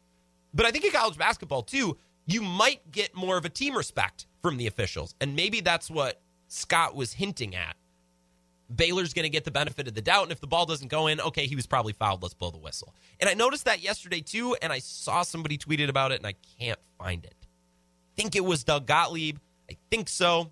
But 0.53 0.67
I 0.67 0.71
think 0.71 0.85
in 0.85 0.91
college 0.91 1.17
basketball, 1.17 1.63
too, 1.63 1.97
you 2.27 2.43
might 2.43 2.91
get 2.91 3.15
more 3.15 3.39
of 3.39 3.47
a 3.47 3.49
team 3.49 3.75
respect 3.75 4.27
from 4.43 4.59
the 4.59 4.67
officials. 4.67 5.15
And 5.21 5.35
maybe 5.35 5.61
that's 5.61 5.89
what 5.89 6.21
Scott 6.49 6.95
was 6.95 7.15
hinting 7.15 7.55
at 7.55 7.77
Baylor's 8.75 9.15
going 9.15 9.25
to 9.25 9.31
get 9.31 9.45
the 9.45 9.51
benefit 9.51 9.87
of 9.87 9.95
the 9.95 10.03
doubt. 10.03 10.25
And 10.25 10.33
if 10.33 10.41
the 10.41 10.47
ball 10.47 10.67
doesn't 10.67 10.89
go 10.89 11.07
in, 11.07 11.21
okay, 11.21 11.47
he 11.47 11.55
was 11.55 11.67
probably 11.67 11.93
fouled. 11.93 12.23
Let's 12.23 12.35
blow 12.35 12.51
the 12.51 12.59
whistle. 12.59 12.95
And 13.21 13.31
I 13.31 13.35
noticed 13.35 13.67
that 13.67 13.83
yesterday 13.83 14.21
too. 14.21 14.57
And 14.61 14.73
I 14.73 14.81
saw 14.81 15.23
somebody 15.23 15.59
tweeted 15.59 15.89
about 15.89 16.13
it 16.13 16.19
and 16.19 16.27
I 16.27 16.35
can't 16.59 16.81
find 16.99 17.25
it. 17.25 17.35
I 17.41 18.21
think 18.21 18.35
it 18.35 18.45
was 18.45 18.65
Doug 18.65 18.87
Gottlieb. 18.87 19.39
I 19.71 19.77
think 19.91 20.09
so. 20.09 20.51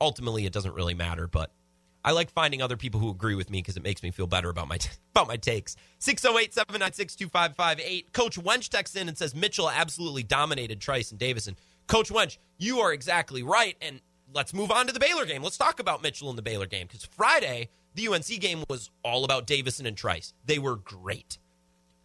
Ultimately, 0.00 0.46
it 0.46 0.52
doesn't 0.52 0.74
really 0.74 0.94
matter. 0.94 1.26
But 1.26 1.50
I 2.04 2.12
like 2.12 2.30
finding 2.30 2.62
other 2.62 2.76
people 2.76 3.00
who 3.00 3.10
agree 3.10 3.34
with 3.34 3.50
me 3.50 3.58
because 3.58 3.76
it 3.76 3.82
makes 3.82 4.02
me 4.02 4.10
feel 4.10 4.26
better 4.26 4.48
about 4.48 4.68
my 4.68 4.78
t- 4.78 4.90
about 5.14 5.28
my 5.28 5.36
takes. 5.36 5.76
608-796-2558. 6.00 8.12
Coach 8.12 8.38
Wench 8.38 8.68
texts 8.68 8.96
in 8.96 9.08
and 9.08 9.18
says 9.18 9.34
Mitchell 9.34 9.70
absolutely 9.70 10.22
dominated 10.22 10.80
Trice 10.80 11.10
and 11.10 11.20
Davison. 11.20 11.56
Coach 11.86 12.10
Wench, 12.10 12.38
you 12.58 12.80
are 12.80 12.92
exactly 12.92 13.42
right. 13.42 13.76
And 13.82 14.00
let's 14.34 14.54
move 14.54 14.70
on 14.70 14.86
to 14.86 14.92
the 14.92 15.00
Baylor 15.00 15.26
game. 15.26 15.42
Let's 15.42 15.58
talk 15.58 15.80
about 15.80 16.02
Mitchell 16.02 16.30
in 16.30 16.36
the 16.36 16.42
Baylor 16.42 16.66
game 16.66 16.86
because 16.86 17.04
Friday 17.04 17.68
the 17.94 18.08
UNC 18.08 18.26
game 18.40 18.64
was 18.70 18.90
all 19.04 19.24
about 19.24 19.46
Davison 19.46 19.86
and 19.86 19.96
Trice. 19.96 20.32
They 20.46 20.58
were 20.58 20.76
great 20.76 21.38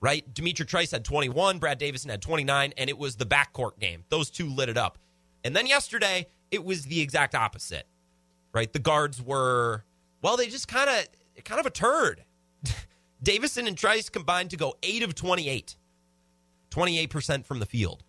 right? 0.01 0.32
D'Mitrik 0.34 0.67
Trice 0.67 0.91
had 0.91 1.03
21, 1.03 1.59
Brad 1.59 1.78
Davison 1.78 2.09
had 2.09 2.21
29, 2.21 2.73
and 2.78 2.89
it 2.89 2.97
was 2.97 3.15
the 3.15 3.25
backcourt 3.25 3.80
game. 3.80 4.03
Those 4.09 4.30
two 4.30 4.47
lit 4.47 4.69
it 4.69 4.78
up. 4.78 4.97
And 5.43 5.55
then 5.55 5.67
yesterday, 5.67 6.28
it 6.51 6.63
was 6.63 6.86
the 6.86 7.01
exact 7.01 7.36
opposite, 7.36 7.88
right? 8.53 8.71
The 8.71 8.80
guards 8.80 9.21
were, 9.21 9.86
well, 10.21 10.38
they 10.38 10.47
just 10.47 10.67
kind 10.67 10.89
of, 10.89 11.43
kind 11.43 11.59
of 11.59 11.65
a 11.65 11.71
turd. 11.71 12.23
Davison 13.23 13.67
and 13.67 13.78
Trice 13.78 14.09
combined 14.09 14.51
to 14.51 14.57
go 14.57 14.75
8 14.84 15.03
of 15.03 15.15
28. 15.15 15.78
28% 16.69 17.45
from 17.45 17.59
the 17.59 17.65
field. 17.65 18.03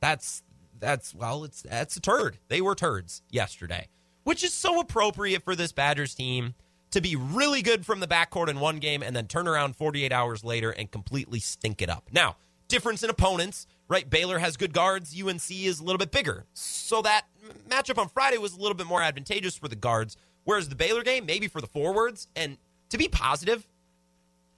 That's 0.00 0.42
that's 0.80 1.14
well, 1.14 1.44
it's 1.44 1.62
that's 1.62 1.96
a 1.96 2.00
turd. 2.00 2.38
They 2.48 2.60
were 2.60 2.74
turds 2.74 3.22
yesterday, 3.30 3.88
which 4.24 4.42
is 4.42 4.52
so 4.52 4.80
appropriate 4.80 5.44
for 5.44 5.54
this 5.54 5.72
Badgers 5.72 6.14
team 6.14 6.54
to 6.90 7.00
be 7.00 7.14
really 7.14 7.62
good 7.62 7.86
from 7.86 8.00
the 8.00 8.08
backcourt 8.08 8.48
in 8.48 8.58
one 8.58 8.78
game 8.78 9.02
and 9.02 9.14
then 9.14 9.26
turn 9.26 9.46
around 9.46 9.76
48 9.76 10.12
hours 10.12 10.42
later 10.42 10.70
and 10.70 10.90
completely 10.90 11.38
stink 11.38 11.80
it 11.82 11.88
up. 11.88 12.08
Now, 12.12 12.36
difference 12.68 13.02
in 13.02 13.10
opponents, 13.10 13.66
right? 13.88 14.08
Baylor 14.08 14.38
has 14.38 14.56
good 14.56 14.72
guards, 14.72 15.14
UNC 15.20 15.50
is 15.50 15.80
a 15.80 15.84
little 15.84 15.98
bit 15.98 16.10
bigger. 16.10 16.46
So 16.54 17.02
that 17.02 17.26
matchup 17.68 17.98
on 17.98 18.08
Friday 18.08 18.38
was 18.38 18.54
a 18.54 18.60
little 18.60 18.74
bit 18.74 18.86
more 18.86 19.02
advantageous 19.02 19.56
for 19.56 19.68
the 19.68 19.76
guards, 19.76 20.16
whereas 20.44 20.68
the 20.68 20.74
Baylor 20.74 21.02
game, 21.02 21.26
maybe 21.26 21.46
for 21.46 21.60
the 21.60 21.66
forwards. 21.68 22.26
And 22.34 22.58
to 22.88 22.98
be 22.98 23.08
positive, 23.08 23.66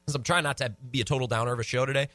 because 0.05 0.15
I'm 0.15 0.23
trying 0.23 0.45
not 0.45 0.57
to 0.59 0.75
be 0.91 1.01
a 1.01 1.05
total 1.05 1.27
downer 1.27 1.53
of 1.53 1.61
a 1.61 1.65
show 1.65 1.85
today, 1.85 2.09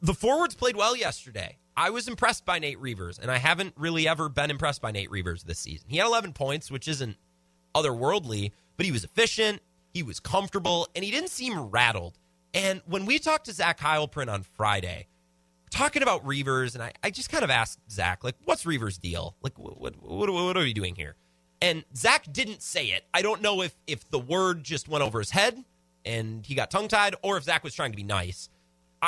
the 0.00 0.14
forwards 0.14 0.54
played 0.54 0.76
well 0.76 0.96
yesterday. 0.96 1.58
I 1.76 1.90
was 1.90 2.08
impressed 2.08 2.46
by 2.46 2.58
Nate 2.58 2.80
Reuvers, 2.80 3.18
and 3.18 3.30
I 3.30 3.36
haven't 3.36 3.74
really 3.76 4.08
ever 4.08 4.28
been 4.28 4.50
impressed 4.50 4.80
by 4.80 4.92
Nate 4.92 5.10
Reuvers 5.10 5.42
this 5.42 5.58
season. 5.58 5.86
He 5.88 5.98
had 5.98 6.06
11 6.06 6.32
points, 6.32 6.70
which 6.70 6.88
isn't 6.88 7.16
otherworldly, 7.74 8.52
but 8.76 8.86
he 8.86 8.92
was 8.92 9.04
efficient, 9.04 9.60
he 9.92 10.02
was 10.02 10.18
comfortable, 10.18 10.88
and 10.94 11.04
he 11.04 11.10
didn't 11.10 11.30
seem 11.30 11.58
rattled. 11.58 12.18
And 12.54 12.80
when 12.86 13.04
we 13.04 13.18
talked 13.18 13.44
to 13.46 13.52
Zach 13.52 13.78
Heilprin 13.78 14.32
on 14.32 14.42
Friday, 14.42 15.08
talking 15.70 16.02
about 16.02 16.26
Reuvers, 16.26 16.74
and 16.74 16.82
I, 16.82 16.92
I 17.02 17.10
just 17.10 17.28
kind 17.28 17.44
of 17.44 17.50
asked 17.50 17.78
Zach, 17.90 18.24
like, 18.24 18.36
what's 18.44 18.64
Reuvers' 18.64 18.96
deal? 18.96 19.36
Like, 19.42 19.58
what, 19.58 19.78
what, 19.78 19.94
what, 20.02 20.32
what 20.32 20.56
are 20.56 20.64
you 20.64 20.74
doing 20.74 20.94
here? 20.94 21.16
And 21.60 21.84
Zach 21.94 22.32
didn't 22.32 22.62
say 22.62 22.86
it. 22.86 23.04
I 23.12 23.22
don't 23.22 23.42
know 23.42 23.62
if 23.62 23.74
if 23.86 24.08
the 24.10 24.18
word 24.18 24.62
just 24.62 24.88
went 24.88 25.02
over 25.02 25.18
his 25.18 25.30
head 25.30 25.64
and 26.04 26.44
he 26.44 26.54
got 26.54 26.70
tongue 26.70 26.88
tied, 26.88 27.14
or 27.22 27.36
if 27.36 27.44
Zach 27.44 27.64
was 27.64 27.74
trying 27.74 27.92
to 27.92 27.96
be 27.96 28.02
nice. 28.02 28.48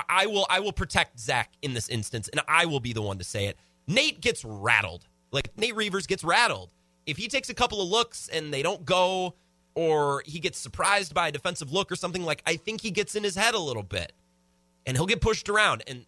I, 0.09 0.23
I 0.23 0.27
will 0.27 0.47
I 0.49 0.61
will 0.61 0.73
protect 0.73 1.19
Zach 1.19 1.53
in 1.63 1.75
this 1.75 1.89
instance, 1.89 2.29
and 2.29 2.41
I 2.47 2.67
will 2.67 2.81
be 2.81 2.93
the 2.93 3.03
one 3.03 3.19
to 3.19 3.25
say 3.25 3.47
it. 3.47 3.57
Nate 3.87 4.21
gets 4.21 4.45
rattled. 4.45 5.07
Like 5.31 5.51
Nate 5.57 5.75
Reuvers 5.77 6.07
gets 6.07 6.25
rattled. 6.25 6.73
If 7.07 7.17
he 7.17 7.29
takes 7.29 7.49
a 7.49 7.55
couple 7.55 7.81
of 7.81 7.89
looks 7.89 8.29
and 8.29 8.53
they 8.53 8.63
don't 8.63 8.85
go, 8.85 9.35
or 9.75 10.23
he 10.27 10.41
gets 10.41 10.59
surprised 10.59 11.15
by 11.15 11.29
a 11.29 11.33
defensive 11.33 11.73
look 11.73 11.91
or 11.91 11.97
something 11.97 12.25
like 12.25 12.43
I 12.47 12.57
think 12.57 12.81
he 12.81 12.91
gets 12.91 13.15
in 13.15 13.25
his 13.25 13.35
head 13.35 13.55
a 13.55 13.59
little 13.59 13.83
bit 13.83 14.13
and 14.87 14.97
he'll 14.97 15.07
get 15.07 15.21
pushed 15.21 15.49
around. 15.49 15.83
And 15.87 16.05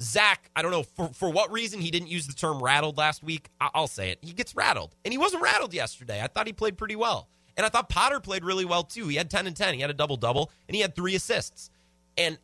Zach, 0.00 0.50
I 0.54 0.62
don't 0.62 0.70
know 0.70 0.82
for, 0.82 1.08
for 1.08 1.30
what 1.30 1.50
reason 1.50 1.80
he 1.80 1.90
didn't 1.90 2.08
use 2.08 2.26
the 2.26 2.32
term 2.32 2.62
rattled 2.62 2.96
last 2.98 3.22
week. 3.22 3.50
I'll 3.60 3.86
say 3.86 4.10
it. 4.10 4.18
He 4.22 4.32
gets 4.32 4.54
rattled. 4.54 4.94
And 5.04 5.12
he 5.12 5.18
wasn't 5.18 5.42
rattled 5.42 5.74
yesterday. 5.74 6.22
I 6.22 6.26
thought 6.26 6.46
he 6.46 6.52
played 6.52 6.76
pretty 6.76 6.96
well. 6.96 7.28
And 7.56 7.64
I 7.64 7.68
thought 7.68 7.88
Potter 7.88 8.20
played 8.20 8.44
really 8.44 8.64
well 8.64 8.82
too. 8.82 9.08
He 9.08 9.16
had 9.16 9.30
10 9.30 9.46
and 9.46 9.56
10. 9.56 9.74
He 9.74 9.80
had 9.80 9.90
a 9.90 9.94
double 9.94 10.16
double 10.16 10.50
and 10.68 10.74
he 10.74 10.82
had 10.82 10.94
three 10.94 11.14
assists. 11.14 11.70
And 12.18 12.38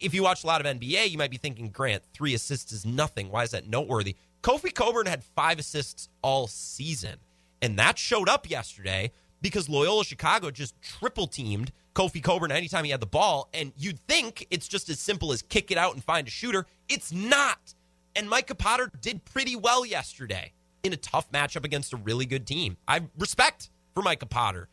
if 0.00 0.14
you 0.14 0.22
watch 0.22 0.44
a 0.44 0.46
lot 0.46 0.64
of 0.64 0.78
NBA, 0.78 1.10
you 1.10 1.18
might 1.18 1.30
be 1.30 1.36
thinking, 1.36 1.70
Grant, 1.70 2.02
three 2.12 2.34
assists 2.34 2.72
is 2.72 2.84
nothing. 2.86 3.30
Why 3.30 3.42
is 3.42 3.50
that 3.50 3.68
noteworthy? 3.68 4.16
Kofi 4.42 4.72
Cockburn 4.72 5.06
had 5.06 5.24
five 5.24 5.58
assists 5.58 6.08
all 6.22 6.46
season. 6.46 7.16
And 7.62 7.78
that 7.78 7.98
showed 7.98 8.28
up 8.28 8.48
yesterday 8.48 9.10
because 9.42 9.68
Loyola 9.68 10.04
Chicago 10.04 10.50
just 10.50 10.80
triple 10.82 11.26
teamed 11.26 11.72
Kofi 11.94 12.22
Cockburn 12.22 12.52
anytime 12.52 12.84
he 12.84 12.90
had 12.90 13.00
the 13.00 13.06
ball. 13.06 13.48
And 13.54 13.72
you'd 13.76 13.98
think 14.06 14.46
it's 14.50 14.68
just 14.68 14.88
as 14.88 15.00
simple 15.00 15.32
as 15.32 15.42
kick 15.42 15.70
it 15.70 15.78
out 15.78 15.94
and 15.94 16.04
find 16.04 16.26
a 16.26 16.30
shooter. 16.30 16.66
It's 16.88 17.12
not. 17.12 17.74
And 18.14 18.28
Micah 18.28 18.54
Potter 18.54 18.90
did 19.00 19.24
pretty 19.24 19.56
well 19.56 19.84
yesterday 19.84 20.52
in 20.82 20.92
a 20.92 20.96
tough 20.96 21.30
matchup 21.32 21.64
against 21.64 21.92
a 21.92 21.96
really 21.96 22.26
good 22.26 22.46
team. 22.46 22.76
I 22.86 23.02
respect 23.18 23.70
for 23.94 24.02
Micah 24.02 24.26
Potter. 24.26 24.68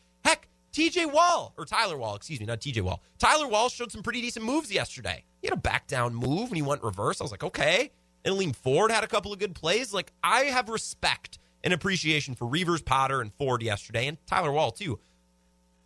TJ 0.74 1.12
Wahl, 1.14 1.54
or 1.58 1.66
Tyler 1.66 1.98
Wahl, 1.98 2.16
excuse 2.16 2.40
me, 2.40 2.46
not 2.46 2.60
TJ 2.60 2.82
Wahl. 2.82 3.02
Tyler 3.20 3.48
Wahl 3.48 3.70
showed 3.70 3.92
some 3.92 4.02
pretty 4.02 4.22
decent 4.22 4.44
moves 4.44 4.72
yesterday. 4.72 5.24
He 5.40 5.48
had 5.48 5.54
a 5.54 5.62
back 5.62 5.88
down 5.88 6.16
move 6.16 6.48
and 6.48 6.56
he 6.56 6.62
went 6.62 6.84
reverse. 6.84 7.22
I 7.22 7.24
was 7.24 7.32
like, 7.32 7.44
okay. 7.44 7.92
And 8.26 8.36
Aleem 8.36 8.56
Ford 8.56 8.92
had 8.92 9.04
a 9.04 9.08
couple 9.08 9.32
of 9.32 9.40
good 9.40 9.54
plays. 9.54 9.94
Like, 9.94 10.12
I 10.24 10.46
have 10.46 10.70
respect 10.70 11.38
and 11.64 11.74
appreciation 11.74 12.36
for 12.36 12.48
Reuvers, 12.48 12.82
Potter, 12.82 13.22
and 13.22 13.34
Ford 13.34 13.62
yesterday, 13.62 14.08
and 14.08 14.18
Tyler 14.26 14.52
Wahl, 14.52 14.72
too. 14.72 15.00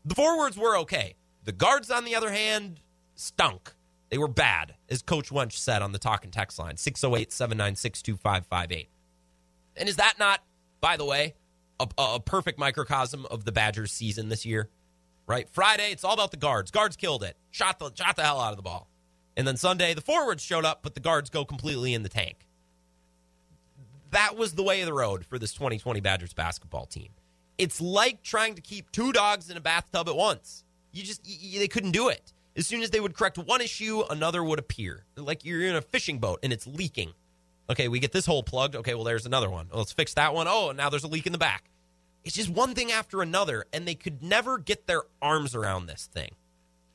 The 0.06 0.16
forwards 0.16 0.58
were 0.58 0.78
okay. 0.78 1.16
The 1.44 1.52
guards, 1.52 1.92
on 1.92 2.06
the 2.06 2.16
other 2.16 2.32
hand, 2.32 2.80
stunk. 3.16 3.74
They 4.10 4.18
were 4.18 4.28
bad, 4.28 4.76
as 4.90 5.02
Coach 5.02 5.30
Wench 5.30 5.54
said 5.54 5.82
on 5.82 5.92
the 5.92 6.00
talk 6.00 6.24
and 6.24 6.32
text 6.32 6.58
line 6.60 6.78
608 6.78 7.32
796 7.32 8.02
2558. 8.02 8.90
And 9.76 9.90
is 9.90 9.98
that 9.98 10.14
not, 10.18 10.44
by 10.80 10.98
the 10.98 11.06
way, 11.06 11.36
a, 11.80 11.88
a, 11.98 12.20
perfect 12.20 12.58
microcosm 12.58 13.26
of 13.30 13.44
the 13.44 13.52
Badgers 13.52 13.92
season 13.92 14.30
this 14.30 14.46
year? 14.46 14.70
Right? 15.28 15.48
Friday, 15.52 15.92
it's 15.92 16.04
all 16.04 16.14
about 16.14 16.32
the 16.32 16.38
guards. 16.38 16.72
Guards 16.72 16.96
killed 16.96 17.24
it, 17.24 17.38
shot 17.52 17.80
the, 17.80 17.92
shot 17.94 18.16
the 18.16 18.24
hell 18.24 18.40
out 18.40 18.52
of 18.52 18.58
the 18.58 18.64
ball. 18.64 18.90
And 19.36 19.48
then 19.48 19.58
Sunday, 19.58 19.94
the 19.94 20.02
forwards 20.02 20.42
showed 20.42 20.66
up, 20.66 20.80
but 20.82 20.96
the 20.96 21.00
guards 21.00 21.30
go 21.30 21.46
completely 21.46 21.94
in 21.94 22.02
the 22.02 22.10
tank 22.10 22.48
that 24.12 24.38
was 24.38 24.54
the 24.54 24.64
way 24.64 24.82
of 24.82 24.86
the 24.86 24.94
road 24.94 25.26
for 25.26 25.38
this 25.38 25.54
2020 25.54 26.00
Badgers 26.00 26.34
basketball 26.34 26.86
team. 26.86 27.10
It's 27.58 27.82
like 27.82 28.24
trying 28.24 28.56
to 28.56 28.62
keep 28.62 28.92
two 28.92 29.12
dogs 29.12 29.50
in 29.50 29.58
a 29.58 29.62
bathtub 29.62 30.08
at 30.08 30.16
once. 30.16 30.64
You 30.92 31.04
just 31.04 31.24
they 31.24 31.68
couldn't 31.68 31.92
do 31.92 32.10
it. 32.10 32.34
As 32.56 32.66
soon 32.66 32.82
as 32.82 32.90
they 32.90 33.00
would 33.00 33.16
correct 33.16 33.38
one 33.38 33.62
issue, 33.62 34.04
another 34.10 34.44
would 34.44 34.60
appear. 34.60 35.06
Like 35.16 35.46
you're 35.46 35.62
in 35.62 35.76
a 35.76 35.82
fishing 35.82 36.20
boat 36.20 36.40
and 36.44 36.54
it's 36.54 36.66
leaking. 36.66 37.14
Okay, 37.70 37.88
we 37.88 38.00
get 38.00 38.12
this 38.12 38.26
hole 38.26 38.44
plugged. 38.44 38.76
Okay, 38.76 38.94
well 38.94 39.04
there's 39.04 39.26
another 39.26 39.50
one. 39.50 39.68
Well, 39.70 39.80
let's 39.80 39.92
fix 39.92 40.14
that 40.14 40.34
one. 40.34 40.48
Oh, 40.48 40.72
now 40.72 40.90
there's 40.90 41.04
a 41.04 41.08
leak 41.08 41.26
in 41.26 41.32
the 41.32 41.38
back. 41.38 41.70
It's 42.28 42.36
just 42.36 42.50
one 42.50 42.76
thing 42.76 42.92
after 42.92 43.22
another, 43.22 43.68
and 43.72 43.88
they 43.88 43.96
could 43.96 44.22
never 44.22 44.58
get 44.58 44.86
their 44.86 45.04
arms 45.22 45.56
around 45.56 45.86
this 45.86 46.10
thing. 46.14 46.32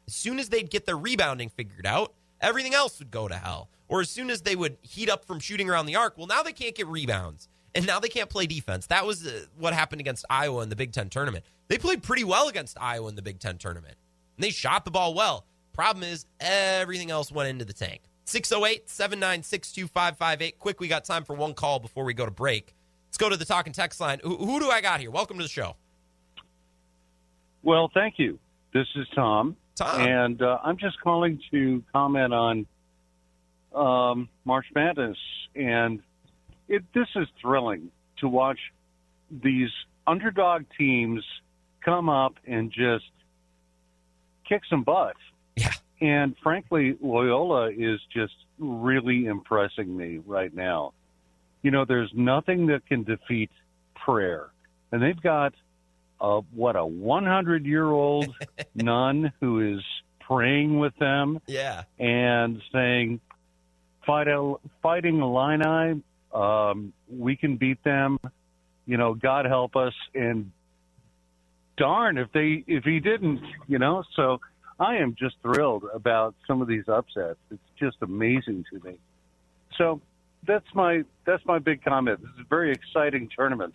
As 0.06 0.14
soon 0.14 0.38
as 0.38 0.50
they'd 0.50 0.68
get 0.68 0.84
their 0.84 0.98
rebounding 0.98 1.48
figured 1.48 1.86
out, 1.86 2.12
everything 2.38 2.74
else 2.74 2.98
would 2.98 3.10
go 3.10 3.28
to 3.28 3.34
hell. 3.34 3.70
Or 3.88 4.02
as 4.02 4.10
soon 4.10 4.28
as 4.28 4.42
they 4.42 4.54
would 4.54 4.76
heat 4.82 5.08
up 5.08 5.24
from 5.24 5.40
shooting 5.40 5.70
around 5.70 5.86
the 5.86 5.96
arc, 5.96 6.18
well, 6.18 6.26
now 6.26 6.42
they 6.42 6.52
can't 6.52 6.74
get 6.74 6.86
rebounds. 6.86 7.48
And 7.74 7.86
now 7.86 7.98
they 7.98 8.10
can't 8.10 8.28
play 8.28 8.46
defense. 8.46 8.88
That 8.88 9.06
was 9.06 9.26
uh, 9.26 9.46
what 9.56 9.72
happened 9.72 10.02
against 10.02 10.26
Iowa 10.28 10.62
in 10.64 10.68
the 10.68 10.76
Big 10.76 10.92
Ten 10.92 11.08
tournament. 11.08 11.46
They 11.68 11.78
played 11.78 12.02
pretty 12.02 12.24
well 12.24 12.48
against 12.48 12.76
Iowa 12.78 13.08
in 13.08 13.16
the 13.16 13.22
Big 13.22 13.38
Ten 13.38 13.56
tournament. 13.56 13.96
And 14.36 14.44
they 14.44 14.50
shot 14.50 14.84
the 14.84 14.90
ball 14.90 15.14
well. 15.14 15.46
Problem 15.72 16.04
is, 16.04 16.26
everything 16.40 17.10
else 17.10 17.32
went 17.32 17.48
into 17.48 17.64
the 17.64 17.72
tank. 17.72 18.02
608 18.26 18.90
796 18.90 19.72
2558. 19.72 20.58
Quick, 20.58 20.78
we 20.78 20.88
got 20.88 21.06
time 21.06 21.24
for 21.24 21.34
one 21.34 21.54
call 21.54 21.78
before 21.78 22.04
we 22.04 22.12
go 22.12 22.26
to 22.26 22.30
break. 22.30 22.74
Let's 23.12 23.18
go 23.18 23.28
to 23.28 23.36
the 23.36 23.44
talk 23.44 23.66
and 23.66 23.74
text 23.74 24.00
line. 24.00 24.20
Who, 24.24 24.38
who 24.38 24.58
do 24.58 24.70
I 24.70 24.80
got 24.80 24.98
here? 25.00 25.10
Welcome 25.10 25.36
to 25.36 25.42
the 25.42 25.48
show. 25.50 25.76
Well, 27.62 27.90
thank 27.92 28.18
you. 28.18 28.38
This 28.72 28.86
is 28.96 29.06
Tom. 29.14 29.54
Tom. 29.74 30.00
And 30.00 30.40
uh, 30.40 30.60
I'm 30.64 30.78
just 30.78 30.98
calling 30.98 31.38
to 31.50 31.84
comment 31.92 32.32
on 32.32 32.66
um, 33.74 34.30
March 34.46 34.64
Madness. 34.74 35.18
And 35.54 36.00
it, 36.68 36.84
this 36.94 37.06
is 37.14 37.28
thrilling 37.42 37.90
to 38.20 38.28
watch 38.30 38.58
these 39.30 39.68
underdog 40.06 40.64
teams 40.78 41.22
come 41.84 42.08
up 42.08 42.36
and 42.46 42.72
just 42.72 43.04
kick 44.48 44.62
some 44.70 44.84
butt. 44.84 45.16
Yeah. 45.56 45.72
And 46.00 46.34
frankly, 46.42 46.96
Loyola 46.98 47.72
is 47.72 48.00
just 48.10 48.32
really 48.58 49.26
impressing 49.26 49.94
me 49.94 50.20
right 50.24 50.54
now. 50.54 50.94
You 51.62 51.70
know, 51.70 51.84
there's 51.84 52.10
nothing 52.14 52.66
that 52.66 52.86
can 52.86 53.04
defeat 53.04 53.50
prayer. 53.94 54.50
And 54.90 55.02
they've 55.02 55.20
got 55.20 55.54
a, 56.20 56.40
what 56.54 56.76
a 56.76 56.84
100 56.84 57.64
year 57.64 57.86
old 57.90 58.34
nun 58.74 59.32
who 59.40 59.76
is 59.76 59.82
praying 60.20 60.78
with 60.78 60.96
them. 60.98 61.40
Yeah. 61.46 61.84
And 61.98 62.60
saying, 62.72 63.20
Fight, 64.04 64.26
fighting 64.82 65.20
Illini, 65.20 66.02
um, 66.34 66.92
we 67.08 67.36
can 67.36 67.56
beat 67.56 67.82
them. 67.84 68.18
You 68.84 68.96
know, 68.96 69.14
God 69.14 69.44
help 69.44 69.76
us. 69.76 69.94
And 70.12 70.50
darn 71.76 72.18
if 72.18 72.30
they 72.32 72.64
if 72.66 72.84
he 72.84 73.00
didn't, 73.00 73.40
you 73.68 73.78
know. 73.78 74.02
So 74.14 74.40
I 74.78 74.96
am 74.96 75.14
just 75.18 75.36
thrilled 75.42 75.84
about 75.92 76.34
some 76.46 76.60
of 76.62 76.68
these 76.68 76.88
upsets. 76.88 77.38
It's 77.50 77.62
just 77.78 77.96
amazing 78.02 78.64
to 78.72 78.86
me. 78.86 78.98
So 79.78 80.00
that's 80.46 80.66
my 80.74 81.04
that's 81.24 81.44
my 81.46 81.58
big 81.58 81.84
comment. 81.84 82.20
This 82.20 82.30
is 82.30 82.40
a 82.40 82.48
very 82.48 82.72
exciting 82.72 83.28
tournament, 83.34 83.74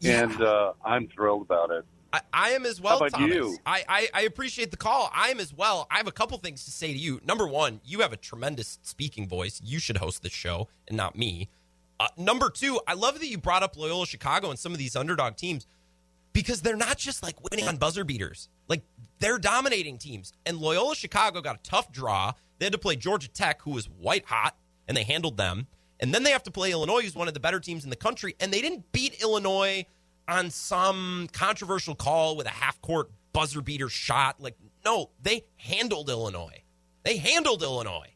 yeah. 0.00 0.22
and 0.22 0.40
uh, 0.40 0.72
I'm 0.84 1.08
thrilled 1.08 1.42
about 1.42 1.70
it. 1.70 1.84
I, 2.12 2.20
I 2.32 2.50
am 2.50 2.64
as 2.64 2.80
well, 2.80 2.98
How 2.98 3.06
about 3.06 3.18
Thomas. 3.18 3.34
you? 3.34 3.58
I, 3.66 3.84
I, 3.88 4.08
I 4.14 4.20
appreciate 4.22 4.70
the 4.70 4.76
call. 4.76 5.10
I 5.12 5.28
am 5.28 5.40
as 5.40 5.52
well. 5.52 5.86
I 5.90 5.96
have 5.96 6.06
a 6.06 6.12
couple 6.12 6.38
things 6.38 6.64
to 6.64 6.70
say 6.70 6.92
to 6.92 6.98
you. 6.98 7.20
Number 7.26 7.48
one, 7.48 7.80
you 7.84 8.00
have 8.00 8.12
a 8.12 8.16
tremendous 8.16 8.78
speaking 8.82 9.28
voice. 9.28 9.60
You 9.62 9.78
should 9.80 9.96
host 9.96 10.22
this 10.22 10.32
show 10.32 10.68
and 10.86 10.96
not 10.96 11.16
me. 11.16 11.48
Uh, 11.98 12.08
number 12.16 12.48
two, 12.48 12.80
I 12.86 12.94
love 12.94 13.18
that 13.18 13.26
you 13.26 13.38
brought 13.38 13.62
up 13.62 13.76
Loyola 13.76 14.06
Chicago 14.06 14.50
and 14.50 14.58
some 14.58 14.72
of 14.72 14.78
these 14.78 14.94
underdog 14.94 15.36
teams 15.36 15.66
because 16.32 16.60
they're 16.60 16.76
not 16.76 16.96
just 16.98 17.22
like 17.22 17.36
winning 17.50 17.66
on 17.66 17.76
buzzer 17.76 18.04
beaters. 18.04 18.48
Like 18.68 18.82
they're 19.18 19.38
dominating 19.38 19.98
teams. 19.98 20.32
And 20.44 20.58
Loyola 20.58 20.94
Chicago 20.94 21.40
got 21.40 21.56
a 21.56 21.62
tough 21.62 21.90
draw. 21.90 22.32
They 22.58 22.66
had 22.66 22.72
to 22.72 22.78
play 22.78 22.96
Georgia 22.96 23.28
Tech, 23.28 23.62
who 23.62 23.72
was 23.72 23.88
white 23.88 24.26
hot, 24.26 24.56
and 24.86 24.96
they 24.96 25.02
handled 25.02 25.36
them. 25.36 25.66
And 26.00 26.14
then 26.14 26.22
they 26.22 26.30
have 26.30 26.42
to 26.44 26.50
play 26.50 26.72
Illinois, 26.72 27.02
who's 27.02 27.14
one 27.14 27.28
of 27.28 27.34
the 27.34 27.40
better 27.40 27.60
teams 27.60 27.84
in 27.84 27.90
the 27.90 27.96
country. 27.96 28.34
And 28.40 28.52
they 28.52 28.60
didn't 28.60 28.92
beat 28.92 29.22
Illinois 29.22 29.86
on 30.28 30.50
some 30.50 31.28
controversial 31.32 31.94
call 31.94 32.36
with 32.36 32.46
a 32.46 32.50
half 32.50 32.80
court 32.82 33.10
buzzer 33.32 33.62
beater 33.62 33.88
shot. 33.88 34.40
Like, 34.40 34.56
no, 34.84 35.10
they 35.22 35.44
handled 35.56 36.10
Illinois. 36.10 36.62
They 37.04 37.16
handled 37.16 37.62
Illinois. 37.62 38.14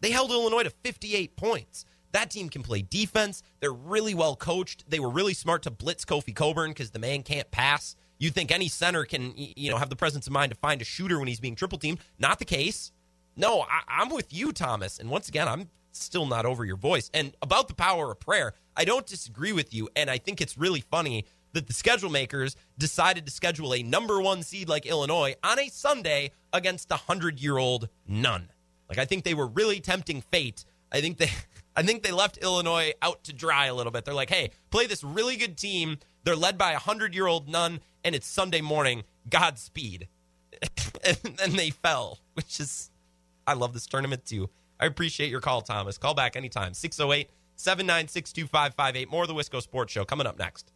They 0.00 0.10
held 0.10 0.30
Illinois 0.30 0.64
to 0.64 0.70
58 0.70 1.36
points. 1.36 1.84
That 2.12 2.30
team 2.30 2.48
can 2.48 2.62
play 2.62 2.82
defense. 2.82 3.42
They're 3.60 3.72
really 3.72 4.14
well 4.14 4.36
coached. 4.36 4.88
They 4.88 5.00
were 5.00 5.08
really 5.08 5.34
smart 5.34 5.62
to 5.62 5.70
blitz 5.70 6.04
Kofi 6.04 6.34
Cockburn 6.34 6.70
because 6.70 6.90
the 6.90 6.98
man 6.98 7.22
can't 7.22 7.50
pass. 7.50 7.96
You 8.18 8.30
think 8.30 8.52
any 8.52 8.68
center 8.68 9.04
can, 9.04 9.32
you 9.36 9.70
know, 9.70 9.78
have 9.78 9.90
the 9.90 9.96
presence 9.96 10.26
of 10.26 10.32
mind 10.32 10.52
to 10.52 10.58
find 10.58 10.80
a 10.80 10.84
shooter 10.84 11.18
when 11.18 11.28
he's 11.28 11.40
being 11.40 11.56
triple 11.56 11.78
teamed? 11.78 11.98
Not 12.18 12.38
the 12.38 12.44
case. 12.44 12.92
No, 13.36 13.62
I, 13.62 13.80
I'm 13.88 14.10
with 14.10 14.32
you, 14.32 14.52
Thomas. 14.52 14.98
And 14.98 15.10
once 15.10 15.28
again, 15.28 15.48
I'm 15.48 15.70
still 15.92 16.26
not 16.26 16.46
over 16.46 16.64
your 16.64 16.76
voice. 16.76 17.10
And 17.14 17.34
about 17.42 17.68
the 17.68 17.74
power 17.74 18.10
of 18.10 18.20
prayer, 18.20 18.54
I 18.76 18.84
don't 18.84 19.06
disagree 19.06 19.52
with 19.52 19.72
you. 19.74 19.88
And 19.94 20.10
I 20.10 20.18
think 20.18 20.40
it's 20.40 20.58
really 20.58 20.80
funny 20.80 21.26
that 21.52 21.66
the 21.66 21.72
schedule 21.72 22.10
makers 22.10 22.56
decided 22.78 23.26
to 23.26 23.32
schedule 23.32 23.74
a 23.74 23.82
number 23.82 24.20
one 24.20 24.42
seed 24.42 24.68
like 24.68 24.86
Illinois 24.86 25.34
on 25.44 25.58
a 25.58 25.68
Sunday 25.68 26.32
against 26.52 26.90
a 26.90 26.96
hundred 26.96 27.40
year 27.40 27.58
old 27.58 27.88
nun. 28.06 28.50
Like 28.88 28.98
I 28.98 29.04
think 29.04 29.24
they 29.24 29.34
were 29.34 29.46
really 29.46 29.80
tempting 29.80 30.22
fate. 30.22 30.64
I 30.90 31.00
think 31.00 31.18
they 31.18 31.30
I 31.76 31.82
think 31.82 32.02
they 32.02 32.12
left 32.12 32.38
Illinois 32.38 32.92
out 33.00 33.24
to 33.24 33.32
dry 33.32 33.66
a 33.66 33.74
little 33.74 33.92
bit. 33.92 34.04
They're 34.04 34.12
like, 34.12 34.28
hey, 34.30 34.50
play 34.70 34.86
this 34.86 35.02
really 35.02 35.36
good 35.36 35.56
team. 35.56 35.98
They're 36.24 36.36
led 36.36 36.58
by 36.58 36.72
a 36.72 36.78
hundred 36.78 37.14
year 37.14 37.26
old 37.26 37.48
nun, 37.48 37.80
and 38.04 38.14
it's 38.14 38.26
Sunday 38.26 38.60
morning. 38.60 39.04
Godspeed. 39.28 40.08
and 41.04 41.36
then 41.36 41.56
they 41.56 41.70
fell, 41.70 42.18
which 42.34 42.60
is 42.60 42.90
I 43.46 43.54
love 43.54 43.72
this 43.72 43.86
tournament 43.86 44.24
too. 44.26 44.50
I 44.82 44.86
appreciate 44.86 45.30
your 45.30 45.40
call, 45.40 45.62
Thomas. 45.62 45.96
Call 45.96 46.12
back 46.12 46.34
anytime. 46.34 46.74
608 46.74 47.30
796 47.54 48.32
2558. 48.32 49.08
More 49.08 49.22
of 49.22 49.28
the 49.28 49.34
Wisco 49.34 49.62
Sports 49.62 49.92
Show 49.92 50.04
coming 50.04 50.26
up 50.26 50.40
next. 50.40 50.72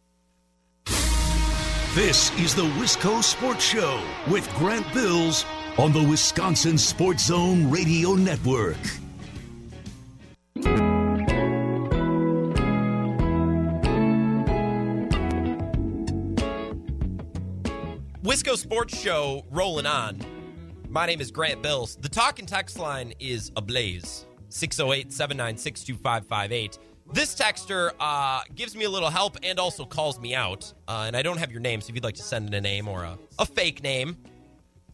This 1.93 2.31
is 2.39 2.55
the 2.55 2.63
Wisco 2.79 3.21
Sports 3.21 3.65
Show 3.65 4.01
with 4.29 4.49
Grant 4.55 4.85
Bills 4.93 5.43
on 5.77 5.91
the 5.91 6.01
Wisconsin 6.01 6.77
Sports 6.77 7.25
Zone 7.25 7.69
Radio 7.69 8.13
Network. 8.15 8.77
Wisco 18.23 18.55
Sports 18.55 18.97
Show 18.97 19.43
rolling 19.51 19.85
on. 19.85 20.36
My 20.89 21.05
name 21.05 21.19
is 21.19 21.31
Grant 21.31 21.61
Bills. 21.61 21.97
The 21.97 22.07
talk 22.07 22.39
and 22.39 22.47
text 22.47 22.79
line 22.79 23.13
is 23.19 23.51
ablaze 23.57 24.25
608 24.47 25.11
796 25.11 25.83
2558. 25.83 26.79
This 27.11 27.35
texter 27.35 27.91
uh, 27.99 28.41
gives 28.55 28.73
me 28.73 28.85
a 28.85 28.89
little 28.89 29.09
help 29.09 29.37
and 29.43 29.59
also 29.59 29.83
calls 29.83 30.17
me 30.19 30.33
out. 30.33 30.73
Uh, 30.87 31.03
and 31.05 31.15
I 31.15 31.21
don't 31.21 31.37
have 31.37 31.51
your 31.51 31.59
name, 31.59 31.81
so 31.81 31.89
if 31.89 31.95
you'd 31.95 32.05
like 32.05 32.15
to 32.15 32.23
send 32.23 32.47
in 32.47 32.53
a 32.53 32.61
name 32.61 32.87
or 32.87 33.03
a, 33.03 33.17
a 33.37 33.45
fake 33.45 33.83
name, 33.83 34.17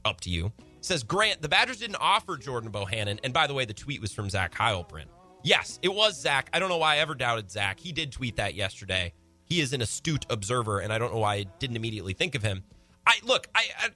up 0.04 0.20
to 0.22 0.32
you. 0.32 0.52
Says 0.82 1.04
Grant, 1.04 1.44
the 1.44 1.50
Badgers 1.50 1.78
didn't 1.78 1.98
offer 2.00 2.38
Jordan 2.38 2.72
Bohannon. 2.72 3.20
And 3.24 3.32
by 3.32 3.46
the 3.46 3.54
way, 3.54 3.66
the 3.66 3.74
tweet 3.74 4.02
was 4.02 4.12
from 4.12 4.32
Zach 4.32 4.54
Heilprin. 4.56 5.06
Yes, 5.44 5.78
it 5.84 5.94
was 5.94 6.20
Zach. 6.20 6.50
I 6.54 6.60
don't 6.60 6.70
know 6.70 6.78
why 6.78 6.96
I 6.96 6.98
ever 7.00 7.14
doubted 7.14 7.52
Zach. 7.52 7.80
He 7.80 7.92
did 7.92 8.12
tweet 8.12 8.38
that 8.38 8.56
yesterday. 8.56 9.14
He 9.46 9.62
is 9.62 9.74
an 9.74 9.82
astute 9.82 10.26
observer, 10.32 10.80
and 10.80 10.92
I 10.92 10.98
don't 10.98 11.14
know 11.14 11.20
why 11.20 11.36
I 11.36 11.46
didn't 11.60 11.76
immediately 11.76 12.14
think 12.14 12.34
of 12.34 12.42
him. 12.42 12.64
I 13.06 13.20
look, 13.24 13.48
I, 13.54 13.66
I 13.78 13.90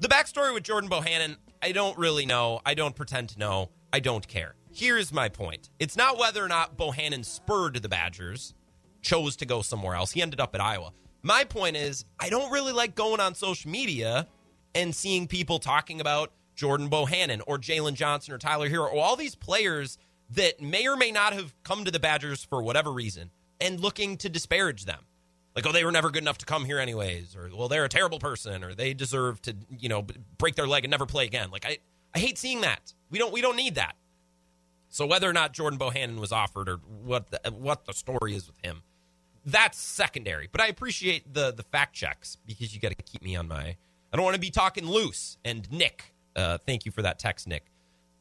the 0.00 0.08
backstory 0.08 0.52
with 0.52 0.62
Jordan 0.62 0.90
Bohannon, 0.90 1.36
I 1.62 1.72
don't 1.72 1.96
really 1.98 2.26
know. 2.26 2.60
I 2.64 2.74
don't 2.74 2.96
pretend 2.96 3.28
to 3.30 3.38
know. 3.38 3.70
I 3.92 4.00
don't 4.00 4.26
care. 4.26 4.54
Here's 4.72 5.12
my 5.12 5.28
point. 5.28 5.68
It's 5.78 5.96
not 5.96 6.18
whether 6.18 6.42
or 6.42 6.48
not 6.48 6.76
Bohannon 6.76 7.24
spurred 7.24 7.74
the 7.82 7.88
Badgers, 7.88 8.54
chose 9.02 9.36
to 9.36 9.46
go 9.46 9.62
somewhere 9.62 9.94
else. 9.94 10.12
He 10.12 10.22
ended 10.22 10.40
up 10.40 10.54
at 10.54 10.60
Iowa. 10.60 10.92
My 11.22 11.44
point 11.44 11.76
is, 11.76 12.06
I 12.18 12.30
don't 12.30 12.50
really 12.50 12.72
like 12.72 12.94
going 12.94 13.20
on 13.20 13.34
social 13.34 13.70
media 13.70 14.26
and 14.74 14.94
seeing 14.94 15.26
people 15.26 15.58
talking 15.58 16.00
about 16.00 16.32
Jordan 16.54 16.88
Bohannon 16.88 17.42
or 17.46 17.58
Jalen 17.58 17.94
Johnson 17.94 18.32
or 18.32 18.38
Tyler 18.38 18.70
Herro 18.70 18.84
or 18.92 19.00
all 19.00 19.16
these 19.16 19.34
players 19.34 19.98
that 20.30 20.62
may 20.62 20.86
or 20.86 20.96
may 20.96 21.10
not 21.10 21.34
have 21.34 21.54
come 21.62 21.84
to 21.84 21.90
the 21.90 22.00
Badgers 22.00 22.42
for 22.44 22.62
whatever 22.62 22.90
reason 22.90 23.30
and 23.60 23.80
looking 23.80 24.16
to 24.18 24.28
disparage 24.30 24.86
them. 24.86 25.04
Like, 25.54 25.66
oh, 25.66 25.72
they 25.72 25.84
were 25.84 25.92
never 25.92 26.10
good 26.10 26.22
enough 26.22 26.38
to 26.38 26.46
come 26.46 26.64
here 26.64 26.78
anyways, 26.78 27.34
or 27.34 27.50
well, 27.54 27.68
they're 27.68 27.84
a 27.84 27.88
terrible 27.88 28.18
person, 28.18 28.62
or 28.62 28.74
they 28.74 28.94
deserve 28.94 29.42
to, 29.42 29.56
you 29.78 29.88
know, 29.88 30.06
break 30.38 30.54
their 30.54 30.68
leg 30.68 30.84
and 30.84 30.90
never 30.90 31.06
play 31.06 31.24
again. 31.24 31.50
Like, 31.50 31.66
I, 31.66 31.78
I 32.14 32.18
hate 32.20 32.38
seeing 32.38 32.60
that. 32.60 32.94
We 33.10 33.18
don't, 33.18 33.32
we 33.32 33.40
don't 33.40 33.56
need 33.56 33.74
that. 33.74 33.96
So 34.88 35.06
whether 35.06 35.28
or 35.28 35.32
not 35.32 35.52
Jordan 35.52 35.78
Bohannon 35.78 36.18
was 36.18 36.32
offered, 36.32 36.68
or 36.68 36.76
what, 36.76 37.30
the, 37.30 37.50
what 37.50 37.84
the 37.84 37.92
story 37.92 38.34
is 38.34 38.46
with 38.46 38.56
him, 38.62 38.82
that's 39.44 39.78
secondary. 39.78 40.48
But 40.50 40.60
I 40.60 40.66
appreciate 40.66 41.32
the 41.32 41.52
the 41.52 41.62
fact 41.62 41.94
checks 41.94 42.36
because 42.46 42.74
you 42.74 42.80
got 42.80 42.90
to 42.90 43.02
keep 43.02 43.22
me 43.22 43.36
on 43.36 43.48
my. 43.48 43.76
I 44.12 44.16
don't 44.16 44.24
want 44.24 44.34
to 44.34 44.40
be 44.40 44.50
talking 44.50 44.84
loose. 44.86 45.38
And 45.44 45.70
Nick, 45.70 46.14
uh, 46.34 46.58
thank 46.58 46.84
you 46.84 46.92
for 46.92 47.02
that 47.02 47.18
text, 47.18 47.46
Nick. 47.46 47.66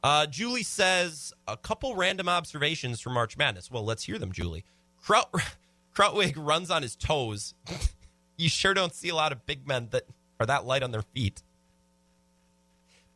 Uh, 0.04 0.28
Julie 0.28 0.64
says 0.64 1.34
a 1.48 1.58
couple 1.58 1.96
random 1.96 2.30
observations 2.30 3.02
from 3.02 3.14
March 3.14 3.38
Madness. 3.38 3.70
Well, 3.70 3.84
let's 3.84 4.04
hear 4.04 4.18
them, 4.18 4.32
Julie. 4.32 4.64
Krutwig 6.00 6.34
runs 6.38 6.72
on 6.72 6.82
his 6.82 6.96
toes. 6.96 7.54
you 8.38 8.48
sure 8.48 8.74
don't 8.74 8.94
see 8.94 9.10
a 9.10 9.16
lot 9.16 9.34
of 9.34 9.46
big 9.46 9.68
men 9.68 9.90
that 9.92 10.04
are 10.40 10.46
that 10.46 10.66
light 10.66 10.82
on 10.82 10.92
their 10.92 11.02
feet. 11.02 11.44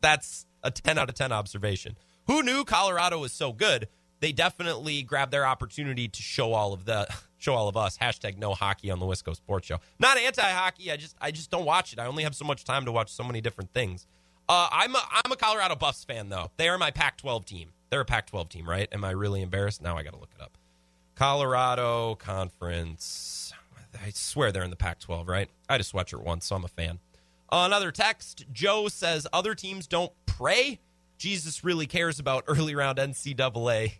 That's 0.02 0.44
a 0.62 0.70
10 0.70 0.98
out 0.98 1.08
of 1.08 1.14
10 1.14 1.32
observation. 1.32 1.96
Who 2.26 2.42
knew 2.42 2.64
Colorado 2.64 3.20
was 3.20 3.32
so 3.32 3.52
good? 3.52 3.88
They 4.20 4.32
definitely 4.32 5.02
grabbed 5.02 5.32
their 5.32 5.46
opportunity 5.46 6.08
to 6.08 6.22
show 6.22 6.52
all 6.52 6.74
of 6.74 6.84
the 6.84 7.06
show 7.38 7.54
all 7.54 7.68
of 7.68 7.76
us. 7.76 7.96
Hashtag 7.96 8.36
no 8.36 8.52
hockey 8.52 8.90
on 8.90 8.98
the 8.98 9.06
Wisco 9.06 9.34
Sports 9.34 9.66
Show. 9.66 9.78
Not 9.98 10.18
anti-hockey. 10.18 10.92
I 10.92 10.96
just 10.96 11.16
I 11.20 11.30
just 11.30 11.50
don't 11.50 11.64
watch 11.64 11.92
it. 11.94 11.98
I 11.98 12.06
only 12.06 12.22
have 12.22 12.34
so 12.34 12.44
much 12.44 12.64
time 12.64 12.84
to 12.84 12.92
watch 12.92 13.10
so 13.12 13.24
many 13.24 13.40
different 13.40 13.72
things. 13.72 14.06
Uh, 14.46 14.68
I'm 14.70 14.94
a 14.94 15.02
I'm 15.10 15.32
a 15.32 15.36
Colorado 15.36 15.74
Buffs 15.74 16.04
fan 16.04 16.28
though. 16.28 16.50
They 16.58 16.68
are 16.68 16.78
my 16.78 16.90
Pac-12 16.90 17.46
team. 17.46 17.70
They're 17.88 18.02
a 18.02 18.06
Pac-12 18.06 18.48
team, 18.50 18.68
right? 18.68 18.88
Am 18.92 19.04
I 19.04 19.10
really 19.10 19.40
embarrassed? 19.40 19.82
Now 19.82 19.96
I 19.96 20.02
got 20.02 20.12
to 20.12 20.18
look 20.18 20.32
it 20.34 20.42
up. 20.42 20.56
Colorado 21.14 22.16
Conference. 22.16 23.52
I 24.04 24.10
swear 24.10 24.50
they're 24.52 24.64
in 24.64 24.70
the 24.70 24.76
Pac-12, 24.76 25.28
right? 25.28 25.48
I 25.68 25.74
had 25.74 25.80
a 25.80 25.84
sweatshirt 25.84 26.22
once, 26.22 26.46
so 26.46 26.56
I'm 26.56 26.64
a 26.64 26.68
fan. 26.68 26.98
Another 27.50 27.92
text. 27.92 28.46
Joe 28.52 28.88
says 28.88 29.26
other 29.32 29.54
teams 29.54 29.86
don't 29.86 30.12
pray. 30.26 30.80
Jesus 31.16 31.62
really 31.62 31.86
cares 31.86 32.18
about 32.18 32.44
early 32.48 32.74
round 32.74 32.98
NCAA. 32.98 33.94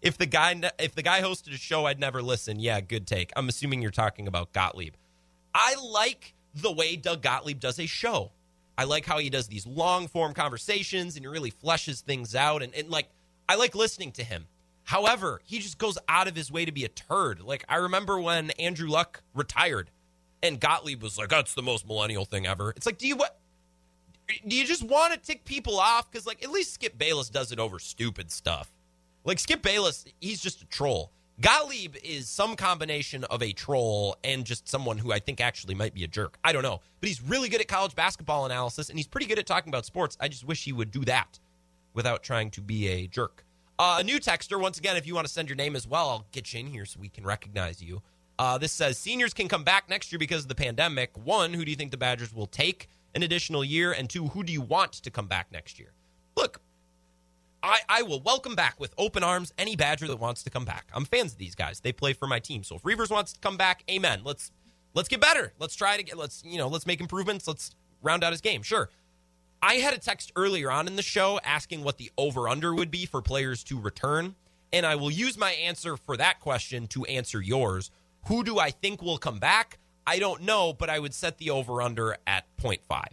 if 0.00 0.16
the 0.16 0.26
guy 0.26 0.58
if 0.78 0.94
the 0.94 1.02
guy 1.02 1.20
hosted 1.20 1.52
a 1.54 1.58
show, 1.58 1.84
I'd 1.84 2.00
never 2.00 2.22
listen. 2.22 2.58
Yeah, 2.58 2.80
good 2.80 3.06
take. 3.06 3.32
I'm 3.36 3.48
assuming 3.48 3.82
you're 3.82 3.90
talking 3.90 4.26
about 4.26 4.52
Gottlieb. 4.52 4.94
I 5.54 5.74
like 5.82 6.34
the 6.54 6.72
way 6.72 6.96
Doug 6.96 7.22
Gottlieb 7.22 7.60
does 7.60 7.78
a 7.78 7.86
show. 7.86 8.32
I 8.78 8.84
like 8.84 9.06
how 9.06 9.18
he 9.18 9.30
does 9.30 9.48
these 9.48 9.66
long 9.66 10.08
form 10.08 10.34
conversations 10.34 11.16
and 11.16 11.24
he 11.24 11.28
really 11.28 11.50
fleshes 11.50 12.00
things 12.00 12.34
out. 12.34 12.62
And, 12.62 12.74
and 12.74 12.90
like, 12.90 13.08
I 13.48 13.56
like 13.56 13.74
listening 13.74 14.12
to 14.12 14.24
him. 14.24 14.46
However, 14.86 15.40
he 15.44 15.58
just 15.58 15.78
goes 15.78 15.98
out 16.08 16.28
of 16.28 16.36
his 16.36 16.50
way 16.50 16.64
to 16.64 16.70
be 16.70 16.84
a 16.84 16.88
turd. 16.88 17.40
Like, 17.40 17.64
I 17.68 17.76
remember 17.76 18.20
when 18.20 18.50
Andrew 18.52 18.88
Luck 18.88 19.20
retired 19.34 19.90
and 20.44 20.60
Gottlieb 20.60 21.02
was 21.02 21.18
like, 21.18 21.28
that's 21.28 21.54
the 21.54 21.62
most 21.62 21.88
millennial 21.88 22.24
thing 22.24 22.46
ever. 22.46 22.72
It's 22.76 22.86
like, 22.86 22.96
do 22.96 23.08
you 23.08 23.16
what? 23.16 23.36
Do 24.46 24.54
you 24.54 24.64
just 24.64 24.84
want 24.84 25.12
to 25.12 25.18
tick 25.18 25.44
people 25.44 25.80
off? 25.80 26.08
Because, 26.08 26.24
like, 26.24 26.42
at 26.44 26.50
least 26.52 26.74
Skip 26.74 26.96
Bayless 26.96 27.28
does 27.28 27.50
it 27.50 27.58
over 27.58 27.80
stupid 27.80 28.30
stuff. 28.30 28.72
Like, 29.24 29.40
Skip 29.40 29.60
Bayless, 29.60 30.04
he's 30.20 30.40
just 30.40 30.62
a 30.62 30.66
troll. 30.66 31.10
Gottlieb 31.40 31.96
is 32.04 32.28
some 32.28 32.54
combination 32.54 33.24
of 33.24 33.42
a 33.42 33.52
troll 33.52 34.16
and 34.22 34.44
just 34.44 34.68
someone 34.68 34.98
who 34.98 35.12
I 35.12 35.18
think 35.18 35.40
actually 35.40 35.74
might 35.74 35.94
be 35.94 36.04
a 36.04 36.08
jerk. 36.08 36.38
I 36.44 36.52
don't 36.52 36.62
know. 36.62 36.80
But 37.00 37.08
he's 37.08 37.20
really 37.20 37.48
good 37.48 37.60
at 37.60 37.66
college 37.66 37.96
basketball 37.96 38.46
analysis 38.46 38.88
and 38.88 38.98
he's 38.98 39.08
pretty 39.08 39.26
good 39.26 39.38
at 39.38 39.46
talking 39.46 39.68
about 39.68 39.84
sports. 39.84 40.16
I 40.20 40.28
just 40.28 40.44
wish 40.44 40.64
he 40.64 40.72
would 40.72 40.92
do 40.92 41.04
that 41.06 41.40
without 41.92 42.22
trying 42.22 42.50
to 42.52 42.60
be 42.60 42.88
a 42.88 43.06
jerk. 43.08 43.45
Uh, 43.78 43.98
a 44.00 44.04
new 44.04 44.18
texter, 44.18 44.60
once 44.60 44.78
again, 44.78 44.96
if 44.96 45.06
you 45.06 45.14
want 45.14 45.26
to 45.26 45.32
send 45.32 45.48
your 45.48 45.56
name 45.56 45.76
as 45.76 45.86
well, 45.86 46.08
I'll 46.08 46.26
get 46.32 46.52
you 46.52 46.60
in 46.60 46.66
here 46.66 46.86
so 46.86 46.98
we 46.98 47.08
can 47.08 47.24
recognize 47.24 47.82
you. 47.82 48.02
Uh, 48.38 48.58
this 48.58 48.72
says 48.72 48.98
seniors 48.98 49.34
can 49.34 49.48
come 49.48 49.64
back 49.64 49.88
next 49.88 50.12
year 50.12 50.18
because 50.18 50.42
of 50.42 50.48
the 50.48 50.54
pandemic. 50.54 51.10
One, 51.16 51.52
who 51.52 51.64
do 51.64 51.70
you 51.70 51.76
think 51.76 51.90
the 51.90 51.96
Badgers 51.96 52.34
will 52.34 52.46
take 52.46 52.88
an 53.14 53.22
additional 53.22 53.64
year? 53.64 53.92
And 53.92 54.08
two, 54.08 54.28
who 54.28 54.42
do 54.42 54.52
you 54.52 54.60
want 54.60 54.92
to 54.92 55.10
come 55.10 55.26
back 55.26 55.52
next 55.52 55.78
year? 55.78 55.92
Look, 56.36 56.60
I, 57.62 57.78
I 57.88 58.02
will 58.02 58.20
welcome 58.20 58.54
back 58.54 58.78
with 58.78 58.94
open 58.96 59.22
arms 59.22 59.52
any 59.58 59.76
Badger 59.76 60.06
that 60.08 60.18
wants 60.18 60.42
to 60.44 60.50
come 60.50 60.64
back. 60.64 60.86
I'm 60.94 61.04
fans 61.04 61.32
of 61.32 61.38
these 61.38 61.54
guys. 61.54 61.80
They 61.80 61.92
play 61.92 62.12
for 62.12 62.26
my 62.26 62.38
team. 62.38 62.62
So 62.62 62.76
if 62.76 62.84
Reuvers 62.84 63.10
wants 63.10 63.32
to 63.32 63.40
come 63.40 63.56
back, 63.56 63.82
amen. 63.90 64.20
Let's 64.24 64.52
let's 64.94 65.08
get 65.08 65.20
better. 65.20 65.52
Let's 65.58 65.74
try 65.74 65.96
to 65.96 66.02
get 66.02 66.16
let's 66.16 66.42
you 66.44 66.58
know 66.58 66.68
let's 66.68 66.86
make 66.86 67.00
improvements. 67.00 67.48
Let's 67.48 67.74
round 68.02 68.22
out 68.22 68.32
his 68.32 68.40
game. 68.40 68.62
Sure. 68.62 68.90
I 69.66 69.78
had 69.78 69.94
a 69.94 69.98
text 69.98 70.30
earlier 70.36 70.70
on 70.70 70.86
in 70.86 70.94
the 70.94 71.02
show 71.02 71.40
asking 71.42 71.82
what 71.82 71.98
the 71.98 72.12
over 72.16 72.48
under 72.48 72.72
would 72.72 72.88
be 72.88 73.04
for 73.04 73.20
players 73.20 73.64
to 73.64 73.80
return, 73.80 74.36
and 74.72 74.86
I 74.86 74.94
will 74.94 75.10
use 75.10 75.36
my 75.36 75.50
answer 75.50 75.96
for 75.96 76.16
that 76.16 76.38
question 76.38 76.86
to 76.86 77.04
answer 77.06 77.42
yours. 77.42 77.90
Who 78.26 78.44
do 78.44 78.60
I 78.60 78.70
think 78.70 79.02
will 79.02 79.18
come 79.18 79.40
back? 79.40 79.80
I 80.06 80.20
don't 80.20 80.42
know, 80.42 80.72
but 80.72 80.88
I 80.88 81.00
would 81.00 81.12
set 81.12 81.38
the 81.38 81.50
over 81.50 81.82
under 81.82 82.16
at 82.28 82.44
0.5 82.58 83.06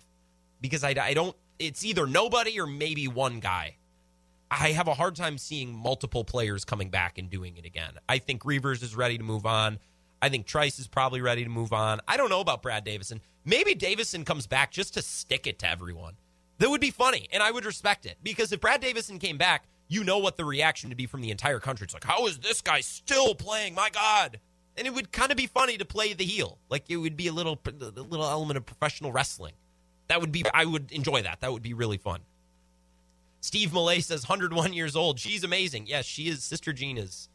because 0.62 0.84
I, 0.84 0.90
I 0.90 1.16
don't. 1.16 1.36
It's 1.58 1.84
either 1.84 2.06
nobody 2.06 2.60
or 2.60 2.68
maybe 2.68 3.08
one 3.08 3.40
guy. 3.40 3.78
I 4.52 4.74
have 4.74 4.88
a 4.88 4.94
hard 4.94 5.16
time 5.16 5.40
seeing 5.40 5.76
multiple 5.76 6.24
players 6.24 6.66
coming 6.66 6.92
back 6.92 7.18
and 7.18 7.32
doing 7.32 7.58
it 7.58 7.66
again. 7.66 7.94
I 8.08 8.20
think 8.20 8.46
Reuvers 8.46 8.84
is 8.84 8.96
ready 8.96 9.18
to 9.18 9.24
move 9.24 9.48
on. 9.48 9.80
I 10.22 10.30
think 10.30 10.46
Trice 10.46 10.78
is 10.78 10.88
probably 10.88 11.20
ready 11.20 11.44
to 11.46 11.50
move 11.50 11.74
on. 11.74 12.00
I 12.08 12.16
don't 12.16 12.30
know 12.30 12.42
about 12.42 12.62
Brad 12.62 12.84
Davison. 12.84 13.22
Maybe 13.44 13.74
Davison 13.74 14.24
comes 14.24 14.46
back 14.46 14.70
just 14.70 14.94
to 14.94 15.02
stick 15.02 15.48
it 15.48 15.58
to 15.60 15.68
everyone. 15.68 16.14
That 16.60 16.70
would 16.70 16.82
be 16.82 16.92
funny, 16.92 17.28
and 17.32 17.42
I 17.42 17.52
would 17.52 17.66
respect 17.66 18.06
it 18.06 18.18
because 18.24 18.52
if 18.52 18.62
Brad 18.62 18.82
Davison 18.82 19.20
came 19.20 19.38
back, 19.38 19.66
you 19.88 20.04
know 20.04 20.18
what 20.18 20.38
the 20.38 20.46
reaction 20.46 20.90
would 20.90 20.98
be 20.98 21.06
from 21.06 21.22
the 21.22 21.32
entire 21.32 21.60
country. 21.60 21.86
It's 21.86 21.94
like, 21.94 22.04
how 22.04 22.28
is 22.28 22.40
this 22.40 22.62
guy 22.62 22.82
still 22.82 23.36
playing? 23.36 23.76
My 23.76 23.90
God! 23.90 24.40
And 24.78 24.88
it 24.88 24.94
would 24.94 25.12
kind 25.12 25.32
of 25.32 25.38
be 25.38 25.48
funny 25.48 25.78
to 25.78 25.86
play 25.86 26.14
the 26.14 26.24
heel, 26.24 26.58
like 26.70 26.86
it 26.90 26.98
would 26.98 27.18
be 27.18 27.28
a 27.28 27.34
little, 27.34 27.60
a 27.66 28.02
little 28.02 28.26
element 28.26 28.58
of 28.58 28.66
professional 28.66 29.12
wrestling. 29.12 29.54
That 30.08 30.22
would 30.22 30.32
be, 30.32 30.44
I 30.54 30.66
would 30.66 30.92
enjoy 30.92 31.22
that. 31.22 31.42
That 31.42 31.54
would 31.54 31.62
be 31.62 31.74
really 31.74 31.98
fun. 31.98 32.22
Steve 33.42 33.74
Millay 33.74 34.00
says 34.00 34.28
101 34.28 34.74
years 34.74 34.96
old. 34.96 35.20
She's 35.20 35.44
amazing. 35.44 35.86
Yes, 35.88 36.06
she 36.06 36.28
is. 36.28 36.44
Sister 36.44 36.72
Jean 36.74 36.98
is 36.98 37.30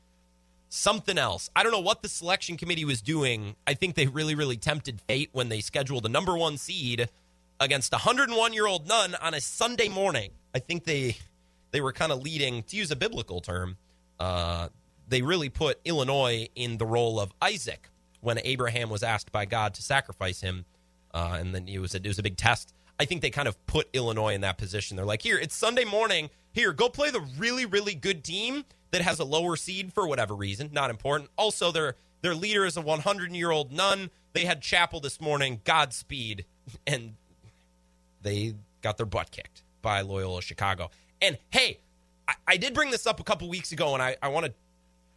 something 0.68 1.18
else. 1.18 1.50
I 1.54 1.62
don't 1.62 1.72
know 1.72 1.80
what 1.80 2.02
the 2.02 2.08
selection 2.08 2.56
committee 2.56 2.84
was 2.84 3.02
doing. 3.02 3.56
I 3.66 3.74
think 3.74 3.94
they 3.94 4.06
really, 4.06 4.34
really 4.34 4.56
tempted 4.56 5.00
fate 5.02 5.30
when 5.32 5.48
they 5.48 5.60
scheduled 5.60 6.04
the 6.04 6.08
number 6.08 6.36
one 6.36 6.56
seed 6.56 7.08
against 7.60 7.92
a 7.92 7.96
101 7.96 8.52
year 8.52 8.66
old 8.66 8.86
nun 8.86 9.14
on 9.16 9.34
a 9.34 9.40
Sunday 9.40 9.88
morning. 9.88 10.30
I 10.54 10.58
think 10.58 10.84
they 10.84 11.16
they 11.70 11.80
were 11.80 11.92
kind 11.92 12.12
of 12.12 12.22
leading, 12.22 12.62
to 12.64 12.76
use 12.76 12.90
a 12.90 12.96
biblical 12.96 13.40
term, 13.40 13.76
uh, 14.18 14.68
they 15.08 15.22
really 15.22 15.48
put 15.48 15.80
Illinois 15.84 16.48
in 16.54 16.78
the 16.78 16.86
role 16.86 17.20
of 17.20 17.32
Isaac 17.40 17.88
when 18.20 18.38
Abraham 18.42 18.90
was 18.90 19.02
asked 19.02 19.32
by 19.32 19.44
God 19.44 19.74
to 19.74 19.82
sacrifice 19.82 20.40
him, 20.40 20.64
uh, 21.14 21.36
and 21.38 21.54
then 21.54 21.68
it 21.68 21.78
was 21.78 21.94
a, 21.94 21.98
it 21.98 22.06
was 22.06 22.18
a 22.18 22.22
big 22.22 22.36
test. 22.36 22.74
I 22.98 23.04
think 23.04 23.22
they 23.22 23.30
kind 23.30 23.48
of 23.48 23.64
put 23.66 23.88
Illinois 23.92 24.34
in 24.34 24.40
that 24.40 24.58
position. 24.58 24.96
They're 24.96 25.06
like, 25.06 25.22
here, 25.22 25.38
it's 25.38 25.54
Sunday 25.54 25.84
morning. 25.84 26.30
Here, 26.52 26.72
go 26.72 26.88
play 26.88 27.10
the 27.10 27.20
really, 27.38 27.64
really 27.64 27.94
good 27.94 28.24
team 28.24 28.64
that 28.90 29.02
has 29.02 29.20
a 29.20 29.24
lower 29.24 29.54
seed 29.56 29.92
for 29.92 30.06
whatever 30.08 30.34
reason. 30.34 30.70
Not 30.72 30.90
important. 30.90 31.30
Also, 31.36 31.70
their 31.70 31.94
their 32.20 32.34
leader 32.34 32.64
is 32.64 32.76
a 32.76 32.80
100 32.80 33.32
year 33.32 33.50
old 33.50 33.70
nun. 33.70 34.10
They 34.32 34.44
had 34.44 34.62
chapel 34.62 35.00
this 35.00 35.20
morning. 35.20 35.60
Godspeed, 35.64 36.44
and 36.86 37.14
they 38.22 38.54
got 38.82 38.96
their 38.96 39.06
butt 39.06 39.30
kicked 39.30 39.62
by 39.82 40.00
Loyola 40.00 40.42
Chicago. 40.42 40.90
And 41.20 41.38
hey, 41.50 41.80
I, 42.26 42.34
I 42.46 42.56
did 42.56 42.74
bring 42.74 42.90
this 42.90 43.06
up 43.06 43.20
a 43.20 43.24
couple 43.24 43.48
weeks 43.48 43.72
ago, 43.72 43.94
and 43.94 44.02
I, 44.02 44.16
I 44.22 44.28
want 44.28 44.46
to 44.46 44.52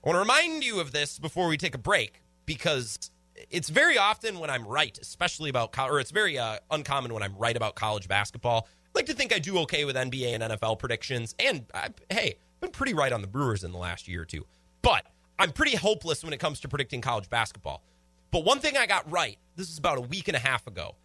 I 0.04 0.10
want 0.10 0.16
to 0.16 0.20
remind 0.20 0.64
you 0.64 0.80
of 0.80 0.92
this 0.92 1.20
before 1.20 1.48
we 1.48 1.58
take 1.58 1.76
a 1.76 1.80
break 1.80 2.22
because 2.46 3.12
it's 3.50 3.70
very 3.70 3.98
often 3.98 4.40
when 4.40 4.50
I'm 4.50 4.66
right, 4.66 4.98
especially 5.00 5.50
about 5.50 5.78
or 5.78 6.00
it's 6.00 6.12
very 6.12 6.38
uh, 6.38 6.58
uncommon 6.70 7.14
when 7.14 7.24
I'm 7.24 7.36
right 7.38 7.56
about 7.56 7.76
college 7.76 8.08
basketball. 8.08 8.68
I 8.68 8.90
like 8.96 9.06
to 9.06 9.14
think 9.14 9.34
I 9.34 9.40
do 9.40 9.60
okay 9.60 9.86
with 9.86 9.96
NBA 9.96 10.34
and 10.34 10.44
NFL 10.44 10.80
predictions, 10.80 11.36
and 11.40 11.66
I, 11.74 11.90
hey, 12.10 12.36
I've 12.56 12.62
been 12.62 12.72
pretty 12.72 12.94
right 12.94 13.12
on 13.12 13.22
the 13.22 13.28
Brewers 13.28 13.64
in 13.64 13.72
the 13.72 13.78
last 13.78 14.08
year 14.08 14.22
or 14.22 14.26
two. 14.26 14.46
But 14.82 15.06
I'm 15.40 15.52
pretty 15.52 15.76
hopeless 15.76 16.24
when 16.24 16.34
it 16.34 16.40
comes 16.40 16.60
to 16.62 16.68
predicting 16.68 17.02
college 17.02 17.30
basketball. 17.30 17.84
But 18.32 18.44
one 18.44 18.60
thing 18.60 18.78
I 18.78 18.86
got 18.86 19.10
right, 19.12 19.38
this 19.56 19.70
is 19.70 19.78
about 19.78 19.98
a 19.98 20.02
week 20.02 20.28
and 20.28 20.36
a 20.36 20.40
half 20.40 20.68
ago. 20.68 20.96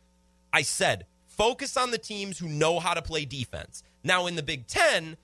I 0.53 0.63
said, 0.63 1.07
focus 1.37 1.77
on 1.77 1.91
the 1.91 1.99
teams 1.99 2.39
who 2.39 2.49
know 2.49 2.81
how 2.81 2.95
to 2.95 3.03
play 3.03 3.25
defense. 3.25 3.83
Now, 4.03 4.27
in 4.27 4.37
the 4.37 4.43
Big 4.43 4.67
Ten, 4.67 5.17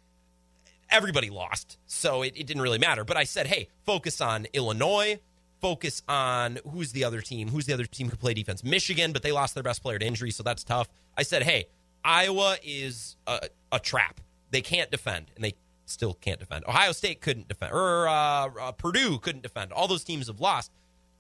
everybody 0.90 1.30
lost, 1.30 1.78
so 1.86 2.22
it, 2.22 2.34
it 2.36 2.46
didn't 2.46 2.62
really 2.62 2.78
matter. 2.78 3.04
But 3.04 3.16
I 3.16 3.24
said, 3.24 3.46
hey, 3.46 3.68
focus 3.84 4.20
on 4.20 4.46
Illinois, 4.52 5.20
focus 5.60 6.02
on 6.08 6.58
who's 6.70 6.92
the 6.92 7.04
other 7.04 7.20
team, 7.20 7.48
who's 7.48 7.66
the 7.66 7.72
other 7.72 7.84
team 7.84 8.10
who 8.10 8.16
play 8.16 8.34
defense. 8.34 8.62
Michigan, 8.62 9.12
but 9.12 9.22
they 9.22 9.32
lost 9.32 9.54
their 9.54 9.62
best 9.62 9.82
player 9.82 9.98
to 9.98 10.04
injury, 10.04 10.30
so 10.30 10.42
that's 10.42 10.64
tough. 10.64 10.88
I 11.16 11.22
said, 11.22 11.42
hey, 11.42 11.66
Iowa 12.04 12.56
is 12.62 13.16
a, 13.26 13.48
a 13.70 13.78
trap. 13.78 14.20
They 14.50 14.60
can't 14.60 14.90
defend, 14.90 15.30
and 15.34 15.44
they 15.44 15.54
still 15.86 16.14
can't 16.14 16.40
defend. 16.40 16.64
Ohio 16.66 16.92
State 16.92 17.20
couldn't 17.20 17.48
defend, 17.48 17.72
or 17.72 18.08
uh, 18.08 18.48
uh, 18.60 18.72
Purdue 18.72 19.18
couldn't 19.18 19.42
defend. 19.42 19.72
All 19.72 19.88
those 19.88 20.04
teams 20.04 20.26
have 20.26 20.40
lost. 20.40 20.70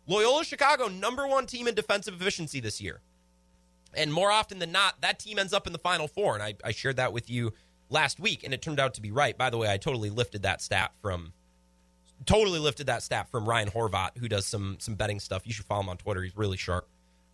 Loyola 0.06 0.44
Chicago, 0.44 0.88
number 0.88 1.26
one 1.26 1.46
team 1.46 1.68
in 1.68 1.74
defensive 1.74 2.20
efficiency 2.20 2.60
this 2.60 2.80
year. 2.80 3.00
And 3.94 4.12
more 4.12 4.30
often 4.30 4.58
than 4.58 4.72
not, 4.72 5.00
that 5.00 5.18
team 5.18 5.38
ends 5.38 5.52
up 5.52 5.66
in 5.66 5.72
the 5.72 5.78
Final 5.78 6.08
Four. 6.08 6.34
And 6.34 6.42
I, 6.42 6.54
I 6.64 6.72
shared 6.72 6.96
that 6.96 7.12
with 7.12 7.28
you 7.30 7.52
last 7.90 8.18
week, 8.18 8.42
and 8.42 8.54
it 8.54 8.62
turned 8.62 8.80
out 8.80 8.94
to 8.94 9.02
be 9.02 9.10
right. 9.10 9.36
By 9.36 9.50
the 9.50 9.58
way, 9.58 9.70
I 9.70 9.76
totally 9.76 10.10
lifted 10.10 10.42
that 10.42 10.62
stat 10.62 10.92
from 11.00 11.32
totally 12.24 12.58
lifted 12.58 12.86
that 12.86 13.02
stat 13.02 13.28
from 13.30 13.48
Ryan 13.48 13.68
Horvat, 13.68 14.16
who 14.18 14.28
does 14.28 14.46
some 14.46 14.76
some 14.80 14.94
betting 14.94 15.20
stuff. 15.20 15.46
You 15.46 15.52
should 15.52 15.66
follow 15.66 15.82
him 15.82 15.88
on 15.88 15.98
Twitter. 15.98 16.22
He's 16.22 16.36
really 16.36 16.56
sharp. 16.56 16.88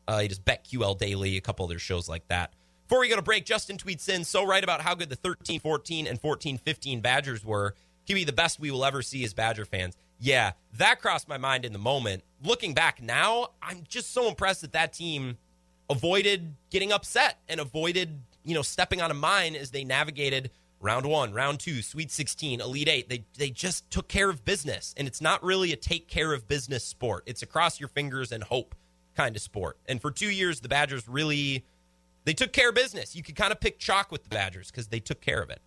Uh, 0.06 0.20
he 0.20 0.28
does 0.28 0.38
BetQL 0.38 0.98
Daily, 0.98 1.36
a 1.36 1.40
couple 1.40 1.66
other 1.66 1.78
shows 1.78 2.08
like 2.08 2.26
that. 2.28 2.54
Before 2.86 3.00
we 3.00 3.10
go 3.10 3.16
to 3.16 3.22
break, 3.22 3.44
Justin 3.44 3.76
tweets 3.76 4.08
in, 4.08 4.24
so 4.24 4.46
right 4.46 4.64
about 4.64 4.80
how 4.80 4.94
good 4.94 5.10
the 5.10 5.16
13 5.16 5.60
14 5.60 6.06
and 6.06 6.20
14 6.20 6.58
15 6.58 7.00
Badgers 7.00 7.44
were. 7.44 7.74
Be 8.06 8.24
the 8.24 8.32
best 8.32 8.58
we 8.58 8.70
will 8.70 8.86
ever 8.86 9.02
see 9.02 9.22
as 9.22 9.34
Badger 9.34 9.66
fans. 9.66 9.94
Yeah, 10.18 10.52
that 10.78 10.98
crossed 11.02 11.28
my 11.28 11.36
mind 11.36 11.66
in 11.66 11.74
the 11.74 11.78
moment. 11.78 12.24
Looking 12.42 12.72
back 12.72 13.02
now, 13.02 13.48
I'm 13.62 13.84
just 13.86 14.12
so 14.14 14.28
impressed 14.28 14.62
that 14.62 14.72
that 14.72 14.94
team 14.94 15.36
avoided 15.90 16.54
getting 16.70 16.92
upset 16.92 17.38
and 17.48 17.60
avoided, 17.60 18.20
you 18.44 18.54
know, 18.54 18.62
stepping 18.62 19.00
on 19.00 19.10
a 19.10 19.14
mine 19.14 19.54
as 19.54 19.70
they 19.70 19.84
navigated 19.84 20.50
round 20.80 21.06
one, 21.06 21.32
round 21.32 21.60
two, 21.60 21.82
Sweet 21.82 22.10
16, 22.10 22.60
Elite 22.60 22.88
Eight. 22.88 23.08
They 23.08 23.24
they 23.36 23.50
just 23.50 23.90
took 23.90 24.08
care 24.08 24.30
of 24.30 24.44
business, 24.44 24.94
and 24.96 25.08
it's 25.08 25.20
not 25.20 25.42
really 25.42 25.72
a 25.72 25.76
take 25.76 26.08
care 26.08 26.32
of 26.32 26.46
business 26.48 26.84
sport. 26.84 27.24
It's 27.26 27.42
a 27.42 27.46
cross 27.46 27.80
your 27.80 27.88
fingers 27.88 28.32
and 28.32 28.42
hope 28.42 28.74
kind 29.16 29.34
of 29.34 29.42
sport. 29.42 29.78
And 29.86 30.00
for 30.00 30.10
two 30.10 30.30
years, 30.30 30.60
the 30.60 30.68
Badgers 30.68 31.08
really 31.08 31.64
they 32.24 32.34
took 32.34 32.52
care 32.52 32.68
of 32.68 32.74
business. 32.74 33.16
You 33.16 33.22
could 33.22 33.36
kind 33.36 33.52
of 33.52 33.60
pick 33.60 33.78
chalk 33.78 34.12
with 34.12 34.24
the 34.24 34.28
Badgers 34.28 34.70
because 34.70 34.88
they 34.88 35.00
took 35.00 35.20
care 35.20 35.40
of 35.40 35.50
it. 35.50 35.60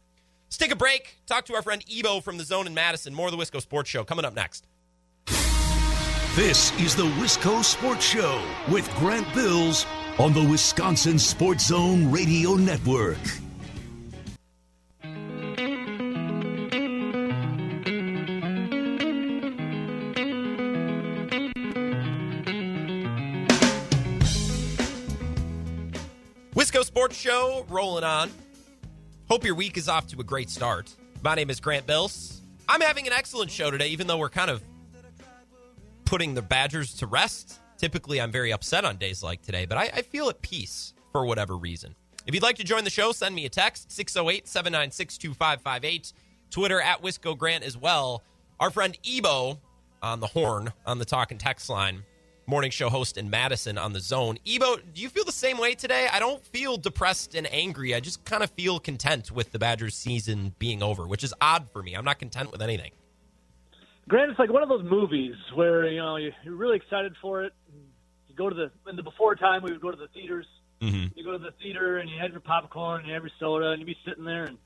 Let's 0.46 0.58
take 0.58 0.72
a 0.72 0.76
break. 0.76 1.18
Talk 1.26 1.46
to 1.46 1.56
our 1.56 1.62
friend 1.62 1.84
Ebo 1.90 2.20
from 2.20 2.38
the 2.38 2.44
Zone 2.44 2.68
in 2.68 2.74
Madison. 2.74 3.14
More 3.14 3.28
of 3.28 3.32
the 3.32 3.38
Wisco 3.38 3.62
Sports 3.62 3.90
Show 3.90 4.04
coming 4.04 4.26
up 4.26 4.36
next. 4.36 4.68
This 6.36 6.72
is 6.80 6.96
the 6.96 7.06
Wisco 7.06 7.64
Sports 7.64 8.06
Show 8.06 8.42
with 8.70 8.90
Grant 8.96 9.34
Bills 9.34 9.86
on 10.20 10.34
the 10.34 10.44
Wisconsin 10.44 11.18
Sports 11.18 11.68
Zone 11.68 12.12
Radio 12.12 12.56
Network. 12.56 13.18
Wisco 26.54 26.84
Sports 26.84 27.18
Show 27.18 27.66
rolling 27.70 28.04
on. 28.04 28.30
Hope 29.30 29.46
your 29.46 29.56
week 29.56 29.78
is 29.78 29.88
off 29.88 30.08
to 30.08 30.20
a 30.20 30.24
great 30.24 30.50
start. 30.50 30.94
My 31.24 31.36
name 31.36 31.50
is 31.50 31.60
Grant 31.60 31.88
Bills. 31.88 32.42
I'm 32.68 32.82
having 32.82 33.08
an 33.08 33.14
excellent 33.14 33.50
show 33.50 33.72
today, 33.72 33.88
even 33.88 34.08
though 34.08 34.18
we're 34.18 34.30
kind 34.30 34.52
of 34.52 34.62
putting 36.06 36.34
the 36.34 36.42
Badgers 36.42 36.96
to 36.96 37.08
rest. 37.08 37.61
Typically, 37.82 38.22
I'm 38.22 38.32
very 38.32 38.54
upset 38.54 38.86
on 38.86 38.98
days 38.98 39.24
like 39.24 39.42
today, 39.42 39.66
but 39.66 39.76
I, 39.76 39.86
I 39.86 40.02
feel 40.04 40.30
at 40.30 40.40
peace 40.44 40.94
for 41.12 41.26
whatever 41.26 41.58
reason. 41.58 41.96
If 42.28 42.36
you'd 42.36 42.44
like 42.44 42.58
to 42.58 42.64
join 42.64 42.84
the 42.84 42.92
show, 42.92 43.12
send 43.12 43.34
me 43.34 43.48
a 43.48 43.50
text 43.50 43.92
608 43.92 44.48
796 44.48 45.18
2558. 45.18 46.14
Twitter 46.52 46.80
at 46.80 47.02
Wisco 47.02 47.36
Grant 47.36 47.64
as 47.64 47.76
well. 47.76 48.22
Our 48.60 48.70
friend 48.70 48.96
Ebo 49.04 49.60
on 50.04 50.20
the 50.20 50.28
horn 50.28 50.72
on 50.86 51.00
the 51.00 51.06
talk 51.06 51.32
and 51.32 51.40
text 51.40 51.72
line 51.72 52.04
morning 52.46 52.70
show 52.70 52.88
host 52.88 53.18
in 53.18 53.32
Madison 53.32 53.80
on 53.80 53.94
the 53.94 54.00
zone. 54.00 54.38
Ebo, 54.46 54.76
do 54.76 55.02
you 55.02 55.10
feel 55.10 55.26
the 55.26 55.32
same 55.32 55.58
way 55.58 55.74
today? 55.74 56.08
I 56.14 56.20
don't 56.20 56.46
feel 56.46 56.78
depressed 56.78 57.34
and 57.34 57.52
angry. 57.52 57.96
I 57.96 58.00
just 58.00 58.24
kind 58.26 58.44
of 58.44 58.52
feel 58.52 58.80
content 58.80 59.32
with 59.32 59.52
the 59.52 59.58
Badgers 59.58 59.96
season 59.96 60.54
being 60.60 60.84
over, 60.84 61.08
which 61.08 61.24
is 61.24 61.34
odd 61.42 61.68
for 61.74 61.82
me. 61.82 61.96
I'm 61.96 62.06
not 62.06 62.20
content 62.20 62.52
with 62.52 62.62
anything. 62.62 62.92
Grant, 64.08 64.32
it's 64.32 64.40
like 64.40 64.52
one 64.52 64.64
of 64.64 64.70
those 64.70 64.84
movies 64.84 65.36
where 65.56 65.88
you 65.88 66.00
know 66.00 66.18
you're 66.18 66.34
really 66.46 66.76
excited 66.76 67.16
for 67.22 67.44
it. 67.44 67.54
You 68.32 68.38
go 68.38 68.50
to 68.50 68.56
the 68.56 68.90
in 68.90 68.96
the 68.96 69.04
before 69.04 69.36
time 69.36 69.62
we 69.62 69.72
would 69.72 69.82
go 69.82 69.92
to 69.92 69.98
the 69.98 70.08
theaters. 70.08 70.46
Mm-hmm. 70.82 71.18
You 71.18 71.24
go 71.26 71.34
to 71.34 71.38
the 71.38 71.52
theater 71.62 71.98
and 71.98 72.10
you 72.10 72.18
have 72.20 72.32
your 72.32 72.40
popcorn 72.40 73.02
and 73.02 73.08
you 73.10 73.14
have 73.14 73.24
your 73.24 73.32
soda 73.40 73.72
and 73.72 73.80
you 73.82 73.86
be 73.86 73.98
sitting 74.06 74.24
there 74.24 74.46
and 74.46 74.58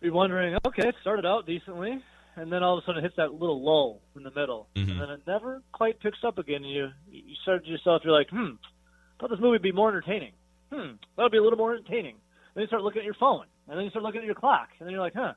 you're 0.00 0.12
wondering, 0.12 0.56
okay, 0.66 0.88
it 0.88 0.94
started 1.00 1.24
out 1.26 1.46
decently, 1.46 2.00
and 2.36 2.50
then 2.52 2.62
all 2.62 2.76
of 2.78 2.82
a 2.82 2.86
sudden 2.86 3.00
it 3.00 3.02
hits 3.06 3.16
that 3.16 3.32
little 3.34 3.62
lull 3.62 4.00
in 4.16 4.22
the 4.22 4.30
middle, 4.30 4.68
Mhm. 4.74 4.90
and 4.90 5.00
then 5.00 5.10
it 5.10 5.20
never 5.26 5.62
quite 5.72 6.00
picks 6.00 6.24
up 6.24 6.38
again. 6.38 6.62
And 6.64 6.72
you 6.72 6.90
you 7.10 7.34
start 7.42 7.64
to 7.64 7.70
yourself, 7.70 8.02
you're 8.04 8.16
like, 8.16 8.30
hmm, 8.30 8.52
I 8.54 9.20
thought 9.20 9.30
this 9.30 9.38
movie 9.40 9.52
would 9.52 9.62
be 9.62 9.72
more 9.72 9.88
entertaining. 9.88 10.32
Hmm, 10.72 10.92
that'll 11.16 11.30
be 11.30 11.38
a 11.38 11.42
little 11.42 11.58
more 11.58 11.74
entertaining. 11.74 12.16
Then 12.54 12.62
you 12.62 12.66
start 12.68 12.82
looking 12.82 13.00
at 13.00 13.04
your 13.04 13.14
phone, 13.14 13.46
and 13.68 13.76
then 13.76 13.84
you 13.84 13.90
start 13.90 14.04
looking 14.04 14.20
at 14.20 14.26
your 14.26 14.34
clock, 14.34 14.70
and 14.78 14.86
then 14.86 14.92
you're 14.92 15.02
like, 15.02 15.14
huh, 15.14 15.34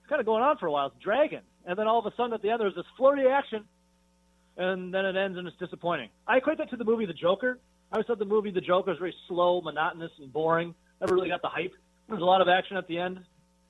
it's 0.00 0.08
kind 0.08 0.20
of 0.20 0.26
going 0.26 0.42
on 0.42 0.56
for 0.58 0.66
a 0.66 0.72
while. 0.72 0.86
It's 0.86 0.98
dragging, 0.98 1.42
and 1.66 1.78
then 1.78 1.86
all 1.88 1.98
of 1.98 2.06
a 2.06 2.14
sudden 2.16 2.32
at 2.34 2.42
the 2.42 2.50
end 2.50 2.60
there's 2.60 2.74
this 2.74 2.86
flurry 2.96 3.24
of 3.26 3.32
action, 3.32 3.64
and 4.56 4.92
then 4.92 5.04
it 5.04 5.16
ends 5.16 5.38
and 5.38 5.46
it's 5.46 5.56
disappointing. 5.58 6.08
I 6.26 6.38
equate 6.38 6.58
that 6.58 6.70
to 6.70 6.76
the 6.76 6.84
movie 6.84 7.06
The 7.06 7.12
Joker. 7.12 7.58
I 7.90 7.96
always 7.96 8.06
thought 8.06 8.18
the 8.18 8.24
movie 8.24 8.50
The 8.50 8.60
Joker 8.60 8.90
was 8.90 8.98
very 8.98 9.14
slow, 9.28 9.60
monotonous, 9.60 10.12
and 10.18 10.32
boring. 10.32 10.74
Never 11.00 11.14
really 11.14 11.28
got 11.28 11.42
the 11.42 11.48
hype. 11.48 11.72
There's 12.08 12.22
a 12.22 12.24
lot 12.24 12.40
of 12.40 12.48
action 12.48 12.76
at 12.76 12.86
the 12.88 12.98
end, 12.98 13.20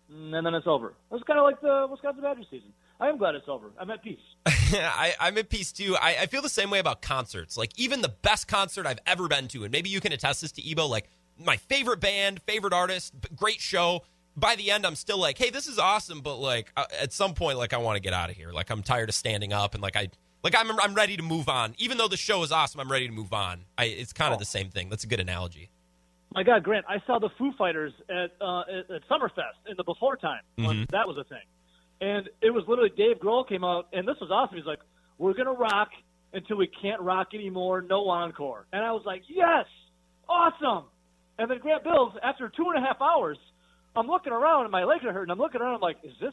and 0.08 0.34
then 0.34 0.54
it's 0.54 0.66
over. 0.66 0.88
It 0.88 0.94
was 1.14 1.22
kind 1.26 1.38
of 1.38 1.44
like 1.44 1.60
the 1.60 1.86
Wisconsin 1.90 2.22
Badgers 2.22 2.46
season. 2.50 2.72
I 3.00 3.08
am 3.08 3.18
glad 3.18 3.34
it's 3.34 3.48
over. 3.48 3.72
I'm 3.80 3.90
at 3.90 4.02
peace. 4.02 4.20
I, 4.46 5.14
I'm 5.18 5.36
at 5.38 5.48
peace 5.48 5.72
too. 5.72 5.96
I, 6.00 6.18
I 6.20 6.26
feel 6.26 6.40
the 6.40 6.48
same 6.48 6.70
way 6.70 6.78
about 6.78 7.02
concerts. 7.02 7.56
Like 7.56 7.72
even 7.76 8.00
the 8.00 8.14
best 8.22 8.46
concert 8.46 8.86
I've 8.86 9.00
ever 9.06 9.26
been 9.26 9.48
to, 9.48 9.64
and 9.64 9.72
maybe 9.72 9.90
you 9.90 10.00
can 10.00 10.12
attest 10.12 10.40
this 10.42 10.52
to 10.52 10.70
Ebo. 10.70 10.86
Like 10.86 11.08
my 11.36 11.56
favorite 11.56 12.00
band, 12.00 12.40
favorite 12.42 12.72
artist, 12.72 13.12
great 13.34 13.60
show. 13.60 14.04
By 14.36 14.56
the 14.56 14.70
end, 14.70 14.86
I'm 14.86 14.94
still 14.94 15.18
like, 15.18 15.36
hey, 15.36 15.50
this 15.50 15.66
is 15.66 15.78
awesome, 15.78 16.20
but 16.20 16.36
like 16.36 16.72
uh, 16.76 16.84
at 17.00 17.12
some 17.12 17.34
point, 17.34 17.58
like 17.58 17.72
I 17.72 17.78
want 17.78 17.96
to 17.96 18.00
get 18.00 18.12
out 18.12 18.30
of 18.30 18.36
here. 18.36 18.52
Like 18.52 18.70
I'm 18.70 18.82
tired 18.82 19.08
of 19.08 19.14
standing 19.14 19.52
up, 19.52 19.74
and 19.74 19.82
like 19.82 19.96
I 19.96 20.08
like 20.42 20.54
I'm 20.56 20.70
I'm 20.80 20.94
ready 20.94 21.16
to 21.16 21.22
move 21.22 21.48
on. 21.48 21.74
Even 21.78 21.98
though 21.98 22.08
the 22.08 22.16
show 22.16 22.42
is 22.42 22.52
awesome, 22.52 22.80
I'm 22.80 22.90
ready 22.90 23.06
to 23.06 23.12
move 23.12 23.32
on. 23.32 23.60
I, 23.78 23.84
it's 23.84 24.12
kind 24.12 24.32
of 24.32 24.36
Oh. 24.36 24.40
the 24.40 24.44
same 24.46 24.68
thing. 24.70 24.88
That's 24.88 25.04
a 25.04 25.06
good 25.06 25.20
analogy. 25.20 25.70
My 26.34 26.42
God, 26.42 26.62
Grant, 26.64 26.86
I 26.88 26.96
saw 27.06 27.18
the 27.18 27.28
Foo 27.36 27.52
Fighters 27.58 27.92
at 28.08 28.30
uh, 28.40 28.60
at, 28.60 29.02
Summerfest 29.10 29.68
in 29.68 29.76
the 29.76 29.84
before 29.84 30.16
time 30.16 30.40
when 30.56 30.86
that 30.90 31.06
was 31.06 31.18
a 31.18 31.24
thing, 31.24 31.44
and 32.00 32.28
it 32.40 32.50
was 32.50 32.64
literally 32.66 32.90
Dave 32.96 33.18
Grohl 33.18 33.46
came 33.46 33.64
out, 33.64 33.88
and 33.92 34.08
this 34.08 34.16
was 34.20 34.30
awesome. 34.30 34.56
He's 34.56 34.66
like, 34.66 34.80
"We're 35.18 35.34
gonna 35.34 35.52
rock 35.52 35.90
until 36.32 36.56
we 36.56 36.68
can't 36.80 37.02
rock 37.02 37.28
anymore. 37.34 37.82
No 37.82 38.08
encore." 38.08 38.66
And 38.72 38.82
I 38.82 38.92
was 38.92 39.02
like, 39.04 39.22
"Yes, 39.28 39.66
awesome!" 40.28 40.84
And 41.38 41.50
then 41.50 41.58
Grant 41.58 41.84
Bills, 41.84 42.14
after 42.22 42.48
two 42.48 42.70
and 42.74 42.82
a 42.82 42.86
half 42.86 43.00
hours, 43.02 43.38
I'm 43.94 44.06
looking 44.06 44.32
around 44.32 44.62
and 44.64 44.72
my 44.72 44.84
legs 44.84 45.04
are 45.04 45.12
hurting. 45.12 45.30
I'm 45.30 45.38
looking 45.38 45.60
around. 45.60 45.74
I'm 45.74 45.80
like, 45.80 45.98
"Is 46.02 46.14
this 46.20 46.32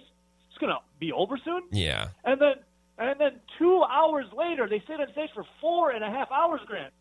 it's 0.50 0.58
gonna 0.60 0.80
be 1.00 1.12
over 1.12 1.38
soon?" 1.44 1.64
Yeah. 1.72 2.08
And 2.24 2.40
then 2.40 2.54
and 3.00 3.20
then 3.20 3.40
two 3.58 3.84
hours 3.90 4.26
later, 4.36 4.68
they 4.70 4.84
sit 4.88 5.00
on 5.00 5.08
stage 5.14 5.30
for 5.34 5.46
four 5.62 5.92
and 5.92 6.04
a 6.04 6.10
half 6.10 6.30
hours, 6.32 6.62
Grant. 6.68 6.94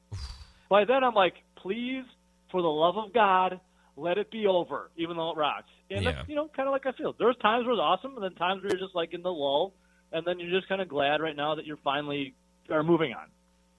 By 0.70 0.84
then, 0.84 1.02
I'm 1.02 1.14
like, 1.14 1.34
please, 1.56 2.04
for 2.50 2.62
the 2.62 2.68
love 2.68 2.96
of 2.96 3.12
God, 3.12 3.60
let 3.96 4.16
it 4.16 4.30
be 4.30 4.46
over, 4.46 4.90
even 4.96 5.16
though 5.16 5.30
it 5.30 5.36
rocks. 5.36 5.70
And 5.90 6.04
Yeah. 6.04 6.12
that's, 6.12 6.28
you 6.28 6.36
know, 6.36 6.48
kind 6.54 6.68
of 6.68 6.72
like 6.72 6.86
I 6.86 6.92
feel. 6.92 7.14
There's 7.18 7.36
times 7.38 7.64
where 7.64 7.72
it's 7.74 7.80
awesome, 7.80 8.14
and 8.14 8.22
then 8.22 8.34
times 8.34 8.62
where 8.62 8.70
you're 8.72 8.80
just 8.80 8.94
like 8.94 9.12
in 9.12 9.22
the 9.22 9.32
lull, 9.32 9.74
and 10.12 10.24
then 10.26 10.38
you're 10.38 10.50
just 10.56 10.68
kind 10.68 10.80
of 10.80 10.88
glad 10.88 11.20
right 11.20 11.34
now 11.36 11.54
that 11.56 11.66
you're 11.66 11.78
finally 11.82 12.34
are 12.70 12.82
moving 12.82 13.12
on. 13.14 13.26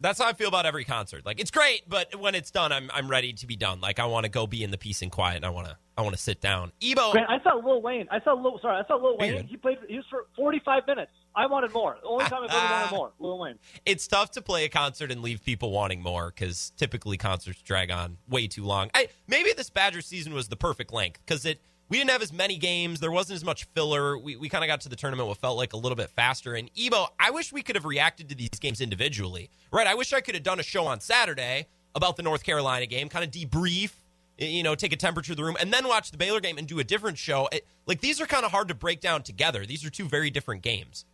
That's 0.01 0.19
how 0.19 0.27
I 0.27 0.33
feel 0.33 0.47
about 0.47 0.65
every 0.65 0.85
concert. 0.85 1.25
Like 1.25 1.39
it's 1.39 1.51
great, 1.51 1.81
but 1.87 2.15
when 2.19 2.33
it's 2.33 2.51
done, 2.51 2.71
I'm 2.71 2.89
I'm 2.93 3.09
ready 3.09 3.33
to 3.33 3.45
be 3.47 3.55
done. 3.57 3.81
Like 3.81 3.99
I 3.99 4.05
want 4.05 4.23
to 4.23 4.29
go 4.29 4.47
be 4.47 4.63
in 4.63 4.71
the 4.71 4.77
peace 4.77 5.01
and 5.01 5.11
quiet, 5.11 5.35
and 5.37 5.45
I 5.45 5.49
want 5.49 5.67
to 5.67 5.77
I 5.97 6.01
want 6.01 6.15
to 6.15 6.21
sit 6.21 6.39
down. 6.39 6.71
Ebo, 6.81 7.11
Grant, 7.11 7.29
I 7.29 7.41
saw 7.43 7.55
Lil 7.55 7.81
Wayne. 7.81 8.07
I 8.09 8.21
saw 8.21 8.33
Lil. 8.33 8.59
Sorry, 8.61 8.81
I 8.81 8.87
saw 8.87 8.95
Lil 8.95 9.17
Wayne. 9.17 9.45
He 9.45 9.57
played. 9.57 9.77
He 9.87 9.97
was 9.97 10.05
for 10.09 10.25
45 10.37 10.87
minutes. 10.87 11.11
I 11.35 11.45
wanted 11.45 11.71
more. 11.71 11.97
The 12.01 12.07
only 12.07 12.25
time 12.25 12.43
I've 12.43 12.51
ever 12.51 12.73
wanted 12.73 12.95
more. 12.95 13.11
Lil 13.19 13.39
Wayne. 13.39 13.59
it's 13.85 14.07
tough 14.07 14.31
to 14.31 14.41
play 14.41 14.65
a 14.65 14.69
concert 14.69 15.11
and 15.11 15.21
leave 15.21 15.43
people 15.43 15.71
wanting 15.71 16.01
more 16.01 16.33
because 16.35 16.71
typically 16.77 17.17
concerts 17.17 17.61
drag 17.61 17.91
on 17.91 18.17
way 18.27 18.47
too 18.47 18.63
long. 18.63 18.89
I, 18.93 19.09
maybe 19.27 19.53
this 19.55 19.69
Badger 19.69 20.01
season 20.01 20.33
was 20.33 20.47
the 20.47 20.55
perfect 20.55 20.91
length 20.91 21.19
because 21.25 21.45
it 21.45 21.61
we 21.89 21.97
didn't 21.97 22.11
have 22.11 22.21
as 22.21 22.31
many 22.31 22.57
games. 22.57 22.99
There 22.99 23.11
wasn't 23.11 23.37
as 23.37 23.43
much 23.43 23.65
filler. 23.73 24.17
We, 24.17 24.35
we 24.35 24.47
kind 24.47 24.63
of 24.63 24.67
got 24.67 24.81
to 24.81 24.89
the 24.89 24.95
tournament 24.95 25.27
what 25.27 25.37
felt 25.37 25.57
like 25.57 25.73
a 25.73 25.77
little 25.77 25.95
bit 25.95 26.11
faster. 26.11 26.53
And 26.53 26.69
Ebo, 26.77 27.07
I 27.19 27.31
wish 27.31 27.51
we 27.51 27.63
could 27.63 27.75
have 27.75 27.85
reacted 27.85 28.29
to 28.29 28.35
these 28.35 28.49
games 28.49 28.79
individually. 28.79 29.49
Right? 29.71 29.87
I 29.87 29.95
wish 29.95 30.13
I 30.13 30.21
could 30.21 30.35
have 30.35 30.43
done 30.43 30.59
a 30.59 30.63
show 30.63 30.85
on 30.85 30.99
Saturday 30.99 31.67
about 31.95 32.15
the 32.15 32.23
North 32.23 32.43
Carolina 32.43 32.85
game, 32.85 33.09
kind 33.09 33.25
of 33.25 33.31
debrief, 33.31 33.91
you 34.37 34.61
know, 34.61 34.75
take 34.75 34.93
a 34.93 34.95
temperature 34.95 35.33
of 35.33 35.37
the 35.37 35.43
room, 35.43 35.57
and 35.59 35.73
then 35.73 35.87
watch 35.87 36.11
the 36.11 36.17
Baylor 36.17 36.39
game 36.39 36.57
and 36.57 36.67
do 36.67 36.79
a 36.79 36.83
different 36.83 37.17
show. 37.17 37.49
It, 37.51 37.65
like 37.87 38.01
these 38.01 38.21
are 38.21 38.27
kind 38.27 38.45
of 38.45 38.51
hard 38.51 38.67
to 38.67 38.75
break 38.75 39.01
down 39.01 39.23
together. 39.23 39.65
These 39.65 39.83
are 39.83 39.89
two 39.89 40.05
very 40.05 40.29
different 40.29 40.61
games. 40.61 41.05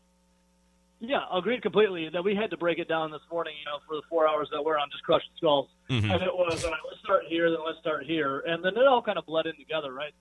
Yeah, 0.99 1.19
I 1.29 1.39
agreed 1.39 1.61
completely. 1.61 2.09
That 2.11 2.23
we 2.23 2.35
had 2.35 2.49
to 2.51 2.57
break 2.57 2.79
it 2.79 2.87
down 2.87 3.11
this 3.11 3.21
morning, 3.31 3.53
you 3.59 3.65
know, 3.65 3.79
for 3.87 3.95
the 3.95 4.01
four 4.09 4.27
hours 4.27 4.47
that 4.51 4.63
we're 4.63 4.77
on 4.77 4.89
just 4.91 5.03
crushing 5.03 5.29
skulls. 5.37 5.69
Mhm. 5.89 6.13
And 6.13 6.23
it 6.23 6.33
was, 6.33 6.63
all 6.63 6.71
right, 6.71 6.79
let's 6.87 6.99
start 7.01 7.25
here, 7.27 7.49
then 7.51 7.59
let's 7.65 7.79
start 7.79 8.05
here. 8.05 8.39
And 8.39 8.63
then 8.63 8.77
it 8.77 8.87
all 8.87 9.01
kind 9.01 9.17
of 9.17 9.25
bled 9.25 9.45
in 9.45 9.55
together, 9.57 9.93
right? 9.93 10.13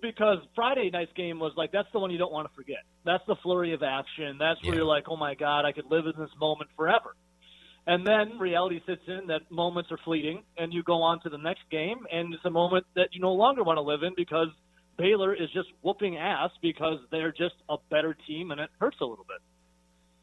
Because 0.00 0.38
Friday 0.54 0.90
night's 0.90 1.12
game 1.14 1.38
was 1.40 1.52
like, 1.56 1.72
that's 1.72 1.90
the 1.92 1.98
one 1.98 2.10
you 2.10 2.18
don't 2.18 2.30
want 2.32 2.48
to 2.48 2.54
forget. 2.54 2.84
That's 3.04 3.24
the 3.26 3.36
flurry 3.36 3.72
of 3.72 3.82
action. 3.82 4.38
That's 4.38 4.62
where 4.62 4.72
Yeah. 4.74 4.78
you're 4.78 4.86
like, 4.86 5.08
oh 5.08 5.16
my 5.16 5.34
God, 5.34 5.64
I 5.64 5.72
could 5.72 5.86
live 5.90 6.06
in 6.06 6.12
this 6.18 6.30
moment 6.38 6.70
forever. 6.76 7.16
And 7.86 8.06
then 8.06 8.38
reality 8.38 8.82
sits 8.86 9.02
in 9.08 9.28
that 9.28 9.50
moments 9.50 9.90
are 9.90 9.96
fleeting, 10.04 10.44
and 10.58 10.74
you 10.74 10.82
go 10.82 11.02
on 11.02 11.20
to 11.20 11.30
the 11.30 11.38
next 11.38 11.62
game, 11.70 12.06
and 12.12 12.34
it's 12.34 12.44
a 12.44 12.50
moment 12.50 12.84
that 12.94 13.14
you 13.14 13.20
no 13.20 13.32
longer 13.32 13.62
want 13.64 13.78
to 13.78 13.80
live 13.82 14.02
in 14.02 14.12
because 14.14 14.48
Baylor 14.98 15.32
is 15.32 15.50
just 15.52 15.68
whooping 15.80 16.18
ass 16.18 16.50
because 16.60 16.98
they're 17.10 17.32
just 17.32 17.54
a 17.70 17.78
better 17.90 18.14
team, 18.26 18.50
and 18.50 18.60
it 18.60 18.68
hurts 18.78 19.00
a 19.00 19.06
little 19.06 19.24
bit. 19.26 19.38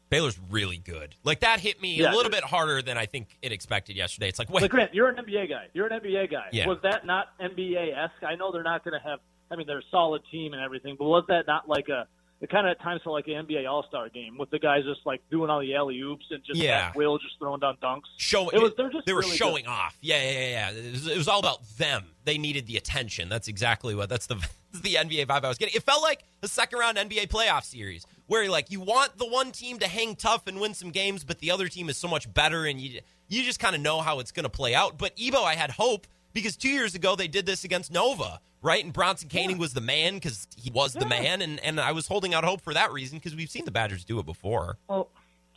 Baylor's 0.08 0.38
really 0.50 0.78
good. 0.78 1.14
Like 1.24 1.40
that 1.40 1.60
hit 1.60 1.80
me 1.82 1.96
Yeah, 1.96 2.12
a 2.12 2.14
little 2.14 2.30
bit 2.30 2.44
harder 2.44 2.80
than 2.82 2.96
I 2.96 3.06
think 3.06 3.36
it 3.42 3.52
expected 3.52 3.96
yesterday. 3.96 4.28
It's 4.28 4.38
like, 4.38 4.50
wait, 4.50 4.60
But 4.60 4.70
Grant, 4.70 4.94
you're 4.94 5.08
an 5.08 5.16
NBA 5.16 5.48
guy. 5.50 5.66
You're 5.74 5.86
an 5.88 6.00
NBA 6.00 6.30
guy. 6.30 6.48
Yeah. 6.52 6.66
Was 6.68 6.78
that 6.82 7.04
not 7.06 7.36
NBA 7.40 7.96
esque? 7.96 8.22
I 8.26 8.36
know 8.36 8.52
they're 8.52 8.62
not 8.62 8.84
going 8.84 8.98
to 9.00 9.08
have. 9.08 9.18
I 9.50 9.56
mean, 9.56 9.66
they're 9.66 9.78
a 9.78 9.90
solid 9.90 10.22
team 10.30 10.52
and 10.52 10.62
everything, 10.62 10.96
but 10.98 11.04
was 11.06 11.24
that 11.28 11.46
not 11.46 11.68
like 11.68 11.88
a? 11.88 12.06
It 12.38 12.50
kind 12.50 12.66
of 12.66 12.72
at 12.72 12.82
times 12.82 13.00
felt 13.02 13.14
like 13.14 13.26
an 13.28 13.46
NBA 13.46 13.66
All 13.66 13.82
Star 13.88 14.10
game 14.10 14.36
with 14.36 14.50
the 14.50 14.58
guys 14.58 14.84
just 14.84 15.00
like 15.06 15.22
doing 15.30 15.48
all 15.48 15.58
the 15.60 15.74
alley 15.74 15.98
oops 16.02 16.26
and 16.30 16.44
just 16.44 16.60
Yeah. 16.60 16.92
will 16.94 17.16
just 17.16 17.38
throwing 17.38 17.60
down 17.60 17.78
dunks. 17.82 18.02
show 18.18 18.50
It 18.50 18.60
was- 18.60 18.72
they're 18.76 18.90
just 18.90 19.06
they 19.06 19.14
were 19.14 19.20
really 19.20 19.36
showing 19.38 19.66
off. 19.66 19.96
Yeah, 20.02 20.22
yeah, 20.22 20.30
yeah. 20.30 20.48
yeah. 20.50 20.70
It, 20.78 20.92
was, 20.92 21.06
it 21.06 21.16
was 21.16 21.28
all 21.28 21.38
about 21.40 21.66
them. 21.78 22.04
They 22.24 22.36
needed 22.36 22.66
the 22.66 22.76
attention. 22.76 23.30
That's 23.30 23.48
exactly 23.48 23.94
what. 23.94 24.10
That's 24.10 24.26
the 24.26 24.34
that's 24.72 24.82
the 24.82 24.96
NBA 24.96 25.24
vibe 25.26 25.44
I 25.44 25.48
was 25.48 25.56
getting. 25.56 25.74
It 25.74 25.82
felt 25.84 26.02
like 26.02 26.24
a 26.42 26.48
second 26.48 26.78
round 26.78 26.98
NBA 26.98 27.28
playoff 27.28 27.64
series 27.64 28.06
where 28.26 28.48
like 28.50 28.70
you 28.70 28.80
want 28.80 29.18
the 29.18 29.26
one 29.26 29.52
team 29.52 29.78
to 29.78 29.88
hang 29.88 30.16
tough 30.16 30.46
and 30.46 30.60
win 30.60 30.74
some 30.74 30.90
games, 30.90 31.24
but 31.24 31.38
the 31.38 31.50
other 31.50 31.68
team 31.68 31.88
is 31.88 31.96
so 31.96 32.08
much 32.08 32.32
better, 32.32 32.64
and 32.66 32.80
you 32.80 33.00
you 33.28 33.42
just 33.42 33.60
kind 33.60 33.74
of 33.74 33.82
know 33.82 34.00
how 34.00 34.20
it's 34.20 34.32
going 34.32 34.44
to 34.44 34.50
play 34.50 34.74
out. 34.74 34.98
But 34.98 35.12
Ebo, 35.20 35.42
I 35.42 35.54
had 35.54 35.70
hope 35.72 36.06
because 36.32 36.56
two 36.56 36.68
years 36.68 36.94
ago 36.94 37.16
they 37.16 37.28
did 37.28 37.46
this 37.46 37.64
against 37.64 37.92
Nova, 37.92 38.40
right? 38.62 38.84
And 38.84 38.92
Bronson 38.92 39.28
Koenig 39.28 39.58
was 39.58 39.74
the 39.74 39.80
man 39.80 40.14
because 40.14 40.46
he 40.56 40.70
was 40.70 40.92
the 40.92 41.06
man, 41.06 41.42
and 41.42 41.60
and 41.60 41.80
I 41.80 41.92
was 41.92 42.08
holding 42.08 42.34
out 42.34 42.44
hope 42.44 42.60
for 42.60 42.74
that 42.74 42.92
reason 42.92 43.18
because 43.18 43.34
we've 43.34 43.50
seen 43.50 43.64
the 43.64 43.70
Badgers 43.70 44.04
do 44.04 44.18
it 44.18 44.26
before. 44.26 44.78
Well, 44.88 45.08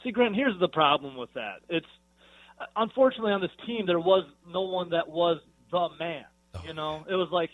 see, 0.04 0.12
Grant, 0.12 0.36
here's 0.36 0.60
the 0.60 0.70
problem 0.70 1.18
with 1.18 1.34
that. 1.34 1.58
It's 1.70 1.86
uh, 2.60 2.66
unfortunately 2.76 3.32
on 3.32 3.42
this 3.42 3.52
team 3.66 3.86
there 3.86 4.00
was 4.00 4.26
no 4.48 4.62
one 4.62 4.90
that 4.92 5.08
was 5.08 5.40
the 5.72 5.90
man. 6.00 6.26
Oh. 6.56 6.62
You 6.66 6.74
know, 6.74 7.06
it 7.10 7.16
was 7.16 7.30
like 7.32 7.50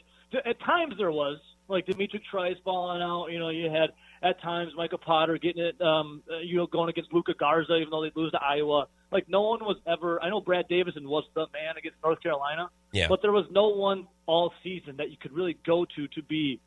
at 0.46 0.60
times 0.62 0.96
there 0.98 1.12
was 1.12 1.38
like 1.68 1.86
D'Mitrik 1.86 2.24
Trice 2.30 2.58
balling 2.64 3.02
out. 3.02 3.28
You 3.28 3.40
know, 3.40 3.50
you 3.50 3.70
had 3.70 3.90
at 4.22 4.42
times 4.42 4.72
Micah 4.76 4.98
Potter 4.98 5.38
getting 5.38 5.64
it. 5.64 5.80
Um, 5.82 6.24
uh, 6.32 6.38
you 6.40 6.58
know, 6.58 6.68
going 6.68 6.90
against 6.90 7.14
Luka 7.14 7.34
Garza, 7.34 7.76
even 7.76 7.90
though 7.92 8.02
they 8.04 8.12
lose 8.16 8.32
to 8.32 8.42
Iowa. 8.42 8.88
Like 9.12 9.30
no 9.30 9.42
one 9.44 9.60
was 9.64 9.78
ever. 9.88 10.22
I 10.22 10.30
know 10.30 10.42
Brad 10.42 10.66
Davison 10.68 11.08
was 11.08 11.24
the 11.36 11.46
man 11.54 11.78
against 11.78 11.98
North 12.04 12.22
Carolina, 12.22 12.70
Yeah. 12.92 13.08
but 13.08 13.22
there 13.22 13.32
was 13.32 13.46
no 13.52 13.70
one 13.70 14.08
all 14.26 14.52
season 14.64 14.98
that 14.98 15.10
you 15.12 15.18
could 15.18 15.32
really 15.32 15.58
go 15.66 15.86
to 15.96 16.08
to 16.10 16.24
be 16.24 16.60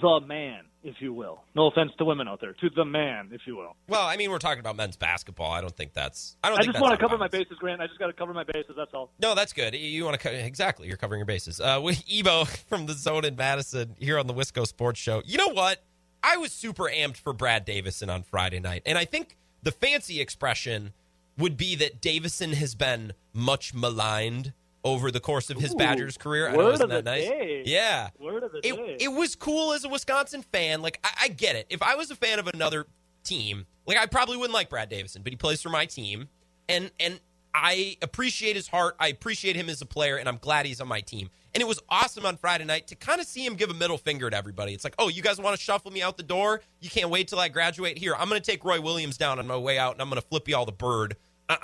the 0.00 0.20
man, 0.20 0.62
if 0.84 0.96
you 1.00 1.12
will. 1.12 1.42
No 1.54 1.66
offense 1.66 1.92
to 1.98 2.04
women 2.04 2.28
out 2.28 2.40
there, 2.40 2.52
to 2.52 2.70
the 2.70 2.84
man, 2.84 3.30
if 3.32 3.40
you 3.46 3.56
will. 3.56 3.74
Well, 3.88 4.06
I 4.06 4.16
mean, 4.16 4.30
we're 4.30 4.38
talking 4.38 4.60
about 4.60 4.76
men's 4.76 4.96
basketball. 4.96 5.50
I 5.50 5.60
don't 5.60 5.74
think 5.74 5.94
that's. 5.94 6.36
I 6.44 6.50
don't. 6.50 6.58
I 6.58 6.62
just 6.62 6.80
want 6.80 6.92
to 6.92 6.98
cover 6.98 7.18
my 7.18 7.28
bases, 7.28 7.56
Grant. 7.58 7.80
I 7.80 7.86
just 7.86 7.98
got 7.98 8.06
to 8.08 8.12
cover 8.12 8.34
my 8.34 8.44
bases. 8.44 8.74
That's 8.76 8.92
all. 8.92 9.10
No, 9.18 9.34
that's 9.34 9.52
good. 9.52 9.74
You 9.74 10.04
want 10.04 10.20
to 10.20 10.28
co- 10.28 10.34
exactly. 10.34 10.86
You're 10.86 10.96
covering 10.96 11.18
your 11.18 11.26
bases. 11.26 11.60
Uh, 11.60 11.80
with 11.82 12.04
Ebo 12.10 12.44
from 12.44 12.86
the 12.86 12.92
Zone 12.92 13.24
in 13.24 13.34
Madison 13.34 13.96
here 13.98 14.18
on 14.18 14.26
the 14.26 14.34
Wisco 14.34 14.66
Sports 14.66 15.00
Show. 15.00 15.22
You 15.24 15.38
know 15.38 15.48
what? 15.48 15.82
I 16.22 16.36
was 16.36 16.52
super 16.52 16.84
amped 16.84 17.16
for 17.16 17.32
Brad 17.32 17.64
Davison 17.64 18.08
on 18.08 18.22
Friday 18.22 18.60
night, 18.60 18.82
and 18.86 18.96
I 18.96 19.04
think 19.04 19.36
the 19.62 19.72
fancy 19.72 20.20
expression 20.20 20.92
would 21.36 21.56
be 21.56 21.74
that 21.76 22.00
Davison 22.00 22.52
has 22.52 22.74
been 22.74 23.12
much 23.32 23.74
maligned 23.74 24.52
over 24.84 25.10
the 25.10 25.20
course 25.20 25.50
of 25.50 25.56
his 25.58 25.72
Ooh, 25.74 25.78
Badgers 25.78 26.16
career. 26.18 26.48
I 26.48 26.56
know, 26.56 26.70
isn't 26.70 26.88
that 26.90 27.04
nice? 27.04 27.24
day. 27.24 27.62
Yeah. 27.66 28.10
Word 28.18 28.42
of 28.42 28.52
the 28.52 28.58
It, 28.58 28.76
day. 28.76 28.96
it 29.00 29.08
was 29.08 29.34
cool 29.34 29.72
as 29.72 29.84
a 29.84 29.88
Wisconsin 29.88 30.42
fan. 30.52 30.82
Like 30.82 31.00
I, 31.02 31.10
I 31.22 31.28
get 31.28 31.56
it. 31.56 31.66
If 31.70 31.82
I 31.82 31.94
was 31.96 32.10
a 32.10 32.16
fan 32.16 32.38
of 32.38 32.46
another 32.48 32.86
team, 33.24 33.66
like 33.86 33.96
I 33.96 34.06
probably 34.06 34.36
wouldn't 34.36 34.52
like 34.54 34.68
Brad 34.68 34.88
Davison, 34.90 35.22
but 35.22 35.32
he 35.32 35.36
plays 35.36 35.62
for 35.62 35.70
my 35.70 35.86
team, 35.86 36.28
and 36.68 36.90
and 37.00 37.18
I 37.54 37.96
appreciate 38.02 38.56
his 38.56 38.68
heart. 38.68 38.96
I 38.98 39.08
appreciate 39.08 39.56
him 39.56 39.68
as 39.68 39.80
a 39.80 39.86
player, 39.86 40.16
and 40.16 40.28
I'm 40.28 40.38
glad 40.38 40.66
he's 40.66 40.80
on 40.80 40.88
my 40.88 41.00
team. 41.00 41.30
And 41.54 41.60
it 41.62 41.66
was 41.68 41.78
awesome 41.88 42.26
on 42.26 42.36
Friday 42.36 42.64
night 42.64 42.88
to 42.88 42.96
kind 42.96 43.20
of 43.20 43.28
see 43.28 43.46
him 43.46 43.54
give 43.54 43.70
a 43.70 43.74
middle 43.74 43.96
finger 43.96 44.28
to 44.28 44.36
everybody. 44.36 44.74
It's 44.74 44.82
like, 44.82 44.96
oh, 44.98 45.06
you 45.06 45.22
guys 45.22 45.38
want 45.40 45.56
to 45.56 45.62
shuffle 45.62 45.92
me 45.92 46.02
out 46.02 46.16
the 46.16 46.24
door? 46.24 46.60
You 46.80 46.90
can't 46.90 47.10
wait 47.10 47.28
till 47.28 47.38
I 47.38 47.48
graduate. 47.48 47.96
Here, 47.96 48.12
I'm 48.16 48.28
going 48.28 48.40
to 48.42 48.50
take 48.50 48.64
Roy 48.64 48.80
Williams 48.80 49.16
down 49.16 49.38
on 49.38 49.46
my 49.46 49.56
way 49.56 49.78
out, 49.78 49.92
and 49.92 50.02
I'm 50.02 50.08
going 50.10 50.20
to 50.20 50.26
flip 50.26 50.48
you 50.48 50.56
all 50.56 50.66
the 50.66 50.72
bird 50.72 51.14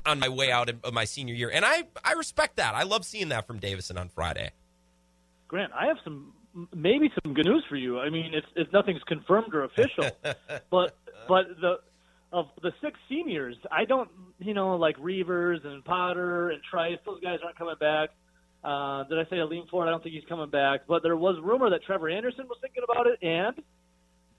on 0.07 0.21
my 0.21 0.29
way 0.29 0.51
out 0.51 0.69
of 0.69 0.93
my 0.93 1.05
senior 1.05 1.35
year. 1.35 1.51
And 1.53 1.65
I 1.65 1.85
I 2.05 2.13
respect 2.13 2.57
that. 2.57 2.75
I 2.75 2.83
love 2.83 3.05
seeing 3.05 3.29
that 3.31 3.47
from 3.47 3.59
Davison 3.59 3.99
on 3.99 4.09
Friday. 4.09 4.51
Grant, 5.49 5.73
I 5.73 5.87
have 5.87 5.97
some 6.05 6.33
maybe 6.75 7.11
some 7.23 7.35
good 7.35 7.47
news 7.47 7.65
for 7.69 7.77
you. 7.77 7.99
I 7.99 8.11
mean, 8.11 8.33
it's 8.35 8.47
it's 8.57 8.73
nothing's 8.73 9.03
confirmed 9.05 9.55
or 9.55 9.65
official, 9.65 10.11
but 10.71 10.97
but 11.29 11.47
the 11.61 11.79
of 12.33 12.47
the 12.63 12.73
six 12.81 12.99
seniors, 13.09 13.57
I 13.71 13.85
don't 13.85 14.09
you 14.39 14.55
know 14.55 14.77
like 14.77 14.97
Reuvers 14.99 15.61
and 15.65 15.85
Potter 15.85 16.51
and 16.51 16.63
Trice. 16.63 16.99
Those 17.05 17.21
guys 17.21 17.39
aren't 17.45 17.59
coming 17.59 17.77
back. 17.81 18.11
Uh, 18.63 19.05
did 19.05 19.19
I 19.19 19.25
say 19.31 19.37
Aleem 19.37 19.69
Ford? 19.71 19.89
I 19.89 19.91
don't 19.91 20.03
think 20.03 20.15
he's 20.15 20.29
coming 20.29 20.51
back. 20.51 20.81
But 20.87 21.03
there 21.03 21.17
was 21.17 21.37
rumor 21.43 21.71
that 21.71 21.83
Trevor 21.85 22.11
Anderson 22.11 22.47
was 22.47 22.59
thinking 22.61 22.83
about 22.85 23.07
it, 23.07 23.19
and 23.23 23.63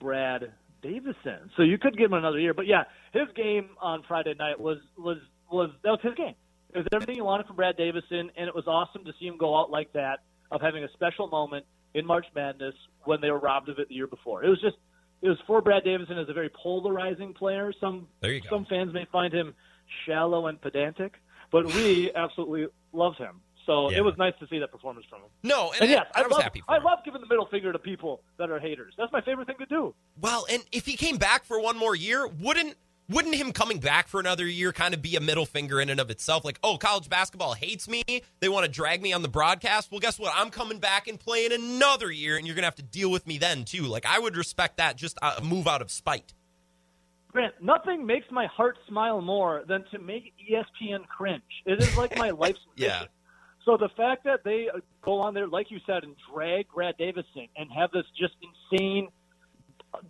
Brad 0.00 0.52
Davison. 0.82 1.50
So 1.56 1.62
you 1.62 1.78
could 1.78 1.96
give 1.96 2.06
him 2.06 2.14
another 2.14 2.38
year. 2.38 2.54
But 2.54 2.66
yeah, 2.66 2.84
his 3.12 3.28
game 3.34 3.70
on 3.80 4.02
Friday 4.06 4.34
night 4.38 4.60
was 4.60 4.78
was 4.96 5.18
was 5.52 5.70
that 5.84 5.90
was 5.90 6.00
his 6.02 6.14
game. 6.14 6.34
It 6.74 6.78
was 6.78 6.86
everything 6.92 7.16
you 7.16 7.24
wanted 7.24 7.46
from 7.46 7.56
Brad 7.56 7.76
Davison, 7.76 8.30
and 8.36 8.48
it 8.48 8.54
was 8.54 8.66
awesome 8.66 9.04
to 9.04 9.12
see 9.20 9.26
him 9.26 9.36
go 9.36 9.58
out 9.58 9.70
like 9.70 9.92
that 9.92 10.20
of 10.50 10.60
having 10.60 10.84
a 10.84 10.88
special 10.92 11.26
moment 11.28 11.66
in 11.94 12.06
March 12.06 12.26
Madness 12.34 12.74
when 13.04 13.20
they 13.20 13.30
were 13.30 13.38
robbed 13.38 13.68
of 13.68 13.78
it 13.78 13.88
the 13.88 13.94
year 13.94 14.06
before. 14.06 14.42
It 14.44 14.48
was 14.48 14.60
just 14.60 14.76
it 15.20 15.28
was 15.28 15.38
for 15.46 15.60
Brad 15.60 15.84
Davison 15.84 16.18
as 16.18 16.28
a 16.28 16.32
very 16.32 16.48
polarizing 16.50 17.34
player. 17.34 17.72
Some 17.80 18.08
There 18.20 18.32
you 18.32 18.40
go. 18.40 18.48
some 18.50 18.64
fans 18.66 18.92
may 18.92 19.04
find 19.12 19.32
him 19.32 19.54
shallow 20.06 20.46
and 20.46 20.60
pedantic, 20.60 21.14
but 21.50 21.66
we 21.66 22.10
absolutely 22.16 22.66
love 22.92 23.16
him. 23.16 23.40
So 23.66 23.90
Yeah. 23.90 23.98
it 23.98 24.04
was 24.04 24.14
nice 24.18 24.32
to 24.40 24.48
see 24.48 24.58
that 24.58 24.72
performance 24.72 25.06
from 25.08 25.20
him. 25.20 25.28
No, 25.44 25.70
and, 25.72 25.82
And 25.82 25.90
yes, 25.90 26.06
I, 26.14 26.20
I, 26.20 26.22
was 26.24 26.32
love 26.32 26.42
happy 26.42 26.60
for 26.66 26.72
I 26.72 26.78
him. 26.78 26.84
love 26.84 26.98
giving 27.04 27.20
the 27.20 27.28
middle 27.28 27.46
finger 27.46 27.72
to 27.72 27.78
people 27.78 28.22
that 28.38 28.50
are 28.50 28.58
haters. 28.58 28.94
That's 28.98 29.12
my 29.12 29.20
favorite 29.20 29.46
thing 29.46 29.58
to 29.60 29.66
do. 29.66 29.94
Well, 30.20 30.46
and 30.50 30.64
if 30.72 30.84
he 30.86 30.96
came 30.96 31.16
back 31.18 31.44
for 31.44 31.60
one 31.60 31.76
more 31.78 31.94
year, 31.94 32.26
wouldn't 32.26 32.74
wouldn't 33.08 33.34
him 33.34 33.52
coming 33.52 33.78
back 33.78 34.08
for 34.08 34.20
another 34.20 34.46
year 34.46 34.72
kind 34.72 34.94
of 34.94 35.02
be 35.02 35.16
a 35.16 35.20
middle 35.20 35.46
finger 35.46 35.80
in 35.80 35.90
and 35.90 36.00
of 36.00 36.10
itself? 36.10 36.44
Like, 36.44 36.58
oh, 36.62 36.76
college 36.76 37.08
basketball 37.08 37.54
hates 37.54 37.88
me. 37.88 38.02
They 38.40 38.48
want 38.48 38.64
to 38.64 38.70
drag 38.70 39.02
me 39.02 39.12
on 39.12 39.22
the 39.22 39.28
broadcast. 39.28 39.90
Well, 39.90 40.00
guess 40.00 40.18
what? 40.18 40.32
I'm 40.34 40.50
coming 40.50 40.78
back 40.78 41.08
and 41.08 41.18
playing 41.18 41.52
another 41.52 42.10
year, 42.10 42.36
and 42.36 42.46
you're 42.46 42.54
gonna 42.56 42.66
have 42.66 42.76
to 42.76 42.82
deal 42.82 43.10
with 43.10 43.26
me 43.26 43.38
then 43.38 43.64
too. 43.64 43.82
Like, 43.82 44.06
I 44.06 44.18
would 44.18 44.36
respect 44.36 44.76
that. 44.78 44.96
Just 44.96 45.18
a 45.22 45.42
move 45.42 45.66
out 45.66 45.82
of 45.82 45.90
spite. 45.90 46.32
Grant, 47.32 47.54
nothing 47.62 48.04
makes 48.04 48.26
my 48.30 48.46
heart 48.46 48.76
smile 48.86 49.22
more 49.22 49.64
than 49.66 49.84
to 49.90 49.98
make 49.98 50.34
ESPN 50.50 51.06
cringe. 51.08 51.42
It 51.64 51.82
is 51.82 51.96
like 51.96 52.16
my 52.18 52.30
life's. 52.38 52.60
Yeah. 52.76 53.04
So 53.64 53.76
the 53.76 53.88
fact 53.96 54.24
that 54.24 54.44
they 54.44 54.68
uh, 54.68 54.80
go 55.02 55.20
on 55.20 55.34
there, 55.34 55.46
like 55.46 55.70
you 55.70 55.78
said, 55.86 56.02
and 56.02 56.14
drag 56.32 56.66
Brad 56.74 56.96
Davison 56.98 57.48
and 57.56 57.70
have 57.72 57.90
this 57.92 58.04
just 58.18 58.34
insane, 58.42 59.08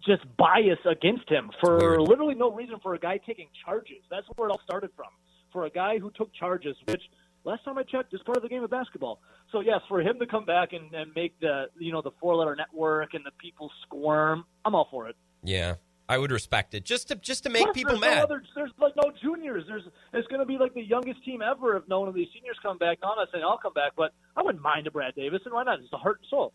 just 0.05 0.23
bias 0.37 0.79
against 0.89 1.29
him 1.29 1.51
for 1.61 1.79
weird. 1.79 2.01
literally 2.01 2.35
no 2.35 2.51
reason 2.53 2.77
for 2.83 2.95
a 2.95 2.99
guy 2.99 3.19
taking 3.19 3.49
charges. 3.65 4.03
That's 4.11 4.27
where 4.37 4.49
it 4.49 4.53
all 4.53 4.61
started 4.65 4.91
from. 4.97 5.09
For 5.53 5.67
a 5.67 5.71
guy 5.71 5.99
who 5.99 6.11
took 6.11 6.33
charges, 6.35 6.77
which 6.87 7.03
last 7.45 7.65
time 7.65 7.79
I 7.79 7.83
checked 7.83 8.15
is 8.15 8.21
part 8.25 8.37
of 8.37 8.43
the 8.43 8.49
game 8.49 8.63
of 8.63 8.71
basketball. 8.71 9.21
So 9.51 9.61
yes, 9.61 9.81
for 9.89 10.01
him 10.01 10.19
to 10.19 10.27
come 10.27 10.45
back 10.45 10.73
and, 10.73 10.93
and 10.95 11.13
make 11.15 11.39
the 11.41 11.67
you 11.79 11.93
know 11.93 12.03
the 12.03 12.13
four 12.21 12.37
letter 12.37 12.57
network 12.57 13.15
and 13.15 13.25
the 13.25 13.33
people 13.39 13.71
squirm, 13.83 14.45
I'm 14.65 14.75
all 14.75 14.89
for 14.91 15.09
it. 15.09 15.17
Yeah, 15.43 15.75
I 16.09 16.19
would 16.19 16.31
respect 16.31 16.75
it 16.75 16.85
just 16.85 17.09
to 17.09 17.17
just 17.17 17.43
to 17.45 17.51
make 17.51 17.65
Plus, 17.65 17.75
people 17.75 17.99
mad. 17.99 18.17
No 18.17 18.23
other, 18.25 18.43
there's 18.55 18.71
like 18.81 18.95
no 18.97 19.13
juniors. 19.23 19.65
There's 19.67 19.85
it's 20.13 20.29
going 20.29 20.41
to 20.41 20.47
be 20.47 20.59
like 20.59 20.75
the 20.75 20.83
youngest 20.83 21.25
team 21.25 21.43
ever 21.43 21.77
if 21.77 21.87
none 21.89 22.09
of 22.09 22.15
these 22.15 22.29
seniors 22.35 22.57
come 22.63 22.79
back. 22.79 22.99
No, 23.03 23.11
I'm 23.11 23.17
not 23.17 23.29
saying 23.33 23.45
I'll 23.45 23.59
come 23.59 23.75
back, 23.75 23.93
but 23.97 24.13
I 24.37 24.43
wouldn't 24.43 24.63
mind 24.63 24.87
a 24.87 24.91
Brad 24.91 25.15
Davis, 25.15 25.41
and 25.45 25.55
why 25.55 25.65
not? 25.65 25.81
It's 25.81 25.91
the 25.91 25.99
heart 25.99 26.19
and 26.21 26.29
soul. 26.29 26.53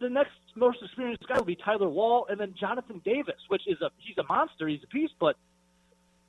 The, 0.00 0.08
next 0.08 0.30
most 0.54 0.78
experienced 0.82 1.26
guy 1.28 1.38
will 1.38 1.44
be 1.44 1.56
Tyler 1.56 1.88
Wahl, 1.88 2.26
and 2.28 2.38
then 2.38 2.54
Jonathan 2.58 3.00
Davis, 3.04 3.40
which 3.48 3.62
is 3.66 3.80
a 3.80 3.90
he's 3.98 4.16
a 4.18 4.22
monster, 4.24 4.68
he's 4.68 4.82
a 4.84 4.86
beast, 4.86 5.14
but 5.18 5.36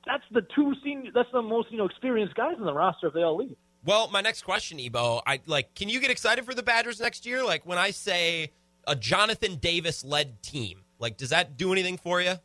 that's 0.06 0.24
the 0.32 0.42
two 0.56 0.74
senior. 0.84 1.12
That's 1.14 1.32
the 1.32 1.42
most 1.42 1.72
you 1.72 1.78
know 1.78 1.86
experienced 1.86 2.36
guys 2.36 2.56
in 2.58 2.66
the 2.66 2.74
roster 2.74 3.08
if 3.08 3.14
they 3.14 3.22
all 3.22 3.38
leave. 3.38 3.56
Well, 3.86 4.10
my 4.10 4.22
next 4.22 4.44
question, 4.44 4.80
Ebo, 4.80 5.22
I 5.28 5.42
like. 5.46 5.76
Can 5.76 5.90
you 5.90 6.00
get 6.00 6.10
excited 6.10 6.46
for 6.46 6.54
the 6.54 6.64
Badgers 6.64 7.00
next 7.00 7.26
year? 7.26 7.44
Like 7.44 7.66
when 7.66 7.78
I 7.78 7.92
say 7.92 8.52
a 8.88 8.96
Jonathan 8.96 9.58
Davis 9.58 10.04
led 10.04 10.42
team, 10.42 10.82
like 11.00 11.18
does 11.18 11.30
that 11.30 11.58
do 11.58 11.72
anything 11.72 11.98
for 11.98 12.22
you? 12.22 12.36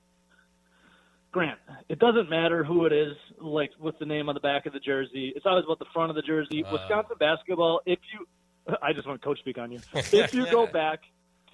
Grant, 1.30 1.58
it 1.88 1.98
doesn't 1.98 2.30
matter 2.30 2.64
who 2.64 2.86
it 2.86 2.92
is, 2.92 3.12
like 3.40 3.70
with 3.78 3.98
the 3.98 4.06
name 4.06 4.28
on 4.28 4.34
the 4.34 4.40
back 4.40 4.66
of 4.66 4.72
the 4.72 4.80
jersey. 4.80 5.32
It's 5.36 5.44
always 5.46 5.64
about 5.64 5.78
the 5.78 5.86
front 5.92 6.10
of 6.10 6.16
the 6.16 6.22
jersey. 6.22 6.64
Uh. 6.64 6.72
Wisconsin 6.72 7.16
basketball, 7.20 7.80
if 7.86 7.98
you 8.12 8.26
I 8.82 8.92
just 8.92 9.06
want 9.06 9.20
to 9.20 9.24
coach 9.26 9.38
speak 9.40 9.58
on 9.58 9.72
you. 9.72 9.80
If 9.94 10.34
you 10.34 10.50
go 10.50 10.66
back 10.66 11.00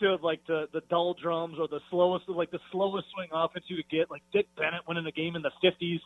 to 0.01 0.17
like 0.17 0.41
the 0.47 0.67
the 0.73 0.81
dull 0.91 1.15
drums 1.21 1.57
or 1.59 1.69
the 1.69 1.81
slowest 1.91 2.29
like 2.29 2.51
the 2.51 2.59
slowest 2.73 3.07
swing 3.15 3.29
offense 3.33 3.65
you 3.69 3.77
could 3.77 3.89
get, 3.91 4.11
like 4.11 4.23
Dick 4.33 4.47
Bennett 4.57 4.83
winning 4.89 5.07
a 5.07 5.13
game 5.13 5.37
in 5.37 5.43
the 5.43 5.53
fifties. 5.63 6.01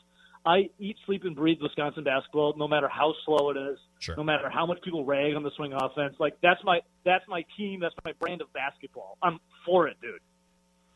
I 0.46 0.70
eat, 0.78 0.96
sleep, 1.04 1.24
and 1.24 1.34
breathe 1.34 1.58
Wisconsin 1.60 2.04
basketball, 2.04 2.54
no 2.56 2.68
matter 2.68 2.88
how 2.88 3.12
slow 3.26 3.50
it 3.50 3.56
is, 3.56 3.76
Sure. 3.98 4.16
no 4.16 4.22
matter 4.22 4.48
how 4.48 4.64
much 4.66 4.80
people 4.82 5.04
rag 5.04 5.34
on 5.34 5.42
the 5.42 5.50
swing 5.56 5.72
offense. 5.72 6.14
Like 6.20 6.34
that's 6.42 6.60
my 6.64 6.80
that's 7.04 7.24
my 7.28 7.44
team, 7.56 7.80
that's 7.80 7.94
my 8.04 8.12
brand 8.20 8.40
of 8.40 8.52
basketball. 8.52 9.18
I'm 9.22 9.40
for 9.66 9.88
it, 9.88 9.96
dude. 10.00 10.20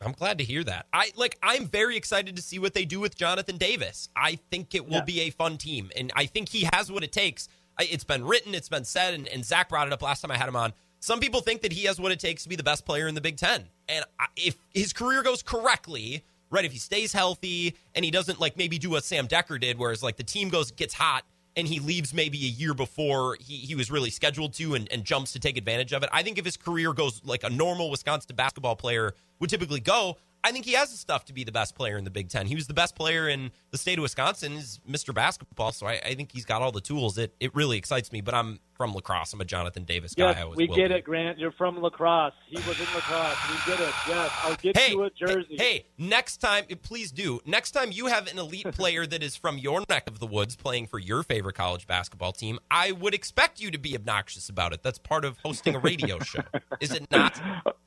I'm 0.01 0.13
glad 0.13 0.37
to 0.39 0.43
hear 0.43 0.63
that. 0.63 0.85
I 0.93 1.11
like 1.17 1.37
I'm 1.43 1.67
very 1.67 1.97
excited 1.97 2.35
to 2.37 2.41
see 2.41 2.57
what 2.59 2.73
they 2.73 2.85
do 2.85 2.99
with 2.99 3.15
Jonathan 3.15 3.57
Davis. 3.57 4.09
I 4.15 4.35
think 4.49 4.73
it 4.75 4.85
will 4.85 4.93
Yeah. 4.95 5.01
be 5.05 5.19
a 5.21 5.29
fun 5.29 5.57
team 5.57 5.91
and 5.95 6.11
I 6.15 6.25
think 6.25 6.49
he 6.49 6.67
has 6.73 6.91
what 6.91 7.03
it 7.03 7.11
takes. 7.11 7.47
It's 7.79 8.03
been 8.03 8.25
written, 8.25 8.53
it's 8.53 8.69
been 8.69 8.85
said 8.85 9.13
and, 9.13 9.27
and 9.27 9.43
Zach 9.43 9.69
brought 9.69 9.87
it 9.87 9.93
up 9.93 10.01
last 10.01 10.21
time 10.21 10.31
I 10.31 10.37
had 10.37 10.47
him 10.47 10.55
on. 10.55 10.73
Some 10.99 11.19
people 11.19 11.41
think 11.41 11.61
that 11.63 11.73
he 11.73 11.83
has 11.85 11.99
what 11.99 12.11
it 12.11 12.19
takes 12.19 12.43
to 12.43 12.49
be 12.49 12.55
the 12.55 12.63
best 12.63 12.85
player 12.85 13.07
in 13.07 13.15
the 13.15 13.21
Big 13.21 13.37
10. 13.37 13.65
And 13.89 14.05
if 14.37 14.57
his 14.73 14.93
career 14.93 15.21
goes 15.21 15.43
correctly, 15.43 16.23
right, 16.49 16.63
if 16.63 16.71
he 16.71 16.79
stays 16.79 17.11
healthy 17.11 17.75
and 17.93 18.05
he 18.05 18.11
doesn't 18.11 18.39
like 18.39 18.55
maybe 18.57 18.77
do 18.77 18.91
what 18.91 19.03
Sam 19.03 19.27
Dekker 19.27 19.59
did 19.59 19.77
whereas 19.77 20.01
like 20.01 20.17
the 20.17 20.23
team 20.23 20.49
goes 20.49 20.71
gets 20.71 20.93
hot 20.93 21.23
and 21.55 21.67
he 21.67 21.79
leaves 21.79 22.13
maybe 22.13 22.37
a 22.45 22.49
year 22.49 22.73
before 22.73 23.37
he, 23.39 23.57
he 23.57 23.75
was 23.75 23.91
really 23.91 24.09
scheduled 24.09 24.53
to 24.53 24.75
and, 24.75 24.91
and 24.91 25.03
jumps 25.03 25.33
to 25.33 25.39
take 25.39 25.57
advantage 25.57 25.93
of 25.93 26.03
it. 26.03 26.09
I 26.11 26.23
think 26.23 26.37
if 26.37 26.45
his 26.45 26.57
career 26.57 26.93
goes 26.93 27.21
like 27.23 27.43
a 27.43 27.49
normal 27.49 27.89
Wisconsin 27.89 28.35
basketball 28.35 28.75
player 28.75 29.13
would 29.39 29.49
typically 29.49 29.79
go, 29.79 30.17
I 30.43 30.51
think 30.51 30.65
he 30.65 30.73
has 30.73 30.91
the 30.91 30.97
stuff 30.97 31.25
to 31.25 31.33
be 31.33 31.43
the 31.43 31.51
best 31.51 31.73
player 31.73 31.97
in 31.97 32.03
the 32.03 32.09
Big 32.11 32.29
Ten. 32.29 32.47
He 32.47 32.55
was 32.55 32.67
the 32.67 32.73
best 32.73 32.95
player 32.95 33.29
in 33.29 33.51
the 33.71 33.77
state 33.77 33.97
of 33.97 34.01
Wisconsin, 34.01 34.53
is 34.53 34.79
Mr. 34.89 35.13
Basketball, 35.13 35.71
so 35.71 35.87
I, 35.87 35.93
I 36.05 36.15
think 36.15 36.31
he's 36.33 36.45
got 36.45 36.61
all 36.61 36.71
the 36.71 36.81
tools. 36.81 37.17
It 37.17 37.33
it 37.39 37.55
really 37.55 37.77
excites 37.77 38.11
me, 38.11 38.21
but 38.21 38.33
I'm 38.33 38.59
from 38.75 38.93
La 38.93 38.99
Crosse. 38.99 39.31
I'm 39.33 39.39
a 39.39 39.45
Jonathan 39.45 39.83
Davis 39.83 40.15
guy. 40.15 40.31
Yes, 40.31 40.55
we 40.55 40.67
get 40.67 40.89
be. 40.89 40.95
it, 40.95 41.03
Grant. 41.05 41.39
You're 41.39 41.51
from 41.53 41.81
La 41.81 41.89
Crosse. 41.89 42.33
He 42.47 42.57
was 42.57 42.79
in 42.79 42.85
La 42.93 42.99
Crosse. 43.01 43.37
We 43.49 43.71
get 43.71 43.79
it. 43.79 43.93
Yes, 44.07 44.31
I'll 44.43 44.55
get 44.55 44.77
Hey, 44.77 44.91
you 44.91 45.03
a 45.03 45.09
jersey. 45.11 45.55
hey, 45.57 45.85
next 45.97 46.37
time, 46.37 46.65
please 46.81 47.11
do. 47.11 47.39
Next 47.45 47.71
time 47.71 47.91
you 47.91 48.07
have 48.07 48.27
an 48.27 48.37
elite 48.37 48.71
player 48.73 49.05
that 49.05 49.23
is 49.23 49.35
from 49.35 49.57
your 49.57 49.83
neck 49.89 50.07
of 50.07 50.19
the 50.19 50.27
woods 50.27 50.55
playing 50.55 50.87
for 50.87 50.99
your 50.99 51.23
favorite 51.23 51.55
college 51.55 51.87
basketball 51.87 52.33
team, 52.33 52.59
I 52.69 52.91
would 52.91 53.13
expect 53.13 53.61
you 53.61 53.71
to 53.71 53.77
be 53.77 53.95
obnoxious 53.95 54.49
about 54.49 54.73
it. 54.73 54.83
That's 54.83 54.99
part 54.99 55.23
of 55.23 55.37
hosting 55.39 55.75
a 55.75 55.79
radio 55.79 56.19
show, 56.19 56.41
is 56.81 56.91
it 56.91 57.09
not? 57.11 57.39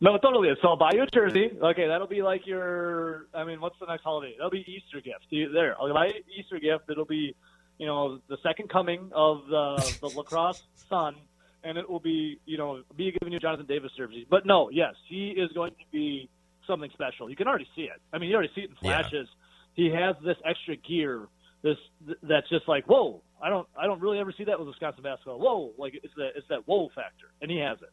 No, 0.00 0.16
totally. 0.18 0.48
So 0.62 0.68
I'll 0.68 0.76
buy 0.76 0.92
you 0.94 1.02
a 1.02 1.06
jersey. 1.06 1.50
Okay, 1.62 1.86
that'll 1.88 2.06
be 2.06 2.22
like 2.22 2.46
your. 2.46 3.26
I 3.34 3.44
mean, 3.44 3.60
what's 3.60 3.78
the 3.80 3.86
next 3.86 4.02
holiday? 4.02 4.34
That'll 4.36 4.50
be 4.50 4.64
Easter 4.66 5.00
gift. 5.00 5.26
You- 5.30 5.50
There, 5.52 5.76
I'll 5.80 5.92
buy 5.92 6.06
you 6.06 6.14
an 6.16 6.22
Easter 6.38 6.58
gift. 6.58 6.84
It'll 6.90 7.04
be, 7.04 7.34
you 7.78 7.86
know, 7.86 8.20
the 8.28 8.36
second 8.42 8.68
coming 8.70 9.10
of 9.14 9.46
the 9.48 9.98
the 10.00 10.08
La 10.16 10.22
Crosse 10.22 10.62
sun, 10.88 11.16
and 11.64 11.76
it 11.78 11.88
will 11.88 12.00
be, 12.00 12.38
you 12.46 12.58
know, 12.58 12.82
be 12.96 13.12
giving 13.18 13.32
you 13.32 13.40
Jonathan 13.40 13.66
Davis 13.66 13.92
jersey. 13.96 14.26
But 14.28 14.46
no, 14.46 14.70
yes, 14.70 14.94
he 15.08 15.30
is 15.30 15.50
going 15.52 15.72
to 15.72 15.84
be 15.92 16.28
something 16.66 16.90
special. 16.92 17.28
You 17.30 17.36
can 17.36 17.48
already 17.48 17.68
see 17.74 17.82
it. 17.82 18.00
I 18.12 18.18
mean, 18.18 18.28
you 18.30 18.34
already 18.36 18.52
see 18.54 18.62
it 18.62 18.70
in 18.70 18.76
Yeah. 18.82 19.00
flashes. 19.02 19.28
He 19.74 19.90
has 19.90 20.16
this 20.24 20.36
extra 20.44 20.76
gear. 20.76 21.28
This 21.62 21.76
that's 22.22 22.48
just 22.50 22.68
like 22.68 22.86
whoa. 22.88 23.20
I 23.42 23.48
don't 23.50 23.66
I 23.80 23.86
don't 23.86 24.00
really 24.00 24.18
ever 24.20 24.32
see 24.36 24.44
that 24.44 24.58
with 24.58 24.68
Wisconsin 24.68 25.02
basketball. 25.02 25.38
Whoa, 25.40 25.72
like 25.78 25.94
it's 25.94 26.14
that 26.16 26.30
it's 26.36 26.46
that 26.48 26.66
whoa 26.66 26.88
factor, 26.94 27.26
and 27.42 27.50
he 27.50 27.58
has 27.58 27.78
it. 27.82 27.90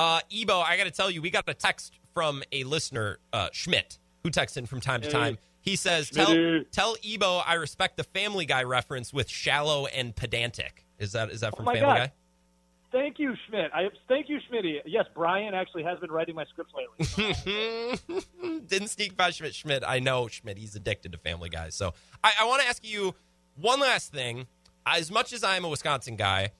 Uh, 0.00 0.20
Ebo, 0.32 0.60
I 0.60 0.78
got 0.78 0.84
to 0.84 0.90
tell 0.90 1.10
you, 1.10 1.20
we 1.20 1.28
got 1.28 1.46
a 1.46 1.52
text 1.52 2.00
from 2.14 2.42
a 2.52 2.64
listener, 2.64 3.18
uh, 3.34 3.50
Schmidt, 3.52 3.98
who 4.22 4.30
texts 4.30 4.56
in 4.56 4.64
from 4.64 4.80
time 4.80 5.02
to 5.02 5.10
time. 5.10 5.36
He 5.60 5.76
says, 5.76 6.08
"Tell 6.08 6.62
tell 6.72 6.96
Ebo 7.04 7.42
I 7.46 7.54
respect 7.54 7.98
the 7.98 8.04
Family 8.04 8.46
Guy 8.46 8.62
reference 8.62 9.12
with 9.12 9.28
shallow 9.28 9.84
and 9.84 10.16
pedantic." 10.16 10.86
Is 10.98 11.12
that 11.12 11.30
is 11.30 11.40
that 11.40 11.54
from 11.54 11.68
Oh 11.68 11.72
Family 11.72 11.80
God. 11.82 11.96
Guy? 11.98 12.12
Thank 12.92 13.18
you, 13.18 13.34
Schmidt. 13.46 13.70
I 13.74 13.90
thank 14.08 14.30
you, 14.30 14.38
Schmitty. 14.50 14.78
Yes, 14.86 15.04
Brian 15.14 15.52
actually 15.52 15.82
has 15.82 15.98
been 15.98 16.10
writing 16.10 16.34
my 16.34 16.46
scripts 16.46 16.72
lately. 16.74 18.60
Didn't 18.66 18.88
sneak 18.88 19.18
by 19.18 19.32
Schmidt. 19.32 19.54
Schmidt, 19.54 19.84
I 19.86 19.98
know 19.98 20.28
Schmidt. 20.28 20.56
He's 20.56 20.74
addicted 20.76 21.12
to 21.12 21.18
Family 21.18 21.50
Guy. 21.50 21.68
So 21.68 21.92
I, 22.24 22.32
I 22.40 22.46
want 22.46 22.62
to 22.62 22.68
ask 22.68 22.82
you 22.88 23.14
one 23.54 23.80
last 23.80 24.12
thing. 24.12 24.46
As 24.86 25.10
much 25.10 25.34
as 25.34 25.44
I 25.44 25.56
am 25.56 25.66
a 25.66 25.68
Wisconsin 25.68 26.16
guy, 26.16 26.52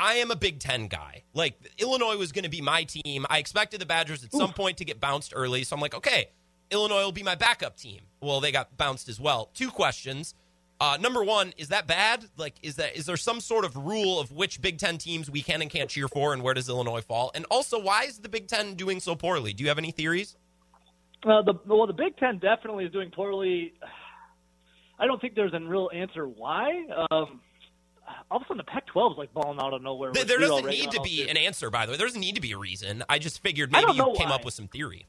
I 0.00 0.14
am 0.14 0.30
a 0.30 0.36
Big 0.36 0.60
Ten 0.60 0.86
guy. 0.86 1.24
Like 1.34 1.60
Illinois 1.76 2.16
was 2.16 2.32
going 2.32 2.44
to 2.44 2.50
be 2.50 2.62
my 2.62 2.84
team. 2.84 3.26
I 3.28 3.38
expected 3.38 3.82
the 3.82 3.86
Badgers 3.86 4.24
at 4.24 4.32
some 4.32 4.54
point 4.54 4.78
to 4.78 4.84
get 4.86 4.98
bounced 4.98 5.34
early. 5.36 5.62
So 5.62 5.76
I'm 5.76 5.82
like, 5.82 5.94
okay, 5.94 6.30
Illinois 6.70 7.02
will 7.02 7.12
be 7.12 7.22
my 7.22 7.34
backup 7.34 7.76
team. 7.76 8.00
Well, 8.22 8.40
they 8.40 8.50
got 8.50 8.78
bounced 8.78 9.10
as 9.10 9.20
well. 9.20 9.50
Two 9.52 9.70
questions. 9.70 10.34
Uh, 10.80 10.96
number 10.98 11.22
one, 11.22 11.52
is 11.58 11.68
that 11.68 11.86
bad? 11.86 12.24
Like, 12.38 12.54
is 12.62 12.76
that 12.76 12.96
is 12.96 13.04
there 13.04 13.18
some 13.18 13.40
sort 13.42 13.66
of 13.66 13.76
rule 13.76 14.18
of 14.18 14.32
which 14.32 14.62
Big 14.62 14.78
Ten 14.78 14.96
teams 14.96 15.30
we 15.30 15.42
can 15.42 15.60
and 15.60 15.70
can't 15.70 15.90
cheer 15.90 16.08
for, 16.08 16.32
and 16.32 16.42
where 16.42 16.54
does 16.54 16.70
Illinois 16.70 17.02
fall? 17.02 17.30
And 17.34 17.44
also, 17.50 17.78
why 17.78 18.04
is 18.04 18.20
the 18.20 18.30
Big 18.30 18.48
Ten 18.48 18.76
doing 18.76 19.00
so 19.00 19.14
poorly? 19.14 19.52
Do 19.52 19.62
you 19.62 19.68
have 19.68 19.76
any 19.76 19.90
theories? 19.90 20.38
Uh, 21.22 21.42
the 21.42 21.52
well, 21.66 21.86
the 21.86 21.92
Big 21.92 22.16
Ten 22.16 22.38
definitely 22.38 22.86
is 22.86 22.92
doing 22.92 23.10
poorly. 23.10 23.74
I 24.98 25.06
don't 25.06 25.20
think 25.20 25.34
there's 25.34 25.52
a 25.52 25.60
real 25.60 25.90
answer 25.94 26.26
why. 26.26 26.86
Um, 27.10 27.40
all 28.30 28.38
of 28.38 28.42
a 28.42 28.46
sudden, 28.46 28.58
the 28.58 28.64
Pac-12 28.64 29.12
is 29.12 29.18
like 29.18 29.32
balling 29.32 29.58
out 29.60 29.72
of 29.72 29.82
nowhere. 29.82 30.12
There, 30.12 30.24
there 30.24 30.38
doesn't 30.38 30.64
rating 30.64 30.80
need 30.80 30.90
to 30.92 31.02
be 31.02 31.28
an 31.28 31.36
answer, 31.36 31.70
by 31.70 31.86
the 31.86 31.92
way. 31.92 31.98
There 31.98 32.06
doesn't 32.06 32.20
need 32.20 32.34
to 32.36 32.40
be 32.40 32.52
a 32.52 32.58
reason. 32.58 33.02
I 33.08 33.18
just 33.18 33.42
figured 33.42 33.72
maybe 33.72 33.92
you 33.92 34.14
came 34.16 34.28
why. 34.28 34.36
up 34.36 34.44
with 34.44 34.54
some 34.54 34.68
theory. 34.68 35.06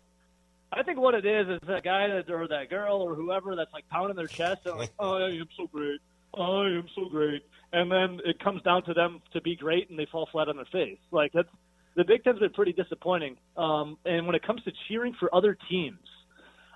I 0.74 0.84
think 0.84 1.00
what 1.00 1.16
it 1.16 1.26
is 1.26 1.50
is 1.50 1.60
that 1.68 1.84
guy 1.84 2.08
that 2.08 2.30
or 2.30 2.48
that 2.48 2.70
girl 2.70 3.02
or 3.02 3.14
whoever 3.14 3.56
that's 3.56 3.74
like 3.74 3.88
pounding 3.90 4.16
their 4.16 4.28
chest 4.28 4.62
and 4.66 4.78
like, 4.78 4.92
oh, 5.00 5.18
I 5.18 5.32
am 5.32 5.50
so 5.58 5.68
great, 5.68 6.00
I 6.34 6.68
am 6.68 6.86
so 6.96 7.10
great, 7.10 7.44
and 7.74 7.92
then 7.92 8.22
it 8.24 8.40
comes 8.40 8.62
down 8.62 8.84
to 8.84 8.94
them 8.94 9.22
to 9.34 9.42
be 9.42 9.56
great 9.56 9.90
and 9.90 10.00
they 10.00 10.08
fall 10.10 10.30
flat 10.32 10.48
on 10.48 10.56
their 10.56 10.66
face. 10.66 11.00
Like 11.12 11.34
that's 11.34 11.50
the 11.96 12.06
Big 12.06 12.24
Ten's 12.24 12.40
been 12.40 12.52
pretty 12.52 12.72
disappointing. 12.72 13.36
Um, 13.58 13.98
and 14.06 14.26
when 14.26 14.36
it 14.36 14.44
comes 14.44 14.64
to 14.64 14.72
cheering 14.88 15.14
for 15.20 15.34
other 15.36 15.58
teams, 15.70 16.00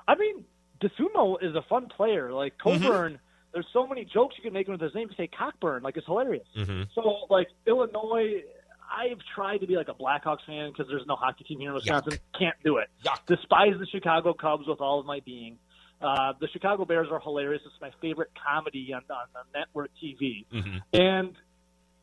I 0.08 0.16
mean, 0.16 0.44
Dosunmu 0.82 1.42
is 1.42 1.56
a 1.56 1.62
fun 1.70 1.88
player. 1.88 2.34
Like 2.34 2.58
Mm-hmm. 2.58 3.16
There's 3.56 3.66
so 3.72 3.88
many 3.88 4.04
jokes 4.04 4.36
you 4.38 4.44
can 4.44 4.52
make 4.52 4.68
with 4.68 4.82
his 4.82 4.94
name. 4.94 5.08
You 5.10 5.16
say 5.16 5.28
Cockburn, 5.28 5.82
like 5.82 5.96
it's 5.96 6.06
hilarious. 6.06 6.46
Mm-hmm. 6.58 6.84
So 6.94 7.26
like 7.30 7.48
Illinois, 7.66 8.44
I've 8.84 9.20
tried 9.34 9.60
to 9.60 9.68
be 9.68 9.78
like 9.78 9.88
a 9.88 9.94
Blackhawks 9.94 10.46
fan 10.46 10.72
because 10.72 10.88
there's 10.90 11.08
no 11.08 11.16
hockey 11.16 11.46
team 11.46 11.62
here 11.62 11.70
in 11.70 11.76
Wisconsin. 11.76 12.20
Can't 12.38 12.58
do 12.66 12.78
it. 12.78 12.90
Yuck. 13.06 13.20
Despise 13.28 13.76
the 13.80 13.86
Chicago 13.86 14.34
Cubs 14.34 14.68
with 14.68 14.82
all 14.82 15.00
of 15.00 15.06
my 15.06 15.22
being. 15.26 15.58
Uh, 16.02 16.34
the 16.42 16.50
Chicago 16.50 16.84
Bears 16.84 17.08
are 17.10 17.22
hilarious. 17.22 17.62
It's 17.66 17.80
my 17.80 17.92
favorite 18.02 18.32
comedy 18.46 18.92
on, 18.94 19.04
on, 19.10 19.26
on 19.38 19.46
network 19.54 19.90
TV. 20.04 20.46
Mhm. 20.52 20.82
And 20.92 21.34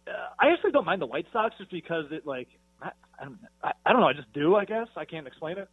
uh, 0.08 0.12
I 0.40 0.52
actually 0.54 0.72
don't 0.72 0.86
mind 0.86 1.02
the 1.02 1.06
White 1.06 1.26
Sox 1.34 1.54
just 1.58 1.70
because 1.70 2.06
it 2.12 2.26
like 2.26 2.48
I, 2.80 2.92
I, 3.20 3.24
don't, 3.24 3.38
I, 3.62 3.72
I 3.84 3.92
don't 3.92 4.00
know. 4.00 4.08
I 4.08 4.14
just 4.14 4.32
do. 4.32 4.56
I 4.56 4.64
guess 4.64 4.88
I 4.96 5.04
can't 5.04 5.26
explain 5.26 5.58
it. 5.58 5.68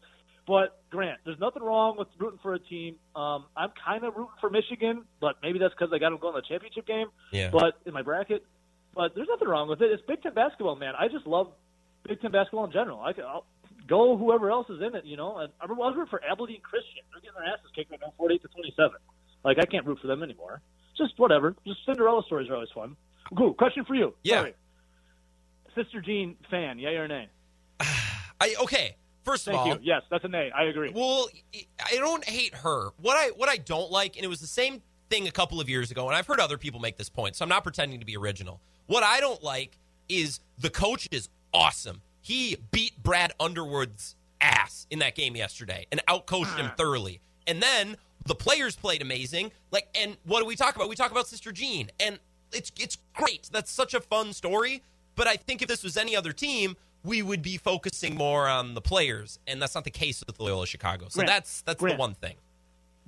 But 0.49 0.81
Grant, 0.89 1.19
there's 1.25 1.37
nothing 1.39 1.61
wrong 1.61 1.95
with 1.95 2.07
rooting 2.17 2.39
for 2.41 2.55
a 2.55 2.59
team. 2.59 2.95
Um, 3.15 3.45
I'm 3.55 3.69
kind 3.85 4.03
of 4.03 4.15
rooting 4.15 4.33
for 4.41 4.49
Michigan, 4.49 5.03
but 5.21 5.35
maybe 5.43 5.59
that's 5.59 5.75
because 5.75 5.93
I 5.93 5.99
got 5.99 6.09
them 6.09 6.17
going 6.17 6.33
to 6.33 6.41
the 6.41 6.47
championship 6.49 6.87
game. 6.87 7.05
Yeah. 7.31 7.51
But 7.51 7.77
in 7.85 7.93
my 7.93 8.01
bracket, 8.01 8.43
but 8.95 9.13
there's 9.13 9.27
nothing 9.29 9.47
wrong 9.47 9.69
with 9.69 9.79
it. 9.83 9.91
It's 9.91 10.01
Big 10.07 10.23
Ten 10.23 10.33
basketball, 10.33 10.75
man. 10.75 10.95
I 10.97 11.07
just 11.07 11.27
love 11.27 11.51
Big 12.01 12.19
Ten 12.19 12.31
basketball 12.31 12.65
in 12.65 12.71
general. 12.71 12.99
I 12.99 13.13
could, 13.13 13.25
I'll 13.25 13.45
go 13.87 14.17
whoever 14.17 14.49
else 14.49 14.67
is 14.71 14.81
in 14.81 14.95
it, 14.95 15.05
you 15.05 15.17
know. 15.17 15.37
And 15.37 15.53
I 15.61 15.67
was 15.71 15.93
rooting 15.95 16.09
for 16.09 16.19
Abilene 16.25 16.61
Christian. 16.61 17.05
They're 17.13 17.21
getting 17.21 17.37
their 17.37 17.53
asses 17.53 17.69
kicked 17.75 17.91
right 17.91 17.99
now, 18.01 18.13
48 18.17 18.41
to 18.41 18.47
27. 18.47 18.89
Like 19.45 19.57
I 19.59 19.65
can't 19.65 19.85
root 19.85 19.99
for 20.01 20.07
them 20.07 20.23
anymore. 20.23 20.61
Just 20.97 21.13
whatever. 21.17 21.55
Just 21.67 21.85
Cinderella 21.85 22.23
stories 22.25 22.49
are 22.49 22.55
always 22.55 22.73
fun. 22.73 22.95
Cool. 23.37 23.53
Question 23.53 23.85
for 23.85 23.93
you. 23.93 24.15
Yeah. 24.23 24.37
Sorry. 24.37 24.53
Sister 25.75 26.01
Jean 26.01 26.37
fan, 26.49 26.79
yay 26.79 26.95
or 26.95 27.07
nay? 27.07 27.29
I 28.41 28.55
okay. 28.63 28.95
First 29.29 29.47
of 29.47 29.53
Thank 29.53 29.67
all, 29.67 29.73
you. 29.75 29.79
Yes, 29.83 30.01
that's 30.09 30.23
a 30.23 30.27
nay. 30.27 30.49
I 30.55 30.63
agree. 30.63 30.91
Well, 30.91 31.29
I 31.85 31.97
don't 31.97 32.23
hate 32.23 32.55
her. 32.55 32.89
What 32.99 33.15
I 33.15 33.27
what 33.35 33.47
I 33.47 33.57
don't 33.57 33.91
like, 33.91 34.15
and 34.15 34.25
it 34.25 34.27
was 34.27 34.39
the 34.39 34.47
same 34.47 34.81
thing 35.11 35.27
a 35.27 35.31
couple 35.31 35.61
of 35.61 35.69
years 35.69 35.91
ago, 35.91 36.07
and 36.07 36.15
I've 36.15 36.25
heard 36.25 36.39
other 36.39 36.57
people 36.57 36.79
make 36.79 36.97
this 36.97 37.09
point, 37.09 37.35
so 37.35 37.43
I'm 37.43 37.49
not 37.49 37.61
pretending 37.61 37.99
to 37.99 38.07
be 38.07 38.17
original. 38.17 38.59
What 38.87 39.03
I 39.03 39.19
don't 39.19 39.43
like 39.43 39.77
is 40.07 40.39
the 40.57 40.71
coach 40.71 41.07
is 41.11 41.29
awesome. 41.53 42.01
He 42.21 42.57
beat 42.71 43.03
Brad 43.03 43.33
Underwood's 43.39 44.15
ass 44.41 44.87
in 44.89 44.97
that 44.99 45.13
game 45.13 45.35
yesterday 45.35 45.85
and 45.91 46.01
outcoached 46.07 46.57
him 46.57 46.71
ah. 46.71 46.75
thoroughly. 46.75 47.21
And 47.45 47.61
then 47.61 47.97
the 48.25 48.33
players 48.33 48.75
played 48.75 49.03
amazing. 49.03 49.51
Like, 49.69 49.89
and 49.93 50.17
what 50.25 50.39
do 50.39 50.45
we 50.45 50.55
talk 50.55 50.75
about? 50.75 50.89
We 50.89 50.95
talk 50.95 51.11
about 51.11 51.27
Sister 51.27 51.51
Jean, 51.51 51.91
and 51.99 52.17
it's 52.51 52.71
it's 52.79 52.97
great. 53.13 53.47
That's 53.51 53.71
such 53.71 53.93
a 53.93 54.01
fun 54.01 54.33
story. 54.33 54.81
But 55.15 55.27
I 55.27 55.35
think 55.35 55.61
if 55.61 55.67
this 55.67 55.83
was 55.83 55.97
any 55.97 56.15
other 56.15 56.31
team, 56.31 56.77
we 57.03 57.21
would 57.21 57.41
be 57.41 57.57
focusing 57.57 58.15
more 58.15 58.47
on 58.47 58.73
the 58.73 58.81
players, 58.81 59.39
and 59.47 59.61
that's 59.61 59.75
not 59.75 59.83
the 59.83 59.91
case 59.91 60.23
with 60.27 60.39
Loyola 60.39 60.67
Chicago. 60.67 61.07
So 61.09 61.19
Grant, 61.19 61.29
that's 61.29 61.61
that's 61.61 61.81
the 61.81 61.95
one 61.95 62.13
thing. 62.15 62.35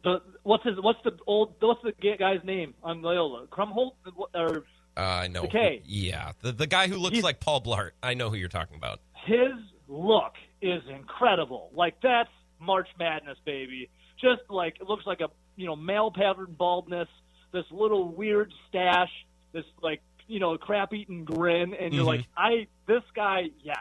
The, 0.03 0.21
what's 0.43 0.63
his? 0.63 0.75
What's 0.81 0.99
the 1.03 1.17
old? 1.27 1.53
What's 1.59 1.81
the 1.83 1.93
guy's 2.17 2.43
name 2.43 2.73
on 2.83 3.01
Loyola? 3.01 3.47
Crumholt 3.47 3.91
or 4.33 4.63
Uh, 4.97 5.01
I 5.01 5.27
know. 5.27 5.43
Okay. 5.43 5.81
Yeah, 5.85 6.31
the 6.41 6.51
the 6.51 6.67
guy 6.67 6.87
who 6.87 6.97
looks 6.97 7.13
He's- 7.15 7.23
like 7.23 7.39
Paul 7.39 7.61
Blart. 7.61 7.91
I 8.01 8.13
know 8.13 8.29
who 8.29 8.35
you're 8.37 8.49
talking 8.49 8.77
about. 8.77 8.99
his 9.25 9.51
look 9.87 10.33
is 10.61 10.81
incredible. 10.89 11.69
Like 11.73 11.95
that's 12.01 12.29
March 12.59 12.87
Madness, 12.97 13.37
baby. 13.45 13.89
Just 14.19 14.41
like 14.49 14.77
it 14.79 14.87
looks 14.87 15.05
like 15.05 15.21
a 15.21 15.29
you 15.55 15.65
know 15.67 15.75
male 15.75 16.11
pattern 16.11 16.55
baldness, 16.57 17.07
this 17.51 17.65
little 17.71 18.07
weird 18.09 18.51
stash, 18.69 19.09
this 19.53 19.65
like 19.81 20.01
you 20.31 20.39
know 20.39 20.57
crap 20.57 20.93
eating 20.93 21.25
grin, 21.25 21.73
and 21.73 21.93
you're 21.93 22.03
like, 22.03 22.21
mm-hmm. 22.21 22.39
I 22.39 22.67
this 22.87 23.03
guy, 23.15 23.49
yes. 23.63 23.77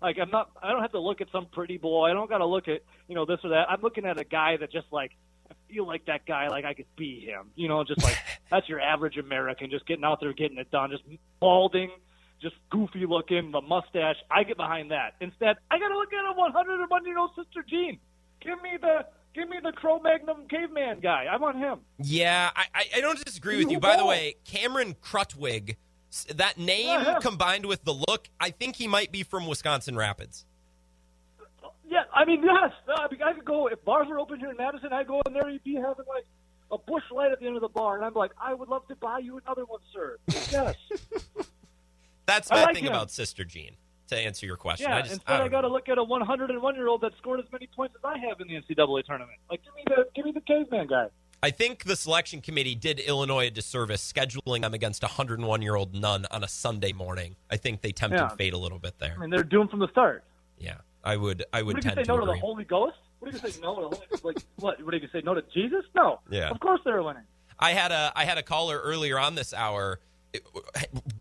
Like 0.00 0.18
I'm 0.20 0.30
not. 0.30 0.50
I 0.62 0.72
don't 0.72 0.82
have 0.82 0.92
to 0.92 1.00
look 1.00 1.20
at 1.20 1.28
some 1.30 1.46
pretty 1.52 1.76
boy. 1.76 2.10
I 2.10 2.12
don't 2.12 2.28
got 2.28 2.38
to 2.38 2.46
look 2.46 2.66
at 2.68 2.82
you 3.08 3.14
know 3.14 3.24
this 3.24 3.38
or 3.44 3.50
that. 3.50 3.70
I'm 3.70 3.80
looking 3.82 4.04
at 4.04 4.18
a 4.18 4.24
guy 4.24 4.56
that 4.56 4.72
just 4.72 4.86
like 4.90 5.12
I 5.50 5.54
feel 5.72 5.86
like 5.86 6.06
that 6.06 6.26
guy. 6.26 6.48
Like 6.48 6.64
I 6.64 6.74
could 6.74 6.86
be 6.96 7.20
him. 7.20 7.50
You 7.54 7.68
know, 7.68 7.84
just 7.84 8.02
like 8.02 8.18
that's 8.50 8.68
your 8.68 8.80
average 8.80 9.16
American, 9.16 9.70
just 9.70 9.86
getting 9.86 10.04
out 10.04 10.20
there, 10.20 10.32
getting 10.32 10.58
it 10.58 10.70
done, 10.70 10.90
just 10.90 11.04
balding 11.40 11.90
just 12.40 12.56
goofy 12.70 13.06
looking, 13.06 13.52
the 13.52 13.60
mustache. 13.60 14.16
I 14.28 14.42
get 14.42 14.56
behind 14.56 14.90
that. 14.90 15.14
Instead, 15.20 15.56
I 15.70 15.78
got 15.78 15.88
to 15.88 15.96
look 15.96 16.12
at 16.12 16.28
a 16.28 16.32
101 16.36 17.06
year 17.06 17.16
old 17.16 17.30
sister 17.36 17.64
Jean. 17.66 18.00
Give 18.40 18.60
me 18.60 18.70
the 18.80 19.06
give 19.34 19.48
me 19.48 19.58
the 19.62 19.72
Cro-Magnon 19.72 20.48
caveman 20.50 21.00
guy. 21.00 21.26
I 21.30 21.36
want 21.36 21.56
him. 21.56 21.80
Yeah, 21.98 22.50
I, 22.54 22.84
I, 22.96 23.00
don't 23.00 23.22
disagree 23.24 23.58
with 23.58 23.70
you. 23.70 23.80
By 23.80 23.96
the 23.96 24.04
way, 24.04 24.36
Cameron 24.44 24.94
Krutwig, 25.02 25.76
that 26.34 26.58
name 26.58 27.00
combined 27.20 27.66
with 27.66 27.84
the 27.84 27.92
look, 27.92 28.28
I 28.40 28.50
think 28.50 28.76
he 28.76 28.86
might 28.86 29.10
be 29.12 29.22
from 29.22 29.46
Wisconsin 29.46 29.96
Rapids. 29.96 30.44
Yeah, 31.88 32.04
I 32.14 32.24
mean, 32.24 32.42
yes. 32.42 32.72
I, 32.88 33.06
mean, 33.10 33.22
I 33.22 33.32
could 33.32 33.44
go 33.44 33.66
if 33.66 33.84
bars 33.84 34.08
were 34.08 34.18
open 34.18 34.38
here 34.38 34.50
in 34.50 34.56
Madison. 34.56 34.92
I 34.92 35.04
go 35.04 35.20
in 35.26 35.34
there, 35.34 35.48
he'd 35.50 35.64
be 35.64 35.74
having 35.74 36.06
like 36.08 36.24
a 36.70 36.78
bush 36.78 37.04
light 37.10 37.32
at 37.32 37.40
the 37.40 37.46
end 37.46 37.56
of 37.56 37.62
the 37.62 37.68
bar, 37.68 37.96
and 37.96 38.04
I'm 38.04 38.14
like, 38.14 38.32
I 38.40 38.54
would 38.54 38.68
love 38.68 38.86
to 38.88 38.96
buy 38.96 39.18
you 39.18 39.38
another 39.38 39.64
one, 39.64 39.80
sir. 39.92 40.18
Yes. 40.50 40.74
That's 42.26 42.50
I 42.50 42.54
my 42.54 42.64
like 42.64 42.74
thing 42.74 42.84
him. 42.84 42.92
about 42.92 43.10
Sister 43.10 43.44
Jean. 43.44 43.76
To 44.08 44.18
answer 44.18 44.44
your 44.44 44.56
question, 44.56 44.90
yeah. 44.90 44.96
I 44.96 45.00
just 45.00 45.14
Instead, 45.14 45.34
I, 45.34 45.38
don't 45.38 45.50
got 45.50 45.62
to 45.62 45.68
look 45.68 45.88
at 45.88 45.96
a 45.96 46.04
101 46.04 46.74
year 46.74 46.88
old 46.88 47.00
that 47.00 47.12
scored 47.16 47.40
as 47.40 47.46
many 47.50 47.66
points 47.74 47.94
as 47.96 48.04
I 48.04 48.18
have 48.18 48.40
in 48.40 48.48
the 48.48 48.54
NCAA 48.54 49.06
tournament. 49.06 49.38
Like, 49.50 49.62
give 49.64 49.74
me 49.74 49.84
the 49.86 50.06
give 50.14 50.26
me 50.26 50.32
the 50.32 50.42
caveman 50.42 50.86
guy. 50.86 51.06
I 51.44 51.50
think 51.50 51.84
the 51.84 51.96
selection 51.96 52.40
committee 52.40 52.74
did 52.76 53.00
Illinois 53.00 53.46
a 53.48 53.50
disservice 53.50 54.00
scheduling 54.12 54.60
them 54.62 54.74
against 54.74 55.02
a 55.02 55.06
101 55.06 55.60
year 55.62 55.74
old 55.74 55.92
nun 55.94 56.24
on 56.30 56.44
a 56.44 56.48
Sunday 56.48 56.92
morning. 56.92 57.34
I 57.50 57.56
think 57.56 57.80
they 57.80 57.90
tempted 57.92 58.18
Yeah. 58.20 58.28
fate 58.28 58.52
a 58.52 58.58
little 58.58 58.78
bit 58.78 58.98
there. 58.98 59.14
I 59.16 59.20
mean, 59.20 59.30
they're 59.30 59.42
doomed 59.42 59.70
from 59.70 59.80
the 59.80 59.88
start. 59.88 60.22
Yeah, 60.58 60.76
I 61.02 61.16
would. 61.16 61.44
I 61.52 61.62
would 61.62 61.74
What 61.74 61.84
you 61.84 61.90
tend 61.90 61.96
gonna 61.96 62.06
say 62.06 62.12
no 62.12 62.20
to 62.20 62.26
to 62.26 62.32
the. 62.32 62.38
Holy 62.38 62.64
Ghost? 62.64 62.96
What 63.18 63.28
are 63.28 63.34
you 63.34 63.40
gonna 63.40 63.52
say 63.52 63.60
no 63.60 63.74
to 63.74 63.80
the 63.88 63.96
Holy 63.96 64.20
like 64.22 64.36
what? 64.56 64.82
What 64.84 64.94
are 64.94 64.96
you 64.96 65.00
gonna 65.08 65.12
say 65.12 65.22
no 65.24 65.34
to 65.34 65.42
Jesus? 65.52 65.84
No. 65.96 66.20
Yeah. 66.30 66.48
Of 66.50 66.60
course 66.60 66.80
they're 66.84 67.02
winning. 67.02 67.24
I 67.58 67.72
had 67.72 67.90
a 67.90 68.12
I 68.14 68.24
had 68.24 68.38
a 68.38 68.42
caller 68.44 68.78
earlier 68.78 69.18
on 69.18 69.34
this 69.34 69.52
hour, 69.52 69.98
it- 70.32 70.44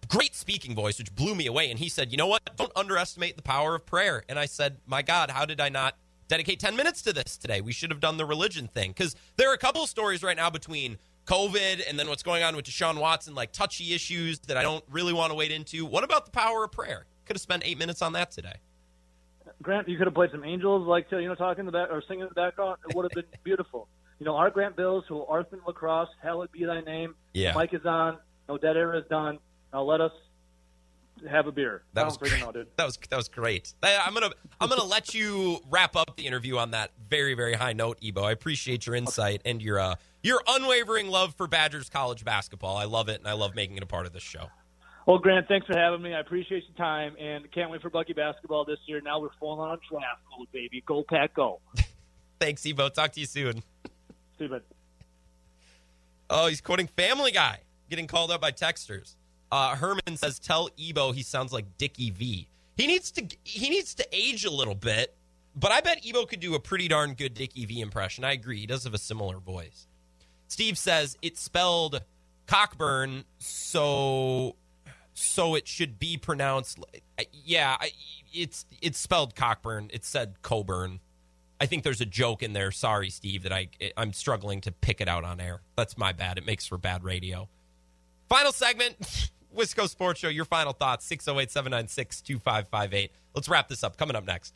great 0.07 0.35
speaking 0.35 0.75
voice, 0.75 0.99
which 0.99 1.13
blew 1.15 1.33
me 1.33 1.47
away, 1.47 1.71
and 1.71 1.79
he 1.79 1.89
said, 1.89 2.11
"You 2.11 2.17
know 2.17 2.27
what? 2.27 2.41
Don't 2.57 2.71
underestimate 2.75 3.37
the 3.37 3.41
power 3.43 3.73
of 3.75 3.85
prayer." 3.87 4.23
And 4.29 4.37
I 4.37 4.45
said, 4.45 4.77
"My 4.85 5.01
God, 5.01 5.31
how 5.31 5.45
did 5.45 5.59
I 5.59 5.69
not 5.69 5.95
dedicate 6.31 6.59
ten 6.59 6.75
minutes 6.75 7.01
to 7.03 7.13
this 7.13 7.37
today? 7.37 7.61
We 7.61 7.73
should 7.73 7.91
have 7.91 7.99
done 7.99 8.17
the 8.17 8.25
religion 8.25 8.67
thing 8.67 8.91
because 8.91 9.15
there 9.37 9.51
are 9.51 9.53
a 9.53 9.59
couple 9.59 9.83
of 9.83 9.89
stories 9.89 10.23
right 10.23 10.37
now 10.37 10.49
between." 10.49 10.97
COVID 11.27 11.87
and 11.87 11.99
then 11.99 12.07
what's 12.07 12.23
going 12.23 12.41
on 12.41 12.55
with 12.55 12.65
Deshaun 12.65 12.99
Watson, 12.99 13.35
like 13.35 13.51
touchy 13.51 13.93
issues 13.93 14.39
that 14.39 14.57
I 14.57 14.63
don't 14.63 14.83
really 14.89 15.13
want 15.13 15.29
to 15.29 15.35
wade 15.35 15.51
into. 15.51 15.85
What 15.85 16.03
about 16.03 16.25
the 16.25 16.31
power 16.31 16.63
of 16.63 16.71
prayer? 16.71 17.05
Could 17.25 17.35
have 17.35 17.41
spent 17.41 17.61
eight 17.63 17.77
minutes 17.77 18.01
on 18.01 18.13
that 18.13 18.31
today. 18.31 18.55
Grant, 19.61 19.87
you 19.87 19.97
could 19.97 20.07
have 20.07 20.15
played 20.15 20.31
some 20.31 20.43
angels, 20.43 20.87
like 20.87 21.05
you 21.11 21.27
know, 21.27 21.35
talking 21.35 21.61
in 21.61 21.65
the 21.67 21.71
back 21.71 21.89
or 21.91 22.01
singing 22.07 22.23
in 22.23 22.27
the 22.29 22.33
background. 22.33 22.77
It 22.89 22.95
would 22.95 23.03
have 23.03 23.11
been 23.11 23.31
beautiful. 23.43 23.87
You 24.19 24.25
know, 24.25 24.35
our 24.35 24.49
Grant 24.49 24.75
Bills, 24.75 25.03
who 25.07 25.23
are 25.25 25.41
in 25.51 25.59
La 25.65 25.73
Crosse, 25.73 26.09
hallowed 26.21 26.51
be 26.51 26.65
thy 26.65 26.81
name. 26.81 27.15
Yeah. 27.33 27.53
Mike 27.53 27.73
is 27.73 27.85
on. 27.85 28.17
No 28.49 28.57
dead 28.57 28.77
air 28.77 28.95
is 28.95 29.05
done. 29.09 29.39
Now 29.71 29.83
let 29.83 30.01
us 30.01 30.11
have 31.29 31.47
a 31.47 31.51
beer. 31.51 31.83
That 31.93 32.05
was 32.05 32.17
great. 32.17 32.39
know. 32.39 32.51
That 32.75 32.85
was 32.85 32.97
that 33.09 33.15
was 33.15 33.27
great. 33.27 33.73
I'm 33.83 34.13
gonna 34.13 34.31
I'm 34.59 34.69
gonna 34.69 34.83
let 34.83 35.13
you 35.13 35.59
wrap 35.69 35.95
up 35.95 36.15
the 36.17 36.25
interview 36.25 36.57
on 36.57 36.71
that 36.71 36.91
very 37.09 37.33
very 37.33 37.53
high 37.53 37.73
note, 37.73 37.99
Ebo. 38.03 38.23
I 38.23 38.31
appreciate 38.31 38.85
your 38.85 38.95
insight 38.95 39.41
and 39.45 39.61
your 39.61 39.79
uh, 39.79 39.95
your 40.23 40.41
unwavering 40.47 41.07
love 41.07 41.35
for 41.35 41.47
Badgers 41.47 41.89
college 41.89 42.23
basketball. 42.23 42.77
I 42.77 42.85
love 42.85 43.09
it, 43.09 43.19
and 43.19 43.27
I 43.27 43.33
love 43.33 43.55
making 43.55 43.77
it 43.77 43.83
a 43.83 43.87
part 43.87 44.05
of 44.05 44.13
this 44.13 44.23
show. 44.23 44.47
Well, 45.07 45.17
Grant, 45.17 45.47
thanks 45.47 45.65
for 45.65 45.75
having 45.75 46.01
me. 46.01 46.13
I 46.13 46.19
appreciate 46.19 46.63
your 46.67 46.77
time, 46.77 47.15
and 47.19 47.51
can't 47.51 47.71
wait 47.71 47.81
for 47.81 47.89
Bucky 47.89 48.13
basketball 48.13 48.65
this 48.65 48.77
year. 48.85 49.01
Now 49.01 49.19
we're 49.19 49.29
full 49.39 49.59
on 49.59 49.79
draft 49.89 50.21
mode, 50.37 50.47
baby. 50.51 50.83
Go 50.85 51.03
Pack, 51.03 51.33
go. 51.33 51.59
Thanks, 52.39 52.65
Ebo. 52.65 52.89
Talk 52.89 53.11
to 53.13 53.19
you 53.19 53.25
soon. 53.25 53.61
See 54.37 54.45
you, 54.45 54.49
bud. 54.49 54.63
Oh, 56.29 56.47
he's 56.47 56.61
quoting 56.61 56.87
Family 56.87 57.31
Guy, 57.31 57.59
getting 57.89 58.07
called 58.07 58.31
out 58.31 58.41
by 58.41 58.51
texters. 58.51 59.15
Uh, 59.51 59.75
Herman 59.75 60.15
says, 60.15 60.39
"Tell 60.39 60.69
Ebo 60.79 61.11
he 61.11 61.23
sounds 61.23 61.51
like 61.51 61.77
Dickie 61.77 62.11
V. 62.11 62.47
He 62.77 62.87
needs 62.87 63.11
to 63.11 63.27
he 63.43 63.69
needs 63.69 63.93
to 63.95 64.07
age 64.11 64.45
a 64.45 64.51
little 64.51 64.75
bit, 64.75 65.15
but 65.55 65.71
I 65.71 65.81
bet 65.81 66.05
Ebo 66.05 66.25
could 66.25 66.39
do 66.39 66.55
a 66.55 66.59
pretty 66.59 66.87
darn 66.87 67.13
good 67.13 67.33
Dickie 67.33 67.65
V 67.65 67.81
impression. 67.81 68.23
I 68.23 68.31
agree. 68.31 68.59
He 68.59 68.65
does 68.65 68.83
have 68.85 68.93
a 68.93 68.99
similar 68.99 69.37
voice." 69.39 69.87
Steve 70.47 70.77
says 70.77 71.17
it's 71.21 71.41
spelled 71.41 72.01
Cockburn, 72.45 73.23
so 73.39 74.55
so 75.13 75.55
it 75.55 75.67
should 75.67 75.99
be 75.99 76.17
pronounced. 76.17 76.79
Yeah, 77.45 77.77
it's 78.33 78.65
it's 78.81 78.97
spelled 78.99 79.35
Cockburn. 79.35 79.89
It 79.93 80.03
said 80.03 80.35
Coburn. 80.41 80.99
I 81.59 81.67
think 81.67 81.83
there's 81.83 82.01
a 82.01 82.05
joke 82.05 82.41
in 82.43 82.53
there. 82.53 82.71
Sorry, 82.71 83.09
Steve, 83.09 83.43
that 83.43 83.53
I 83.53 83.69
I'm 83.95 84.13
struggling 84.13 84.61
to 84.61 84.71
pick 84.71 84.99
it 84.99 85.07
out 85.07 85.23
on 85.23 85.39
air. 85.39 85.61
That's 85.77 85.97
my 85.97 86.11
bad. 86.11 86.37
It 86.37 86.45
makes 86.45 86.65
for 86.65 86.77
bad 86.77 87.03
radio. 87.03 87.47
Final 88.27 88.51
segment, 88.51 89.29
Wisco 89.55 89.87
Sports 89.87 90.19
Show. 90.19 90.29
Your 90.29 90.45
final 90.45 90.73
thoughts, 90.73 91.05
608 91.05 91.51
796 91.51 92.21
2558. 92.21 93.11
Let's 93.33 93.49
wrap 93.49 93.67
this 93.67 93.83
up. 93.83 93.97
Coming 93.97 94.15
up 94.15 94.25
next. 94.25 94.53